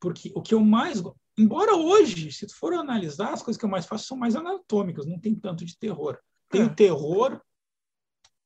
Porque 0.00 0.32
o 0.34 0.42
que 0.42 0.54
eu 0.54 0.60
mais... 0.60 1.02
Embora 1.36 1.74
hoje, 1.74 2.30
se 2.30 2.46
tu 2.46 2.54
for 2.54 2.74
analisar, 2.74 3.32
as 3.32 3.42
coisas 3.42 3.58
que 3.58 3.64
eu 3.64 3.70
mais 3.70 3.86
faço 3.86 4.06
são 4.06 4.16
mais 4.16 4.36
anatômicas, 4.36 5.06
não 5.06 5.18
tem 5.18 5.34
tanto 5.34 5.64
de 5.64 5.76
terror. 5.76 6.18
Tem 6.50 6.62
é. 6.62 6.64
o 6.64 6.74
terror, 6.74 7.40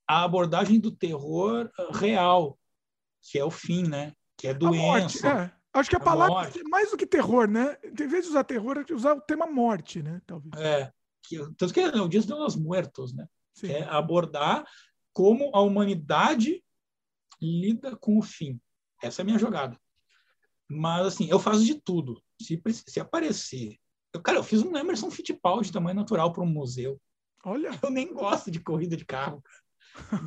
a 0.09 0.25
abordagem 0.25 0.81
do 0.81 0.91
terror 0.91 1.71
uh, 1.79 1.93
real, 1.93 2.59
que 3.23 3.39
é 3.39 3.45
o 3.45 3.51
fim, 3.51 3.87
né? 3.87 4.15
Que 4.39 4.49
é 4.49 4.55
doença. 4.55 4.79
Morte, 4.79 5.27
é. 5.27 5.53
Acho 5.75 5.91
que 5.91 5.97
a, 5.97 5.99
a 5.99 6.03
palavra 6.03 6.35
morte. 6.35 6.63
mais 6.65 6.91
do 6.91 6.97
que 6.97 7.07
terror, 7.07 7.47
né? 7.47 7.77
Em 7.85 8.07
vez 8.07 8.25
de 8.25 8.31
usar 8.31 8.45
terror, 8.45 8.79
é 8.79 8.95
usar 8.95 9.15
o 9.15 9.21
tema 9.21 9.47
morte, 9.47 10.03
né? 10.03 10.23
Talvez. 10.27 10.55
É. 10.57 10.91
Que, 11.25 11.39
tanto 11.57 11.75
que 11.75 11.81
é 11.81 12.01
o 12.01 12.09
Dia 12.09 12.23
dos 12.23 12.57
Muertos, 12.57 13.13
né? 13.13 13.29
É 13.67 13.83
abordar 13.85 14.65
como 15.13 15.51
a 15.55 15.61
humanidade 15.61 16.63
lida 17.41 17.97
com 17.97 18.19
o 18.19 18.23
fim. 18.23 18.61
Essa 19.03 19.21
é 19.21 19.23
a 19.23 19.27
minha 19.27 19.39
jogada. 19.39 19.79
Mas, 20.69 21.07
assim, 21.07 21.29
eu 21.29 21.39
faço 21.39 21.65
de 21.65 21.75
tudo. 21.75 22.23
Se, 22.41 22.61
se 22.87 23.01
aparecer. 23.01 23.79
Eu, 24.13 24.23
cara, 24.23 24.39
eu 24.39 24.45
fiz 24.45 24.63
um 24.63 24.77
Emerson 24.77 25.11
Fittipaldi 25.11 25.69
de 25.69 25.73
tamanho 25.73 25.97
natural 25.97 26.33
para 26.33 26.43
um 26.43 26.47
museu. 26.47 27.01
Olha. 27.45 27.71
Eu 27.83 27.91
nem 27.91 28.13
gosto 28.13 28.51
de 28.51 28.61
corrida 28.61 28.97
de 28.97 29.05
carro. 29.05 29.43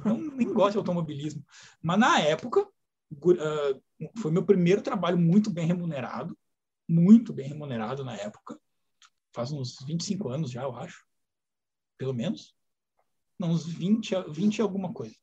Não, 0.03 0.17
nem 0.17 0.51
gosto 0.51 0.73
de 0.73 0.77
automobilismo. 0.79 1.45
Mas, 1.81 1.99
na 1.99 2.19
época, 2.19 2.61
uh, 2.63 4.11
foi 4.19 4.31
meu 4.31 4.45
primeiro 4.45 4.81
trabalho 4.81 5.17
muito 5.17 5.49
bem 5.49 5.65
remunerado. 5.65 6.37
Muito 6.87 7.31
bem 7.31 7.47
remunerado 7.47 8.03
na 8.03 8.15
época. 8.15 8.59
Faz 9.33 9.51
uns 9.51 9.77
25 9.85 10.29
anos 10.29 10.51
já, 10.51 10.63
eu 10.63 10.75
acho. 10.75 11.05
Pelo 11.97 12.13
menos 12.13 12.55
uns 13.47 13.65
20, 13.65 14.15
20 14.30 14.57
e 14.57 14.61
alguma 14.61 14.93
coisa. 14.93 15.15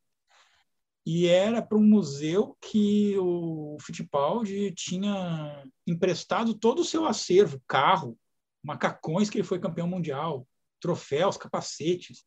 E 1.07 1.27
era 1.27 1.62
para 1.62 1.78
um 1.78 1.86
museu 1.86 2.57
que 2.61 3.16
o 3.19 3.78
Fittipaldi 3.81 4.73
tinha 4.73 5.65
emprestado 5.86 6.53
todo 6.53 6.81
o 6.81 6.85
seu 6.85 7.07
acervo, 7.07 7.62
carro, 7.66 8.19
macacões 8.62 9.31
que 9.31 9.39
ele 9.39 9.47
foi 9.47 9.59
campeão 9.59 9.89
mundial, 9.89 10.47
troféus, 10.81 11.36
capacetes. 11.36 12.24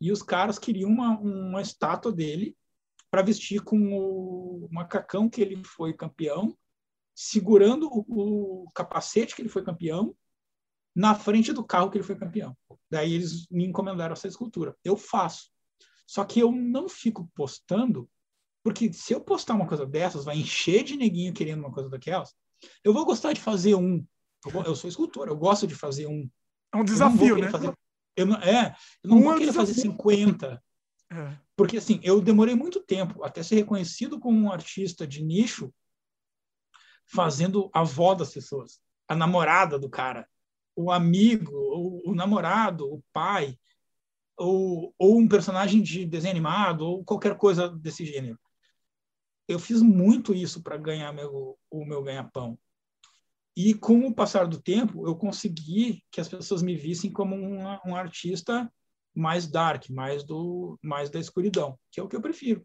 E 0.00 0.12
os 0.12 0.22
caras 0.22 0.58
queriam 0.58 0.88
uma, 0.88 1.18
uma 1.18 1.60
estátua 1.60 2.12
dele 2.12 2.56
para 3.10 3.22
vestir 3.22 3.62
com 3.62 3.76
o 3.76 4.68
macacão 4.70 5.28
que 5.28 5.40
ele 5.40 5.62
foi 5.64 5.92
campeão, 5.92 6.56
segurando 7.14 7.88
o, 7.88 8.64
o 8.64 8.70
capacete 8.70 9.34
que 9.34 9.42
ele 9.42 9.48
foi 9.48 9.64
campeão 9.64 10.14
na 11.00 11.14
frente 11.14 11.50
do 11.50 11.64
carro 11.64 11.90
que 11.90 11.96
ele 11.96 12.04
foi 12.04 12.14
campeão. 12.14 12.54
Daí 12.90 13.14
eles 13.14 13.46
me 13.50 13.64
encomendaram 13.64 14.12
essa 14.12 14.28
escultura. 14.28 14.76
Eu 14.84 14.98
faço. 14.98 15.50
Só 16.06 16.22
que 16.26 16.40
eu 16.40 16.52
não 16.52 16.90
fico 16.90 17.26
postando, 17.34 18.06
porque 18.62 18.92
se 18.92 19.14
eu 19.14 19.20
postar 19.22 19.54
uma 19.54 19.66
coisa 19.66 19.86
dessas, 19.86 20.26
vai 20.26 20.36
encher 20.36 20.84
de 20.84 20.98
neguinho 20.98 21.32
querendo 21.32 21.60
uma 21.60 21.72
coisa 21.72 21.88
daquelas. 21.88 22.34
Eu 22.84 22.92
vou 22.92 23.06
gostar 23.06 23.32
de 23.32 23.40
fazer 23.40 23.74
um. 23.74 24.04
Eu, 24.44 24.62
eu 24.64 24.76
sou 24.76 24.90
escultor, 24.90 25.28
eu 25.28 25.36
gosto 25.36 25.66
de 25.66 25.74
fazer 25.74 26.06
um. 26.06 26.28
É 26.70 26.76
um 26.76 26.84
desafio, 26.84 27.38
né? 27.38 27.48
Fazer, 27.48 27.72
eu 28.14 28.26
não, 28.26 28.36
é, 28.36 28.76
eu 29.02 29.08
não 29.08 29.18
um 29.18 29.22
vou 29.22 29.34
é 29.34 29.38
querer 29.38 29.52
fazer 29.52 29.74
50. 29.74 30.62
É. 31.12 31.36
Porque, 31.56 31.76
assim, 31.76 31.98
eu 32.04 32.20
demorei 32.20 32.54
muito 32.54 32.78
tempo 32.78 33.24
até 33.24 33.42
ser 33.42 33.56
reconhecido 33.56 34.20
como 34.20 34.38
um 34.38 34.52
artista 34.52 35.04
de 35.04 35.24
nicho 35.24 35.74
fazendo 37.04 37.68
a 37.74 37.80
avó 37.80 38.14
das 38.14 38.32
pessoas, 38.32 38.80
a 39.08 39.16
namorada 39.16 39.76
do 39.76 39.90
cara 39.90 40.24
o 40.74 40.90
amigo, 40.90 41.52
o, 41.52 42.10
o 42.10 42.14
namorado, 42.14 42.90
o 42.90 43.02
pai, 43.12 43.58
ou, 44.36 44.94
ou 44.98 45.18
um 45.18 45.28
personagem 45.28 45.82
de 45.82 46.06
desenho 46.06 46.32
animado, 46.32 46.80
ou 46.82 47.04
qualquer 47.04 47.36
coisa 47.36 47.68
desse 47.68 48.04
gênero. 48.06 48.38
Eu 49.46 49.58
fiz 49.58 49.82
muito 49.82 50.32
isso 50.32 50.62
para 50.62 50.76
ganhar 50.76 51.12
meu, 51.12 51.58
o 51.70 51.84
meu 51.84 52.02
ganha-pão. 52.02 52.58
E 53.56 53.74
com 53.74 54.06
o 54.06 54.14
passar 54.14 54.46
do 54.46 54.60
tempo, 54.60 55.06
eu 55.06 55.16
consegui 55.16 56.02
que 56.10 56.20
as 56.20 56.28
pessoas 56.28 56.62
me 56.62 56.74
vissem 56.74 57.10
como 57.10 57.34
um, 57.34 57.58
um 57.84 57.96
artista 57.96 58.72
mais 59.14 59.46
dark, 59.46 59.90
mais 59.90 60.24
do 60.24 60.78
mais 60.82 61.10
da 61.10 61.18
escuridão, 61.18 61.78
que 61.90 62.00
é 62.00 62.02
o 62.02 62.08
que 62.08 62.14
eu 62.14 62.22
prefiro. 62.22 62.64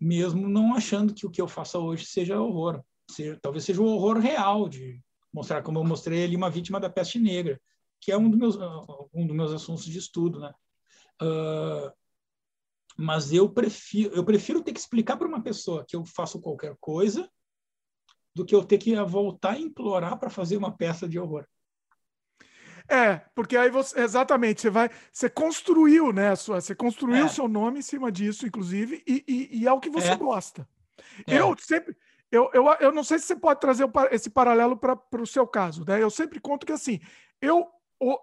Mesmo 0.00 0.48
não 0.48 0.74
achando 0.74 1.14
que 1.14 1.26
o 1.26 1.30
que 1.30 1.40
eu 1.40 1.46
faço 1.46 1.78
hoje 1.78 2.06
seja 2.06 2.40
horror, 2.40 2.82
seja, 3.10 3.38
talvez 3.40 3.64
seja 3.64 3.82
o 3.82 3.86
horror 3.86 4.18
real 4.18 4.68
de 4.68 5.00
mostrar 5.32 5.62
como 5.62 5.78
eu 5.78 5.84
mostrei 5.84 6.24
ali 6.24 6.36
uma 6.36 6.50
vítima 6.50 6.80
da 6.80 6.90
peste 6.90 7.18
negra, 7.18 7.60
que 8.00 8.10
é 8.10 8.16
um 8.16 8.28
dos 8.28 8.38
meus 8.38 8.56
um 9.12 9.26
dos 9.26 9.36
meus 9.36 9.52
assuntos 9.52 9.84
de 9.84 9.98
estudo, 9.98 10.40
né? 10.40 10.52
Uh, 11.22 11.92
mas 12.96 13.32
eu 13.32 13.48
prefiro 13.48 14.14
eu 14.14 14.24
prefiro 14.24 14.62
ter 14.62 14.72
que 14.72 14.80
explicar 14.80 15.16
para 15.16 15.28
uma 15.28 15.42
pessoa 15.42 15.84
que 15.86 15.96
eu 15.96 16.04
faço 16.04 16.40
qualquer 16.40 16.76
coisa 16.80 17.30
do 18.34 18.44
que 18.44 18.54
eu 18.54 18.64
ter 18.64 18.78
que 18.78 18.94
voltar 19.02 19.58
e 19.58 19.62
implorar 19.62 20.18
para 20.18 20.30
fazer 20.30 20.56
uma 20.56 20.76
peça 20.76 21.08
de 21.08 21.18
horror. 21.18 21.46
É, 22.88 23.18
porque 23.36 23.56
aí 23.56 23.70
você 23.70 24.00
exatamente 24.00 24.62
você 24.62 24.70
vai, 24.70 24.90
você 25.12 25.30
construiu, 25.30 26.12
né, 26.12 26.34
sua, 26.34 26.60
você 26.60 26.74
construiu 26.74 27.22
o 27.22 27.26
é. 27.26 27.28
seu 27.28 27.46
nome 27.46 27.78
em 27.78 27.82
cima 27.82 28.10
disso, 28.10 28.46
inclusive, 28.46 29.00
e, 29.06 29.24
e, 29.28 29.60
e 29.60 29.66
é 29.68 29.72
o 29.72 29.78
que 29.78 29.88
você 29.88 30.08
é. 30.08 30.16
gosta. 30.16 30.68
É. 31.26 31.38
Eu 31.38 31.54
sempre, 31.56 31.96
eu, 32.30 32.50
eu, 32.52 32.66
eu 32.80 32.92
não 32.92 33.02
sei 33.02 33.18
se 33.18 33.26
você 33.26 33.36
pode 33.36 33.60
trazer 33.60 33.88
esse 34.10 34.30
paralelo 34.30 34.76
para 34.76 35.22
o 35.22 35.26
seu 35.26 35.46
caso, 35.46 35.84
né? 35.86 36.02
Eu 36.02 36.10
sempre 36.10 36.40
conto 36.40 36.64
que 36.64 36.72
assim, 36.72 37.00
eu, 37.40 37.66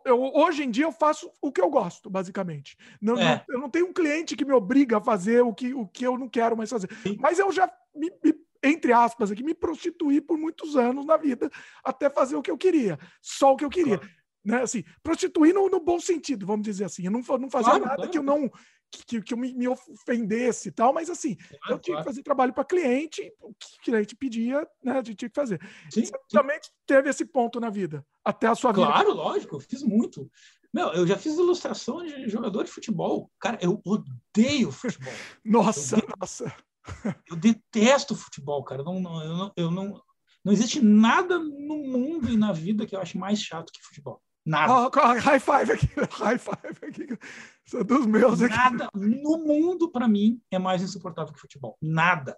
eu 0.05 0.21
hoje 0.35 0.63
em 0.63 0.71
dia 0.71 0.85
eu 0.85 0.91
faço 0.91 1.29
o 1.41 1.51
que 1.51 1.61
eu 1.61 1.69
gosto, 1.69 2.09
basicamente. 2.09 2.77
Não, 3.01 3.15
não, 3.15 3.21
é. 3.21 3.45
eu 3.49 3.59
não 3.59 3.69
tenho 3.69 3.87
um 3.87 3.93
cliente 3.93 4.35
que 4.35 4.45
me 4.45 4.53
obriga 4.53 4.97
a 4.97 5.01
fazer 5.01 5.41
o 5.41 5.53
que, 5.53 5.73
o 5.73 5.87
que 5.87 6.05
eu 6.05 6.17
não 6.17 6.29
quero 6.29 6.55
mais 6.55 6.69
fazer. 6.69 6.89
Sim. 7.03 7.17
Mas 7.19 7.37
eu 7.39 7.51
já 7.51 7.71
me, 7.95 8.11
me 8.23 8.33
entre 8.63 8.91
aspas, 8.91 9.31
aqui, 9.31 9.43
me 9.43 9.53
prostituir 9.53 10.21
por 10.21 10.37
muitos 10.37 10.75
anos 10.75 11.05
na 11.05 11.15
vida 11.15 11.49
até 11.83 12.09
fazer 12.09 12.35
o 12.35 12.41
que 12.41 12.49
eu 12.49 12.57
queria, 12.57 12.97
só 13.21 13.53
o 13.53 13.55
que 13.55 13.63
eu 13.63 13.69
queria. 13.69 13.97
Claro 13.97 14.17
né? 14.47 14.61
Assim, 14.61 14.81
prostituir 15.03 15.53
no, 15.53 15.69
no, 15.69 15.81
bom 15.81 15.99
sentido, 15.99 16.45
vamos 16.45 16.65
dizer 16.65 16.85
assim. 16.85 17.03
Eu 17.03 17.11
não, 17.11 17.19
não 17.37 17.49
fazia 17.49 17.71
claro, 17.71 17.83
nada 17.83 17.95
claro. 17.97 18.11
que 18.11 18.17
eu 18.17 18.23
não 18.23 18.49
que, 18.91 19.21
que 19.21 19.33
eu 19.33 19.37
me, 19.37 19.53
me 19.53 19.67
ofendesse 19.67 20.69
e 20.69 20.71
tal, 20.71 20.93
mas 20.93 21.09
assim, 21.09 21.35
claro, 21.35 21.59
eu 21.69 21.79
tinha 21.79 21.97
que 21.97 22.03
fazer 22.03 22.23
trabalho 22.23 22.53
para 22.53 22.63
cliente, 22.63 23.21
o 23.41 23.53
que 23.53 23.67
o 23.79 23.83
cliente 23.83 24.15
pedia, 24.15 24.67
né? 24.83 24.93
A 24.93 25.03
gente 25.03 25.15
tinha 25.15 25.29
que 25.29 25.35
fazer. 25.35 25.59
Sim, 25.89 26.05
Você 26.05 26.11
sim. 26.11 26.17
também 26.29 26.59
teve 26.85 27.09
esse 27.09 27.25
ponto 27.25 27.59
na 27.59 27.69
vida, 27.69 28.05
até 28.23 28.47
a 28.47 28.55
sua 28.55 28.71
vida. 28.71 28.85
Claro, 28.85 29.13
lógico, 29.13 29.55
eu 29.55 29.59
fiz 29.59 29.83
muito. 29.83 30.29
Meu, 30.73 30.89
eu 30.93 31.07
já 31.07 31.17
fiz 31.17 31.33
ilustração 31.33 32.05
de 32.05 32.29
jogador 32.29 32.63
de 32.63 32.71
futebol. 32.71 33.31
Cara, 33.39 33.57
eu 33.61 33.81
odeio 33.85 34.71
futebol. 34.71 35.13
nossa, 35.43 35.97
eu 35.97 36.07
nossa. 36.19 36.53
Eu 37.29 37.35
detesto 37.35 38.15
futebol, 38.15 38.63
cara. 38.63 38.81
Não, 38.81 38.97
não, 39.01 39.21
eu, 39.21 39.35
não, 39.35 39.53
eu 39.57 39.71
não, 39.71 40.01
não 40.41 40.53
existe 40.53 40.79
nada 40.79 41.37
no 41.37 41.77
mundo 41.79 42.29
e 42.29 42.37
na 42.37 42.53
vida 42.53 42.85
que 42.85 42.95
eu 42.95 43.01
ache 43.01 43.17
mais 43.17 43.41
chato 43.41 43.73
que 43.73 43.83
futebol. 43.83 44.23
Nada. 44.47 44.73
Oh, 44.73 45.19
high 45.19 45.41
five 45.41 45.73
aqui, 45.73 45.87
high 46.09 46.37
five 46.37 46.79
aqui. 46.81 47.19
São 47.65 47.83
dos 47.83 48.05
meus 48.05 48.41
aqui. 48.41 48.55
Nada 48.55 48.89
no 48.95 49.39
mundo, 49.39 49.91
para 49.91 50.07
mim, 50.07 50.41
é 50.49 50.57
mais 50.57 50.81
insuportável 50.81 51.33
que 51.33 51.39
futebol. 51.39 51.77
Nada. 51.81 52.37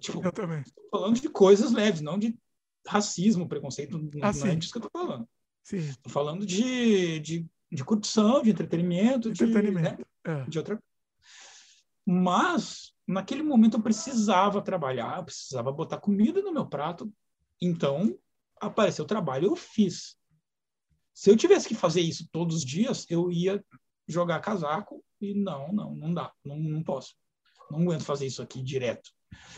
Tipo, 0.00 0.24
eu 0.24 0.32
também. 0.32 0.64
Falando 0.90 1.20
de 1.20 1.28
coisas 1.28 1.70
leves, 1.70 2.00
não 2.00 2.18
de 2.18 2.36
racismo, 2.84 3.48
preconceito. 3.48 3.96
Ah, 4.20 4.32
não 4.32 4.46
é 4.46 4.56
disso 4.56 4.72
que 4.72 4.78
eu 4.78 4.82
tô 4.82 4.90
falando. 4.92 5.28
Sim. 5.62 5.94
Tô 6.02 6.10
falando 6.10 6.44
de, 6.44 7.20
de, 7.20 7.46
de 7.70 7.84
curtição, 7.84 8.42
de 8.42 8.50
entretenimento, 8.50 9.28
entretenimento. 9.28 10.04
De, 10.24 10.30
né? 10.30 10.42
é. 10.42 10.50
de 10.50 10.58
outra. 10.58 10.82
Mas, 12.04 12.92
naquele 13.06 13.44
momento, 13.44 13.76
eu 13.76 13.82
precisava 13.82 14.60
trabalhar, 14.60 15.18
eu 15.18 15.24
precisava 15.24 15.70
botar 15.70 15.98
comida 15.98 16.42
no 16.42 16.52
meu 16.52 16.66
prato. 16.66 17.08
Então, 17.62 18.18
apareceu 18.60 19.04
o 19.04 19.08
trabalho, 19.08 19.46
eu 19.46 19.54
fiz. 19.54 20.18
Se 21.14 21.30
eu 21.30 21.36
tivesse 21.36 21.68
que 21.68 21.74
fazer 21.74 22.00
isso 22.00 22.28
todos 22.32 22.56
os 22.56 22.64
dias, 22.64 23.06
eu 23.08 23.30
ia 23.30 23.62
jogar 24.08 24.40
casaco 24.40 25.04
e 25.20 25.34
não, 25.34 25.72
não, 25.72 25.94
não 25.94 26.14
dá, 26.14 26.32
não, 26.44 26.58
não 26.58 26.82
posso. 26.82 27.14
Não 27.70 27.82
aguento 27.82 28.04
fazer 28.04 28.26
isso 28.26 28.42
aqui 28.42 28.62
direto. 28.62 29.10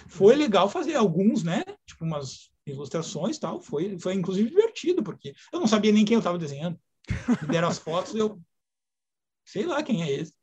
Foi 0.09 0.35
legal 0.35 0.69
fazer 0.69 0.97
alguns, 0.97 1.43
né? 1.43 1.63
Tipo 1.87 2.05
umas 2.05 2.51
ilustrações 2.67 3.39
tal. 3.39 3.61
Foi, 3.61 3.99
foi 3.99 4.15
inclusive 4.15 4.51
divertido, 4.51 5.03
porque 5.03 5.35
eu 5.53 5.61
não 5.61 5.67
sabia 5.67 5.93
nem 5.93 6.05
quem 6.05 6.15
eu 6.15 6.21
estava 6.21 6.39
desenhando. 6.39 6.79
Me 7.43 7.49
deram 7.49 7.69
as 7.69 7.79
fotos 7.79 8.15
eu 8.15 8.41
sei 9.45 9.67
lá 9.67 9.83
quem 9.83 10.03
é 10.03 10.11
esse. 10.11 10.35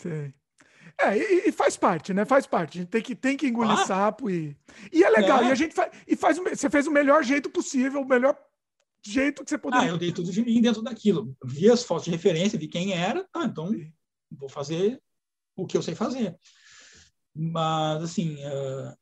Sei. 0.00 0.34
É, 1.00 1.16
e, 1.16 1.48
e, 1.48 1.52
faz 1.52 1.76
parte, 1.76 2.12
né? 2.12 2.24
Faz 2.24 2.46
parte. 2.46 2.78
A 2.78 2.80
gente 2.80 2.90
tem 2.90 3.02
que, 3.02 3.14
tem 3.14 3.36
que 3.36 3.46
engolir 3.46 3.78
ah, 3.78 3.86
sapo 3.86 4.28
e. 4.28 4.56
E 4.92 5.04
é 5.04 5.10
legal. 5.10 5.42
É. 5.42 5.48
E 5.48 5.52
a 5.52 5.54
gente 5.54 5.74
faz. 5.74 5.92
E 6.06 6.16
faz, 6.16 6.38
você 6.38 6.68
fez 6.68 6.86
o 6.86 6.90
melhor 6.90 7.22
jeito 7.22 7.48
possível, 7.50 8.00
o 8.00 8.08
melhor 8.08 8.36
jeito 9.04 9.44
que 9.44 9.50
você 9.50 9.58
poderia. 9.58 9.86
Ah, 9.86 9.88
eu 9.90 9.98
dei 9.98 10.12
tudo 10.12 10.30
de 10.30 10.44
mim 10.44 10.60
dentro 10.60 10.82
daquilo. 10.82 11.36
Vi 11.44 11.70
as 11.70 11.82
fotos 11.82 12.04
de 12.04 12.10
referência, 12.10 12.58
vi 12.58 12.68
quem 12.68 12.92
era, 12.92 13.26
ah, 13.34 13.44
então 13.44 13.70
vou 14.30 14.48
fazer 14.48 15.00
o 15.56 15.66
que 15.66 15.76
eu 15.76 15.82
sei 15.82 15.94
fazer. 15.94 16.38
Mas, 17.34 18.02
assim, 18.02 18.34
uh, 18.36 18.96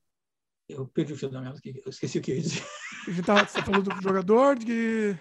eu 0.68 0.86
perdi 0.88 1.12
o 1.12 1.16
fio 1.16 1.30
da 1.30 1.40
merda, 1.40 1.60
eu 1.64 1.90
esqueci 1.90 2.18
o 2.18 2.22
que 2.22 2.32
eu 2.32 2.36
ia 2.36 2.42
dizer. 2.42 2.64
A 3.06 3.10
gente 3.10 3.24
tá, 3.24 3.46
você 3.46 3.62
falou 3.62 3.82
do 3.82 4.02
jogador, 4.02 4.58
de 4.58 5.18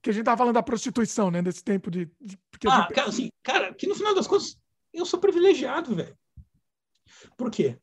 que 0.00 0.10
a 0.10 0.12
gente 0.12 0.24
tava 0.24 0.38
falando 0.38 0.54
da 0.54 0.62
prostituição, 0.62 1.32
né, 1.32 1.42
desse 1.42 1.64
tempo 1.64 1.90
de... 1.90 2.06
de 2.20 2.38
ah, 2.68 2.82
gente... 2.82 2.94
cara, 2.94 3.08
assim, 3.08 3.28
cara, 3.42 3.74
que 3.74 3.88
no 3.88 3.94
final 3.94 4.14
das 4.14 4.28
contas, 4.28 4.56
eu 4.92 5.04
sou 5.04 5.18
privilegiado, 5.18 5.96
velho. 5.96 6.16
Por 7.36 7.50
quê? 7.50 7.76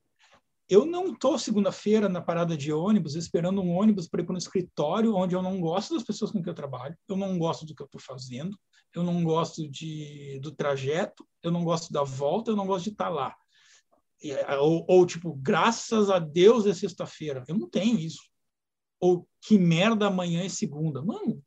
Eu 0.74 0.88
não 0.88 1.14
estou 1.14 1.38
segunda-feira 1.38 2.10
na 2.10 2.20
parada 2.20 2.58
de 2.58 2.74
ônibus 2.74 3.14
esperando 3.14 3.62
um 3.62 3.78
ônibus 3.78 4.08
para 4.08 4.22
ir 4.22 4.26
para 4.26 4.34
um 4.34 4.40
escritório 4.40 5.16
onde 5.16 5.36
eu 5.36 5.42
não 5.44 5.62
gosto 5.62 5.94
das 5.94 6.02
pessoas 6.02 6.32
com 6.32 6.42
que 6.42 6.50
eu 6.50 6.54
trabalho, 6.56 6.98
eu 7.08 7.16
não 7.16 7.38
gosto 7.38 7.64
do 7.64 7.76
que 7.76 7.84
eu 7.84 7.86
estou 7.86 8.02
fazendo, 8.02 8.58
eu 8.96 9.04
não 9.04 9.24
gosto 9.24 9.70
de, 9.70 10.40
do 10.42 10.52
trajeto, 10.52 11.24
eu 11.44 11.52
não 11.52 11.64
gosto 11.64 11.94
da 11.94 12.02
volta, 12.02 12.50
eu 12.50 12.56
não 12.56 12.66
gosto 12.66 12.86
de 12.86 12.90
estar 12.90 13.06
tá 13.06 13.12
lá. 13.12 13.36
Ou, 14.60 14.84
ou, 14.88 15.06
tipo, 15.06 15.36
graças 15.36 16.10
a 16.10 16.18
Deus 16.18 16.66
é 16.66 16.74
sexta-feira. 16.74 17.44
Eu 17.48 17.56
não 17.56 17.70
tenho 17.70 18.00
isso. 18.00 18.24
Ou 19.00 19.28
que 19.42 19.60
merda 19.60 20.08
amanhã 20.08 20.44
é 20.44 20.50
segunda. 20.50 21.04
Mano, 21.04 21.40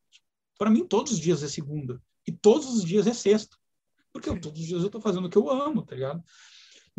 para 0.56 0.70
mim 0.70 0.86
todos 0.86 1.14
os 1.14 1.18
dias 1.18 1.42
é 1.42 1.48
segunda. 1.48 2.00
E 2.28 2.30
todos 2.30 2.68
os 2.68 2.84
dias 2.84 3.08
é 3.08 3.12
sexta. 3.12 3.56
Porque 4.12 4.28
eu, 4.28 4.40
todos 4.40 4.60
os 4.60 4.66
dias 4.68 4.82
eu 4.82 4.86
estou 4.86 5.00
fazendo 5.00 5.24
o 5.24 5.30
que 5.30 5.38
eu 5.38 5.50
amo, 5.50 5.82
tá 5.82 5.96
ligado? 5.96 6.22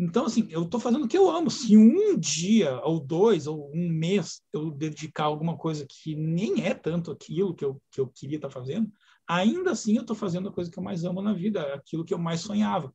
Então, 0.00 0.26
assim, 0.26 0.46
eu 0.48 0.62
estou 0.62 0.78
fazendo 0.78 1.04
o 1.04 1.08
que 1.08 1.18
eu 1.18 1.28
amo. 1.28 1.50
Se 1.50 1.76
um 1.76 2.16
dia, 2.16 2.80
ou 2.84 3.00
dois, 3.00 3.48
ou 3.48 3.68
um 3.74 3.88
mês, 3.88 4.40
eu 4.52 4.70
dedicar 4.70 5.24
alguma 5.24 5.56
coisa 5.56 5.84
que 5.88 6.14
nem 6.14 6.64
é 6.64 6.72
tanto 6.72 7.10
aquilo 7.10 7.52
que 7.52 7.64
eu, 7.64 7.82
que 7.90 8.00
eu 8.00 8.06
queria 8.06 8.36
estar 8.36 8.46
tá 8.46 8.54
fazendo, 8.54 8.92
ainda 9.26 9.72
assim 9.72 9.96
eu 9.96 10.02
estou 10.02 10.14
fazendo 10.14 10.48
a 10.48 10.52
coisa 10.52 10.70
que 10.70 10.78
eu 10.78 10.82
mais 10.82 11.04
amo 11.04 11.20
na 11.20 11.32
vida, 11.32 11.74
aquilo 11.74 12.04
que 12.04 12.14
eu 12.14 12.18
mais 12.18 12.40
sonhava. 12.40 12.94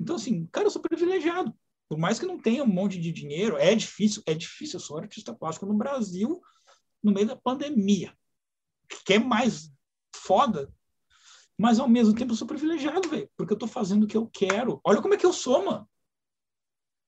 Então, 0.00 0.16
assim, 0.16 0.46
cara, 0.46 0.66
eu 0.66 0.70
sou 0.70 0.80
privilegiado. 0.80 1.54
Por 1.90 1.98
mais 1.98 2.18
que 2.18 2.24
não 2.24 2.40
tenha 2.40 2.64
um 2.64 2.66
monte 2.66 2.98
de 2.98 3.12
dinheiro, 3.12 3.58
é 3.58 3.74
difícil, 3.74 4.22
é 4.24 4.32
difícil. 4.32 4.78
Eu 4.78 4.80
sou 4.80 4.96
artista 4.96 5.34
plástico 5.34 5.66
no 5.66 5.74
Brasil, 5.74 6.40
no 7.02 7.12
meio 7.12 7.26
da 7.26 7.36
pandemia. 7.36 8.16
Que 9.04 9.14
é 9.14 9.18
mais 9.18 9.70
foda. 10.16 10.72
Mas, 11.58 11.78
ao 11.78 11.88
mesmo 11.88 12.14
tempo, 12.14 12.32
eu 12.32 12.36
sou 12.36 12.46
privilegiado, 12.46 13.10
velho. 13.10 13.30
Porque 13.36 13.52
eu 13.52 13.56
estou 13.56 13.68
fazendo 13.68 14.04
o 14.04 14.06
que 14.06 14.16
eu 14.16 14.26
quero. 14.26 14.80
Olha 14.82 15.02
como 15.02 15.12
é 15.12 15.18
que 15.18 15.26
eu 15.26 15.32
sou, 15.32 15.66
mano 15.66 15.86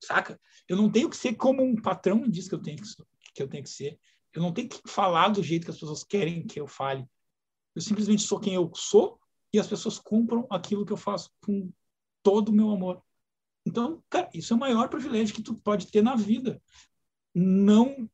saca? 0.07 0.41
Eu 0.69 0.77
não 0.77 0.91
tenho 0.91 1.11
que 1.11 1.17
ser 1.17 1.35
como 1.35 1.63
um 1.63 1.77
patrão 1.77 2.29
diz 2.29 2.49
que 2.49 2.55
eu 2.55 2.63
tenho 2.63 2.79
que, 2.79 2.89
que 3.35 3.43
eu 3.43 3.49
tenho 3.49 3.63
que 3.63 3.71
ser. 3.71 3.99
Eu 4.33 4.43
não 4.43 4.53
tenho 4.53 4.69
que 4.69 4.81
falar 4.87 5.29
do 5.29 5.43
jeito 5.43 5.65
que 5.65 5.71
as 5.71 5.79
pessoas 5.79 6.05
querem 6.05 6.47
que 6.47 6.61
eu 6.61 6.67
fale. 6.67 7.07
Eu 7.75 7.83
simplesmente 7.83 8.23
sou 8.23 8.41
quem 8.41 8.55
eu 8.55 8.71
sou 8.75 9.19
e 9.53 9.59
as 9.59 9.67
pessoas 9.67 9.99
compram 9.99 10.47
aquilo 10.51 10.85
que 10.85 10.93
eu 10.93 10.97
faço 10.97 11.31
com 11.41 11.71
todo 12.23 12.51
o 12.51 12.53
meu 12.53 12.71
amor. 12.71 13.03
Então, 13.65 14.03
cara, 14.09 14.31
isso 14.33 14.53
é 14.53 14.57
o 14.57 14.61
maior 14.61 14.89
privilégio 14.89 15.35
que 15.35 15.43
tu 15.43 15.55
pode 15.55 15.89
ter 15.89 16.03
na 16.03 16.15
vida. 16.15 16.63
Não 17.35 18.09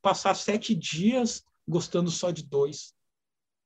passar 0.00 0.34
sete 0.34 0.74
dias 0.74 1.44
gostando 1.66 2.10
só 2.10 2.30
de 2.30 2.42
dois. 2.42 2.94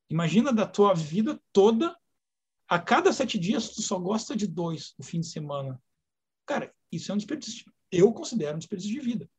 Imagina 0.09 0.53
da 0.53 0.67
tua 0.67 0.95
vida 0.95 1.41
toda, 1.53 1.97
a 2.69 2.79
cada 2.79 3.13
sete 3.13 3.39
dias 3.39 3.71
tu 3.71 3.83
só 3.83 3.99
gosta 3.99 4.37
de 4.37 4.47
dois 4.47 4.95
no 4.99 5.05
fim 5.05 5.21
de 5.21 5.27
semana. 5.27 5.83
Cara, 6.47 6.75
isso 6.91 7.11
é 7.11 7.15
um 7.15 7.19
desperdício. 7.19 7.71
Eu 7.91 8.13
considero 8.13 8.57
um 8.57 8.59
desperdício 8.59 8.93
de 8.93 9.01
vida. 9.01 9.31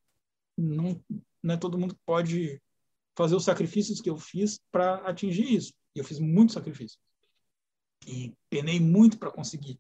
Não, 0.58 1.04
não 1.42 1.56
é 1.56 1.58
todo 1.58 1.78
mundo 1.78 1.96
que 1.96 2.02
pode 2.06 2.62
fazer 3.18 3.36
os 3.36 3.44
sacrifícios 3.44 4.02
que 4.02 4.10
eu 4.10 4.18
fiz 4.18 4.60
para 4.72 4.96
atingir 5.08 5.54
isso. 5.54 5.74
Eu 5.96 6.04
fiz 6.04 6.20
muitos 6.20 6.54
sacrifícios. 6.54 7.00
E 8.08 8.34
penei 8.50 8.80
muito 8.80 9.18
para 9.18 9.32
conseguir. 9.32 9.80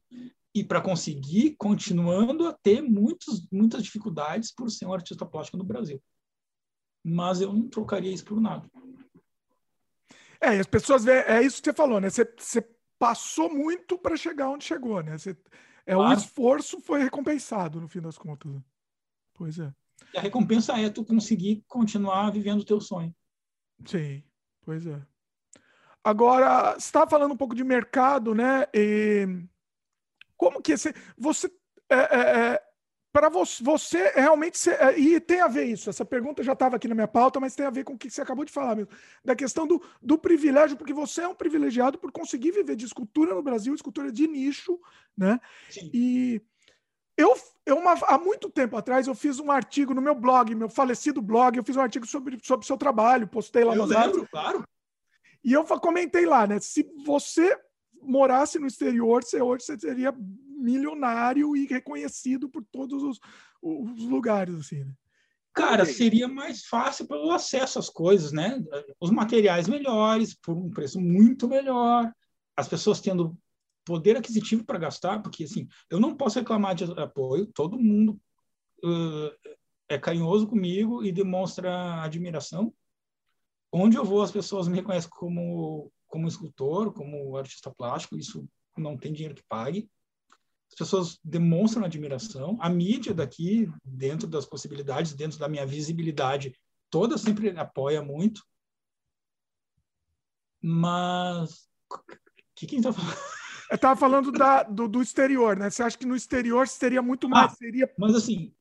E 0.53 0.63
para 0.63 0.81
conseguir, 0.81 1.55
continuando 1.57 2.47
a 2.47 2.53
ter 2.53 2.81
muitos, 2.81 3.47
muitas 3.51 3.83
dificuldades 3.83 4.51
por 4.51 4.69
ser 4.69 4.85
um 4.85 4.93
artista 4.93 5.25
plástico 5.25 5.57
no 5.57 5.63
Brasil. 5.63 6.01
Mas 7.03 7.39
eu 7.39 7.53
não 7.53 7.69
trocaria 7.69 8.11
isso 8.11 8.25
por 8.25 8.41
nada. 8.41 8.69
É, 10.41 10.55
e 10.55 10.59
as 10.59 10.67
pessoas 10.67 11.03
veem, 11.03 11.23
é 11.25 11.41
isso 11.41 11.61
que 11.61 11.69
você 11.69 11.73
falou, 11.73 11.99
né? 11.99 12.09
Você, 12.09 12.25
você 12.37 12.67
passou 12.97 13.53
muito 13.53 13.97
para 13.97 14.17
chegar 14.17 14.49
onde 14.49 14.65
chegou, 14.65 15.01
né? 15.01 15.17
Você, 15.17 15.37
é, 15.89 15.95
claro. 15.95 16.09
O 16.11 16.13
esforço 16.13 16.79
foi 16.81 17.01
recompensado, 17.01 17.81
no 17.81 17.87
fim 17.87 17.99
das 17.99 18.15
contas. 18.15 18.51
Pois 19.33 19.57
é. 19.57 19.73
E 20.13 20.19
a 20.19 20.21
recompensa 20.21 20.79
é 20.79 20.87
tu 20.87 21.03
conseguir 21.03 21.63
continuar 21.67 22.29
vivendo 22.29 22.61
o 22.61 22.65
teu 22.65 22.79
sonho. 22.79 23.13
Sim, 23.83 24.23
pois 24.61 24.85
é. 24.85 25.01
Agora, 26.03 26.73
você 26.73 26.77
estava 26.77 27.09
falando 27.09 27.31
um 27.33 27.37
pouco 27.37 27.55
de 27.55 27.63
mercado, 27.63 28.35
né? 28.35 28.67
E 28.71 29.27
como 30.37 30.61
que 30.61 30.73
esse, 30.73 30.93
você 31.17 31.51
é, 31.89 31.95
é, 31.95 32.53
é 32.53 32.68
para 33.11 33.27
você, 33.29 33.63
você 33.63 34.11
realmente 34.11 34.69
é, 34.69 34.97
e 34.97 35.19
tem 35.19 35.41
a 35.41 35.47
ver 35.47 35.65
isso. 35.65 35.89
Essa 35.89 36.05
pergunta 36.05 36.43
já 36.43 36.53
estava 36.53 36.75
aqui 36.75 36.87
na 36.87 36.95
minha 36.95 37.07
pauta, 37.07 37.39
mas 37.39 37.55
tem 37.55 37.65
a 37.65 37.71
ver 37.71 37.83
com 37.83 37.93
o 37.93 37.97
que 37.97 38.09
você 38.09 38.21
acabou 38.21 38.45
de 38.45 38.51
falar 38.51 38.75
mesmo, 38.75 38.91
da 39.25 39.35
questão 39.35 39.65
do, 39.65 39.81
do 40.01 40.17
privilégio, 40.17 40.77
porque 40.77 40.93
você 40.93 41.21
é 41.21 41.27
um 41.27 41.33
privilegiado 41.33 41.97
por 41.97 42.11
conseguir 42.11 42.51
viver 42.51 42.75
de 42.75 42.85
escultura 42.85 43.33
no 43.33 43.41
Brasil, 43.41 43.73
escultura 43.73 44.11
de 44.11 44.27
nicho, 44.27 44.79
né? 45.17 45.39
Sim. 45.69 45.89
E 45.93 46.41
eu, 47.17 47.35
eu 47.65 47.77
uma, 47.77 47.93
há 47.93 48.17
muito 48.17 48.49
tempo 48.49 48.77
atrás, 48.77 49.07
eu 49.07 49.15
fiz 49.15 49.39
um 49.39 49.51
artigo 49.51 49.93
no 49.93 50.01
meu 50.01 50.15
blog, 50.15 50.53
meu 50.53 50.69
falecido 50.69 51.21
blog, 51.21 51.57
eu 51.57 51.63
fiz 51.63 51.75
um 51.75 51.81
artigo 51.81 52.05
sobre 52.05 52.35
o 52.35 52.63
seu 52.63 52.77
trabalho, 52.77 53.27
postei 53.27 53.63
lá 53.63 53.75
eu 53.75 53.87
nas 53.87 53.89
lembro, 53.89 54.27
claro. 54.29 54.63
E 55.43 55.53
eu 55.53 55.63
comentei 55.65 56.25
lá, 56.25 56.45
né? 56.45 56.59
Se 56.59 56.85
você 57.05 57.57
morasse 58.01 58.59
no 58.59 58.67
exterior, 58.67 59.23
você 59.23 59.41
hoje 59.41 59.65
você 59.65 59.79
seria 59.79 60.13
milionário 60.59 61.55
e 61.55 61.65
reconhecido 61.65 62.49
por 62.49 62.63
todos 62.71 63.01
os, 63.03 63.19
os 63.61 64.03
lugares, 64.03 64.55
assim, 64.55 64.83
né? 64.83 64.93
Cara, 65.53 65.83
seria 65.83 66.27
mais 66.27 66.65
fácil 66.65 67.07
pelo 67.07 67.31
acesso 67.31 67.79
às 67.79 67.89
coisas, 67.89 68.31
né? 68.31 68.63
Os 68.99 69.09
materiais 69.09 69.67
melhores, 69.67 70.33
por 70.33 70.55
um 70.55 70.69
preço 70.69 71.01
muito 71.01 71.47
melhor, 71.47 72.13
as 72.55 72.67
pessoas 72.67 73.01
tendo 73.01 73.37
poder 73.83 74.15
aquisitivo 74.15 74.63
para 74.63 74.77
gastar, 74.77 75.21
porque 75.21 75.43
assim, 75.43 75.67
eu 75.89 75.99
não 75.99 76.15
posso 76.15 76.39
reclamar 76.39 76.75
de 76.75 76.85
apoio, 76.99 77.47
todo 77.47 77.79
mundo 77.79 78.19
uh, 78.83 79.51
é 79.89 79.97
carinhoso 79.97 80.47
comigo 80.47 81.03
e 81.03 81.11
demonstra 81.11 82.03
admiração. 82.03 82.73
Onde 83.71 83.97
eu 83.97 84.05
vou, 84.05 84.21
as 84.21 84.31
pessoas 84.31 84.67
me 84.67 84.77
reconhecem 84.77 85.09
como 85.09 85.91
como 86.09 86.27
escultor, 86.27 86.91
como 86.91 87.37
artista 87.37 87.71
plástico, 87.71 88.17
isso 88.17 88.45
não 88.75 88.97
tem 88.97 89.13
dinheiro 89.13 89.35
que 89.35 89.43
pague. 89.47 89.89
As 90.69 90.75
pessoas 90.75 91.19
demonstram 91.23 91.83
admiração. 91.83 92.57
A 92.61 92.69
mídia 92.69 93.13
daqui, 93.13 93.71
dentro 93.83 94.27
das 94.27 94.45
possibilidades, 94.45 95.13
dentro 95.13 95.39
da 95.39 95.49
minha 95.49 95.65
visibilidade, 95.65 96.55
toda 96.89 97.17
sempre 97.17 97.49
apoia 97.57 98.01
muito. 98.01 98.43
Mas. 100.61 101.67
O 101.91 101.99
que, 102.55 102.67
quem 102.67 102.79
está 102.79 102.93
falando? 102.93 103.17
Eu 103.69 103.75
estava 103.75 103.99
falando 103.99 104.31
da, 104.31 104.63
do, 104.63 104.87
do, 104.87 105.01
exterior, 105.01 105.55
né? 105.55 105.69
Você 105.69 105.83
acha 105.83 105.97
que 105.97 106.05
no 106.05 106.15
exterior 106.15 106.67
seria 106.67 107.01
muito 107.01 107.29
mais? 107.29 107.51
Ah, 107.51 107.55
seria 107.55 107.91
mas 107.97 108.15
assim, 108.15 108.51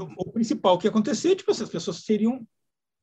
o, 0.00 0.04
o 0.16 0.32
principal 0.32 0.78
que 0.78 0.86
ia 0.86 0.90
acontecer, 0.90 1.36
tipo, 1.36 1.50
as 1.50 1.68
pessoas 1.68 2.04
seriam 2.04 2.46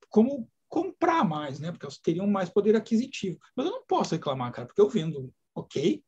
como 0.09 0.49
comprar 0.67 1.23
mais, 1.23 1.59
né? 1.59 1.71
Porque 1.71 1.85
elas 1.85 1.97
teriam 1.97 2.25
mais 2.25 2.49
poder 2.49 2.75
aquisitivo. 2.75 3.39
Mas 3.55 3.65
eu 3.65 3.71
não 3.71 3.85
posso 3.85 4.15
reclamar, 4.15 4.51
cara, 4.51 4.67
porque 4.67 4.81
eu 4.81 4.89
vendo 4.89 5.31
ok, 5.53 6.03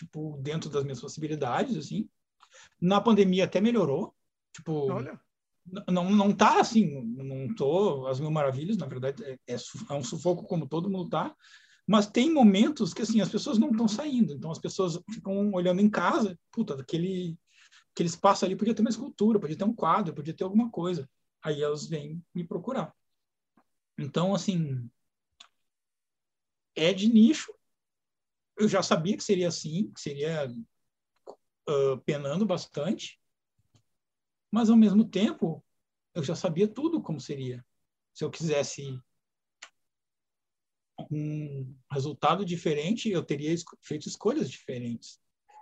tipo, 0.00 0.38
dentro 0.40 0.70
das 0.70 0.82
minhas 0.82 1.00
possibilidades, 1.00 1.76
assim. 1.76 2.08
Na 2.80 3.00
pandemia 3.00 3.44
até 3.44 3.60
melhorou, 3.60 4.14
tipo... 4.52 4.90
Olha. 4.90 5.20
Não, 5.86 6.10
não 6.10 6.34
tá 6.34 6.58
assim, 6.58 7.00
não 7.02 7.54
tô 7.54 8.06
as 8.06 8.18
mil 8.18 8.30
maravilhas, 8.30 8.78
na 8.78 8.86
verdade, 8.86 9.22
é, 9.22 9.38
é, 9.46 9.54
é 9.54 9.94
um 9.94 10.02
sufoco 10.02 10.44
como 10.44 10.66
todo 10.66 10.90
mundo 10.90 11.10
tá, 11.10 11.36
mas 11.86 12.06
tem 12.06 12.32
momentos 12.32 12.94
que, 12.94 13.02
assim, 13.02 13.20
as 13.20 13.28
pessoas 13.28 13.58
não 13.58 13.70
estão 13.70 13.86
saindo, 13.86 14.32
então 14.32 14.50
as 14.50 14.58
pessoas 14.58 14.98
ficam 15.12 15.52
olhando 15.52 15.80
em 15.80 15.88
casa, 15.88 16.36
puta, 16.50 16.74
aquele, 16.74 17.38
aquele 17.92 18.08
espaço 18.08 18.44
ali 18.44 18.56
podia 18.56 18.74
ter 18.74 18.80
uma 18.80 18.90
escultura, 18.90 19.38
podia 19.38 19.56
ter 19.56 19.64
um 19.64 19.74
quadro, 19.74 20.14
podia 20.14 20.34
ter 20.34 20.44
alguma 20.44 20.70
coisa. 20.70 21.08
Aí 21.42 21.62
elas 21.62 21.86
vêm 21.86 22.20
me 22.34 22.42
procurar. 22.42 22.92
Então, 23.98 24.34
assim, 24.34 24.90
é 26.74 26.92
de 26.92 27.06
nicho. 27.06 27.52
Eu 28.60 28.68
já 28.68 28.82
sabia 28.82 29.16
que 29.16 29.24
seria 29.24 29.48
assim, 29.48 29.90
que 29.90 30.00
seria 30.00 30.46
uh, 31.66 31.98
penando 32.04 32.44
bastante, 32.44 33.18
mas 34.52 34.68
ao 34.68 34.76
mesmo 34.76 35.02
tempo 35.02 35.64
eu 36.14 36.22
já 36.22 36.34
sabia 36.34 36.68
tudo 36.68 37.00
como 37.00 37.18
seria. 37.18 37.64
Se 38.12 38.22
eu 38.22 38.30
quisesse 38.30 39.00
um 41.10 41.74
resultado 41.90 42.44
diferente, 42.44 43.08
eu 43.08 43.24
teria 43.24 43.54
feito 43.80 44.06
escolhas 44.06 44.50
diferentes. 44.50 45.18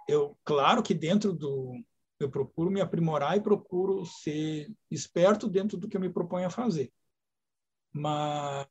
Eu, 0.08 0.36
claro 0.44 0.82
que 0.82 0.92
dentro 0.92 1.32
do 1.32 1.80
eu 2.18 2.28
procuro 2.28 2.68
me 2.68 2.80
aprimorar 2.80 3.36
e 3.36 3.40
procuro 3.40 4.04
ser 4.04 4.74
esperto 4.90 5.48
dentro 5.48 5.78
do 5.78 5.88
que 5.88 5.96
eu 5.96 6.00
me 6.00 6.12
proponho 6.12 6.48
a 6.48 6.50
fazer. 6.50 6.92
Mas 7.92 8.66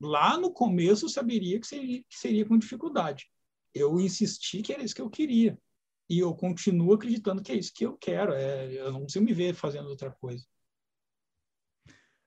lá 0.00 0.38
no 0.38 0.52
começo 0.52 1.06
eu 1.06 1.08
saberia 1.08 1.58
que 1.58 1.66
seria, 1.66 1.98
que 2.04 2.16
seria 2.16 2.46
com 2.46 2.56
dificuldade. 2.56 3.28
Eu 3.74 4.00
insisti 4.00 4.62
que 4.62 4.72
era 4.72 4.82
isso 4.82 4.94
que 4.94 5.02
eu 5.02 5.10
queria. 5.10 5.58
E 6.08 6.18
eu 6.18 6.34
continuo 6.34 6.92
acreditando 6.92 7.42
que 7.42 7.52
é 7.52 7.56
isso 7.56 7.72
que 7.72 7.86
eu 7.86 7.96
quero. 7.96 8.32
É, 8.32 8.72
eu 8.72 8.92
não 8.92 9.02
consigo 9.02 9.24
me 9.24 9.32
ver 9.32 9.54
fazendo 9.54 9.88
outra 9.88 10.10
coisa. 10.10 10.44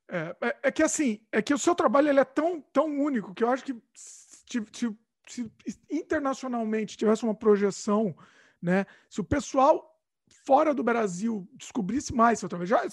É, 0.10 0.36
é, 0.42 0.60
é 0.64 0.72
que 0.72 0.84
assim, 0.84 1.26
é 1.32 1.42
que 1.42 1.54
o 1.54 1.58
seu 1.58 1.76
trabalho 1.76 2.10
ele 2.10 2.20
é 2.20 2.26
tão, 2.26 2.62
tão 2.62 2.86
único 2.86 3.34
que 3.34 3.44
eu 3.44 3.50
acho 3.50 3.64
que 3.64 3.76
se, 3.94 4.64
se, 4.72 4.98
se 5.28 5.52
internacionalmente 5.90 6.96
tivesse 6.96 7.24
uma 7.24 7.36
projeção, 7.36 8.16
né? 8.62 8.86
Se 9.10 9.20
o 9.22 9.24
pessoal 9.24 9.94
fora 10.46 10.74
do 10.74 10.84
Brasil 10.84 11.48
descobrisse 11.54 12.14
mais 12.14 12.40
seu 12.40 12.50
trabalho, 12.50 12.68
já 12.68 12.86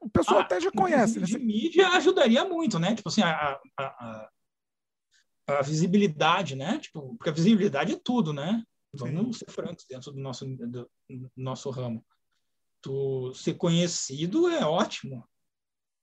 o 0.00 0.08
pessoal 0.08 0.40
ah, 0.40 0.42
até 0.42 0.60
já 0.60 0.70
conhece, 0.70 1.20
né? 1.20 1.26
De 1.26 1.38
mídia 1.38 1.88
ajudaria 1.88 2.44
muito, 2.44 2.78
né? 2.78 2.94
Tipo 2.94 3.08
assim, 3.08 3.22
a, 3.22 3.60
a, 3.78 3.84
a, 3.84 4.30
a, 5.46 5.62
visibilidade, 5.62 6.54
né? 6.54 6.78
Tipo, 6.78 7.14
porque 7.16 7.30
a 7.30 7.32
visibilidade 7.32 7.92
é 7.92 8.00
tudo, 8.02 8.32
né? 8.32 8.62
Vamos 8.92 9.38
Sim. 9.38 9.44
ser 9.44 9.52
francos 9.52 9.84
dentro 9.88 10.12
do 10.12 10.20
nosso, 10.20 10.46
do 10.46 10.88
nosso 11.36 11.70
ramo. 11.70 12.04
Tu 12.80 13.32
ser 13.34 13.54
conhecido 13.54 14.48
é 14.48 14.64
ótimo. 14.64 15.26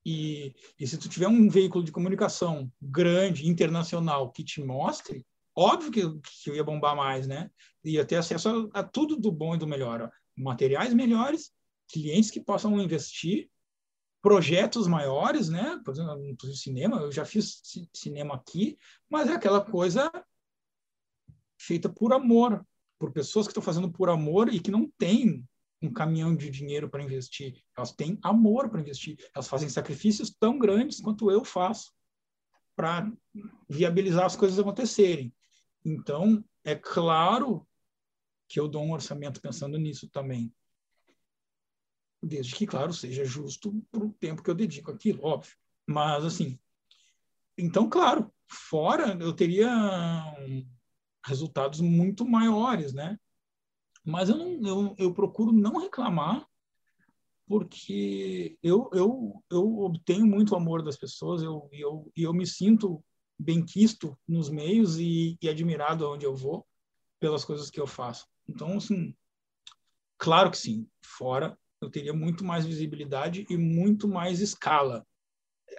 E, 0.05 0.55
e 0.79 0.87
se 0.87 0.97
tu 0.97 1.07
tiver 1.07 1.27
um 1.27 1.47
veículo 1.47 1.83
de 1.83 1.91
comunicação 1.91 2.71
grande, 2.81 3.47
internacional, 3.47 4.31
que 4.31 4.43
te 4.43 4.61
mostre, 4.61 5.25
óbvio 5.55 5.91
que, 5.91 6.01
que 6.43 6.49
eu 6.49 6.55
ia 6.55 6.63
bombar 6.63 6.95
mais, 6.95 7.27
né? 7.27 7.49
Ia 7.83 8.03
ter 8.03 8.15
acesso 8.15 8.69
a, 8.73 8.79
a 8.79 8.83
tudo 8.83 9.15
do 9.15 9.31
bom 9.31 9.55
e 9.55 9.57
do 9.57 9.67
melhor. 9.67 10.01
Ó. 10.01 10.09
Materiais 10.35 10.93
melhores, 10.93 11.51
clientes 11.87 12.31
que 12.31 12.41
possam 12.41 12.79
investir 12.81 13.49
projetos 14.21 14.87
maiores, 14.87 15.49
né? 15.49 15.81
Por 15.83 15.93
exemplo, 15.93 16.35
no 16.43 16.55
cinema, 16.55 16.97
eu 16.97 17.11
já 17.11 17.25
fiz 17.25 17.61
cinema 17.93 18.35
aqui, 18.35 18.77
mas 19.09 19.29
é 19.29 19.33
aquela 19.33 19.59
coisa 19.59 20.11
feita 21.59 21.89
por 21.89 22.13
amor, 22.13 22.65
por 22.99 23.11
pessoas 23.11 23.47
que 23.47 23.51
estão 23.51 23.63
fazendo 23.63 23.91
por 23.91 24.09
amor 24.09 24.53
e 24.53 24.59
que 24.59 24.71
não 24.71 24.89
têm 24.97 25.47
um 25.81 25.91
caminhão 25.91 26.35
de 26.35 26.49
dinheiro 26.51 26.87
para 26.87 27.03
investir. 27.03 27.63
Elas 27.75 27.91
têm 27.91 28.19
amor 28.21 28.69
para 28.69 28.81
investir. 28.81 29.17
Elas 29.33 29.47
fazem 29.47 29.67
sacrifícios 29.67 30.29
tão 30.29 30.59
grandes 30.59 31.01
quanto 31.01 31.31
eu 31.31 31.43
faço 31.43 31.91
para 32.75 33.11
viabilizar 33.67 34.25
as 34.25 34.35
coisas 34.35 34.59
acontecerem. 34.59 35.33
Então, 35.83 36.43
é 36.63 36.75
claro 36.75 37.67
que 38.47 38.59
eu 38.59 38.67
dou 38.67 38.83
um 38.83 38.93
orçamento 38.93 39.41
pensando 39.41 39.79
nisso 39.79 40.07
também 40.09 40.53
desde 42.21 42.55
que, 42.55 42.67
claro, 42.67 42.93
seja 42.93 43.25
justo 43.25 43.73
para 43.91 44.05
o 44.05 44.13
tempo 44.13 44.43
que 44.43 44.49
eu 44.49 44.55
dedico 44.55 44.91
àquilo, 44.91 45.23
óbvio. 45.23 45.55
Mas, 45.87 46.23
assim, 46.23 46.59
então, 47.57 47.89
claro, 47.89 48.31
fora 48.47 49.17
eu 49.19 49.33
teria 49.33 49.69
resultados 51.25 51.81
muito 51.81 52.25
maiores, 52.25 52.93
né? 52.93 53.17
Mas 54.03 54.29
eu, 54.29 54.37
não, 54.37 54.67
eu, 54.67 54.95
eu 54.97 55.13
procuro 55.13 55.51
não 55.51 55.79
reclamar, 55.79 56.47
porque 57.47 58.57
eu, 58.63 58.89
eu, 58.93 59.43
eu 59.49 59.79
obtenho 59.79 60.25
muito 60.25 60.55
amor 60.55 60.83
das 60.83 60.97
pessoas, 60.97 61.43
eu, 61.43 61.69
eu, 61.71 62.11
eu 62.15 62.33
me 62.33 62.47
sinto 62.47 63.03
bem 63.37 63.65
quisto 63.65 64.17
nos 64.27 64.49
meios 64.49 64.97
e, 64.97 65.37
e 65.41 65.49
admirado 65.49 66.09
onde 66.09 66.25
eu 66.25 66.35
vou 66.35 66.65
pelas 67.19 67.43
coisas 67.43 67.69
que 67.69 67.79
eu 67.79 67.87
faço. 67.87 68.27
Então, 68.47 68.77
assim, 68.77 69.15
claro 70.17 70.49
que 70.49 70.57
sim, 70.57 70.87
fora 71.03 71.57
eu 71.81 71.89
teria 71.89 72.13
muito 72.13 72.45
mais 72.45 72.65
visibilidade 72.65 73.45
e 73.49 73.57
muito 73.57 74.07
mais 74.07 74.39
escala. 74.39 75.05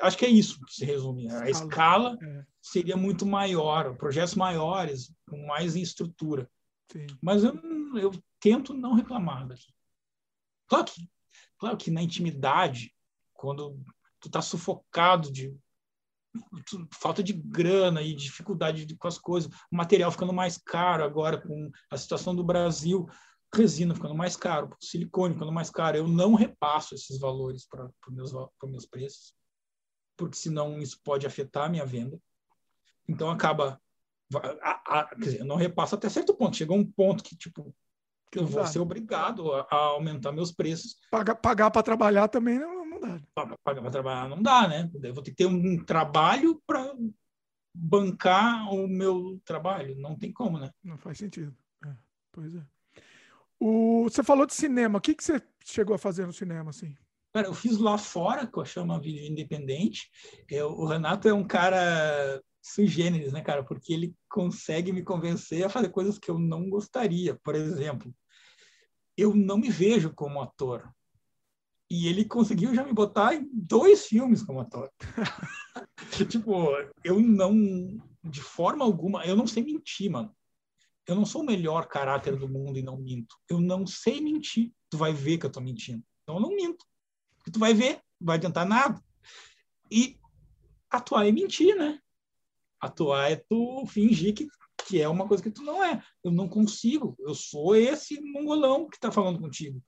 Acho 0.00 0.18
que 0.18 0.24
é 0.24 0.28
isso 0.28 0.60
que 0.64 0.74
se 0.74 0.84
resume. 0.84 1.30
A 1.30 1.48
escala 1.48 2.18
é. 2.20 2.44
seria 2.60 2.96
muito 2.96 3.24
maior, 3.24 3.96
projetos 3.96 4.34
maiores, 4.34 5.14
com 5.28 5.46
mais 5.46 5.76
estrutura. 5.76 6.50
Sim. 6.90 7.06
Mas 7.20 7.44
eu, 7.44 7.54
eu 7.96 8.10
tento 8.40 8.74
não 8.74 8.94
reclamar 8.94 9.46
daqui. 9.46 9.72
Claro 10.66 10.84
que, 10.86 11.08
claro 11.58 11.76
que 11.76 11.90
na 11.90 12.02
intimidade, 12.02 12.92
quando 13.32 13.78
tu 14.18 14.28
está 14.28 14.42
sufocado 14.42 15.30
de 15.30 15.54
falta 16.90 17.22
de 17.22 17.34
grana 17.34 18.00
e 18.00 18.14
dificuldade 18.14 18.96
com 18.96 19.06
as 19.06 19.18
coisas, 19.18 19.52
o 19.70 19.76
material 19.76 20.10
ficando 20.10 20.32
mais 20.32 20.56
caro 20.56 21.04
agora 21.04 21.38
com 21.38 21.70
a 21.90 21.96
situação 21.98 22.34
do 22.34 22.42
Brasil, 22.42 23.06
resina 23.54 23.94
ficando 23.94 24.14
mais 24.14 24.36
caro, 24.36 24.74
silicone 24.80 25.34
ficando 25.34 25.52
mais 25.52 25.70
caro. 25.70 25.96
Eu 25.96 26.08
não 26.08 26.34
repasso 26.34 26.94
esses 26.94 27.18
valores 27.18 27.66
para 27.66 27.90
os 28.08 28.14
meus, 28.14 28.32
meus 28.64 28.86
preços, 28.86 29.34
porque 30.16 30.36
senão 30.36 30.80
isso 30.80 31.00
pode 31.04 31.26
afetar 31.26 31.66
a 31.66 31.68
minha 31.68 31.84
venda. 31.84 32.18
Então 33.08 33.30
acaba. 33.30 33.80
A, 34.62 35.00
a, 35.00 35.04
quer 35.04 35.18
dizer, 35.18 35.40
eu 35.40 35.44
não 35.44 35.56
repasso 35.56 35.94
até 35.94 36.08
certo 36.08 36.34
ponto. 36.34 36.56
Chega 36.56 36.72
um 36.72 36.84
ponto 36.84 37.22
que, 37.22 37.36
tipo, 37.36 37.74
que 38.30 38.38
eu 38.38 38.46
vou 38.46 38.66
ser 38.66 38.78
obrigado 38.78 39.52
a, 39.52 39.66
a 39.70 39.76
aumentar 39.76 40.32
meus 40.32 40.50
preços. 40.50 40.96
Pagar, 41.10 41.34
pagar 41.34 41.70
para 41.70 41.82
trabalhar 41.82 42.28
também 42.28 42.58
não, 42.58 42.86
não 42.86 42.98
dá. 42.98 43.20
Pagar 43.34 43.82
para 43.82 43.90
trabalhar 43.90 44.28
não 44.30 44.42
dá, 44.42 44.66
né? 44.66 44.90
Eu 45.02 45.12
vou 45.12 45.22
ter 45.22 45.32
que 45.32 45.36
ter 45.36 45.46
um 45.46 45.84
trabalho 45.84 46.62
para 46.66 46.94
bancar 47.74 48.72
o 48.72 48.88
meu 48.88 49.38
trabalho. 49.44 49.94
Não 49.98 50.16
tem 50.16 50.32
como, 50.32 50.58
né? 50.58 50.70
Não 50.82 50.96
faz 50.96 51.18
sentido. 51.18 51.54
É, 51.84 51.94
pois 52.32 52.54
é. 52.54 52.71
O, 53.64 54.10
você 54.10 54.24
falou 54.24 54.44
de 54.44 54.54
cinema. 54.54 54.98
O 54.98 55.00
que, 55.00 55.14
que 55.14 55.22
você 55.22 55.40
chegou 55.64 55.94
a 55.94 55.98
fazer 55.98 56.26
no 56.26 56.32
cinema, 56.32 56.70
assim? 56.70 56.96
Cara, 57.32 57.46
eu 57.46 57.54
fiz 57.54 57.78
lá 57.78 57.96
fora, 57.96 58.44
que 58.44 58.58
eu 58.58 58.64
chamo 58.64 59.00
vídeo 59.00 59.24
independente. 59.24 60.10
Eu, 60.50 60.72
o 60.72 60.84
Renato 60.84 61.28
é 61.28 61.32
um 61.32 61.46
cara 61.46 62.42
sui 62.60 62.88
generis, 62.88 63.32
né, 63.32 63.40
cara? 63.40 63.62
Porque 63.62 63.92
ele 63.92 64.16
consegue 64.28 64.92
me 64.92 65.04
convencer 65.04 65.62
a 65.64 65.68
fazer 65.68 65.90
coisas 65.90 66.18
que 66.18 66.28
eu 66.28 66.40
não 66.40 66.68
gostaria. 66.68 67.38
Por 67.44 67.54
exemplo, 67.54 68.12
eu 69.16 69.32
não 69.32 69.58
me 69.58 69.70
vejo 69.70 70.12
como 70.12 70.42
ator. 70.42 70.92
E 71.88 72.08
ele 72.08 72.24
conseguiu 72.24 72.74
já 72.74 72.82
me 72.82 72.92
botar 72.92 73.32
em 73.32 73.48
dois 73.52 74.06
filmes 74.06 74.42
como 74.42 74.58
ator. 74.58 74.90
tipo, 76.28 76.66
eu 77.04 77.20
não, 77.20 77.54
de 78.24 78.40
forma 78.40 78.84
alguma, 78.84 79.24
eu 79.24 79.36
não 79.36 79.46
sei 79.46 79.62
mentir, 79.62 80.10
mano 80.10 80.34
eu 81.06 81.16
não 81.16 81.26
sou 81.26 81.42
o 81.42 81.46
melhor 81.46 81.86
caráter 81.88 82.36
do 82.36 82.48
mundo 82.48 82.78
e 82.78 82.82
não 82.82 82.96
minto. 82.96 83.36
Eu 83.48 83.60
não 83.60 83.86
sei 83.86 84.20
mentir. 84.20 84.72
Tu 84.88 84.96
vai 84.96 85.12
ver 85.12 85.38
que 85.38 85.46
eu 85.46 85.50
tô 85.50 85.60
mentindo. 85.60 86.04
Então 86.22 86.36
eu 86.36 86.40
não 86.40 86.54
minto. 86.54 86.84
Porque 87.36 87.50
tu 87.50 87.58
vai 87.58 87.74
ver, 87.74 88.00
não 88.20 88.26
vai 88.26 88.36
adiantar 88.36 88.66
nada. 88.66 89.02
E 89.90 90.18
atuar 90.88 91.26
é 91.26 91.32
mentir, 91.32 91.76
né? 91.76 91.98
Atuar 92.80 93.32
é 93.32 93.36
tu 93.36 93.84
fingir 93.86 94.34
que, 94.34 94.46
que 94.86 95.00
é 95.00 95.08
uma 95.08 95.26
coisa 95.26 95.42
que 95.42 95.50
tu 95.50 95.62
não 95.62 95.82
é. 95.82 96.02
Eu 96.22 96.30
não 96.30 96.48
consigo. 96.48 97.16
Eu 97.18 97.34
sou 97.34 97.74
esse 97.74 98.20
mongolão 98.20 98.88
que 98.88 99.00
tá 99.00 99.10
falando 99.10 99.40
contigo. 99.40 99.82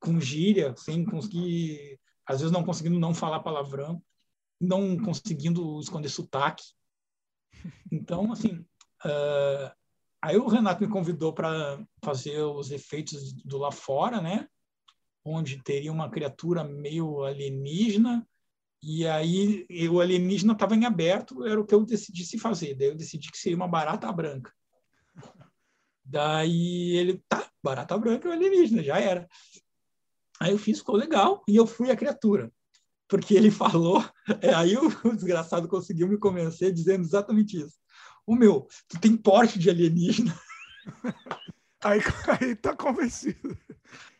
Com 0.00 0.18
gíria, 0.20 0.74
sem 0.76 1.04
conseguir... 1.04 2.00
Às 2.24 2.40
vezes 2.40 2.52
não 2.52 2.64
conseguindo 2.64 2.98
não 2.98 3.14
falar 3.14 3.40
palavrão. 3.40 4.02
Não 4.58 4.96
conseguindo 4.96 5.78
esconder 5.80 6.08
sotaque. 6.08 6.64
Então, 7.92 8.32
assim... 8.32 8.64
Uh, 9.04 9.75
Aí 10.26 10.36
o 10.36 10.48
Renato 10.48 10.82
me 10.82 10.90
convidou 10.90 11.32
para 11.32 11.80
fazer 12.04 12.40
os 12.40 12.72
efeitos 12.72 13.32
do 13.44 13.58
lá 13.58 13.70
fora, 13.70 14.20
né? 14.20 14.48
Onde 15.24 15.62
teria 15.62 15.92
uma 15.92 16.10
criatura 16.10 16.64
meio 16.64 17.22
alienígena. 17.22 18.26
E 18.82 19.06
aí 19.06 19.64
o 19.88 20.00
alienígena 20.00 20.52
estava 20.52 20.74
em 20.74 20.84
aberto, 20.84 21.46
era 21.46 21.60
o 21.60 21.64
que 21.64 21.72
eu 21.72 21.86
decidi 21.86 22.40
fazer. 22.40 22.74
Daí 22.74 22.88
eu 22.88 22.96
decidi 22.96 23.30
que 23.30 23.38
seria 23.38 23.56
uma 23.56 23.68
barata 23.68 24.10
branca. 24.10 24.52
Daí 26.04 26.96
ele, 26.96 27.22
tá, 27.28 27.48
barata 27.62 27.96
branca 27.96 28.28
é 28.28 28.32
alienígena, 28.32 28.82
já 28.82 28.98
era. 28.98 29.28
Aí 30.40 30.50
eu 30.50 30.58
fiz, 30.58 30.80
ficou 30.80 30.96
legal, 30.96 31.44
e 31.46 31.54
eu 31.54 31.68
fui 31.68 31.88
a 31.88 31.96
criatura. 31.96 32.52
Porque 33.06 33.32
ele 33.32 33.50
falou, 33.52 34.04
é, 34.42 34.52
aí 34.52 34.76
o 34.76 34.90
desgraçado 35.14 35.68
conseguiu 35.68 36.08
me 36.08 36.18
convencer 36.18 36.72
dizendo 36.72 37.04
exatamente 37.04 37.60
isso. 37.60 37.78
O 38.26 38.34
meu, 38.34 38.66
tu 38.88 39.00
tem 39.00 39.16
porte 39.16 39.58
de 39.58 39.70
alienígena. 39.70 40.38
Aí, 41.84 42.00
aí 42.40 42.56
tá 42.56 42.74
convencido. 42.74 43.56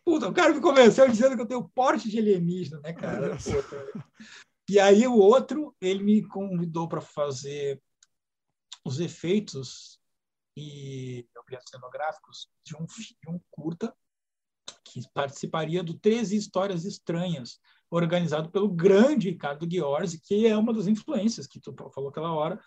Puta, 0.05 0.29
o 0.29 0.33
cara 0.33 0.55
me 0.55 0.61
convenceu 0.61 1.09
dizendo 1.09 1.35
que 1.35 1.43
eu 1.43 1.47
tenho 1.47 1.69
porte 1.71 2.09
de 2.09 2.19
alienígena, 2.19 2.79
né, 2.81 2.93
cara? 2.93 3.37
E 4.69 4.79
aí 4.79 5.07
o 5.07 5.15
outro, 5.15 5.75
ele 5.81 6.05
me 6.05 6.23
convidou 6.29 6.87
para 6.87 7.01
fazer 7.01 7.83
os 8.85 9.01
efeitos 9.01 9.99
e 10.57 11.27
objetos 11.37 11.71
cenográficos 11.71 12.49
de 12.65 12.77
um, 12.77 12.87
de 12.87 13.29
um 13.29 13.41
curta 13.51 13.93
que 14.85 15.01
participaria 15.13 15.83
do 15.83 15.95
13 15.95 16.37
Histórias 16.37 16.85
Estranhas, 16.85 17.59
organizado 17.91 18.51
pelo 18.51 18.69
grande 18.69 19.31
Ricardo 19.31 19.67
Ghiorzi, 19.67 20.21
que 20.21 20.47
é 20.47 20.57
uma 20.57 20.73
das 20.73 20.87
influências 20.87 21.47
que 21.47 21.61
tu 21.61 21.75
falou 21.93 22.11
aquela 22.11 22.33
hora, 22.33 22.61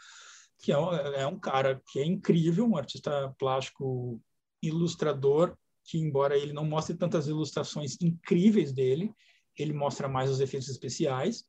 que 0.60 0.72
é 0.72 0.78
um, 0.78 0.94
é 0.94 1.26
um 1.26 1.40
cara 1.40 1.82
que 1.88 2.00
é 2.00 2.06
incrível, 2.06 2.66
um 2.66 2.78
artista 2.78 3.34
plástico 3.40 4.22
ilustrador, 4.62 5.58
que 5.86 5.98
embora 5.98 6.38
ele 6.38 6.54
não 6.54 6.66
mostre 6.66 6.96
tantas 6.96 7.28
ilustrações 7.28 7.98
incríveis 8.02 8.74
dele, 8.74 9.14
ele 9.58 9.74
mostra 9.74 10.08
mais 10.08 10.30
os 10.30 10.40
efeitos 10.40 10.70
especiais. 10.70 11.46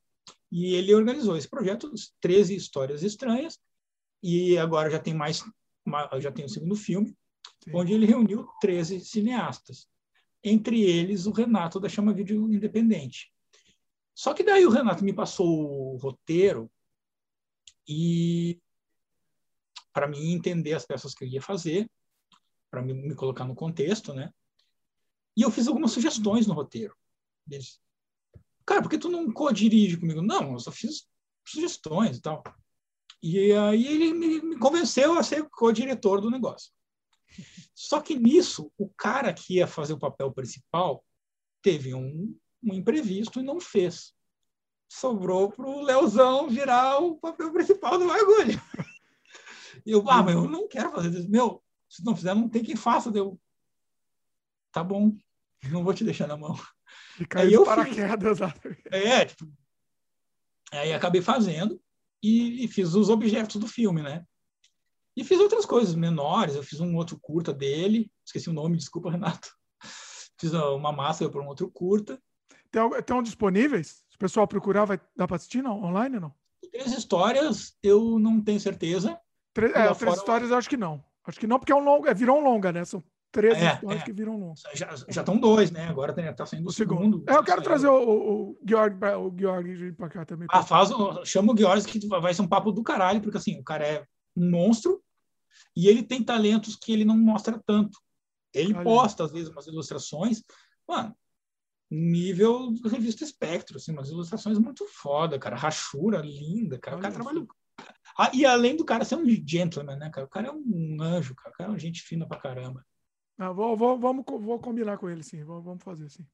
E 0.50 0.74
ele 0.74 0.94
organizou 0.94 1.36
esse 1.36 1.48
projeto, 1.48 1.92
13 2.20 2.54
histórias 2.54 3.02
estranhas, 3.02 3.58
e 4.22 4.56
agora 4.58 4.90
já 4.90 4.98
tem 4.98 5.14
mais, 5.14 5.44
já 6.20 6.30
tem 6.30 6.44
o 6.44 6.48
segundo 6.48 6.76
filme, 6.76 7.16
Sim. 7.64 7.72
onde 7.74 7.92
ele 7.92 8.06
reuniu 8.06 8.46
13 8.60 9.00
cineastas, 9.00 9.88
entre 10.42 10.82
eles 10.82 11.26
o 11.26 11.32
Renato 11.32 11.80
da 11.80 11.88
Chama 11.88 12.12
Vídeo 12.12 12.52
Independente. 12.52 13.32
Só 14.14 14.34
que 14.34 14.42
daí 14.42 14.64
o 14.66 14.70
Renato 14.70 15.04
me 15.04 15.12
passou 15.12 15.94
o 15.94 15.96
roteiro 15.96 16.70
e 17.88 18.60
para 19.92 20.08
mim 20.08 20.32
entender 20.32 20.74
as 20.74 20.86
peças 20.86 21.14
que 21.14 21.24
eu 21.24 21.28
ia 21.28 21.42
fazer, 21.42 21.90
para 22.70 22.82
me, 22.82 22.94
me, 22.94 23.14
colocar 23.14 23.44
no 23.44 23.54
contexto, 23.54 24.14
né? 24.14 24.32
E 25.36 25.42
eu 25.42 25.50
fiz 25.50 25.66
algumas 25.66 25.92
sugestões 25.92 26.46
no 26.46 26.54
roteiro. 26.54 26.94
Cara, 28.64 28.82
por 28.82 28.88
que 28.88 28.98
tu 28.98 29.08
não 29.08 29.32
co-dirige 29.32 29.96
comigo? 29.96 30.22
Não, 30.22 30.52
eu 30.52 30.60
só 30.60 30.70
fiz 30.70 31.08
sugestões 31.44 32.18
e 32.18 32.20
tal. 32.20 32.42
E 33.22 33.52
aí 33.52 33.86
ele 33.86 34.14
me, 34.14 34.40
me 34.40 34.58
convenceu 34.58 35.18
a 35.18 35.22
ser 35.22 35.48
co-diretor 35.50 36.20
do 36.20 36.30
negócio. 36.30 36.72
Só 37.74 38.00
que 38.00 38.14
nisso, 38.14 38.72
o 38.78 38.88
cara 38.88 39.32
que 39.32 39.54
ia 39.54 39.66
fazer 39.66 39.92
o 39.92 39.98
papel 39.98 40.32
principal 40.32 41.04
teve 41.62 41.94
um, 41.94 42.36
um 42.62 42.74
imprevisto 42.74 43.40
e 43.40 43.42
não 43.42 43.60
fez. 43.60 44.14
Sobrou 44.88 45.50
para 45.50 45.66
o 45.66 45.82
Leozão 45.82 46.48
virar 46.48 46.98
o 46.98 47.16
papel 47.16 47.52
principal 47.52 47.98
do 47.98 48.06
bagulho. 48.06 48.60
E 49.84 49.92
eu, 49.92 50.08
ah, 50.08 50.22
mas 50.22 50.34
eu 50.34 50.48
não 50.48 50.68
quero 50.68 50.90
fazer 50.92 51.10
isso. 51.10 51.30
Meu, 51.30 51.62
se 51.88 52.04
não 52.04 52.16
fizer, 52.16 52.34
não 52.34 52.48
tem 52.48 52.62
quem 52.62 52.76
faça. 52.76 53.10
Deu. 53.10 53.40
Tá 54.72 54.84
bom, 54.84 55.12
não 55.70 55.84
vou 55.84 55.92
te 55.92 56.04
deixar 56.04 56.26
na 56.26 56.36
mão. 56.36 56.58
E 57.18 57.26
caiu 57.26 57.60
eu 57.60 57.64
paraquedas. 57.64 58.38
É, 58.90 59.24
tipo. 59.24 59.50
Aí 60.72 60.92
acabei 60.92 61.20
fazendo 61.20 61.80
e, 62.22 62.64
e, 62.64 62.68
fiz 62.68 62.94
os 62.94 63.08
objetos 63.08 63.56
do 63.56 63.66
filme, 63.66 64.02
né? 64.02 64.24
E 65.16 65.24
fiz 65.24 65.40
outras 65.40 65.66
coisas 65.66 65.94
menores. 65.94 66.54
Eu 66.54 66.62
fiz 66.62 66.78
um 66.78 66.94
outro 66.96 67.18
curta 67.18 67.52
dele, 67.52 68.10
esqueci 68.24 68.48
o 68.48 68.52
nome, 68.52 68.76
desculpa, 68.76 69.10
Renato. 69.10 69.50
Fiz 70.38 70.52
uma 70.52 70.92
máscara 70.92 71.30
para 71.30 71.42
um 71.42 71.48
outro 71.48 71.68
curta. 71.70 72.22
Tem, 72.70 73.02
tem 73.02 73.22
disponíveis? 73.22 74.04
Se 74.08 74.16
o 74.16 74.18
pessoal 74.18 74.46
procurar, 74.46 74.84
vai 74.84 75.00
dar 75.16 75.26
para 75.26 75.36
assistir 75.36 75.62
não? 75.62 75.82
online 75.82 76.16
ou 76.16 76.22
não? 76.22 76.34
Três 76.70 76.92
histórias, 76.92 77.76
eu 77.82 78.18
não 78.18 78.40
tenho 78.40 78.60
certeza. 78.60 79.20
Tre 79.52 79.66
é, 79.66 79.94
três 79.94 80.16
histórias 80.16 80.50
eu 80.50 80.56
acho 80.56 80.68
que 80.68 80.76
não. 80.76 81.02
Acho 81.26 81.38
que 81.38 81.46
não, 81.46 81.58
porque 81.58 81.72
é 81.72 81.76
um 81.76 81.84
longa, 81.84 82.10
é, 82.10 82.14
virou 82.14 82.38
um 82.38 82.44
longa, 82.44 82.72
né? 82.72 82.84
São 82.84 83.02
três 83.30 83.56
é, 83.56 83.74
histórias 83.74 84.02
é. 84.02 84.04
que 84.04 84.12
viram 84.12 84.38
longa. 84.38 84.54
Já 84.74 85.20
estão 85.20 85.38
dois, 85.38 85.70
né? 85.70 85.86
Agora 85.88 86.12
está 86.12 86.46
saindo 86.46 86.68
o 86.68 86.72
segundo. 86.72 87.18
segundo. 87.18 87.24
É, 87.30 87.34
eu 87.34 87.44
quero 87.44 87.62
trazer 87.62 87.88
o, 87.88 87.94
o, 87.94 88.50
o 88.50 88.58
Georg, 88.66 88.96
o 89.16 89.34
Georg 89.38 89.92
para 89.92 90.08
cá 90.08 90.24
também. 90.24 90.48
Ah, 90.50 90.62
faz, 90.62 90.90
chama 91.24 91.52
o 91.52 91.56
Georg 91.56 91.84
que 91.84 92.06
vai 92.06 92.32
ser 92.32 92.42
um 92.42 92.48
papo 92.48 92.72
do 92.72 92.82
caralho, 92.82 93.20
porque 93.20 93.38
assim, 93.38 93.58
o 93.58 93.64
cara 93.64 93.86
é 93.86 94.06
um 94.36 94.50
monstro 94.50 95.02
e 95.76 95.88
ele 95.88 96.02
tem 96.02 96.22
talentos 96.22 96.76
que 96.76 96.92
ele 96.92 97.04
não 97.04 97.16
mostra 97.16 97.60
tanto. 97.64 97.98
Ele 98.52 98.74
Olha. 98.74 98.84
posta, 98.84 99.24
às 99.24 99.32
vezes, 99.32 99.48
umas 99.48 99.66
ilustrações. 99.66 100.42
Mano, 100.88 101.14
nível 101.90 102.72
revista 102.86 103.24
Espectro, 103.24 103.76
assim, 103.76 103.92
umas 103.92 104.10
ilustrações 104.10 104.58
muito 104.58 104.86
foda, 104.86 105.38
cara. 105.38 105.56
Rachura 105.56 106.18
linda, 106.18 106.78
cara. 106.78 106.96
Olha 106.96 107.00
o 107.00 107.02
cara 107.02 107.14
trabalha 107.14 107.46
ah, 108.20 108.30
e 108.34 108.44
além 108.44 108.76
do 108.76 108.84
cara 108.84 109.02
ser 109.02 109.16
um 109.16 109.24
gentleman, 109.24 109.96
né, 109.96 110.10
cara? 110.10 110.26
O 110.26 110.30
cara 110.30 110.48
é 110.48 110.52
um 110.52 110.98
anjo, 111.00 111.34
cara. 111.34 111.50
O 111.50 111.56
cara 111.56 111.70
é 111.70 111.72
uma 111.72 111.78
gente 111.78 112.02
fina 112.02 112.26
pra 112.26 112.38
caramba. 112.38 112.84
Ah, 113.38 113.50
vou, 113.50 113.74
vou, 113.74 113.98
vamos, 113.98 114.24
vou 114.26 114.58
combinar 114.58 114.98
com 114.98 115.08
ele, 115.08 115.22
sim. 115.22 115.42
Vamos 115.42 115.82
fazer, 115.82 116.10
sim. 116.10 116.26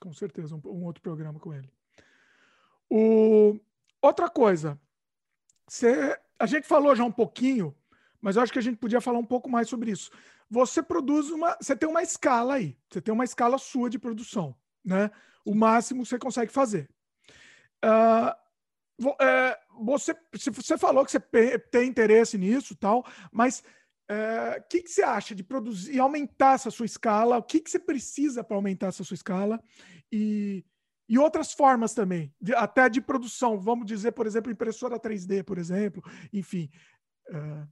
Com 0.00 0.12
certeza, 0.12 0.54
um, 0.54 0.60
um 0.64 0.84
outro 0.84 1.02
programa 1.02 1.40
com 1.40 1.52
ele. 1.52 1.68
O... 2.88 3.58
Outra 4.00 4.28
coisa. 4.30 4.80
A 6.38 6.46
gente 6.46 6.68
falou 6.68 6.94
já 6.94 7.02
um 7.02 7.10
pouquinho, 7.10 7.74
mas 8.20 8.36
eu 8.36 8.42
acho 8.42 8.52
que 8.52 8.58
a 8.58 8.62
gente 8.62 8.76
podia 8.76 9.00
falar 9.00 9.18
um 9.18 9.26
pouco 9.26 9.50
mais 9.50 9.68
sobre 9.68 9.90
isso. 9.90 10.08
Você 10.48 10.82
produz 10.82 11.30
uma. 11.30 11.56
Você 11.60 11.74
tem 11.74 11.88
uma 11.88 12.02
escala 12.02 12.54
aí. 12.54 12.78
Você 12.88 13.00
tem 13.00 13.12
uma 13.12 13.24
escala 13.24 13.58
sua 13.58 13.90
de 13.90 13.98
produção. 13.98 14.54
Né? 14.84 15.10
O 15.44 15.54
máximo 15.54 16.06
você 16.06 16.18
consegue 16.18 16.52
fazer. 16.52 16.88
Uh, 17.84 18.41
é, 19.20 19.58
você, 19.84 20.14
você 20.32 20.78
falou 20.78 21.04
que 21.04 21.12
você 21.12 21.58
tem 21.70 21.88
interesse 21.88 22.36
nisso 22.36 22.74
tal, 22.76 23.04
mas 23.30 23.62
o 24.10 24.12
é, 24.12 24.60
que, 24.68 24.82
que 24.82 24.90
você 24.90 25.02
acha 25.02 25.34
de 25.34 25.42
produzir, 25.42 25.98
aumentar 25.98 26.54
essa 26.54 26.70
sua 26.70 26.86
escala? 26.86 27.38
O 27.38 27.42
que, 27.42 27.60
que 27.60 27.70
você 27.70 27.78
precisa 27.78 28.44
para 28.44 28.56
aumentar 28.56 28.88
essa 28.88 29.04
sua 29.04 29.14
escala? 29.14 29.62
E, 30.10 30.64
e 31.08 31.18
outras 31.18 31.52
formas 31.52 31.94
também, 31.94 32.32
de, 32.40 32.54
até 32.54 32.88
de 32.88 33.00
produção, 33.00 33.58
vamos 33.58 33.86
dizer, 33.86 34.12
por 34.12 34.26
exemplo, 34.26 34.52
impressora 34.52 35.00
3D, 35.00 35.42
por 35.44 35.58
exemplo, 35.58 36.02
enfim. 36.32 36.70
É... 37.28 37.66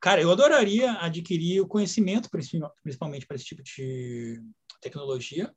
Cara, 0.00 0.20
eu 0.20 0.30
adoraria 0.30 0.92
adquirir 1.00 1.60
o 1.60 1.68
conhecimento, 1.68 2.28
principalmente 2.30 3.26
para 3.26 3.36
esse 3.36 3.44
tipo 3.44 3.62
de 3.62 4.42
tecnologia. 4.80 5.54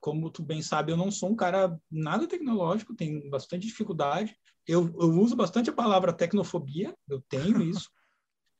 Como 0.00 0.30
tu 0.30 0.42
bem 0.42 0.62
sabe, 0.62 0.92
eu 0.92 0.96
não 0.96 1.10
sou 1.10 1.30
um 1.30 1.36
cara 1.36 1.78
nada 1.90 2.26
tecnológico, 2.26 2.94
tenho 2.94 3.28
bastante 3.30 3.66
dificuldade. 3.66 4.36
Eu, 4.66 4.84
eu 5.00 5.10
uso 5.20 5.36
bastante 5.36 5.70
a 5.70 5.74
palavra 5.74 6.12
tecnofobia, 6.12 6.94
eu 7.08 7.20
tenho 7.28 7.62
isso. 7.68 7.90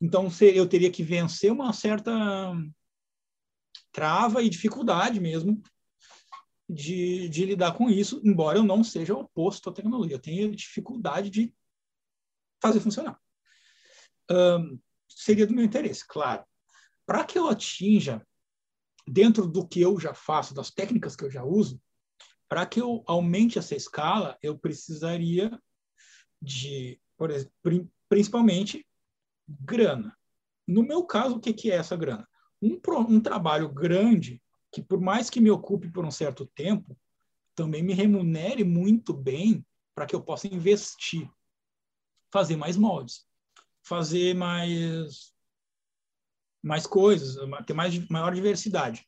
Então, 0.00 0.28
eu 0.40 0.66
teria 0.66 0.90
que 0.90 1.02
vencer 1.02 1.52
uma 1.52 1.72
certa 1.72 2.02
trava 3.92 4.42
e 4.42 4.48
dificuldade 4.48 5.20
mesmo 5.20 5.62
de, 6.68 7.28
de 7.28 7.44
lidar 7.44 7.72
com 7.72 7.90
isso, 7.90 8.20
embora 8.24 8.58
eu 8.58 8.62
não 8.62 8.84
seja 8.84 9.14
oposto 9.14 9.68
à 9.68 9.72
tecnologia. 9.72 10.14
Eu 10.14 10.20
tenho 10.20 10.54
dificuldade 10.54 11.28
de 11.28 11.54
fazer 12.62 12.80
funcionar. 12.80 13.20
Um, 14.30 14.78
seria 15.08 15.46
do 15.46 15.54
meu 15.54 15.64
interesse, 15.64 16.06
claro. 16.06 16.44
Para 17.04 17.24
que 17.24 17.36
eu 17.36 17.48
atinja, 17.48 18.24
dentro 19.06 19.46
do 19.46 19.66
que 19.66 19.80
eu 19.80 19.98
já 19.98 20.14
faço, 20.14 20.54
das 20.54 20.70
técnicas 20.70 21.16
que 21.16 21.24
eu 21.24 21.30
já 21.30 21.44
uso, 21.44 21.80
para 22.48 22.66
que 22.66 22.80
eu 22.80 23.02
aumente 23.06 23.58
essa 23.58 23.76
escala, 23.76 24.36
eu 24.42 24.58
precisaria 24.58 25.50
de, 26.42 27.00
por 27.16 27.30
exemplo, 27.30 27.90
principalmente, 28.08 28.86
grana. 29.48 30.16
No 30.66 30.82
meu 30.82 31.04
caso, 31.04 31.36
o 31.36 31.40
que, 31.40 31.52
que 31.52 31.70
é 31.70 31.76
essa 31.76 31.96
grana? 31.96 32.28
Um, 32.60 32.80
um 33.08 33.20
trabalho 33.20 33.68
grande 33.68 34.42
que 34.72 34.82
por 34.82 35.00
mais 35.00 35.28
que 35.28 35.40
me 35.40 35.50
ocupe 35.50 35.90
por 35.90 36.04
um 36.04 36.10
certo 36.10 36.46
tempo, 36.54 36.96
também 37.54 37.82
me 37.82 37.92
remunere 37.92 38.64
muito 38.64 39.12
bem 39.12 39.64
para 39.94 40.06
que 40.06 40.14
eu 40.14 40.22
possa 40.22 40.46
investir, 40.46 41.28
fazer 42.32 42.56
mais 42.56 42.76
moldes, 42.76 43.26
fazer 43.82 44.34
mais 44.34 45.34
mais 46.62 46.86
coisas, 46.86 47.36
ter 47.66 47.74
mais 47.74 47.96
maior 48.08 48.34
diversidade. 48.34 49.06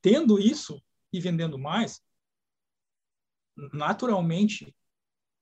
Tendo 0.00 0.38
isso 0.38 0.82
e 1.12 1.20
vendendo 1.20 1.58
mais, 1.58 2.02
naturalmente 3.72 4.74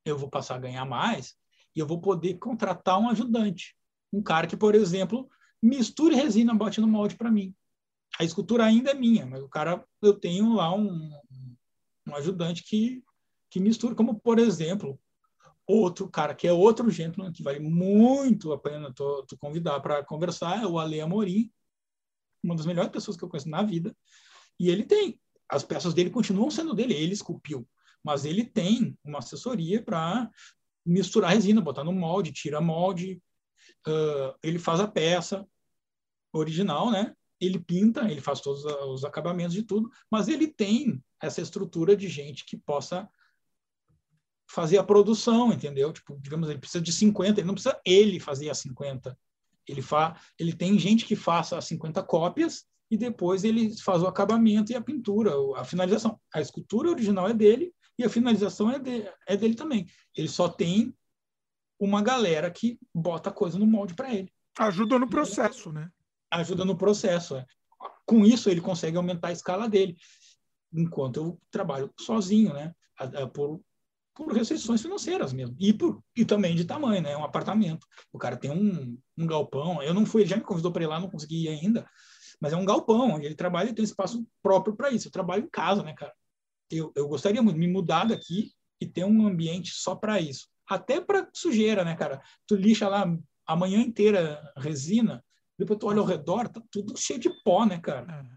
eu 0.04 0.16
vou 0.16 0.28
passar 0.28 0.56
a 0.56 0.60
ganhar 0.60 0.84
mais 0.84 1.36
e 1.74 1.80
eu 1.80 1.86
vou 1.86 2.00
poder 2.00 2.34
contratar 2.38 2.98
um 2.98 3.08
ajudante, 3.08 3.76
um 4.12 4.22
cara 4.22 4.46
que, 4.46 4.56
por 4.56 4.74
exemplo, 4.74 5.28
misture 5.62 6.14
resina, 6.14 6.54
bote 6.54 6.80
no 6.80 6.86
molde 6.86 7.16
para 7.16 7.30
mim 7.30 7.54
a 8.18 8.24
escultura 8.24 8.64
ainda 8.64 8.90
é 8.90 8.94
minha, 8.94 9.26
mas 9.26 9.42
o 9.42 9.48
cara, 9.48 9.84
eu 10.00 10.14
tenho 10.14 10.54
lá 10.54 10.74
um, 10.74 11.10
um 12.06 12.14
ajudante 12.14 12.62
que, 12.62 13.02
que 13.50 13.58
mistura, 13.58 13.94
como 13.94 14.18
por 14.20 14.38
exemplo, 14.38 14.98
outro 15.66 16.08
cara 16.08 16.34
que 16.34 16.46
é 16.46 16.52
outro 16.52 16.90
gentleman 16.90 17.32
que 17.32 17.42
vale 17.42 17.60
muito 17.60 18.52
a 18.52 18.58
pena 18.58 18.92
tu, 18.92 19.24
tu 19.26 19.36
convidar 19.36 19.80
para 19.80 20.04
conversar 20.04 20.62
é 20.62 20.66
o 20.66 20.78
Ale 20.78 21.00
Amorim, 21.00 21.50
uma 22.42 22.54
das 22.54 22.66
melhores 22.66 22.90
pessoas 22.90 23.16
que 23.16 23.24
eu 23.24 23.28
conheço 23.28 23.48
na 23.48 23.62
vida. 23.62 23.96
E 24.60 24.68
ele 24.68 24.84
tem, 24.84 25.18
as 25.48 25.64
peças 25.64 25.94
dele 25.94 26.10
continuam 26.10 26.50
sendo 26.50 26.74
dele, 26.74 26.94
ele 26.94 27.14
esculpiu, 27.14 27.66
mas 28.02 28.24
ele 28.24 28.44
tem 28.44 28.96
uma 29.02 29.18
assessoria 29.18 29.82
para 29.82 30.30
misturar 30.84 31.32
resina, 31.32 31.60
botar 31.60 31.82
no 31.82 31.92
molde, 31.92 32.32
tira 32.32 32.60
molde, 32.60 33.22
uh, 33.88 34.36
ele 34.42 34.58
faz 34.58 34.80
a 34.80 34.86
peça 34.86 35.46
original, 36.32 36.90
né? 36.90 37.14
ele 37.40 37.58
pinta, 37.58 38.10
ele 38.10 38.20
faz 38.20 38.40
todos 38.40 38.64
os 38.64 39.04
acabamentos 39.04 39.54
de 39.54 39.62
tudo, 39.62 39.90
mas 40.10 40.28
ele 40.28 40.46
tem 40.46 41.02
essa 41.20 41.40
estrutura 41.40 41.96
de 41.96 42.08
gente 42.08 42.44
que 42.44 42.56
possa 42.56 43.08
fazer 44.46 44.78
a 44.78 44.84
produção, 44.84 45.52
entendeu? 45.52 45.92
Tipo, 45.92 46.18
digamos, 46.20 46.48
ele 46.48 46.58
precisa 46.58 46.82
de 46.82 46.92
50, 46.92 47.40
ele 47.40 47.46
não 47.46 47.54
precisa 47.54 47.78
ele 47.84 48.20
fazer 48.20 48.50
as 48.50 48.58
50. 48.58 49.16
Ele 49.66 49.82
fa, 49.82 50.18
ele 50.38 50.52
tem 50.52 50.78
gente 50.78 51.06
que 51.06 51.16
faça 51.16 51.56
as 51.56 51.64
50 51.66 52.02
cópias 52.02 52.64
e 52.90 52.96
depois 52.96 53.44
ele 53.44 53.76
faz 53.78 54.02
o 54.02 54.06
acabamento 54.06 54.70
e 54.70 54.74
a 54.74 54.80
pintura, 54.80 55.32
a 55.56 55.64
finalização. 55.64 56.20
A 56.32 56.40
escultura 56.40 56.90
original 56.90 57.28
é 57.28 57.34
dele 57.34 57.72
e 57.98 58.04
a 58.04 58.10
finalização 58.10 58.70
é, 58.70 58.78
de, 58.78 59.08
é 59.26 59.36
dele 59.36 59.54
também. 59.54 59.86
Ele 60.14 60.28
só 60.28 60.48
tem 60.48 60.94
uma 61.78 62.02
galera 62.02 62.50
que 62.50 62.78
bota 62.94 63.30
a 63.30 63.32
coisa 63.32 63.58
no 63.58 63.66
molde 63.66 63.94
para 63.94 64.12
ele. 64.12 64.30
Ajuda 64.58 64.98
no 64.98 65.08
processo, 65.08 65.72
né? 65.72 65.90
ajuda 66.40 66.64
no 66.64 66.76
processo. 66.76 67.36
É. 67.36 67.46
Com 68.06 68.24
isso, 68.24 68.50
ele 68.50 68.60
consegue 68.60 68.96
aumentar 68.96 69.28
a 69.28 69.32
escala 69.32 69.68
dele, 69.68 69.96
enquanto 70.72 71.16
eu 71.16 71.40
trabalho 71.50 71.92
sozinho, 71.98 72.52
né? 72.52 72.74
Por, 73.32 73.60
por 74.14 74.32
restrições 74.32 74.80
financeiras 74.80 75.32
mesmo. 75.32 75.56
E, 75.58 75.72
por, 75.72 76.02
e 76.16 76.24
também 76.24 76.54
de 76.54 76.64
tamanho, 76.64 77.02
né? 77.02 77.16
Um 77.16 77.24
apartamento. 77.24 77.86
O 78.12 78.18
cara 78.18 78.36
tem 78.36 78.50
um, 78.50 78.96
um 79.18 79.26
galpão. 79.26 79.82
Eu 79.82 79.92
não 79.92 80.06
fui, 80.06 80.22
ele 80.22 80.30
já 80.30 80.36
me 80.36 80.42
convidou 80.44 80.70
para 80.70 80.84
ir 80.84 80.86
lá, 80.86 81.00
não 81.00 81.10
consegui 81.10 81.44
ir 81.44 81.48
ainda. 81.48 81.88
Mas 82.40 82.52
é 82.52 82.56
um 82.56 82.64
galpão, 82.64 83.20
ele 83.20 83.34
trabalha 83.34 83.70
e 83.70 83.74
tem 83.74 83.82
um 83.82 83.86
espaço 83.86 84.24
próprio 84.42 84.76
para 84.76 84.90
isso. 84.90 85.08
Eu 85.08 85.12
trabalho 85.12 85.44
em 85.44 85.50
casa, 85.50 85.82
né, 85.82 85.94
cara? 85.94 86.12
Eu, 86.70 86.92
eu 86.94 87.08
gostaria 87.08 87.42
muito 87.42 87.58
de 87.58 87.66
me 87.66 87.72
mudar 87.72 88.04
daqui 88.04 88.52
e 88.80 88.86
ter 88.86 89.04
um 89.04 89.26
ambiente 89.26 89.72
só 89.72 89.94
para 89.94 90.20
isso. 90.20 90.48
Até 90.68 91.00
para 91.00 91.28
sujeira, 91.32 91.84
né, 91.84 91.94
cara? 91.94 92.22
Tu 92.46 92.54
lixa 92.54 92.88
lá 92.88 93.06
a 93.46 93.56
manhã 93.56 93.80
inteira 93.80 94.52
resina, 94.56 95.24
depois 95.58 95.78
tu 95.78 95.86
olha 95.86 96.00
ao 96.00 96.06
redor, 96.06 96.48
tá 96.48 96.62
tudo 96.70 96.96
cheio 96.96 97.18
de 97.18 97.30
pó, 97.42 97.64
né, 97.64 97.78
cara? 97.78 98.12
É. 98.12 98.36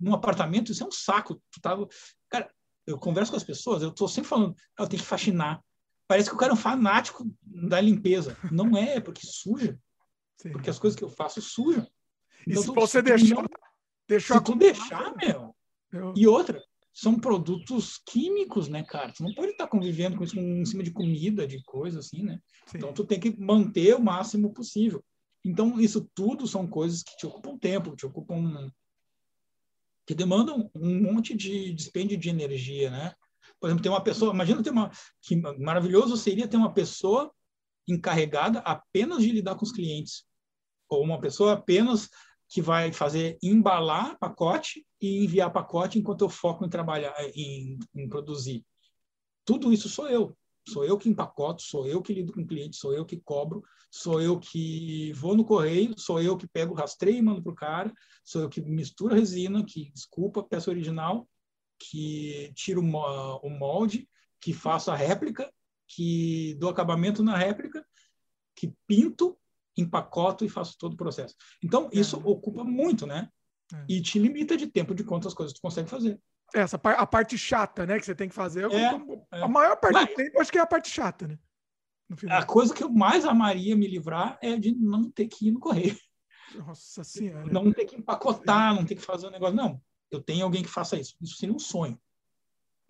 Num 0.00 0.14
apartamento, 0.14 0.72
isso 0.72 0.82
é 0.82 0.86
um 0.86 0.92
saco. 0.92 1.40
Tu 1.50 1.60
tava... 1.60 1.88
Cara, 2.28 2.50
eu 2.88 2.98
converso 2.98 3.32
com 3.32 3.36
as 3.36 3.44
pessoas, 3.44 3.82
eu 3.82 3.92
tô 3.92 4.08
sempre 4.08 4.28
falando, 4.28 4.56
ah, 4.76 4.82
eu 4.82 4.88
tenho 4.88 5.02
que 5.02 5.08
faxinar. 5.08 5.62
Parece 6.06 6.30
que 6.30 6.34
o 6.34 6.38
cara 6.38 6.52
é 6.52 6.54
um 6.54 6.56
fanático 6.56 7.30
da 7.42 7.80
limpeza. 7.80 8.36
Não 8.50 8.76
é, 8.76 8.96
é 8.96 9.00
porque 9.00 9.26
suja. 9.26 9.78
Sim. 10.40 10.52
Porque 10.52 10.70
as 10.70 10.78
coisas 10.78 10.96
que 10.96 11.04
eu 11.04 11.10
faço 11.10 11.42
sujam. 11.42 11.86
Então, 12.46 12.62
e 12.62 12.64
se 12.64 12.72
tu, 12.72 12.74
você 12.74 13.02
deixar... 13.02 13.42
Não, 13.42 14.20
se 14.20 14.40
tu 14.40 14.54
deixar, 14.54 15.14
meu... 15.16 15.54
Eu... 15.92 16.14
E 16.16 16.26
outra, 16.26 16.62
são 16.92 17.18
produtos 17.18 18.00
químicos, 18.06 18.68
né, 18.68 18.82
cara? 18.84 19.12
Tu 19.12 19.22
não 19.22 19.34
pode 19.34 19.52
estar 19.52 19.66
convivendo 19.66 20.16
com 20.16 20.24
isso 20.24 20.38
em 20.38 20.64
cima 20.64 20.82
de 20.82 20.90
comida, 20.90 21.46
de 21.46 21.62
coisa 21.62 21.98
assim, 21.98 22.22
né? 22.22 22.40
Sim. 22.66 22.78
Então 22.78 22.92
tu 22.92 23.04
tem 23.04 23.20
que 23.20 23.38
manter 23.38 23.94
o 23.94 24.02
máximo 24.02 24.52
possível. 24.52 25.04
Então, 25.44 25.80
isso 25.80 26.08
tudo 26.14 26.46
são 26.46 26.66
coisas 26.66 27.02
que 27.02 27.16
te 27.16 27.26
ocupam 27.26 27.56
tempo, 27.56 27.96
te 27.96 28.06
ocupam. 28.06 28.70
Que 30.08 30.14
demandam 30.14 30.70
um 30.74 31.02
monte 31.02 31.36
de 31.36 31.70
dispêndio 31.74 32.16
de 32.16 32.30
energia, 32.30 32.90
né? 32.90 33.14
Por 33.60 33.66
exemplo, 33.66 33.82
tem 33.82 33.92
uma 33.92 34.02
pessoa, 34.02 34.32
imagina 34.32 34.62
ter 34.62 34.70
uma. 34.70 34.90
que 35.20 35.36
maravilhoso 35.36 36.16
seria 36.16 36.48
ter 36.48 36.56
uma 36.56 36.72
pessoa 36.72 37.30
encarregada 37.86 38.60
apenas 38.60 39.22
de 39.22 39.30
lidar 39.30 39.54
com 39.54 39.66
os 39.66 39.72
clientes, 39.72 40.24
ou 40.88 41.04
uma 41.04 41.20
pessoa 41.20 41.52
apenas 41.52 42.08
que 42.48 42.62
vai 42.62 42.90
fazer 42.90 43.36
embalar 43.42 44.18
pacote 44.18 44.82
e 44.98 45.24
enviar 45.24 45.52
pacote 45.52 45.98
enquanto 45.98 46.22
eu 46.22 46.30
foco 46.30 46.64
em 46.64 46.70
trabalhar, 46.70 47.14
em, 47.34 47.78
em 47.94 48.08
produzir. 48.08 48.64
Tudo 49.44 49.74
isso 49.74 49.90
sou 49.90 50.08
eu. 50.08 50.34
Sou 50.68 50.84
eu 50.84 50.98
que 50.98 51.08
empacoto, 51.08 51.62
sou 51.62 51.86
eu 51.86 52.02
que 52.02 52.12
lido 52.12 52.32
com 52.32 52.42
o 52.42 52.46
cliente, 52.46 52.76
sou 52.76 52.92
eu 52.92 53.04
que 53.04 53.16
cobro, 53.16 53.62
sou 53.90 54.20
eu 54.20 54.38
que 54.38 55.12
vou 55.14 55.36
no 55.36 55.44
correio, 55.44 55.94
sou 55.98 56.20
eu 56.20 56.36
que 56.36 56.46
pego 56.46 56.74
o 56.74 56.76
rastreio 56.76 57.18
e 57.18 57.22
mando 57.22 57.42
para 57.42 57.52
o 57.52 57.56
cara, 57.56 57.92
sou 58.24 58.42
eu 58.42 58.48
que 58.48 58.60
misturo 58.60 59.14
a 59.14 59.18
resina, 59.18 59.64
que 59.64 59.90
desculpa 59.92 60.40
a 60.40 60.44
peça 60.44 60.70
original, 60.70 61.28
que 61.78 62.52
tiro 62.54 62.80
o 62.80 63.50
molde, 63.50 64.08
que 64.40 64.52
faço 64.52 64.90
a 64.90 64.96
réplica, 64.96 65.50
que 65.86 66.54
dou 66.58 66.70
acabamento 66.70 67.22
na 67.22 67.36
réplica, 67.36 67.84
que 68.54 68.72
pinto, 68.86 69.38
empacoto 69.76 70.44
e 70.44 70.48
faço 70.48 70.76
todo 70.78 70.94
o 70.94 70.96
processo. 70.96 71.34
Então, 71.62 71.88
isso 71.92 72.16
é. 72.16 72.18
ocupa 72.18 72.64
muito, 72.64 73.06
né? 73.06 73.28
É. 73.72 73.84
E 73.88 74.02
te 74.02 74.18
limita 74.18 74.56
de 74.56 74.66
tempo 74.66 74.94
de 74.94 75.04
quantas 75.04 75.32
coisas 75.32 75.54
tu 75.54 75.60
consegue 75.60 75.88
fazer. 75.88 76.20
Essa 76.54 76.76
a 76.76 77.06
parte 77.06 77.36
chata, 77.36 77.84
né, 77.84 77.98
que 77.98 78.06
você 78.06 78.14
tem 78.14 78.28
que 78.28 78.34
fazer. 78.34 78.70
É, 78.70 78.88
a 79.30 79.38
é. 79.38 79.48
maior 79.48 79.76
parte 79.76 79.92
Mas, 79.92 80.08
do 80.08 80.14
tempo, 80.14 80.40
acho 80.40 80.50
que 80.50 80.58
é 80.58 80.62
a 80.62 80.66
parte 80.66 80.88
chata, 80.88 81.28
né? 81.28 81.38
A 82.30 82.44
coisa 82.44 82.74
que 82.74 82.82
eu 82.82 82.88
mais 82.88 83.26
amaria 83.26 83.76
me 83.76 83.86
livrar 83.86 84.38
é 84.40 84.56
de 84.56 84.74
não 84.74 85.10
ter 85.10 85.26
que 85.26 85.48
ir 85.48 85.50
no 85.50 85.60
correio. 85.60 85.96
Nossa 86.54 87.04
Senhora. 87.04 87.44
Não 87.52 87.70
ter 87.70 87.84
que 87.84 87.96
empacotar, 87.96 88.74
não 88.74 88.84
ter 88.84 88.94
que 88.94 89.02
fazer 89.02 89.26
um 89.26 89.30
negócio. 89.30 89.54
Não, 89.54 89.80
eu 90.10 90.22
tenho 90.22 90.44
alguém 90.44 90.62
que 90.62 90.68
faça 90.68 90.98
isso. 90.98 91.14
Isso 91.20 91.36
seria 91.36 91.54
um 91.54 91.58
sonho. 91.58 92.00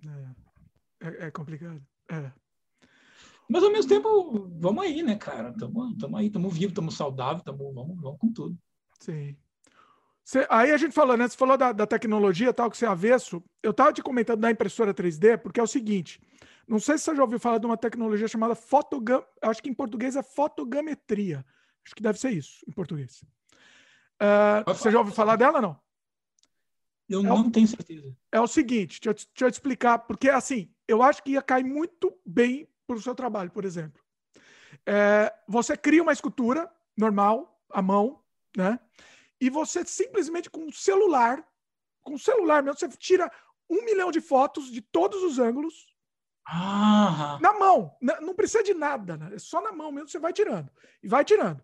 É, 0.05 1.09
é, 1.09 1.27
é 1.27 1.31
complicado. 1.33 1.85
É. 2.11 2.33
Mas 3.51 3.65
ao 3.65 3.73
mesmo 3.73 3.89
tempo, 3.89 4.49
vamos 4.61 4.85
aí, 4.85 5.03
né, 5.03 5.17
cara? 5.17 5.51
Estamos 5.51 6.05
aí, 6.15 6.27
estamos 6.27 6.53
vivos, 6.53 6.71
estamos 6.71 6.97
saudáveis, 6.97 7.43
tamo, 7.43 7.73
vamos, 7.73 8.01
vamos 8.01 8.19
com 8.21 8.33
tudo. 8.33 8.57
Sim. 9.01 9.37
Aí 10.51 10.73
a 10.73 10.77
gente 10.77 10.93
falou, 10.93 11.17
né? 11.17 11.27
Você 11.27 11.37
falou 11.37 11.57
da, 11.57 11.73
da 11.73 11.87
tecnologia 11.87 12.53
tal, 12.53 12.71
que 12.71 12.77
você 12.77 12.85
é 12.85 12.89
avesso. 12.89 13.43
Eu 13.63 13.71
estava 13.71 13.93
te 13.93 14.03
comentando 14.03 14.41
da 14.41 14.51
impressora 14.51 14.93
3D, 14.93 15.39
porque 15.39 15.59
é 15.59 15.63
o 15.63 15.67
seguinte: 15.67 16.21
Não 16.67 16.79
sei 16.79 16.99
se 16.99 17.05
você 17.05 17.17
já 17.17 17.23
ouviu 17.23 17.41
falar 17.41 17.59
de 17.59 17.67
uma 17.67 17.77
tecnologia 17.77 18.29
chamada 18.29 18.55
fotogam... 18.55 19.25
Acho 19.41 19.63
que 19.63 19.71
em 19.71 19.75
português 19.75 20.17
é 20.17 20.23
fotogrametria. 20.23 21.45
Acho 21.85 21.95
que 21.95 22.03
deve 22.03 22.19
ser 22.19 22.31
isso 22.31 22.65
em 22.69 22.73
português. 22.73 23.23
Uh, 24.21 24.75
você 24.75 24.91
já 24.91 24.99
ouviu 24.99 25.15
falar 25.15 25.37
dela 25.37 25.63
não? 25.63 25.81
Eu 27.09 27.21
é 27.21 27.23
não 27.23 27.41
o... 27.41 27.51
tenho 27.51 27.67
certeza. 27.67 28.15
É 28.31 28.41
o 28.41 28.47
seguinte, 28.47 29.01
deixa 29.01 29.11
eu, 29.11 29.15
deixa 29.15 29.45
eu 29.47 29.51
te 29.51 29.55
explicar, 29.55 30.01
porque 30.01 30.29
assim, 30.29 30.71
eu 30.87 31.03
acho 31.03 31.23
que 31.23 31.31
ia 31.31 31.43
cair 31.43 31.65
muito 31.65 32.15
bem 32.27 32.69
para 32.87 32.97
o 32.97 33.01
seu 33.01 33.15
trabalho, 33.15 33.51
por 33.51 33.65
exemplo. 33.65 34.03
É, 34.85 35.33
você 35.49 35.77
cria 35.77 36.03
uma 36.03 36.13
escultura 36.13 36.71
normal, 36.97 37.59
à 37.71 37.81
mão, 37.81 38.21
né? 38.55 38.79
E 39.41 39.49
você 39.51 39.85
simplesmente 39.85 40.51
com 40.51 40.67
o 40.67 40.73
celular, 40.73 41.47
com 42.03 42.15
o 42.15 42.19
celular 42.19 42.63
mesmo, 42.63 42.79
você 42.79 42.89
tira 42.89 43.31
um 43.69 43.85
milhão 43.85 44.11
de 44.11 44.21
fotos 44.21 44.71
de 44.71 44.81
todos 44.81 45.23
os 45.23 45.39
ângulos. 45.39 45.95
Ah. 46.47 47.39
Na 47.41 47.53
mão. 47.53 47.95
Não 48.01 48.35
precisa 48.35 48.63
de 48.63 48.75
nada, 48.75 49.17
né? 49.17 49.31
É 49.35 49.39
só 49.39 49.61
na 49.61 49.71
mão 49.71 49.93
mesmo, 49.93 50.09
você 50.09 50.19
vai 50.19 50.33
tirando. 50.33 50.71
E 51.03 51.09
vai 51.09 51.25
tirando. 51.25 51.63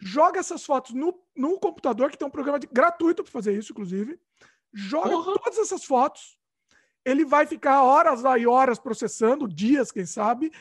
Joga 0.00 0.40
essas 0.40 0.64
fotos 0.64 0.92
no, 0.92 1.14
no 1.36 1.58
computador, 1.58 2.10
que 2.10 2.18
tem 2.18 2.26
um 2.26 2.30
programa 2.30 2.58
de, 2.58 2.66
gratuito 2.66 3.22
para 3.22 3.32
fazer 3.32 3.56
isso, 3.56 3.72
inclusive. 3.72 4.20
Joga 4.72 5.10
Porra. 5.10 5.38
todas 5.38 5.58
essas 5.58 5.84
fotos. 5.84 6.36
Ele 7.04 7.24
vai 7.24 7.46
ficar 7.46 7.82
horas 7.82 8.22
e 8.38 8.46
horas 8.46 8.78
processando, 8.78 9.48
dias, 9.48 9.90
quem 9.90 10.04
sabe, 10.04 10.52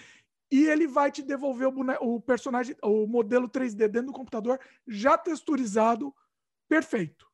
e 0.52 0.65
ele 0.65 0.88
vai 0.88 1.11
te 1.11 1.22
devolver 1.22 1.68
o, 1.68 2.15
o 2.15 2.22
personagem, 2.22 2.76
o 2.82 3.06
modelo 3.06 3.49
3D 3.49 3.88
dentro 3.88 4.07
do 4.07 4.14
computador, 4.14 4.60
já 4.88 5.18
texturizado, 5.18 6.14
perfeito. 6.68 7.26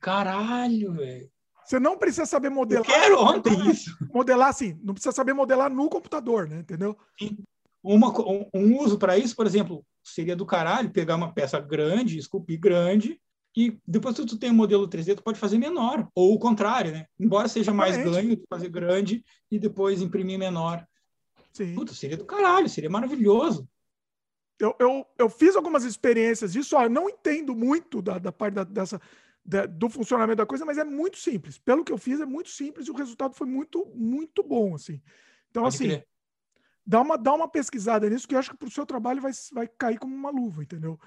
Caralho, 0.00 0.92
velho. 0.92 1.30
Você 1.64 1.80
não 1.80 1.96
precisa 1.96 2.26
saber 2.26 2.50
modelar. 2.50 2.84
Eu 2.86 2.92
quero 2.92 3.22
ontem 3.22 3.70
isso. 3.70 3.96
Modelar 4.12 4.48
assim, 4.48 4.78
não 4.82 4.92
precisa 4.92 5.12
saber 5.12 5.32
modelar 5.32 5.72
no 5.72 5.88
computador, 5.88 6.46
né? 6.46 6.58
Entendeu? 6.58 6.96
Sim. 7.18 7.38
Uma, 7.82 8.08
um, 8.20 8.48
um 8.54 8.78
uso 8.78 8.98
para 8.98 9.16
isso, 9.16 9.34
por 9.34 9.46
exemplo, 9.46 9.84
seria 10.02 10.36
do 10.36 10.46
caralho 10.46 10.90
pegar 10.90 11.16
uma 11.16 11.32
peça 11.32 11.58
grande, 11.58 12.18
esculpir 12.18 12.58
grande, 12.60 13.20
e 13.56 13.78
depois 13.86 14.16
que 14.16 14.26
tu 14.26 14.36
tem 14.36 14.50
um 14.50 14.54
modelo 14.54 14.88
3D, 14.88 15.14
tu 15.14 15.22
pode 15.22 15.38
fazer 15.38 15.58
menor, 15.58 16.08
ou 16.14 16.34
o 16.34 16.38
contrário, 16.38 16.92
né? 16.92 17.06
Embora 17.18 17.46
seja 17.46 17.72
mais 17.72 17.96
ganho, 17.96 18.42
fazer 18.48 18.68
grande 18.68 19.24
e 19.50 19.58
depois 19.58 20.02
imprimir 20.02 20.38
menor. 20.38 20.84
Sim. 21.52 21.74
Puta, 21.74 21.94
seria 21.94 22.16
do 22.16 22.24
caralho, 22.24 22.68
seria 22.68 22.90
maravilhoso. 22.90 23.68
Eu, 24.58 24.74
eu, 24.78 25.06
eu 25.18 25.28
fiz 25.28 25.56
algumas 25.56 25.84
experiências 25.84 26.52
disso, 26.52 26.76
ó, 26.76 26.84
eu 26.84 26.90
não 26.90 27.08
entendo 27.08 27.54
muito 27.54 28.00
da, 28.00 28.18
da 28.18 28.30
parte 28.30 28.54
da, 28.54 28.64
dessa, 28.64 29.00
da, 29.44 29.66
do 29.66 29.88
funcionamento 29.88 30.36
da 30.36 30.46
coisa, 30.46 30.64
mas 30.64 30.78
é 30.78 30.84
muito 30.84 31.18
simples. 31.18 31.58
Pelo 31.58 31.84
que 31.84 31.92
eu 31.92 31.98
fiz, 31.98 32.20
é 32.20 32.26
muito 32.26 32.50
simples 32.50 32.86
e 32.86 32.90
o 32.90 32.96
resultado 32.96 33.34
foi 33.34 33.46
muito, 33.46 33.84
muito 33.94 34.42
bom, 34.42 34.74
assim. 34.74 35.02
Então, 35.50 35.64
Pode 35.64 35.74
assim, 35.74 36.02
dá 36.86 37.00
uma, 37.00 37.18
dá 37.18 37.34
uma 37.34 37.48
pesquisada 37.48 38.08
nisso, 38.08 38.28
que 38.28 38.34
eu 38.34 38.38
acho 38.38 38.50
que 38.50 38.56
para 38.56 38.68
o 38.68 38.72
seu 38.72 38.86
trabalho 38.86 39.20
vai, 39.20 39.32
vai 39.52 39.66
cair 39.66 39.98
como 39.98 40.14
uma 40.14 40.30
luva, 40.30 40.62
entendeu? 40.62 40.98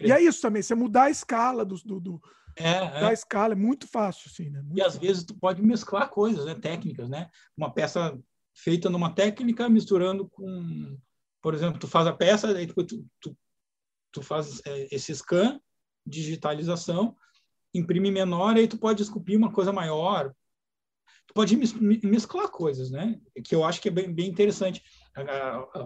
E 0.00 0.10
é 0.10 0.20
isso 0.20 0.40
também, 0.40 0.62
você 0.62 0.74
mudar 0.74 1.04
a 1.04 1.10
escala 1.10 1.64
do, 1.64 1.76
do, 1.76 2.00
do 2.00 2.22
é, 2.56 3.00
da 3.00 3.10
é. 3.10 3.12
escala 3.12 3.52
é 3.52 3.56
muito 3.56 3.86
fácil, 3.86 4.30
assim, 4.32 4.48
né? 4.48 4.62
Muito 4.62 4.78
e 4.78 4.82
às 4.82 4.96
vezes 4.96 5.24
tu 5.24 5.34
pode 5.34 5.62
mesclar 5.62 6.08
coisas, 6.08 6.44
né? 6.46 6.54
Técnicas, 6.54 7.08
né? 7.08 7.28
Uma 7.56 7.72
peça 7.72 8.18
feita 8.54 8.88
numa 8.88 9.14
técnica 9.14 9.68
misturando 9.68 10.26
com, 10.28 10.98
por 11.46 11.54
exemplo, 11.54 11.78
tu 11.78 11.86
faz 11.86 12.08
a 12.08 12.12
peça, 12.12 12.48
aí 12.48 12.66
tu, 12.66 13.06
tu, 13.20 13.38
tu 14.10 14.20
faz 14.20 14.60
é, 14.66 14.88
esse 14.90 15.14
scan, 15.14 15.60
digitalização, 16.04 17.16
imprime 17.72 18.10
menor, 18.10 18.56
aí 18.56 18.66
tu 18.66 18.76
pode 18.76 19.00
esculpir 19.00 19.38
uma 19.38 19.52
coisa 19.52 19.72
maior. 19.72 20.34
Tu 21.24 21.32
pode 21.32 21.56
mesclar 21.56 22.50
coisas, 22.50 22.90
né? 22.90 23.20
Que 23.44 23.54
eu 23.54 23.62
acho 23.62 23.80
que 23.80 23.86
é 23.86 23.92
bem, 23.92 24.12
bem 24.12 24.28
interessante. 24.28 24.82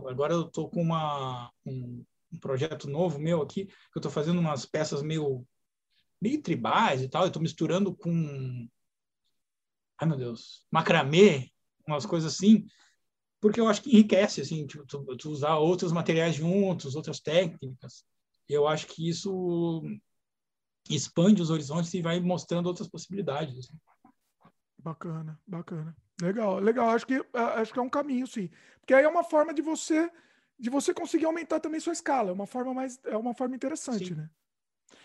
Agora 0.08 0.32
eu 0.32 0.44
tô 0.44 0.66
com 0.66 0.80
uma, 0.80 1.52
um, 1.66 2.02
um 2.32 2.38
projeto 2.38 2.88
novo 2.88 3.18
meu 3.18 3.42
aqui, 3.42 3.66
que 3.66 3.96
eu 3.96 4.00
estou 4.00 4.10
fazendo 4.10 4.40
umas 4.40 4.64
peças 4.64 5.02
meio, 5.02 5.46
meio 6.22 6.40
tribais 6.40 7.02
e 7.02 7.08
tal, 7.10 7.24
eu 7.24 7.28
estou 7.28 7.42
misturando 7.42 7.94
com, 7.94 8.66
ai 9.98 10.08
meu 10.08 10.16
Deus, 10.16 10.66
macramê, 10.72 11.50
umas 11.86 12.06
coisas 12.06 12.32
assim, 12.32 12.64
porque 13.40 13.60
eu 13.60 13.68
acho 13.68 13.82
que 13.82 13.90
enriquece, 13.90 14.40
assim, 14.40 14.66
tu, 14.66 14.84
tu, 14.86 15.16
tu 15.16 15.30
usar 15.30 15.56
outros 15.56 15.92
materiais 15.92 16.34
juntos, 16.34 16.94
outras 16.94 17.20
técnicas. 17.20 18.04
Eu 18.48 18.68
acho 18.68 18.86
que 18.86 19.08
isso 19.08 19.82
expande 20.88 21.40
os 21.40 21.50
horizontes 21.50 21.92
e 21.94 22.02
vai 22.02 22.20
mostrando 22.20 22.66
outras 22.66 22.88
possibilidades. 22.88 23.58
Assim. 23.58 23.78
Bacana, 24.78 25.40
bacana. 25.46 25.96
Legal, 26.20 26.58
legal. 26.58 26.90
Acho 26.90 27.06
que, 27.06 27.24
acho 27.32 27.72
que 27.72 27.78
é 27.78 27.82
um 27.82 27.88
caminho, 27.88 28.26
sim. 28.26 28.50
Porque 28.80 28.92
aí 28.92 29.04
é 29.04 29.08
uma 29.08 29.24
forma 29.24 29.54
de 29.54 29.62
você 29.62 30.10
de 30.60 30.68
você 30.68 30.92
conseguir 30.92 31.24
aumentar 31.24 31.58
também 31.58 31.80
sua 31.80 31.94
escala. 31.94 32.28
É 32.28 32.32
uma 32.34 32.46
forma 32.46 32.74
mais, 32.74 33.00
é 33.06 33.16
uma 33.16 33.32
forma 33.32 33.56
interessante, 33.56 34.08
Sim. 34.08 34.14
né? 34.14 34.30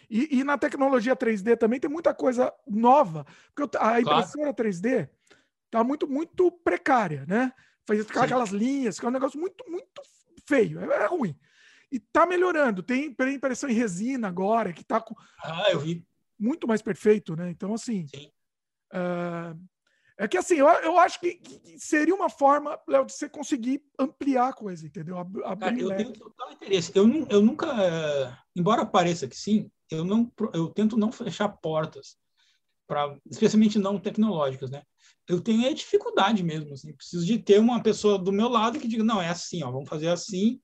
E, 0.10 0.40
e, 0.40 0.44
na 0.44 0.58
tecnologia 0.58 1.16
3D 1.16 1.58
também 1.58 1.80
tem 1.80 1.90
muita 1.90 2.14
coisa 2.14 2.54
nova, 2.68 3.26
porque 3.56 3.78
a 3.78 4.02
impressora 4.02 4.54
claro. 4.54 4.70
3D 4.70 5.10
tá 5.72 5.84
muito, 5.84 6.08
muito 6.08 6.52
precária, 6.52 7.26
né? 7.26 7.54
Faz 7.88 8.06
ficar 8.06 8.24
aquelas 8.24 8.50
linhas, 8.50 9.00
que 9.00 9.06
é 9.06 9.10
um 9.10 9.12
negócio 9.12 9.40
muito, 9.40 9.64
muito 9.70 10.02
feio, 10.48 10.80
é, 10.80 11.04
é, 11.04 11.06
ruim. 11.06 11.38
E 11.92 12.00
tá 12.00 12.26
melhorando. 12.26 12.82
Tem 12.82 13.06
impressão 13.06 13.70
em 13.70 13.74
resina 13.74 14.28
agora, 14.28 14.74
que 14.74 14.84
tá 14.84 15.00
com. 15.00 15.16
Ah, 15.44 15.72
eu 15.72 15.80
vi. 15.80 16.06
Muito 16.38 16.68
mais 16.68 16.82
perfeito, 16.82 17.36
né? 17.36 17.50
Então, 17.50 17.74
assim. 17.74 18.08
Sim. 18.08 18.32
Uh, 18.92 19.58
é 20.18 20.28
que 20.28 20.38
assim, 20.38 20.56
eu, 20.56 20.68
eu 20.68 20.98
acho 20.98 21.20
que, 21.20 21.36
que 21.36 21.78
seria 21.78 22.16
uma 22.16 22.30
forma, 22.30 22.80
Léo, 22.88 23.06
de 23.06 23.12
você 23.12 23.28
conseguir 23.28 23.84
ampliar 24.00 24.50
a 24.50 24.54
coisa, 24.54 24.86
entendeu? 24.86 25.18
Ab 25.18 25.42
Cara, 25.60 25.78
eu 25.78 25.96
tenho 25.96 26.14
total 26.14 26.52
interesse. 26.54 26.92
Eu, 26.96 27.06
não, 27.06 27.28
eu 27.30 27.42
nunca, 27.42 27.68
embora 28.56 28.86
pareça 28.86 29.28
que 29.28 29.36
sim, 29.36 29.70
eu 29.92 30.06
não, 30.06 30.32
eu 30.54 30.70
tento 30.70 30.98
não 30.98 31.12
fechar 31.12 31.50
portas 31.50 32.18
para, 32.88 33.18
especialmente 33.30 33.78
não 33.78 34.00
tecnológicas, 34.00 34.72
né? 34.72 34.84
Eu 35.28 35.42
tenho 35.42 35.68
a 35.68 35.74
dificuldade 35.74 36.44
mesmo, 36.44 36.74
assim, 36.74 36.94
preciso 36.94 37.26
de 37.26 37.40
ter 37.40 37.60
uma 37.60 37.82
pessoa 37.82 38.18
do 38.18 38.32
meu 38.32 38.48
lado 38.48 38.80
que 38.80 38.88
diga, 38.88 39.04
não, 39.04 39.22
é 39.22 39.30
assim, 39.30 39.64
ó, 39.64 39.72
vamos 39.72 39.90
fazer 39.90 40.10
assim, 40.10 40.60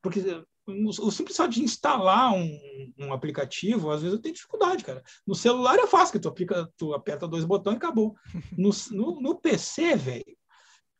porque 0.00 0.20
o 0.68 1.10
simples 1.10 1.36
fato 1.36 1.50
de 1.50 1.62
instalar 1.62 2.32
um, 2.32 2.92
um, 2.98 3.12
aplicativo, 3.12 3.90
às 3.90 4.02
vezes 4.02 4.16
eu 4.16 4.22
tenho 4.22 4.34
dificuldade, 4.34 4.84
cara. 4.84 5.02
No 5.26 5.34
celular 5.34 5.78
é 5.78 5.86
fácil, 5.86 6.12
que 6.12 6.20
tu, 6.20 6.28
aplica, 6.28 6.70
tu 6.76 6.92
aperta 6.92 7.26
dois 7.26 7.44
botões 7.44 7.74
e 7.74 7.76
acabou. 7.78 8.14
No, 8.56 8.70
no, 8.90 9.20
no 9.20 9.34
PC, 9.40 9.96
velho, 9.96 10.36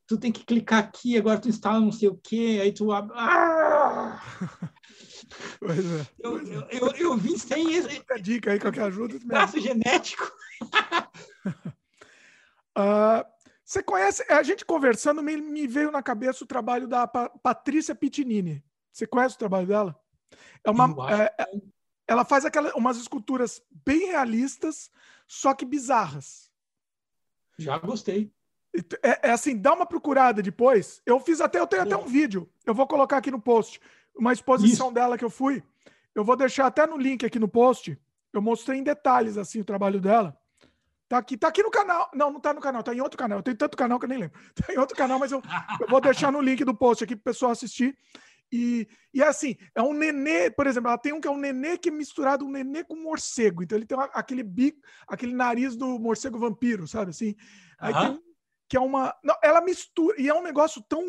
tu 0.06 0.16
tem 0.16 0.32
que 0.32 0.44
clicar 0.44 0.78
aqui, 0.78 1.18
agora 1.18 1.38
tu 1.38 1.48
instala 1.48 1.80
não 1.80 1.92
sei 1.92 2.08
o 2.08 2.16
que, 2.16 2.60
aí 2.60 2.72
tu 2.72 2.92
abre. 2.92 3.14
Ah! 3.16 4.20
Pois 5.60 5.84
é. 5.84 6.06
Eu, 6.20 6.38
eu, 6.38 6.68
eu, 6.70 6.88
eu 6.92 7.16
vim 7.16 7.36
sem 7.36 7.74
esse. 7.74 8.02
Dica 8.22 8.52
aí, 8.52 8.58
qualquer 8.58 8.84
ajuda. 8.84 9.18
Traço 9.20 9.60
genético. 9.60 10.30
uh, 12.78 13.38
você 13.64 13.82
conhece, 13.82 14.24
a 14.30 14.42
gente 14.42 14.64
conversando, 14.64 15.22
me, 15.22 15.36
me 15.36 15.66
veio 15.66 15.90
na 15.90 16.02
cabeça 16.02 16.42
o 16.44 16.46
trabalho 16.46 16.88
da 16.88 17.06
Patrícia 17.06 17.94
Pitinini. 17.94 18.64
Você 18.90 19.06
conhece 19.06 19.34
o 19.34 19.38
trabalho 19.38 19.66
dela? 19.66 20.00
É 20.64 20.70
uma, 20.70 20.94
é, 21.12 21.34
é, 21.38 21.60
ela 22.06 22.24
faz 22.24 22.44
aquelas, 22.44 22.72
umas 22.72 22.96
esculturas 22.96 23.62
bem 23.84 24.06
realistas, 24.06 24.90
só 25.26 25.52
que 25.52 25.66
bizarras. 25.66 26.50
Já 27.58 27.76
gostei. 27.76 28.32
É, 29.02 29.28
é, 29.28 29.30
assim, 29.32 29.56
dá 29.56 29.74
uma 29.74 29.86
procurada 29.86 30.42
depois. 30.42 31.02
Eu 31.04 31.18
fiz 31.20 31.40
até, 31.40 31.58
eu 31.58 31.66
tenho 31.66 31.82
até 31.82 31.96
um 31.96 32.06
vídeo. 32.06 32.48
Eu 32.64 32.74
vou 32.74 32.86
colocar 32.86 33.18
aqui 33.18 33.30
no 33.30 33.40
post. 33.40 33.80
Uma 34.16 34.32
exposição 34.32 34.86
Isso. 34.86 34.94
dela 34.94 35.18
que 35.18 35.24
eu 35.24 35.30
fui. 35.30 35.62
Eu 36.14 36.24
vou 36.24 36.36
deixar 36.36 36.66
até 36.66 36.86
no 36.86 36.96
link 36.96 37.24
aqui 37.26 37.38
no 37.38 37.48
post. 37.48 37.98
Eu 38.32 38.40
mostrei 38.40 38.78
em 38.78 38.82
detalhes 38.82 39.36
assim 39.36 39.60
o 39.60 39.64
trabalho 39.64 40.00
dela. 40.00 40.37
Tá 41.08 41.18
aqui, 41.18 41.36
tá 41.36 41.48
aqui 41.48 41.62
no 41.62 41.70
canal. 41.70 42.10
Não, 42.14 42.30
não 42.30 42.40
tá 42.40 42.52
no 42.52 42.60
canal, 42.60 42.82
tá 42.82 42.94
em 42.94 43.00
outro 43.00 43.16
canal. 43.16 43.38
Eu 43.38 43.42
tenho 43.42 43.56
tanto 43.56 43.76
canal 43.76 43.98
que 43.98 44.04
eu 44.04 44.08
nem 44.08 44.18
lembro. 44.18 44.38
Tá 44.54 44.72
em 44.72 44.78
outro 44.78 44.96
canal, 44.96 45.18
mas 45.18 45.32
eu, 45.32 45.42
eu 45.80 45.88
vou 45.88 46.00
deixar 46.00 46.30
no 46.30 46.40
link 46.40 46.64
do 46.64 46.74
post 46.74 47.02
aqui 47.02 47.16
pro 47.16 47.32
pessoal 47.32 47.52
assistir. 47.52 47.96
E, 48.50 48.88
e 49.12 49.22
é 49.22 49.26
assim, 49.26 49.56
é 49.74 49.82
um 49.82 49.92
nenê, 49.92 50.50
por 50.50 50.66
exemplo, 50.66 50.88
ela 50.88 50.98
tem 50.98 51.12
um 51.12 51.20
que 51.20 51.28
é 51.28 51.30
um 51.30 51.36
nenê 51.36 51.76
que 51.76 51.90
é 51.90 51.92
misturado 51.92 52.46
um 52.46 52.50
nenê 52.50 52.84
com 52.84 52.94
um 52.94 53.02
morcego. 53.02 53.62
Então 53.62 53.76
ele 53.76 53.86
tem 53.86 53.96
aquele 54.12 54.42
bico, 54.42 54.80
aquele 55.06 55.34
nariz 55.34 55.76
do 55.76 55.98
morcego 55.98 56.38
vampiro, 56.38 56.86
sabe 56.86 57.10
assim? 57.10 57.34
Aí 57.78 57.92
tem 57.92 58.10
um 58.10 58.28
que 58.68 58.76
é 58.76 58.80
uma. 58.80 59.16
Não, 59.24 59.34
ela 59.42 59.60
mistura. 59.60 60.20
E 60.20 60.28
é 60.28 60.34
um 60.34 60.42
negócio 60.42 60.82
tão, 60.82 61.02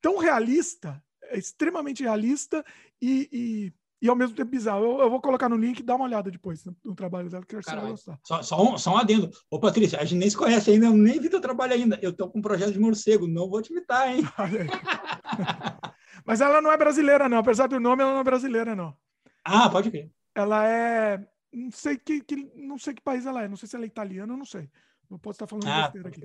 tão 0.00 0.18
realista, 0.18 1.02
é 1.22 1.38
extremamente 1.38 2.02
realista 2.02 2.64
e, 3.00 3.28
e, 3.32 3.72
e, 4.02 4.08
ao 4.08 4.16
mesmo 4.16 4.34
tempo 4.34 4.50
bizarro. 4.50 4.84
Eu, 4.84 5.00
eu, 5.02 5.10
vou 5.10 5.20
colocar 5.20 5.48
no 5.48 5.56
link 5.56 5.78
e 5.78 5.82
dá 5.82 5.94
uma 5.94 6.06
olhada 6.06 6.28
depois 6.28 6.64
no, 6.64 6.76
no 6.84 6.92
trabalho 6.92 7.30
dela, 7.30 7.44
que 7.46 7.54
acho 7.54 7.64
que 7.64 7.70
você 7.70 7.80
vai 7.80 7.90
gostar. 7.90 8.18
Só, 8.24 8.42
só, 8.42 8.60
um, 8.60 8.76
só 8.76 8.94
um 8.94 8.98
adendo. 8.98 9.30
Ô, 9.48 9.60
Patrícia, 9.60 10.00
a 10.00 10.04
gente 10.04 10.18
nem 10.18 10.28
se 10.28 10.36
conhece 10.36 10.72
ainda, 10.72 10.86
eu 10.86 10.92
nem 10.92 11.20
vi 11.20 11.30
teu 11.30 11.40
trabalho 11.40 11.72
ainda. 11.72 11.96
Eu 12.02 12.12
tô 12.12 12.28
com 12.28 12.40
um 12.40 12.42
projeto 12.42 12.72
de 12.72 12.80
morcego, 12.80 13.28
não 13.28 13.48
vou 13.48 13.62
te 13.62 13.72
imitar, 13.72 14.12
hein? 14.12 14.22
Mas 16.26 16.40
ela 16.40 16.60
não 16.60 16.72
é 16.72 16.76
brasileira, 16.76 17.28
não. 17.28 17.38
Apesar 17.38 17.68
do 17.68 17.78
nome, 17.78 18.02
ela 18.02 18.12
não 18.12 18.20
é 18.20 18.24
brasileira, 18.24 18.74
não. 18.74 18.96
Ah, 19.44 19.70
pode 19.70 19.88
crer. 19.88 20.10
Ela 20.34 20.66
é. 20.68 21.24
Não 21.52 21.70
sei 21.70 21.96
que, 21.96 22.22
que, 22.22 22.36
não 22.56 22.78
sei 22.78 22.94
que 22.94 23.02
país 23.02 23.24
ela 23.24 23.44
é. 23.44 23.48
Não 23.48 23.56
sei 23.56 23.68
se 23.68 23.76
ela 23.76 23.84
é 23.84 23.88
italiana, 23.88 24.36
não 24.36 24.44
sei. 24.44 24.68
Não 25.08 25.18
posso 25.18 25.36
estar 25.36 25.46
falando 25.46 25.68
ah, 25.68 25.82
besteira 25.82 26.08
aqui. 26.08 26.24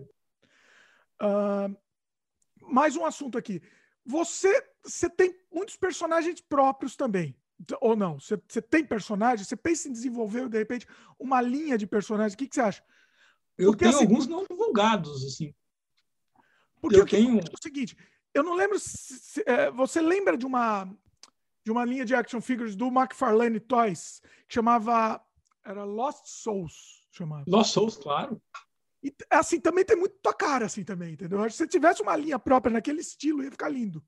Uh, 1.22 1.78
mais 2.72 2.96
um 2.96 3.06
assunto 3.06 3.38
aqui. 3.38 3.62
Você, 4.04 4.66
você 4.84 5.10
tem 5.10 5.36
muitos 5.52 5.76
personagens 5.76 6.42
próprios 6.42 6.96
também. 6.96 7.36
Ou 7.82 7.96
não? 7.96 8.20
Você, 8.20 8.40
você 8.48 8.62
tem 8.62 8.86
personagens? 8.86 9.48
Você 9.48 9.56
pensa 9.56 9.90
em 9.90 9.92
desenvolver, 9.92 10.48
de 10.48 10.58
repente, 10.58 10.88
uma 11.20 11.42
linha 11.42 11.78
de 11.78 11.88
personagens? 11.88 12.34
O 12.34 12.38
que, 12.38 12.48
que 12.48 12.56
você 12.56 12.62
acha? 12.62 12.84
Eu 13.58 13.72
Porque, 13.72 13.86
tenho 13.86 13.96
assim, 13.96 14.06
alguns 14.06 14.28
não 14.28 14.46
divulgados, 14.46 15.26
assim. 15.26 15.54
Porque 16.80 17.00
eu 17.00 17.06
tenho... 17.06 17.40
é 17.40 17.42
o 17.42 17.62
seguinte, 17.62 17.98
eu 18.34 18.44
não 18.44 18.54
lembro 18.54 18.78
se, 18.80 19.20
se 19.20 19.44
é, 19.46 19.72
você 19.72 20.02
lembra 20.02 20.38
de 20.38 20.46
uma 20.46 20.88
de 21.66 21.72
uma 21.72 21.84
linha 21.84 22.06
de 22.06 22.16
action 22.16 22.40
figures 22.40 22.78
do 22.78 22.88
McFarlane 22.88 23.60
Toys 23.60 24.22
que 24.48 24.54
chamava 24.54 25.22
era 25.66 25.84
Lost 25.84 26.26
Souls, 26.26 27.06
chamava. 27.12 27.44
Lost 27.46 27.74
Souls, 27.74 27.98
claro. 27.98 28.42
E 29.04 29.14
assim 29.30 29.60
também 29.60 29.84
tem 29.84 29.98
muito 29.98 30.16
tua 30.22 30.34
cara 30.34 30.66
assim 30.66 30.84
também, 30.84 31.14
entendeu? 31.14 31.50
Se 31.50 31.58
você 31.58 31.68
tivesse 31.68 32.02
uma 32.02 32.16
linha 32.16 32.40
própria 32.40 32.72
naquele 32.72 33.02
estilo 33.02 33.44
ia 33.44 33.52
ficar 33.52 33.70
lindo. 33.70 34.04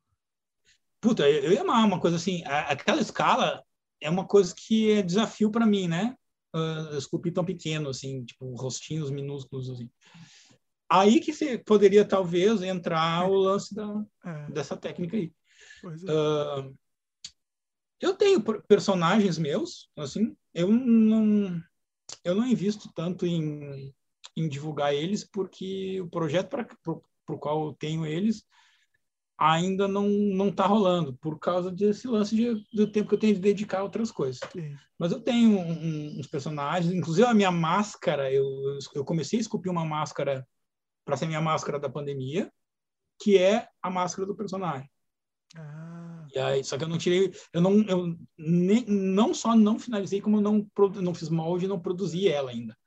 Puta, 1.02 1.30
eu 1.30 1.54
ia 1.54 1.62
amar 1.62 1.86
uma 1.86 2.00
coisa 2.00 2.18
assim, 2.18 2.44
aquela 2.46 3.02
escala 3.02 3.64
é 4.02 4.10
uma 4.10 4.26
coisa 4.26 4.54
que 4.56 4.92
é 4.92 5.02
desafio 5.02 5.50
para 5.50 5.66
mim, 5.66 5.88
né? 5.88 6.16
Uh, 6.54 6.98
esculpir 6.98 7.34
tão 7.34 7.46
pequeno 7.46 7.90
assim, 7.90 8.26
tipo 8.26 8.56
rostinhos 8.56 9.12
minúsculos 9.12 9.70
assim. 9.70 9.90
Aí 10.90 11.20
que 11.20 11.32
você 11.32 11.58
poderia 11.58 12.04
talvez 12.04 12.62
entrar 12.64 13.30
o 13.30 13.36
lance 13.36 13.74
da, 13.76 14.04
é. 14.26 14.52
dessa 14.52 14.76
técnica 14.76 15.16
aí. 15.16 15.32
É. 15.84 15.88
Uh, 15.88 16.78
eu 18.02 18.16
tenho 18.16 18.42
personagens 18.64 19.38
meus, 19.38 19.90
assim, 19.98 20.36
eu 20.54 20.70
não, 20.70 21.62
eu 22.24 22.34
não 22.34 22.48
invisto 22.48 22.92
tanto 22.94 23.26
em, 23.26 23.94
em 24.36 24.48
divulgar 24.48 24.94
eles 24.96 25.24
porque 25.24 26.02
o 26.02 26.10
projeto 26.10 26.50
para 26.50 26.68
o 27.28 27.38
qual 27.38 27.68
eu 27.68 27.74
tenho 27.74 28.06
eles 28.06 28.44
ainda 29.40 29.88
não 29.88 30.08
não 30.10 30.50
está 30.50 30.66
rolando 30.66 31.14
por 31.14 31.40
causa 31.40 31.72
desse 31.72 32.08
lance 32.08 32.36
de, 32.36 32.62
do 32.74 32.92
tempo 32.92 33.08
que 33.08 33.16
eu 33.16 33.20
tenho 33.20 33.34
de 33.34 33.40
dedicar 33.40 33.80
a 33.80 33.84
outras 33.84 34.12
coisas. 34.12 34.40
Sim. 34.52 34.76
Mas 34.98 35.14
eu 35.14 35.22
tenho 35.22 35.58
um, 35.58 36.20
uns 36.20 36.28
personagens, 36.28 36.94
inclusive 36.94 37.26
a 37.26 37.34
minha 37.34 37.52
máscara, 37.52 38.32
eu, 38.32 38.46
eu 38.94 39.06
comecei 39.06 39.40
a 39.40 39.42
esculpir 39.42 39.72
uma 39.72 39.86
máscara 39.86 40.46
para 41.06 41.16
ser 41.16 41.26
minha 41.26 41.42
máscara 41.42 41.80
da 41.80 41.90
pandemia, 41.90 42.52
que 43.22 43.38
é 43.38 43.68
a 43.82 43.90
máscara 43.90 44.28
do 44.28 44.36
personagem. 44.36 44.90
Ah. 45.56 46.28
E 46.36 46.38
aí, 46.38 46.64
só 46.64 46.78
que 46.78 46.84
eu 46.84 46.90
não 46.90 46.98
tirei, 46.98 47.34
eu 47.54 47.62
não, 47.62 47.82
eu 47.84 48.16
nem, 48.38 48.86
não 48.86 49.34
só 49.34 49.56
não 49.56 49.80
finalizei, 49.80 50.22
como 50.22 50.40
não 50.42 50.70
não 51.02 51.16
fiz 51.16 51.30
molde, 51.30 51.68
não 51.68 51.80
produzi 51.80 52.28
ela 52.28 52.52
ainda. 52.52 52.78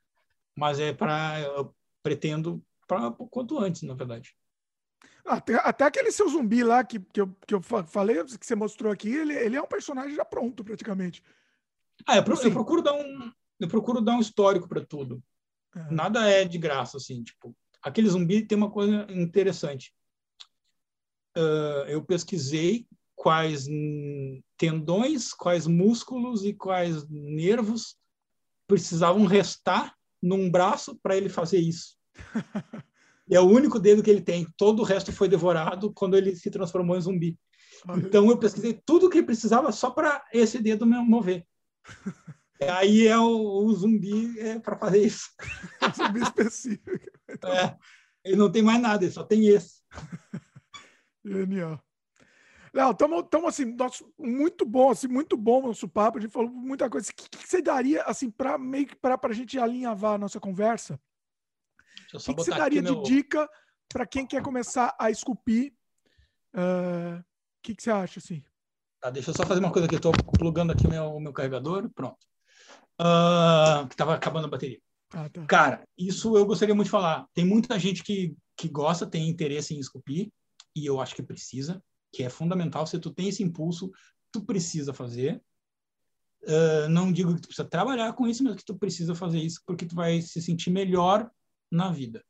Mas 0.55 0.79
é 0.79 0.93
para 0.93 1.67
pretendo 2.01 2.63
para 2.87 3.11
quanto 3.11 3.57
antes, 3.57 3.81
na 3.81 3.93
verdade. 3.93 4.35
Até, 5.25 5.55
até 5.55 5.85
aquele 5.85 6.11
seu 6.11 6.27
zumbi 6.27 6.63
lá 6.63 6.83
que, 6.83 6.99
que, 6.99 7.21
eu, 7.21 7.33
que 7.47 7.53
eu 7.53 7.61
falei, 7.61 8.23
que 8.25 8.45
você 8.45 8.55
mostrou 8.55 8.91
aqui, 8.91 9.09
ele, 9.09 9.33
ele 9.33 9.55
é 9.55 9.61
um 9.61 9.67
personagem 9.67 10.15
já 10.15 10.25
pronto, 10.25 10.63
praticamente. 10.63 11.23
Ah, 12.05 12.17
eu, 12.17 12.23
eu 12.23 12.51
procuro 12.51 12.81
dar 12.81 12.93
um, 12.93 13.31
eu 13.59 13.67
procuro 13.67 14.01
dar 14.01 14.15
um 14.15 14.19
histórico 14.19 14.67
para 14.67 14.85
tudo. 14.85 15.23
É. 15.75 15.91
Nada 15.91 16.29
é 16.29 16.43
de 16.43 16.57
graça, 16.57 16.97
assim, 16.97 17.23
tipo, 17.23 17.55
Aquele 17.83 18.07
zumbi 18.07 18.45
tem 18.45 18.57
uma 18.57 18.71
coisa 18.71 19.05
interessante. 19.09 19.93
Uh, 21.37 21.83
eu 21.87 22.01
pesquisei 22.01 22.87
quais 23.13 23.67
tendões, 24.57 25.33
quais 25.33 25.67
músculos 25.67 26.45
e 26.45 26.53
quais 26.53 27.05
nervos 27.09 27.97
precisavam 28.65 29.25
restar 29.25 29.93
num 30.21 30.49
braço 30.49 30.95
para 31.03 31.17
ele 31.17 31.27
fazer 31.27 31.57
isso. 31.57 31.97
é 33.29 33.39
o 33.39 33.47
único 33.47 33.79
dedo 33.79 34.03
que 34.03 34.09
ele 34.09 34.21
tem. 34.21 34.47
Todo 34.57 34.81
o 34.81 34.85
resto 34.85 35.11
foi 35.11 35.27
devorado 35.27 35.93
quando 35.93 36.17
ele 36.17 36.35
se 36.35 36.49
transformou 36.49 36.97
em 36.97 37.01
zumbi. 37.01 37.39
Então 37.97 38.29
eu 38.29 38.37
pesquisei 38.37 38.73
tudo 38.85 39.07
o 39.07 39.09
que 39.09 39.21
precisava 39.21 39.71
só 39.71 39.89
para 39.89 40.23
esse 40.33 40.59
dedo 40.59 40.85
me 40.85 40.97
mover. 40.97 41.45
Aí 42.61 43.07
é 43.07 43.17
o, 43.17 43.65
o 43.65 43.73
zumbi 43.73 44.39
é 44.39 44.59
para 44.59 44.77
fazer 44.77 45.01
isso. 45.05 45.29
zumbi 45.95 46.21
específico. 46.21 46.91
É, 47.45 47.75
ele 48.23 48.37
não 48.37 48.51
tem 48.51 48.61
mais 48.61 48.81
nada, 48.81 49.03
ele 49.03 49.11
só 49.11 49.23
tem 49.23 49.47
esse. 49.47 49.81
Genial. 51.25 51.81
Léo, 52.73 52.91
estamos 52.91 53.45
assim, 53.47 53.65
nosso, 53.65 54.11
muito 54.17 54.65
bom, 54.65 54.89
assim, 54.89 55.07
muito 55.07 55.37
bom 55.37 55.61
o 55.61 55.67
nosso 55.67 55.87
papo. 55.87 56.17
A 56.17 56.21
gente 56.21 56.31
falou 56.31 56.49
muita 56.49 56.89
coisa. 56.89 57.11
O 57.11 57.15
que, 57.15 57.29
que 57.29 57.47
você 57.47 57.61
daria, 57.61 58.01
assim, 58.03 58.31
para 58.31 58.57
meio 58.57 58.87
que 58.87 58.95
para 58.95 59.19
a 59.21 59.33
gente 59.33 59.59
alinhavar 59.59 60.13
a 60.13 60.17
nossa 60.17 60.39
conversa? 60.39 60.99
O 62.17 62.19
que, 62.19 62.33
que 62.33 62.43
você 62.43 62.51
daria 62.51 62.81
de 62.81 62.91
meu... 62.91 63.03
dica 63.03 63.49
para 63.89 64.05
quem 64.05 64.25
quer 64.25 64.41
começar 64.41 64.95
a 64.99 65.09
esculpir? 65.09 65.73
O 66.53 66.59
uh, 66.59 67.23
que, 67.61 67.75
que 67.75 67.83
você 67.83 67.91
acha, 67.91 68.19
assim? 68.19 68.43
Tá, 68.99 69.09
deixa 69.09 69.31
eu 69.31 69.35
só 69.35 69.45
fazer 69.45 69.59
uma 69.59 69.71
coisa 69.71 69.85
aqui. 69.85 69.95
Estou 69.95 70.11
plugando 70.37 70.71
aqui 70.71 70.87
o 70.87 70.89
meu, 70.89 71.19
meu 71.19 71.33
carregador. 71.33 71.89
Pronto. 71.93 72.19
Uh, 72.99 73.87
que 73.87 73.95
estava 73.95 74.13
acabando 74.13 74.45
a 74.45 74.49
bateria. 74.49 74.79
Ah, 75.13 75.29
tá. 75.29 75.45
Cara, 75.45 75.87
isso 75.97 76.35
eu 76.37 76.45
gostaria 76.45 76.73
muito 76.73 76.87
de 76.87 76.91
falar. 76.91 77.27
Tem 77.33 77.45
muita 77.45 77.77
gente 77.77 78.03
que, 78.03 78.35
que 78.57 78.67
gosta, 78.67 79.05
tem 79.05 79.29
interesse 79.29 79.75
em 79.75 79.79
esculpir, 79.79 80.31
e 80.75 80.85
eu 80.85 80.99
acho 80.99 81.15
que 81.15 81.21
precisa, 81.21 81.83
que 82.11 82.23
é 82.23 82.29
fundamental. 82.29 82.85
Se 82.87 82.97
tu 82.99 83.11
tem 83.11 83.29
esse 83.29 83.43
impulso, 83.43 83.91
tu 84.31 84.43
precisa 84.43 84.93
fazer. 84.93 85.41
Uh, 86.43 86.89
não 86.89 87.11
digo 87.11 87.35
que 87.35 87.41
tu 87.41 87.47
precisa 87.47 87.67
trabalhar 87.67 88.13
com 88.13 88.27
isso, 88.27 88.43
mas 88.43 88.55
que 88.55 88.65
tu 88.65 88.75
precisa 88.77 89.15
fazer 89.15 89.39
isso 89.39 89.61
porque 89.65 89.85
tu 89.85 89.95
vai 89.95 90.21
se 90.21 90.41
sentir 90.41 90.71
melhor 90.71 91.29
na 91.73 91.91
vida. 91.91 92.23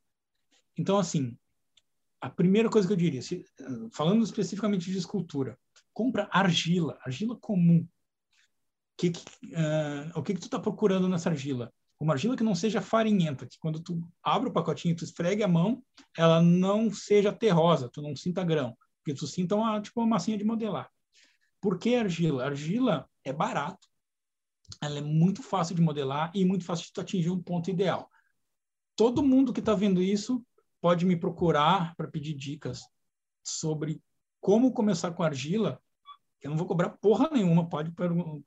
Então, 0.76 0.98
assim, 0.98 1.36
a 2.20 2.30
primeira 2.30 2.68
coisa 2.68 2.86
que 2.86 2.92
eu 2.92 2.98
diria, 2.98 3.22
se, 3.22 3.44
falando 3.92 4.24
especificamente 4.24 4.90
de 4.90 4.98
escultura, 4.98 5.58
compra 5.92 6.28
argila, 6.32 6.98
argila 7.04 7.36
comum. 7.36 7.86
Que, 8.96 9.10
que, 9.10 9.20
uh, 9.46 10.18
o 10.18 10.22
que, 10.22 10.34
que 10.34 10.40
tu 10.40 10.46
está 10.46 10.58
procurando 10.58 11.08
nessa 11.08 11.28
argila? 11.28 11.72
uma 12.00 12.12
argila 12.12 12.36
que 12.36 12.44
não 12.44 12.54
seja 12.54 12.80
farinhenta, 12.80 13.46
que 13.46 13.58
quando 13.58 13.80
tu 13.80 14.00
abre 14.22 14.48
o 14.48 14.52
pacotinho, 14.52 14.96
tu 14.96 15.04
esfregue 15.04 15.42
a 15.42 15.48
mão, 15.48 15.82
ela 16.16 16.42
não 16.42 16.92
seja 16.92 17.32
terrosa, 17.32 17.88
tu 17.88 18.02
não 18.02 18.14
sinta 18.14 18.44
grão, 18.44 18.76
porque 18.98 19.14
tu 19.14 19.26
sinta 19.26 19.54
uma, 19.54 19.80
tipo 19.80 20.00
uma 20.00 20.06
massinha 20.06 20.36
de 20.36 20.44
modelar. 20.44 20.90
Por 21.60 21.78
que 21.78 21.94
argila? 21.94 22.44
Argila 22.44 23.08
é 23.24 23.32
barato, 23.32 23.88
ela 24.82 24.98
é 24.98 25.02
muito 25.02 25.42
fácil 25.42 25.74
de 25.74 25.82
modelar 25.82 26.30
e 26.34 26.44
muito 26.44 26.64
fácil 26.64 26.86
de 26.86 26.92
tu 26.92 27.00
atingir 27.00 27.30
um 27.30 27.42
ponto 27.42 27.70
ideal. 27.70 28.10
Todo 28.96 29.22
mundo 29.22 29.52
que 29.52 29.60
está 29.60 29.74
vendo 29.74 30.02
isso 30.02 30.44
pode 30.80 31.04
me 31.04 31.16
procurar 31.16 31.94
para 31.96 32.08
pedir 32.08 32.34
dicas 32.34 32.82
sobre 33.42 34.02
como 34.40 34.72
começar 34.72 35.12
com 35.12 35.22
argila. 35.22 35.80
Eu 36.42 36.50
não 36.50 36.56
vou 36.56 36.66
cobrar 36.66 36.90
porra 36.90 37.30
nenhuma, 37.30 37.68
pode 37.68 37.92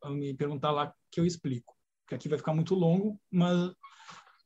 me 0.10 0.34
perguntar 0.36 0.72
lá 0.72 0.94
que 1.12 1.20
eu 1.20 1.26
explico 1.26 1.78
que 2.08 2.16
aqui 2.16 2.30
vai 2.30 2.38
ficar 2.38 2.54
muito 2.54 2.74
longo, 2.74 3.20
mas, 3.30 3.74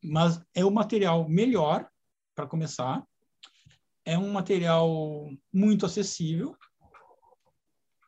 mas 0.04 0.44
é 0.54 0.66
o 0.66 0.72
material 0.72 1.30
melhor 1.30 1.88
para 2.36 2.48
começar. 2.48 3.06
É 4.04 4.18
um 4.18 4.32
material 4.32 5.30
muito 5.54 5.86
acessível 5.86 6.58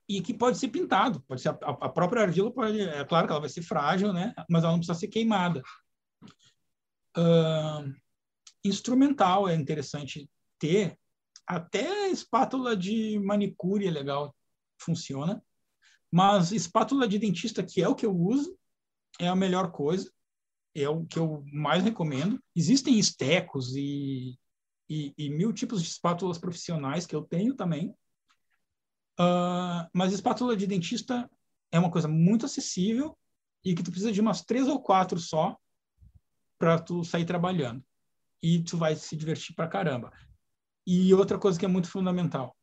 e 0.10 0.22
que 0.22 0.34
pode 0.34 0.58
ser 0.58 0.70
pintado. 0.70 1.22
Pode 1.28 1.42
ser 1.42 1.50
a, 1.50 1.56
a 1.62 1.90
própria 1.90 2.24
argila 2.24 2.52
pode, 2.52 2.82
é 2.82 3.06
claro 3.06 3.28
que 3.28 3.32
ela 3.32 3.40
vai 3.40 3.50
ser 3.50 3.62
frágil, 3.62 4.12
né? 4.12 4.34
Mas 4.50 4.64
ela 4.64 4.72
não 4.72 4.80
precisa 4.80 5.00
ser 5.00 5.08
queimada. 5.08 5.62
Uh, 7.18 7.94
instrumental 8.64 9.48
é 9.48 9.56
interessante 9.56 10.30
ter. 10.60 10.98
Até 11.46 12.10
espátula 12.10 12.76
de 12.76 13.20
manicure 13.20 13.88
é 13.88 13.92
legal, 13.92 14.36
funciona. 14.80 15.44
Mas 16.12 16.52
espátula 16.52 17.08
de 17.08 17.20
dentista, 17.20 17.64
que 17.64 17.82
é 17.82 17.88
o 17.88 17.96
que 17.96 18.06
eu 18.06 18.16
uso, 18.16 18.58
é 19.20 19.28
a 19.28 19.36
melhor 19.36 19.72
coisa, 19.72 20.12
é 20.76 20.88
o 20.88 21.06
que 21.06 21.20
eu 21.20 21.44
mais 21.52 21.84
recomendo. 21.84 22.42
Existem 22.56 22.98
estecos 22.98 23.76
e, 23.76 24.38
e, 24.90 25.14
e 25.18 25.30
mil 25.30 25.52
tipos 25.52 25.82
de 25.82 25.90
espátulas 25.90 26.38
profissionais 26.38 27.06
que 27.06 27.16
eu 27.16 27.24
tenho 27.24 27.56
também, 27.56 27.90
uh, 29.20 29.90
mas 29.94 30.14
espátula 30.14 30.56
de 30.56 30.68
dentista 30.68 31.30
é 31.72 31.80
uma 31.80 31.92
coisa 31.92 32.08
muito 32.08 32.46
acessível 32.46 33.18
e 33.66 33.74
que 33.74 33.84
tu 33.84 33.90
precisa 33.90 34.12
de 34.12 34.22
umas 34.22 34.44
três 34.44 34.68
ou 34.68 34.82
quatro 34.82 35.20
só 35.20 35.58
para 36.64 36.80
tu 36.80 37.04
sair 37.04 37.26
trabalhando 37.26 37.84
e 38.42 38.64
tu 38.64 38.78
vai 38.78 38.96
se 38.96 39.18
divertir 39.18 39.54
pra 39.54 39.68
caramba. 39.68 40.14
E 40.88 41.14
outra 41.14 41.38
coisa 41.38 41.60
que 41.60 41.66
é 41.66 41.68
muito 41.68 41.90
fundamental, 41.90 42.56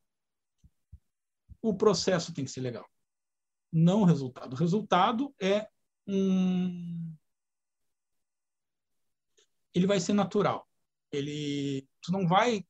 o 1.60 1.74
processo 1.74 2.32
tem 2.32 2.42
que 2.42 2.50
ser 2.50 2.62
legal, 2.62 2.88
não 3.70 4.00
o 4.00 4.04
resultado. 4.06 4.54
O 4.54 4.56
resultado 4.56 5.34
é 5.38 5.68
um 6.06 7.14
ele 9.74 9.86
vai 9.86 10.00
ser 10.00 10.14
natural. 10.14 10.66
Ele 11.12 11.86
tu 12.00 12.10
não 12.10 12.26
vai 12.26 12.66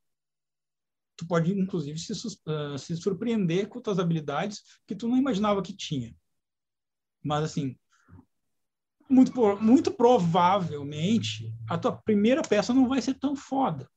tu 1.16 1.28
pode 1.28 1.52
inclusive 1.52 1.97
se, 1.97 2.12
uh, 2.12 2.77
se 2.77 2.97
surpreender 2.97 3.69
com 3.69 3.81
as 3.89 4.01
habilidades 4.01 4.65
que 4.85 4.97
tu 4.97 5.07
não 5.07 5.16
imaginava 5.16 5.62
que 5.62 5.77
tinha. 5.77 6.12
Mas 7.23 7.44
assim, 7.44 7.78
muito 9.11 9.57
muito 9.57 9.91
provavelmente 9.91 11.53
a 11.69 11.77
tua 11.77 11.93
primeira 11.93 12.43
peça 12.43 12.73
não 12.73 12.89
vai 12.89 13.03
ser 13.03 13.15
tão 13.15 13.35
foda. 13.37 13.91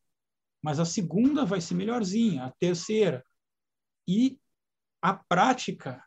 mas 0.62 0.80
a 0.80 0.86
segunda 0.86 1.46
vai 1.46 1.60
ser 1.60 1.76
melhorzinha, 1.76 2.46
a 2.46 2.52
terceira. 2.52 3.24
E 4.08 4.40
a 5.02 5.14
prática 5.14 6.02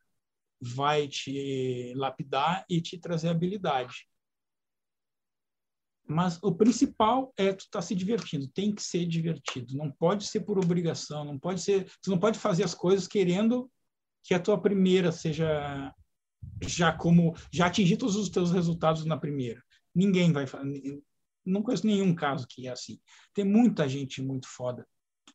vai 0.60 1.06
te 1.06 1.92
lapidar 1.94 2.64
e 2.68 2.80
te 2.80 2.96
trazer 2.98 3.28
habilidade. 3.28 4.08
Mas 6.08 6.42
o 6.42 6.54
principal 6.54 7.34
é 7.36 7.52
tu 7.52 7.68
tá 7.70 7.82
se 7.82 7.94
divertindo, 7.94 8.48
tem 8.48 8.74
que 8.74 8.82
ser 8.82 9.04
divertido, 9.06 9.76
não 9.76 9.90
pode 9.90 10.26
ser 10.26 10.40
por 10.40 10.58
obrigação, 10.58 11.24
não 11.24 11.38
pode 11.38 11.60
ser, 11.60 11.90
tu 12.00 12.10
não 12.10 12.18
pode 12.18 12.38
fazer 12.38 12.64
as 12.64 12.74
coisas 12.74 13.06
querendo 13.06 13.70
que 14.22 14.32
a 14.32 14.40
tua 14.40 14.60
primeira 14.60 15.12
seja 15.12 15.92
já 16.62 16.92
como 16.92 17.34
já 17.52 17.66
atingir 17.66 17.96
todos 17.96 18.16
os 18.16 18.28
teus 18.28 18.50
resultados 18.50 19.04
na 19.04 19.16
primeira. 19.16 19.62
Ninguém 19.94 20.32
vai 20.32 20.46
não 21.46 21.62
conheço 21.62 21.86
nenhum 21.86 22.14
caso 22.14 22.46
que 22.48 22.66
é 22.66 22.72
assim. 22.72 22.98
Tem 23.32 23.44
muita 23.44 23.88
gente 23.88 24.20
muito 24.20 24.48
foda. 24.48 24.86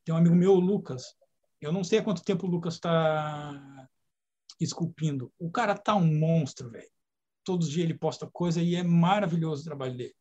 Tem 0.03 0.13
um 0.13 0.17
amigo 0.17 0.35
meu, 0.35 0.53
Lucas. 0.55 1.15
Eu 1.61 1.71
não 1.71 1.83
sei 1.83 1.99
há 1.99 2.03
quanto 2.03 2.23
tempo 2.23 2.45
o 2.45 2.49
Lucas 2.49 2.73
está 2.73 3.87
esculpindo. 4.59 5.31
O 5.39 5.49
cara 5.49 5.75
tá 5.75 5.95
um 5.95 6.19
monstro, 6.19 6.69
velho. 6.69 6.89
Todos 7.43 7.67
os 7.67 7.73
dias 7.73 7.85
ele 7.85 7.97
posta 7.97 8.27
coisa 8.27 8.61
e 8.61 8.75
é 8.75 8.83
maravilhoso 8.83 9.61
o 9.61 9.65
trabalho 9.65 9.95
dele. 9.95 10.15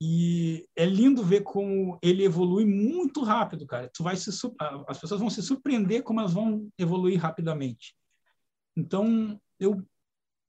E 0.00 0.68
é 0.76 0.84
lindo 0.84 1.24
ver 1.24 1.42
como 1.42 1.98
ele 2.02 2.24
evolui 2.24 2.64
muito 2.64 3.22
rápido, 3.22 3.66
cara. 3.66 3.90
Tu 3.92 4.02
vai 4.02 4.16
se 4.16 4.30
as 4.86 4.98
pessoas 4.98 5.20
vão 5.20 5.30
se 5.30 5.42
surpreender 5.42 6.02
como 6.02 6.20
elas 6.20 6.32
vão 6.32 6.68
evoluir 6.78 7.20
rapidamente. 7.20 7.96
Então, 8.76 9.40
eu 9.58 9.86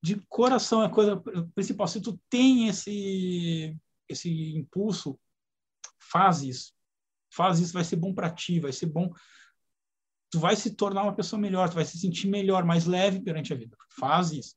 de 0.02 0.16
coração 0.28 0.82
é 0.82 0.86
a 0.86 0.90
coisa 0.90 1.22
principal. 1.54 1.88
Se 1.88 2.02
tu 2.02 2.18
tem 2.30 2.68
esse 2.68 3.76
esse 4.08 4.56
impulso, 4.56 5.20
faz 6.00 6.42
isso. 6.42 6.74
Faz 7.32 7.60
isso, 7.60 7.74
vai 7.74 7.84
ser 7.84 7.96
bom 7.96 8.14
para 8.14 8.30
ti, 8.30 8.60
vai 8.60 8.74
ser 8.74 8.88
bom. 8.88 9.14
Tu 10.32 10.40
vai 10.40 10.56
se 10.56 10.76
tornar 10.76 11.04
uma 11.04 11.16
pessoa 11.16 11.40
melhor, 11.40 11.70
tu 11.70 11.76
vai 11.76 11.86
se 11.86 12.00
sentir 12.00 12.28
melhor, 12.28 12.64
mais 12.66 12.86
leve 12.86 13.22
perante 13.22 13.54
a 13.54 13.56
vida. 13.56 13.78
Faz 14.00 14.32
isso. 14.32 14.56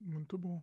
Muito 0.00 0.36
bom. 0.36 0.62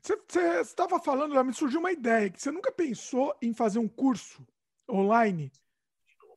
Você 0.00 0.60
estava 0.60 1.00
falando, 1.00 1.42
me 1.44 1.52
surgiu 1.52 1.80
uma 1.80 1.92
ideia, 1.92 2.30
que 2.30 2.40
você 2.40 2.50
nunca 2.50 2.72
pensou 2.72 3.36
em 3.42 3.52
fazer 3.52 3.78
um 3.78 3.88
curso 3.88 4.46
online? 4.88 5.50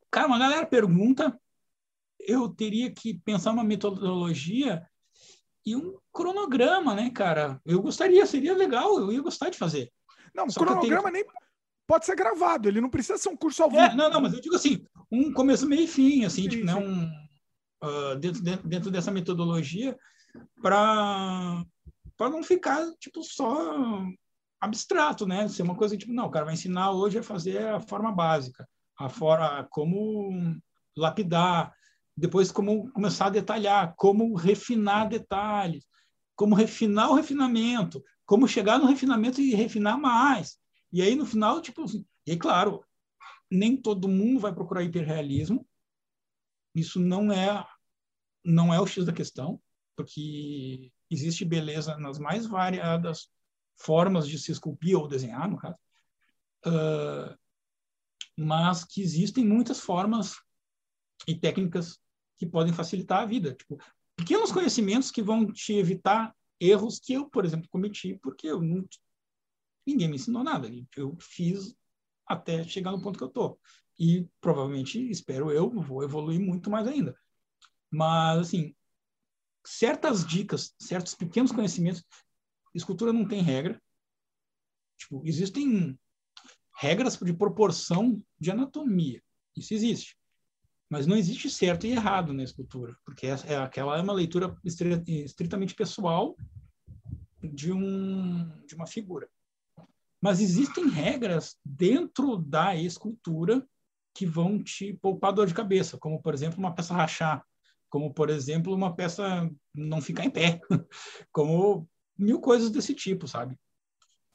Cara, 0.09 0.27
uma 0.27 0.39
galera 0.39 0.65
pergunta, 0.65 1.39
eu 2.19 2.49
teria 2.49 2.91
que 2.91 3.13
pensar 3.19 3.51
uma 3.51 3.63
metodologia 3.63 4.89
e 5.65 5.75
um 5.75 5.97
cronograma, 6.11 6.95
né, 6.95 7.09
cara? 7.09 7.61
Eu 7.65 7.81
gostaria, 7.81 8.25
seria 8.25 8.55
legal, 8.55 8.99
eu 8.99 9.11
ia 9.11 9.21
gostar 9.21 9.49
de 9.49 9.57
fazer. 9.57 9.91
Não, 10.33 10.47
cronograma 10.47 11.11
tenho... 11.11 11.25
nem 11.25 11.25
pode 11.87 12.05
ser 12.05 12.15
gravado, 12.15 12.67
ele 12.67 12.81
não 12.81 12.89
precisa 12.89 13.17
ser 13.17 13.29
um 13.29 13.35
curso 13.35 13.63
ao 13.63 13.69
é, 13.69 13.71
vivo. 13.71 13.83
É, 13.85 13.95
não, 13.95 14.09
não, 14.09 14.21
mas 14.21 14.33
eu 14.33 14.41
digo 14.41 14.55
assim, 14.55 14.85
um 15.11 15.33
começo, 15.33 15.67
meio 15.67 15.83
e 15.83 15.87
fim, 15.87 16.23
assim, 16.23 16.43
sim, 16.43 16.49
tipo, 16.49 16.65
né, 16.65 16.73
sim. 16.73 16.79
né, 16.79 16.85
um, 16.85 17.87
uh, 17.87 18.15
dentro, 18.17 18.43
dentro, 18.43 18.67
dentro 18.67 18.91
dessa 18.91 19.11
metodologia, 19.11 19.97
para 20.61 21.63
para 22.15 22.29
não 22.29 22.43
ficar 22.43 22.85
tipo 22.99 23.23
só 23.23 24.03
abstrato, 24.59 25.25
né? 25.25 25.47
Ser 25.47 25.63
uma 25.63 25.75
coisa 25.75 25.97
tipo, 25.97 26.11
não, 26.11 26.25
o 26.25 26.29
cara 26.29 26.45
vai 26.45 26.53
ensinar 26.53 26.91
hoje 26.91 27.17
a 27.17 27.23
fazer 27.23 27.65
a 27.65 27.79
forma 27.79 28.11
básica, 28.11 28.67
a 28.99 29.07
forma 29.07 29.65
como 29.71 30.53
lapidar, 30.97 31.73
depois 32.19 32.51
como 32.51 32.91
começar 32.91 33.27
a 33.27 33.31
detalhar, 33.31 33.95
como 33.95 34.35
refinar 34.35 35.07
detalhes, 35.07 35.87
como 36.35 36.53
refinar 36.53 37.09
o 37.09 37.15
refinamento, 37.15 38.03
como 38.25 38.47
chegar 38.47 38.77
no 38.77 38.85
refinamento 38.85 39.39
e 39.39 39.55
refinar 39.55 39.97
mais. 39.97 40.59
E 40.91 41.01
aí 41.01 41.15
no 41.15 41.25
final, 41.25 41.61
tipo, 41.61 41.83
assim, 41.83 42.05
e 42.25 42.35
claro, 42.35 42.83
nem 43.49 43.77
todo 43.77 44.07
mundo 44.07 44.39
vai 44.41 44.53
procurar 44.53 44.83
hiperrealismo. 44.83 45.65
Isso 46.75 46.99
não 46.99 47.31
é 47.31 47.65
não 48.43 48.73
é 48.73 48.79
o 48.79 48.87
X 48.87 49.05
da 49.05 49.13
questão, 49.13 49.61
porque 49.95 50.91
existe 51.09 51.45
beleza 51.45 51.97
nas 51.97 52.17
mais 52.19 52.45
variadas 52.45 53.29
formas 53.75 54.27
de 54.27 54.37
se 54.37 54.51
esculpir 54.51 54.97
ou 54.97 55.07
desenhar, 55.07 55.49
no 55.49 55.57
caso, 55.57 55.77
uh, 56.65 57.37
mas 58.37 58.83
que 58.83 59.01
existem 59.01 59.45
muitas 59.45 59.79
formas 59.79 60.35
e 61.27 61.35
técnicas 61.35 61.99
que 62.39 62.47
podem 62.47 62.73
facilitar 62.73 63.21
a 63.21 63.25
vida. 63.25 63.53
Tipo, 63.53 63.77
pequenos 64.15 64.51
conhecimentos 64.51 65.11
que 65.11 65.21
vão 65.21 65.45
te 65.51 65.73
evitar 65.73 66.33
erros 66.59 66.99
que 66.99 67.13
eu, 67.13 67.29
por 67.29 67.45
exemplo, 67.45 67.69
cometi, 67.69 68.17
porque 68.21 68.47
eu 68.47 68.61
não, 68.61 68.87
ninguém 69.85 70.07
me 70.07 70.15
ensinou 70.15 70.43
nada. 70.43 70.69
Eu 70.95 71.17
fiz 71.19 71.75
até 72.25 72.63
chegar 72.63 72.91
no 72.91 73.01
ponto 73.01 73.17
que 73.17 73.23
eu 73.23 73.27
estou. 73.27 73.59
E 73.99 74.25
provavelmente, 74.39 74.97
espero 75.09 75.51
eu, 75.51 75.69
vou 75.69 76.03
evoluir 76.03 76.39
muito 76.39 76.69
mais 76.69 76.87
ainda. 76.87 77.17
Mas, 77.91 78.47
assim, 78.47 78.73
certas 79.65 80.25
dicas, 80.25 80.73
certos 80.79 81.15
pequenos 81.15 81.51
conhecimentos. 81.51 82.03
Escultura 82.73 83.11
não 83.11 83.27
tem 83.27 83.41
regra. 83.41 83.81
Tipo, 84.97 85.21
existem 85.25 85.99
regras 86.77 87.17
de 87.17 87.33
proporção 87.33 88.23
de 88.39 88.51
anatomia. 88.51 89.21
Isso 89.55 89.73
existe. 89.73 90.18
Mas 90.89 91.05
não 91.05 91.15
existe 91.15 91.49
certo 91.49 91.85
e 91.85 91.91
errado 91.91 92.33
na 92.33 92.43
escultura, 92.43 92.97
porque 93.05 93.27
é, 93.27 93.35
é 93.45 93.57
aquela 93.57 93.97
é 93.97 94.01
uma 94.01 94.13
leitura 94.13 94.55
estritamente 94.65 95.75
pessoal 95.75 96.35
de, 97.41 97.71
um, 97.71 98.49
de 98.65 98.75
uma 98.75 98.87
figura. 98.87 99.29
Mas 100.21 100.39
existem 100.39 100.89
regras 100.89 101.57
dentro 101.63 102.37
da 102.37 102.75
escultura 102.75 103.65
que 104.13 104.25
vão 104.25 104.61
te 104.61 104.93
poupar 104.93 105.31
dor 105.31 105.47
de 105.47 105.53
cabeça, 105.53 105.97
como, 105.97 106.21
por 106.21 106.33
exemplo, 106.33 106.59
uma 106.59 106.73
peça 106.73 106.93
rachar 106.93 107.45
como, 107.89 108.13
por 108.13 108.29
exemplo, 108.29 108.73
uma 108.73 108.95
peça 108.95 109.49
não 109.73 110.01
ficar 110.01 110.25
em 110.25 110.29
pé, 110.29 110.61
como 111.31 111.89
mil 112.17 112.39
coisas 112.39 112.69
desse 112.69 112.93
tipo, 112.93 113.27
sabe? 113.27 113.57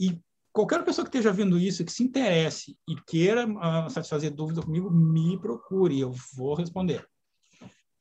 E 0.01 0.19
qualquer 0.55 0.85
pessoa 0.85 1.05
que 1.05 1.09
esteja 1.09 1.33
vendo 1.33 1.59
isso, 1.59 1.85
que 1.85 1.93
se 1.93 2.05
interesse 2.05 2.79
e 2.89 2.95
queira 2.95 3.45
uh, 3.45 3.91
satisfazer 3.91 4.33
dúvida 4.33 4.63
comigo, 4.63 4.89
me 4.89 5.37
procure, 5.39 5.99
eu 5.99 6.13
vou 6.33 6.55
responder. 6.55 7.05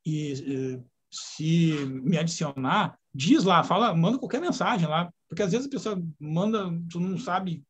E 0.06 0.78
uh, 0.78 0.90
se 1.12 1.74
me 1.86 2.16
adicionar, 2.16 2.98
diz 3.14 3.44
lá, 3.44 3.64
fala, 3.64 3.96
manda 3.96 4.20
qualquer 4.20 4.40
mensagem 4.40 4.88
lá, 4.88 5.12
porque 5.28 5.42
às 5.42 5.52
vezes 5.52 5.66
a 5.66 5.70
pessoa 5.70 6.02
manda, 6.20 6.70
tu 6.92 7.00
não 7.00 7.18
sabe, 7.18 7.66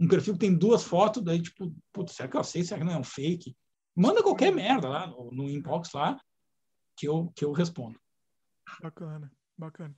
um 0.00 0.08
perfil 0.08 0.32
que 0.32 0.40
tem 0.40 0.56
duas 0.56 0.82
fotos, 0.82 1.22
daí 1.22 1.42
tipo, 1.42 1.74
putz, 1.92 2.14
será 2.14 2.26
que 2.26 2.36
eu 2.36 2.42
sei? 2.42 2.64
Será 2.64 2.80
que 2.80 2.86
não 2.86 2.94
é 2.94 2.98
um 2.98 3.04
fake? 3.04 3.54
Manda 3.94 4.22
qualquer 4.22 4.52
merda 4.52 4.88
lá 4.88 5.06
no, 5.06 5.30
no 5.32 5.50
inbox 5.50 5.92
lá, 5.92 6.18
que 6.96 7.06
eu, 7.06 7.30
que 7.36 7.44
eu 7.44 7.52
respondo. 7.52 8.00
Bacana, 8.80 9.30
bacana. 9.58 9.94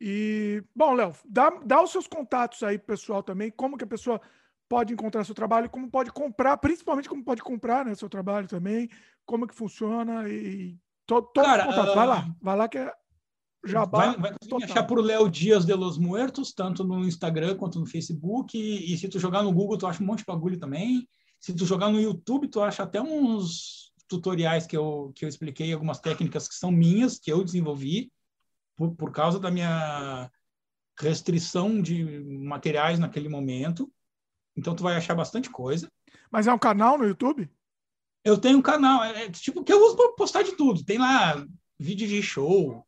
E, 0.00 0.62
bom, 0.74 0.94
Léo, 0.94 1.12
dá, 1.24 1.50
dá 1.64 1.82
os 1.82 1.90
seus 1.90 2.06
contatos 2.06 2.62
aí, 2.62 2.78
pessoal, 2.78 3.22
também, 3.22 3.50
como 3.50 3.76
que 3.76 3.84
a 3.84 3.88
pessoa 3.88 4.20
pode 4.68 4.92
encontrar 4.92 5.24
seu 5.24 5.34
trabalho, 5.34 5.70
como 5.70 5.90
pode 5.90 6.12
comprar, 6.12 6.56
principalmente 6.58 7.08
como 7.08 7.24
pode 7.24 7.42
comprar 7.42 7.84
né, 7.84 7.94
seu 7.94 8.08
trabalho 8.08 8.46
também, 8.46 8.88
como 9.24 9.46
que 9.46 9.54
funciona 9.54 10.28
e 10.28 10.78
to, 11.06 11.22
todos 11.22 11.50
Cara, 11.50 11.64
contatos. 11.66 11.94
Vai 11.94 12.06
lá, 12.06 12.26
ah, 12.28 12.36
vai 12.40 12.56
lá 12.56 12.68
que 12.68 12.78
é 12.78 12.92
Jabá. 13.64 14.12
Vai, 14.12 14.16
vai 14.16 14.58
me 14.58 14.64
achar 14.64 14.84
por 14.84 15.00
Léo 15.00 15.28
Dias 15.28 15.64
de 15.64 15.74
los 15.74 15.98
Muertos, 15.98 16.52
tanto 16.52 16.84
no 16.84 17.06
Instagram 17.06 17.56
quanto 17.56 17.80
no 17.80 17.86
Facebook. 17.86 18.56
E, 18.56 18.92
e, 18.92 18.96
se 18.96 19.08
tu 19.08 19.18
jogar 19.18 19.42
no 19.42 19.52
Google, 19.52 19.78
tu 19.78 19.86
acha 19.86 20.02
um 20.02 20.06
monte 20.06 20.20
de 20.20 20.26
bagulho 20.26 20.58
também. 20.58 21.08
Se 21.40 21.54
tu 21.54 21.64
jogar 21.64 21.90
no 21.90 22.00
YouTube, 22.00 22.48
tu 22.48 22.60
acha 22.60 22.82
até 22.82 23.00
uns 23.00 23.92
tutoriais 24.08 24.66
que 24.66 24.76
eu, 24.76 25.12
que 25.14 25.24
eu 25.24 25.28
expliquei, 25.28 25.72
algumas 25.72 26.00
técnicas 26.00 26.48
que 26.48 26.54
são 26.54 26.70
minhas, 26.70 27.18
que 27.18 27.30
eu 27.30 27.44
desenvolvi, 27.44 28.10
por, 28.78 28.94
por 28.94 29.10
causa 29.10 29.40
da 29.40 29.50
minha 29.50 30.30
restrição 30.98 31.82
de 31.82 32.20
materiais 32.24 32.98
naquele 32.98 33.28
momento. 33.28 33.92
Então, 34.56 34.74
tu 34.74 34.84
vai 34.84 34.96
achar 34.96 35.14
bastante 35.14 35.50
coisa. 35.50 35.90
Mas 36.30 36.46
é 36.46 36.52
um 36.52 36.58
canal 36.58 36.96
no 36.96 37.06
YouTube? 37.06 37.50
Eu 38.24 38.38
tenho 38.38 38.58
um 38.58 38.62
canal, 38.62 39.02
é, 39.02 39.24
é 39.24 39.30
tipo 39.30 39.64
que 39.64 39.72
eu 39.72 39.84
uso 39.84 39.96
para 39.96 40.12
postar 40.12 40.42
de 40.42 40.52
tudo. 40.52 40.84
Tem 40.84 40.98
lá 40.98 41.44
vídeo 41.78 42.06
de 42.06 42.22
show, 42.22 42.84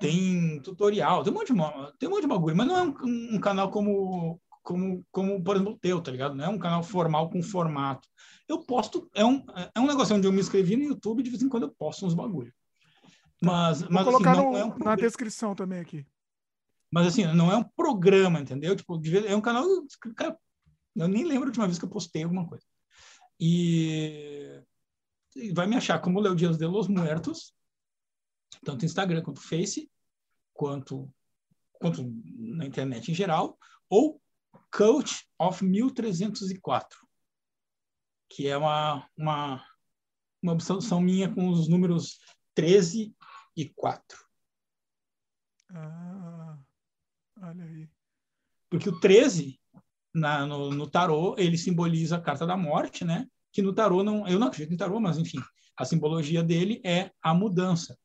tem 0.00 0.60
tutorial, 0.60 1.22
tem 1.22 1.32
um 1.32 1.36
monte 1.36 1.52
de, 1.52 1.98
tem 1.98 2.08
um 2.08 2.12
monte 2.12 2.22
de 2.22 2.28
bagulho, 2.28 2.56
mas 2.56 2.66
não 2.66 2.76
é 2.76 2.82
um, 2.82 3.34
um 3.36 3.40
canal 3.40 3.70
como 3.70 4.40
como, 4.64 5.04
como, 5.12 5.44
por 5.44 5.56
exemplo, 5.56 5.74
o 5.74 5.78
teu, 5.78 6.00
tá 6.00 6.10
ligado? 6.10 6.34
Não 6.34 6.44
é 6.46 6.48
um 6.48 6.58
canal 6.58 6.82
formal 6.82 7.28
com 7.28 7.42
formato. 7.42 8.08
Eu 8.48 8.64
posto, 8.64 9.10
é 9.14 9.22
um, 9.24 9.44
é 9.74 9.78
um 9.78 9.86
negócio 9.86 10.16
onde 10.16 10.26
eu 10.26 10.32
me 10.32 10.40
inscrevi 10.40 10.74
no 10.74 10.84
YouTube 10.84 11.22
de 11.22 11.28
vez 11.28 11.42
em 11.42 11.50
quando 11.50 11.64
eu 11.64 11.74
posto 11.78 12.06
uns 12.06 12.14
bagulho. 12.14 12.52
Mas, 13.42 13.80
Vou 13.82 13.90
mas 13.90 14.04
colocar 14.04 14.32
assim, 14.32 14.42
no, 14.42 14.56
é 14.56 14.64
um 14.64 14.78
na 14.78 14.96
descrição 14.96 15.54
também 15.54 15.80
aqui. 15.80 16.06
Mas 16.90 17.08
assim, 17.08 17.24
não 17.34 17.50
é 17.50 17.56
um 17.56 17.64
programa, 17.64 18.40
entendeu? 18.40 18.76
Tipo, 18.76 19.00
é 19.26 19.34
um 19.34 19.40
canal. 19.40 19.64
Cara, 20.16 20.38
eu 20.94 21.08
nem 21.08 21.24
lembro 21.24 21.44
a 21.44 21.48
última 21.48 21.66
vez 21.66 21.78
que 21.78 21.84
eu 21.84 21.90
postei 21.90 22.22
alguma 22.22 22.46
coisa. 22.46 22.64
E, 23.40 24.62
e 25.34 25.52
vai 25.52 25.66
me 25.66 25.76
achar 25.76 25.98
como 25.98 26.20
Leo 26.20 26.36
Dias 26.36 26.56
de 26.56 26.66
los 26.66 26.86
Muertos, 26.86 27.52
tanto 28.64 28.84
Instagram 28.84 29.22
quanto 29.22 29.40
Face, 29.40 29.90
quanto, 30.52 31.12
quanto 31.72 32.04
na 32.24 32.64
internet 32.64 33.10
em 33.10 33.14
geral, 33.14 33.58
ou 33.88 34.20
Coach 34.70 35.26
of 35.38 35.64
1304. 35.64 36.98
que 38.28 38.48
é 38.48 38.56
uma, 38.56 39.08
uma, 39.16 39.64
uma 40.42 40.52
obsessão 40.52 41.00
minha 41.00 41.32
com 41.32 41.48
os 41.48 41.68
números 41.68 42.18
13 42.54 43.02
e 43.02 43.10
4. 43.10 43.23
Ah, 45.70 46.58
olha 47.40 47.64
aí. 47.64 47.88
Porque 48.68 48.88
o 48.88 48.98
13, 48.98 49.60
na, 50.12 50.46
no, 50.46 50.70
no 50.70 50.88
tarô, 50.88 51.34
ele 51.38 51.56
simboliza 51.58 52.16
a 52.16 52.20
carta 52.20 52.46
da 52.46 52.56
morte, 52.56 53.04
né? 53.04 53.28
Que 53.52 53.62
no 53.62 53.72
tarô, 53.72 54.02
não, 54.02 54.26
eu 54.26 54.38
não 54.38 54.48
acredito 54.48 54.74
em 54.74 54.76
tarô, 54.76 54.98
mas 55.00 55.18
enfim, 55.18 55.38
a 55.76 55.84
simbologia 55.84 56.42
dele 56.42 56.80
é 56.84 57.10
a 57.22 57.34
mudança. 57.34 57.98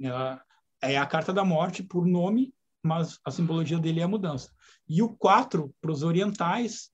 Ela 0.00 0.42
é 0.82 0.96
a 0.96 1.06
carta 1.06 1.32
da 1.32 1.44
morte 1.44 1.82
por 1.82 2.06
nome, 2.06 2.54
mas 2.82 3.18
a 3.24 3.30
simbologia 3.30 3.78
dele 3.78 4.00
é 4.00 4.04
a 4.04 4.08
mudança. 4.08 4.50
E 4.88 5.02
o 5.02 5.14
4, 5.14 5.74
para 5.80 5.92
os 5.92 6.02
orientais, 6.02 6.90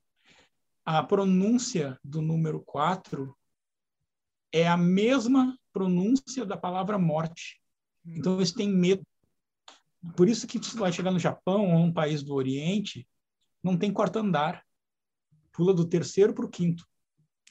a 0.85 1.03
pronúncia 1.03 1.99
do 2.03 2.21
número 2.21 2.61
4 2.61 3.37
é 4.53 4.67
a 4.67 4.77
mesma 4.77 5.57
pronúncia 5.77 6.47
da 6.47 6.57
palavra 6.57 6.99
morte. 6.99 7.61
Então 8.07 8.37
eles 8.37 8.51
têm 8.51 8.67
medo. 8.67 9.03
Por 10.17 10.27
isso 10.27 10.47
que 10.47 10.59
você 10.59 10.79
vai 10.79 10.91
chegar 10.91 11.11
no 11.11 11.19
Japão 11.19 11.71
ou 11.75 11.81
um 11.81 11.93
país 11.93 12.23
do 12.23 12.33
Oriente, 12.33 13.07
não 13.63 13.77
tem 13.77 13.93
quarto 13.93 14.19
andar. 14.19 14.65
Pula 15.53 15.75
do 15.75 15.85
terceiro 15.85 16.33
para 16.33 16.47
o 16.47 16.49
quinto. 16.49 16.87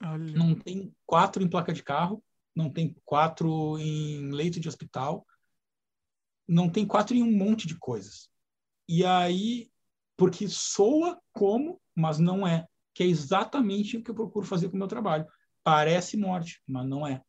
Olha. 0.01 0.33
Não 0.33 0.55
tem 0.55 0.91
quatro 1.05 1.43
em 1.43 1.47
placa 1.47 1.71
de 1.71 1.83
carro, 1.83 2.23
não 2.55 2.67
tem 2.67 2.95
quatro 3.05 3.77
em 3.77 4.31
leito 4.31 4.59
de 4.59 4.67
hospital, 4.67 5.23
não 6.47 6.67
tem 6.67 6.83
quatro 6.83 7.15
em 7.15 7.21
um 7.21 7.31
monte 7.31 7.67
de 7.67 7.77
coisas. 7.77 8.27
E 8.89 9.05
aí, 9.05 9.69
porque 10.17 10.47
soa 10.47 11.21
como, 11.31 11.79
mas 11.93 12.17
não 12.17 12.47
é. 12.47 12.65
Que 12.91 13.03
é 13.03 13.07
exatamente 13.07 13.97
o 13.97 14.03
que 14.03 14.09
eu 14.09 14.15
procuro 14.15 14.47
fazer 14.47 14.69
com 14.69 14.77
o 14.77 14.79
meu 14.79 14.87
trabalho. 14.87 15.27
Parece 15.63 16.17
morte, 16.17 16.59
mas 16.67 16.87
não 16.87 17.05
é. 17.05 17.21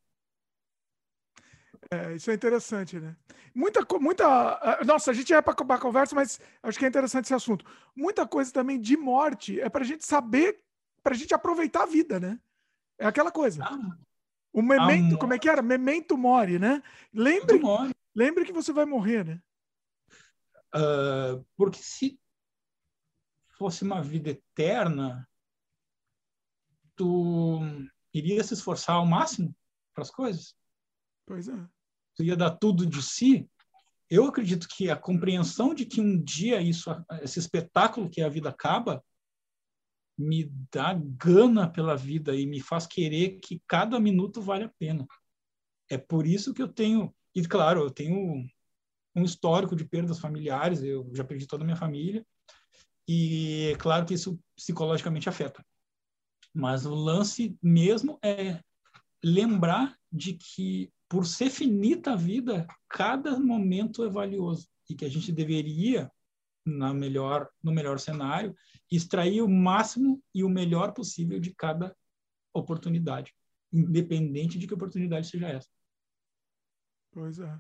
É, 1.91 2.15
isso 2.15 2.31
é 2.31 2.35
interessante, 2.35 2.99
né? 2.99 3.17
Muita, 3.55 3.87
muita. 4.01 4.27
Ah, 4.27 4.85
nossa, 4.85 5.11
a 5.11 5.15
gente 5.15 5.33
é 5.33 5.41
para 5.41 5.53
acabar 5.53 5.77
a 5.77 5.81
conversa, 5.81 6.15
mas 6.15 6.41
acho 6.63 6.79
que 6.79 6.85
é 6.85 6.89
interessante 6.89 7.25
esse 7.25 7.35
assunto. 7.35 7.65
Muita 7.95 8.27
coisa 8.27 8.53
também 8.53 8.81
de 8.81 8.97
morte 8.97 9.61
é 9.61 9.69
para 9.69 9.83
a 9.83 9.87
gente 9.87 10.05
saber, 10.05 10.63
para 11.03 11.15
a 11.15 11.17
gente 11.17 11.35
aproveitar 11.35 11.85
a 11.85 11.87
vida, 11.87 12.19
né? 12.19 12.39
É 12.99 13.07
aquela 13.07 13.31
coisa. 13.31 13.65
Ah, 13.65 13.97
o 14.53 14.63
memento, 14.63 15.19
como 15.19 15.35
é 15.35 15.39
que 15.39 15.49
era? 15.49 15.63
Memento 15.63 16.17
mori, 16.17 16.59
né? 16.59 16.83
Lembre, 17.13 17.61
lembre 18.15 18.45
que 18.45 18.53
você 18.53 18.73
vai 18.73 18.85
morrer, 18.85 19.25
né? 19.25 19.41
Uh, 20.75 21.45
porque 21.57 21.79
se 21.83 22.19
fosse 23.59 23.85
uma 23.85 24.03
vida 24.03 24.31
eterna, 24.31 25.29
tu 26.95 27.61
iria 28.13 28.43
se 28.43 28.55
esforçar 28.55 28.97
ao 28.97 29.07
máximo 29.07 29.55
para 29.95 30.03
as 30.03 30.11
coisas. 30.11 30.55
Pois 31.27 31.49
é. 31.49 31.76
Ia 32.21 32.37
dar 32.37 32.51
tudo 32.51 32.87
de 32.87 33.03
si. 33.03 33.49
Eu 34.09 34.27
acredito 34.27 34.69
que 34.69 34.89
a 34.91 34.97
compreensão 34.97 35.75
de 35.75 35.85
que 35.85 36.01
um 36.01 36.23
dia 36.23 36.61
isso, 36.61 36.91
esse 37.23 37.39
espetáculo 37.39 38.09
que 38.09 38.21
é 38.21 38.25
a 38.25 38.29
vida 38.29 38.49
acaba, 38.49 39.05
me 40.19 40.51
dá 40.73 40.95
gana 40.95 41.69
pela 41.69 41.97
vida 41.97 42.35
e 42.35 42.47
me 42.47 42.61
faz 42.61 42.87
querer 42.87 43.39
que 43.41 43.61
cada 43.67 44.01
minuto 44.01 44.41
vale 44.41 44.65
a 44.65 44.73
pena. 44.79 45.07
É 45.91 45.99
por 45.99 46.27
isso 46.27 46.55
que 46.55 46.63
eu 46.63 46.69
tenho, 46.69 47.15
e 47.35 47.45
claro, 47.45 47.83
eu 47.83 47.91
tenho 47.91 48.47
um 49.15 49.25
histórico 49.25 49.77
de 49.77 49.85
perdas 49.85 50.19
familiares, 50.19 50.83
eu 50.83 51.11
já 51.15 51.25
perdi 51.25 51.47
toda 51.47 51.65
a 51.65 51.67
minha 51.67 51.77
família, 51.77 52.25
e 53.09 53.71
é 53.73 53.77
claro 53.77 54.05
que 54.05 54.15
isso 54.15 54.39
psicologicamente 54.57 55.29
afeta. 55.29 55.65
Mas 56.53 56.87
o 56.87 56.95
lance 56.95 57.57
mesmo 57.63 58.19
é 58.23 58.61
lembrar 59.23 59.97
de 60.11 60.35
que, 60.35 60.91
por 61.09 61.27
ser 61.27 61.51
finita 61.51 62.13
a 62.13 62.17
vida, 62.17 62.67
cada 62.89 63.39
momento 63.39 64.05
é 64.05 64.09
valioso 64.09 64.69
e 64.89 64.95
que 64.95 65.05
a 65.05 65.09
gente 65.09 65.33
deveria, 65.33 66.11
na 66.65 66.93
melhor, 66.93 67.49
no 67.63 67.73
melhor 67.73 67.99
cenário, 67.99 68.55
extrair 68.91 69.43
o 69.43 69.49
máximo 69.49 70.23
e 70.35 70.43
o 70.43 70.49
melhor 70.49 70.93
possível 70.93 71.39
de 71.39 71.55
cada 71.55 71.97
oportunidade, 72.55 73.33
independente 73.73 74.59
de 74.59 74.67
que 74.67 74.75
oportunidade 74.75 75.29
seja 75.29 75.49
essa. 75.49 75.69
Pois 77.13 77.39
é. 77.39 77.59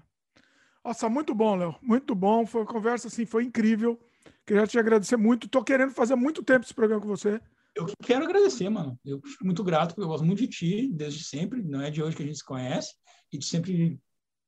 Nossa, 0.84 1.08
muito 1.08 1.34
bom, 1.34 1.56
Léo. 1.56 1.74
Muito 1.82 2.14
bom. 2.14 2.46
Foi 2.46 2.60
uma 2.60 2.66
conversa 2.66 3.08
assim, 3.08 3.26
foi 3.26 3.44
incrível. 3.44 3.98
Queria 4.46 4.66
te 4.66 4.78
agradecer 4.78 5.16
muito. 5.16 5.48
Tô 5.48 5.64
querendo 5.64 5.92
fazer 5.92 6.14
muito 6.14 6.42
tempo 6.42 6.64
esse 6.64 6.74
programa 6.74 7.02
com 7.02 7.08
você. 7.08 7.40
Eu 7.74 7.86
quero 8.02 8.24
agradecer, 8.24 8.68
mano. 8.68 8.98
Eu 9.04 9.20
fico 9.22 9.44
muito 9.44 9.64
grato, 9.64 9.88
porque 9.88 10.02
eu 10.02 10.08
gosto 10.08 10.24
muito 10.24 10.38
de 10.38 10.48
ti, 10.48 10.88
desde 10.92 11.24
sempre. 11.24 11.62
Não 11.62 11.82
é 11.82 11.90
de 11.90 12.02
hoje 12.02 12.16
que 12.16 12.22
a 12.22 12.26
gente 12.26 12.38
se 12.38 12.44
conhece. 12.44 12.94
E 13.32 13.42
sempre 13.42 14.00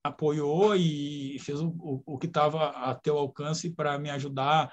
apoiou 0.03 0.75
e 0.75 1.39
fez 1.41 1.61
o, 1.61 1.69
o, 1.69 2.03
o 2.07 2.19
que 2.19 2.27
estava 2.27 2.69
a 2.69 2.95
teu 2.95 3.19
alcance 3.19 3.71
para 3.71 3.99
me 3.99 4.11
ajudar 4.11 4.73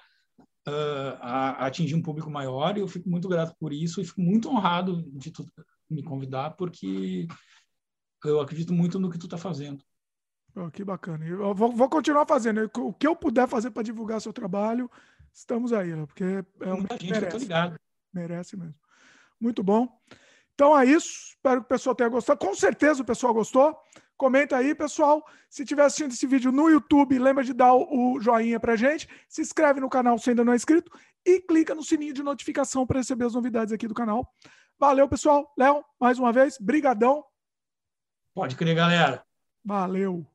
uh, 0.67 1.17
a, 1.19 1.49
a, 1.49 1.65
atingir 1.67 1.95
um 1.95 2.01
público 2.01 2.29
maior. 2.29 2.77
E 2.77 2.81
eu 2.81 2.87
fico 2.87 3.09
muito 3.09 3.27
grato 3.27 3.55
por 3.59 3.73
isso 3.73 4.01
e 4.01 4.05
fico 4.05 4.21
muito 4.21 4.49
honrado 4.49 5.03
de 5.13 5.31
tu 5.31 5.45
me 5.89 6.03
convidar, 6.03 6.51
porque 6.51 7.27
eu 8.23 8.41
acredito 8.41 8.73
muito 8.73 8.99
no 8.99 9.09
que 9.09 9.17
tu 9.17 9.25
está 9.25 9.37
fazendo. 9.37 9.83
Oh, 10.55 10.71
que 10.71 10.83
bacana. 10.83 11.25
Eu 11.25 11.53
vou, 11.53 11.71
vou, 11.71 11.89
continuar 11.89 12.25
fazendo. 12.25 12.69
O 12.77 12.93
que 12.93 13.05
eu 13.05 13.15
puder 13.15 13.47
fazer 13.47 13.71
para 13.71 13.83
divulgar 13.83 14.21
seu 14.21 14.31
trabalho, 14.31 14.89
estamos 15.33 15.73
aí, 15.73 15.93
né? 15.93 16.05
porque 16.05 16.23
é 16.23 16.97
gente, 16.97 17.11
merece. 17.11 17.47
Merece 18.13 18.57
mesmo. 18.57 18.75
Muito 19.39 19.61
bom. 19.61 19.89
Então 20.55 20.77
é 20.77 20.85
isso. 20.85 21.29
Espero 21.29 21.61
que 21.61 21.65
o 21.65 21.69
pessoal 21.69 21.95
tenha 21.95 22.09
gostado. 22.09 22.39
Com 22.39 22.55
certeza 22.55 23.03
o 23.03 23.05
pessoal 23.05 23.33
gostou. 23.33 23.77
Comenta 24.17 24.55
aí, 24.55 24.73
pessoal. 24.73 25.23
Se 25.49 25.63
estiver 25.63 25.83
assistindo 25.83 26.11
esse 26.11 26.25
vídeo 26.25 26.51
no 26.51 26.69
YouTube, 26.69 27.19
lembra 27.19 27.43
de 27.43 27.53
dar 27.53 27.75
o 27.75 28.17
joinha 28.19 28.59
pra 28.59 28.75
gente. 28.75 29.07
Se 29.27 29.41
inscreve 29.41 29.79
no 29.79 29.89
canal 29.89 30.17
se 30.17 30.29
ainda 30.29 30.43
não 30.43 30.53
é 30.53 30.55
inscrito. 30.55 30.91
E 31.25 31.41
clica 31.41 31.75
no 31.75 31.83
sininho 31.83 32.13
de 32.13 32.23
notificação 32.23 32.87
para 32.87 32.99
receber 32.99 33.25
as 33.25 33.33
novidades 33.33 33.73
aqui 33.73 33.87
do 33.87 33.93
canal. 33.93 34.31
Valeu, 34.79 35.07
pessoal. 35.07 35.53
Léo, 35.57 35.83
mais 35.99 36.17
uma 36.17 36.31
vez, 36.31 36.57
brigadão. 36.59 37.23
Pode 38.33 38.55
crer, 38.55 38.75
galera. 38.75 39.25
Valeu. 39.63 40.25